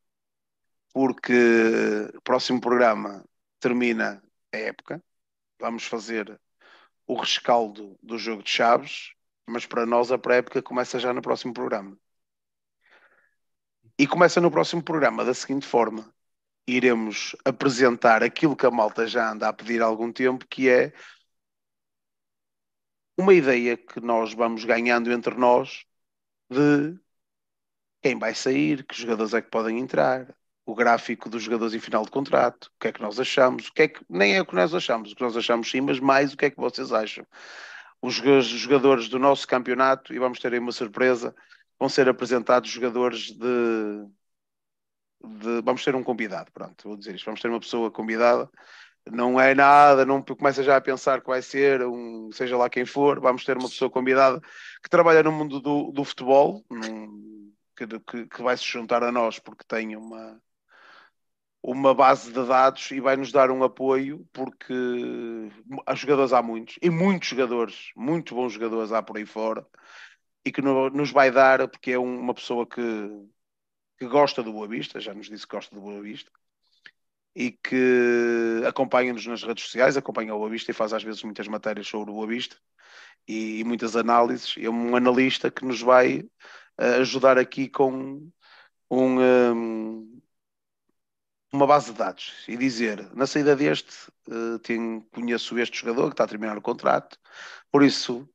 porque 0.97 2.11
o 2.17 2.23
próximo 2.23 2.59
programa 2.59 3.23
termina 3.61 4.23
a 4.51 4.57
época. 4.57 5.05
Vamos 5.61 5.85
fazer 5.85 6.41
o 7.07 7.15
rescaldo 7.21 7.99
do 8.03 8.17
jogo 8.17 8.43
de 8.43 8.49
Chaves, 8.49 9.13
mas 9.47 9.67
para 9.67 9.85
nós 9.85 10.11
a 10.11 10.17
pré-época 10.17 10.63
começa 10.63 10.99
já 10.99 11.13
no 11.13 11.21
próximo 11.21 11.53
programa. 11.53 11.99
E 13.99 14.07
começa 14.07 14.41
no 14.41 14.51
próximo 14.51 14.83
programa 14.83 15.23
da 15.23 15.35
seguinte 15.35 15.67
forma: 15.67 16.11
iremos 16.67 17.37
apresentar 17.45 18.23
aquilo 18.23 18.57
que 18.57 18.65
a 18.65 18.71
malta 18.71 19.07
já 19.07 19.33
anda 19.33 19.49
a 19.49 19.53
pedir 19.53 19.83
há 19.83 19.85
algum 19.85 20.11
tempo, 20.11 20.47
que 20.49 20.71
é 20.71 20.95
uma 23.19 23.35
ideia 23.35 23.77
que 23.77 24.01
nós 24.01 24.33
vamos 24.33 24.65
ganhando 24.65 25.13
entre 25.13 25.35
nós 25.35 25.85
de 26.51 26.99
quem 28.01 28.19
vai 28.19 28.35
sair, 28.35 28.83
que 28.87 28.95
jogadores 28.99 29.35
é 29.35 29.43
que 29.43 29.51
podem 29.51 29.79
entrar, 29.79 30.35
o 30.67 30.75
gráfico 30.75 31.31
dos 31.31 31.45
jogadores 31.45 31.75
em 31.75 31.79
final 31.81 32.05
de 32.05 32.11
contrato, 32.11 32.67
o 32.67 32.81
que 32.81 32.89
é 32.89 32.93
que 32.93 33.01
nós 33.01 33.21
achamos, 33.21 33.69
o 33.69 33.73
que 33.73 33.83
é 33.83 33.89
que 33.89 34.05
nem 34.11 34.37
é 34.37 34.43
o 34.43 34.47
que 34.47 34.55
nós 34.55 34.75
achamos, 34.75 35.13
o 35.13 35.17
que 35.17 35.23
nós 35.23 35.37
achamos 35.37 35.71
sim, 35.71 35.81
mas 35.81 36.01
mais 36.01 36.35
o 36.35 36.37
que 36.37 36.47
é 36.47 36.51
que 36.51 36.57
vocês 36.57 36.93
acham. 36.93 37.25
Os 38.03 38.15
jogadores 38.15 39.09
do 39.09 39.19
nosso 39.19 39.47
campeonato, 39.47 40.13
e 40.13 40.19
vamos 40.19 40.39
ter 40.41 40.53
aí 40.53 40.59
uma 40.59 40.73
surpresa, 40.73 41.35
vão 41.79 41.89
ser 41.89 42.09
apresentados 42.09 42.71
jogadores 42.71 43.31
de, 43.33 44.07
de, 45.25 45.63
vamos 45.65 45.85
ter 45.85 45.95
um 45.95 46.03
convidado, 46.03 46.51
pronto, 46.53 46.89
vou 46.89 46.97
dizer 46.97 47.15
isto, 47.15 47.27
vamos 47.27 47.41
ter 47.41 47.49
uma 47.49 47.61
pessoa 47.61 47.91
convidada 47.91 48.51
não 49.11 49.41
é 49.41 49.55
nada, 49.55 50.05
não 50.05 50.23
começa 50.23 50.63
já 50.63 50.77
a 50.77 50.81
pensar 50.81 51.21
que 51.21 51.29
vai 51.29 51.41
ser, 51.41 51.83
um, 51.87 52.31
seja 52.33 52.57
lá 52.57 52.69
quem 52.69 52.85
for, 52.85 53.21
vamos 53.21 53.45
ter 53.45 53.57
uma 53.57 53.69
pessoa 53.69 53.91
convidada 53.91 54.41
que 54.83 54.91
trabalha 54.91 55.23
no 55.23 55.33
mundo 55.33 55.61
do, 55.61 55.93
do 55.93 56.05
futebol, 56.05 56.65
num, 56.69 57.53
que, 57.77 57.87
que, 57.87 58.27
que, 58.27 58.43
vai 58.43 58.57
se 58.57 58.65
juntar 58.65 59.03
a 59.05 59.13
nós 59.13 59.39
porque 59.39 59.65
tem 59.67 59.97
uma, 59.97 60.41
uma 61.69 61.93
base 61.93 62.33
de 62.33 62.47
dados 62.47 62.93
e 62.93 63.01
vai 63.01 63.17
nos 63.17 63.33
dar 63.33 63.51
um 63.51 63.65
apoio, 63.65 64.25
porque 64.33 64.73
há 65.85 65.97
jogadores 65.97 66.33
há 66.33 66.41
muitos, 66.41 66.79
e 66.81 66.89
muitos 66.89 67.29
jogadores, 67.29 67.91
muito 67.97 68.37
bons 68.37 68.53
jogadores 68.53 68.93
há 68.93 69.03
por 69.03 69.17
aí 69.17 69.27
fora, 69.27 69.67
e 70.45 70.53
que 70.53 70.63
no, 70.63 70.89
nos 70.91 71.11
vai 71.11 71.29
dar, 71.29 71.67
porque 71.69 71.91
é 71.91 71.99
um, 71.99 72.21
uma 72.21 72.33
pessoa 72.33 72.65
que, 72.69 72.81
que 73.99 74.07
gosta 74.07 74.45
do 74.45 74.53
Boa 74.53 74.69
Vista, 74.69 75.01
já 75.01 75.13
nos 75.13 75.29
disse 75.29 75.45
que 75.45 75.57
gosta 75.57 75.75
do 75.75 75.81
Boa 75.81 76.01
Vista, 76.01 76.31
e 77.35 77.51
que 77.51 78.63
acompanha-nos 78.65 79.27
nas 79.27 79.43
redes 79.43 79.65
sociais, 79.65 79.97
acompanha 79.97 80.37
o 80.37 80.39
Boa 80.39 80.51
Vista 80.51 80.71
e 80.71 80.75
faz 80.75 80.93
às 80.93 81.03
vezes 81.03 81.25
muitas 81.25 81.49
matérias 81.49 81.89
sobre 81.89 82.13
o 82.13 82.15
Boa 82.15 82.29
Vista 82.29 82.57
e, 83.27 83.59
e 83.59 83.65
muitas 83.65 83.97
análises. 83.97 84.55
É 84.57 84.71
um 84.71 84.95
analista 84.95 85.51
que 85.51 85.65
nos 85.65 85.83
vai 85.83 86.21
uh, 86.21 87.01
ajudar 87.01 87.39
aqui 87.39 87.69
com 87.69 88.31
um, 88.89 89.21
um, 89.21 90.23
uma 91.53 91.67
base 91.67 91.93
de 91.93 91.99
dados 91.99 92.45
e 92.49 92.57
dizer, 92.57 93.09
na 93.15 93.27
saída 93.27 93.57
deste, 93.57 94.11
uh, 94.29 94.59
tenho, 94.61 95.03
conheço 95.13 95.59
este 95.59 95.79
jogador 95.79 96.09
que 96.09 96.15
está 96.15 96.25
a 96.25 96.29
terminar 96.29 96.57
o 96.59 96.63
contrato, 96.63 97.19
por 97.71 97.83
isso 97.83 98.29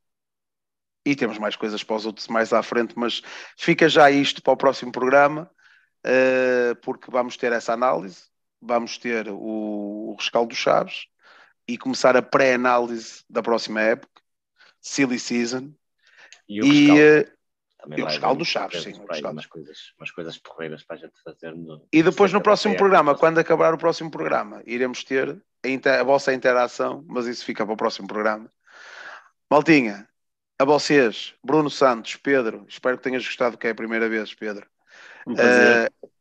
e 1.05 1.15
temos 1.15 1.39
mais 1.39 1.55
coisas 1.55 1.83
para 1.83 1.95
os 1.95 2.05
outros 2.05 2.27
mais 2.27 2.53
à 2.53 2.61
frente, 2.61 2.93
mas 2.95 3.21
fica 3.57 3.89
já 3.89 4.11
isto 4.11 4.41
para 4.41 4.53
o 4.53 4.57
próximo 4.57 4.91
programa, 4.91 5.49
uh, 6.05 6.75
porque 6.81 7.09
vamos 7.09 7.37
ter 7.37 7.51
essa 7.51 7.73
análise 7.73 8.31
vamos 8.61 8.97
ter 8.97 9.27
o, 9.29 10.11
o 10.11 10.15
rescaldo 10.17 10.49
dos 10.49 10.57
Chaves 10.57 11.07
e 11.67 11.77
começar 11.77 12.15
a 12.15 12.21
pré-análise 12.21 13.23
da 13.29 13.41
próxima 13.41 13.81
época, 13.81 14.21
Silly 14.79 15.19
Season. 15.19 15.73
E 16.47 16.61
o 16.61 16.65
rescaldo, 17.89 18.35
e, 18.35 18.35
o 18.35 18.39
dos 18.39 18.47
Chaves, 18.47 18.83
sim. 18.83 18.93
Umas 18.93 19.45
coisas, 19.45 19.93
umas 19.99 20.11
coisas 20.11 20.37
porreiras 20.37 20.83
para 20.83 20.95
a 20.95 20.99
gente 20.99 21.13
fazer. 21.23 21.55
No, 21.55 21.87
e 21.91 22.03
depois 22.03 22.31
no 22.31 22.41
próximo 22.41 22.75
programa, 22.75 23.15
quando 23.15 23.39
acabar 23.39 23.73
o 23.73 23.77
próximo 23.77 24.11
programa, 24.11 24.61
iremos 24.65 25.03
ter 25.03 25.41
a, 25.63 25.67
inter, 25.67 25.99
a 25.99 26.03
vossa 26.03 26.33
interação, 26.33 27.03
mas 27.07 27.25
isso 27.25 27.45
fica 27.45 27.65
para 27.65 27.73
o 27.73 27.77
próximo 27.77 28.07
programa. 28.07 28.49
Maltinha, 29.49 30.07
a 30.59 30.65
vocês, 30.65 31.33
Bruno 31.43 31.69
Santos, 31.69 32.15
Pedro, 32.15 32.65
espero 32.67 32.97
que 32.97 33.03
tenhas 33.03 33.25
gostado 33.25 33.57
que 33.57 33.67
é 33.67 33.71
a 33.71 33.75
primeira 33.75 34.07
vez, 34.07 34.33
Pedro. 34.33 34.65
Um 35.25 35.35
prazer. 35.35 35.91
Uh, 36.03 36.11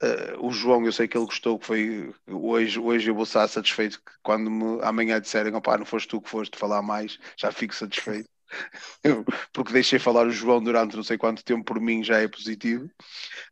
Uh, 0.00 0.46
o 0.46 0.52
João, 0.52 0.84
eu 0.86 0.92
sei 0.92 1.08
que 1.08 1.18
ele 1.18 1.26
gostou, 1.26 1.58
que 1.58 1.66
foi 1.66 2.14
hoje, 2.28 2.78
hoje 2.78 3.10
eu 3.10 3.14
vou 3.16 3.24
estar 3.24 3.48
satisfeito 3.48 3.98
que 3.98 4.12
quando 4.22 4.48
me, 4.48 4.80
amanhã 4.82 5.20
disserem, 5.20 5.52
opá, 5.56 5.76
não 5.76 5.84
foste 5.84 6.06
tu 6.06 6.20
que 6.20 6.30
foste 6.30 6.56
falar 6.56 6.82
mais, 6.82 7.18
já 7.36 7.50
fico 7.50 7.74
satisfeito. 7.74 8.28
Porque 9.52 9.72
deixei 9.72 9.98
falar 9.98 10.26
o 10.26 10.30
João 10.30 10.62
durante 10.62 10.96
não 10.96 11.02
sei 11.02 11.18
quanto 11.18 11.44
tempo, 11.44 11.64
por 11.64 11.80
mim 11.80 12.02
já 12.02 12.18
é 12.18 12.28
positivo. 12.28 12.90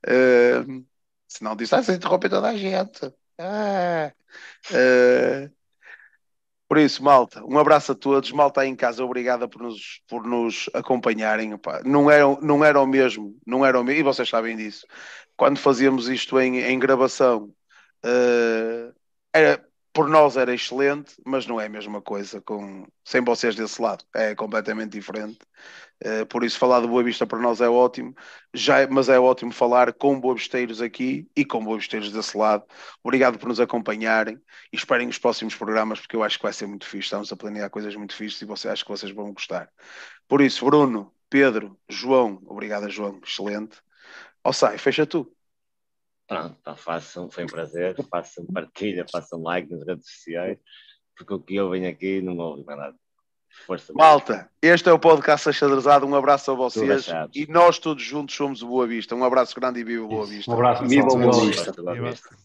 Uh, 0.07 0.85
se 1.29 1.43
não 1.43 1.57
disse, 1.57 1.75
ah, 1.75 1.83
você 1.83 1.95
interrompe 1.95 2.29
toda 2.29 2.49
a 2.49 2.57
gente. 2.57 3.07
Uh, 3.39 4.13
por 6.69 6.79
isso, 6.79 7.03
malta, 7.03 7.45
um 7.45 7.59
abraço 7.59 7.93
a 7.93 7.95
todos. 7.95 8.33
Malta 8.33 8.63
aí 8.63 8.69
em 8.69 8.77
casa, 8.77 9.05
obrigada 9.05 9.49
por 9.49 9.63
nos, 9.63 10.03
por 10.09 10.27
nos 10.27 10.69
acompanharem. 10.75 11.55
Opa. 11.55 11.81
Não, 11.85 12.11
era, 12.11 12.25
não 12.41 12.65
era 12.65 12.81
o 12.81 12.87
mesmo, 12.87 13.39
não 13.47 13.65
era 13.65 13.79
o 13.79 13.85
mesmo, 13.85 14.01
e 14.01 14.03
vocês 14.03 14.29
sabem 14.29 14.57
disso 14.57 14.87
quando 15.37 15.59
fazíamos 15.59 16.09
isto 16.09 16.41
em, 16.41 16.59
em 16.61 16.79
gravação, 16.79 17.53
uh, 18.05 18.95
era, 19.33 19.66
por 19.97 20.11
nós 20.11 20.37
era 20.37 20.53
excelente, 20.53 21.15
mas 21.25 21.47
não 21.47 21.59
é 21.59 21.65
a 21.65 21.71
mesma 21.71 22.03
coisa 22.03 22.39
com, 22.43 22.87
sem 23.03 23.23
vocês 23.25 23.57
desse 23.57 23.81
lado, 23.81 24.05
é 24.15 24.35
completamente 24.35 24.91
diferente. 24.91 25.39
Uh, 26.05 26.27
por 26.27 26.45
isso, 26.45 26.59
falar 26.59 26.83
de 26.83 26.87
Boa 26.87 27.03
Vista 27.03 27.27
para 27.27 27.39
nós 27.39 27.63
é 27.63 27.69
ótimo, 27.71 28.15
já, 28.53 28.87
mas 28.89 29.09
é 29.09 29.19
ótimo 29.19 29.53
falar 29.53 29.95
com 29.95 30.21
boavisteiros 30.21 30.83
aqui 30.83 31.27
e 31.35 31.47
com 31.47 31.65
boavisteiros 31.65 32.13
desse 32.13 32.37
lado. 32.37 32.63
Obrigado 33.03 33.39
por 33.39 33.49
nos 33.49 33.59
acompanharem 33.59 34.39
e 34.71 34.77
esperem 34.77 35.09
os 35.09 35.17
próximos 35.17 35.55
programas, 35.55 35.99
porque 35.99 36.15
eu 36.15 36.23
acho 36.23 36.37
que 36.37 36.43
vai 36.43 36.53
ser 36.53 36.67
muito 36.67 36.85
fixe. 36.85 37.07
Estamos 37.07 37.33
a 37.33 37.37
planear 37.37 37.71
coisas 37.71 37.97
muito 37.97 38.15
fixes 38.15 38.43
e 38.43 38.45
você, 38.45 38.69
acho 38.69 38.85
que 38.85 38.91
vocês 38.91 39.11
vão 39.13 39.33
gostar. 39.33 39.71
Por 40.29 40.43
isso, 40.43 40.63
Bruno, 40.67 41.11
Pedro, 41.31 41.75
João, 41.89 42.43
obrigado, 42.45 42.91
João, 42.91 43.19
excelente. 43.27 43.79
Ou 44.45 44.53
sai, 44.53 44.77
fecha 44.77 45.07
tu. 45.07 45.36
Pronto, 46.27 46.57
tá, 46.63 46.75
façam, 46.75 47.31
foi 47.31 47.45
um 47.45 47.49
prazer. 47.49 47.95
Façam 48.11 48.45
partilha, 48.47 49.07
façam 49.11 49.43
like 49.43 49.71
nas 49.71 49.87
redes 49.87 50.11
sociais, 50.11 50.59
porque 51.17 51.35
o 51.35 51.41
que 51.41 51.55
eu 51.55 51.71
venho 51.71 51.89
aqui 51.89 52.21
não 52.21 52.37
ouve 52.37 52.65
mais 52.65 52.79
nada. 52.79 52.97
Força, 53.65 53.93
Malta, 53.95 54.51
este 54.61 54.89
é 54.89 54.93
o 54.93 54.99
podcast 54.99 55.49
Achadrezado. 55.49 56.05
Um 56.07 56.15
abraço 56.15 56.51
a 56.51 56.55
vocês 56.55 57.07
e 57.35 57.47
nós 57.47 57.79
todos 57.79 58.03
juntos 58.03 58.35
somos 58.35 58.61
o 58.61 58.67
Boa 58.67 58.87
Vista. 58.87 59.15
Um 59.15 59.25
abraço 59.25 59.55
grande 59.59 59.81
e 59.81 59.85
viva 59.85 60.07
Boa 60.07 60.27
Vista. 60.27 60.51
Um 60.51 60.55
abraço, 60.55 60.87
viva 60.87 61.07
o 61.07 61.17
Boa 61.17 61.47
Vista. 61.47 61.73
Boa 61.73 62.11
Vista. 62.11 62.37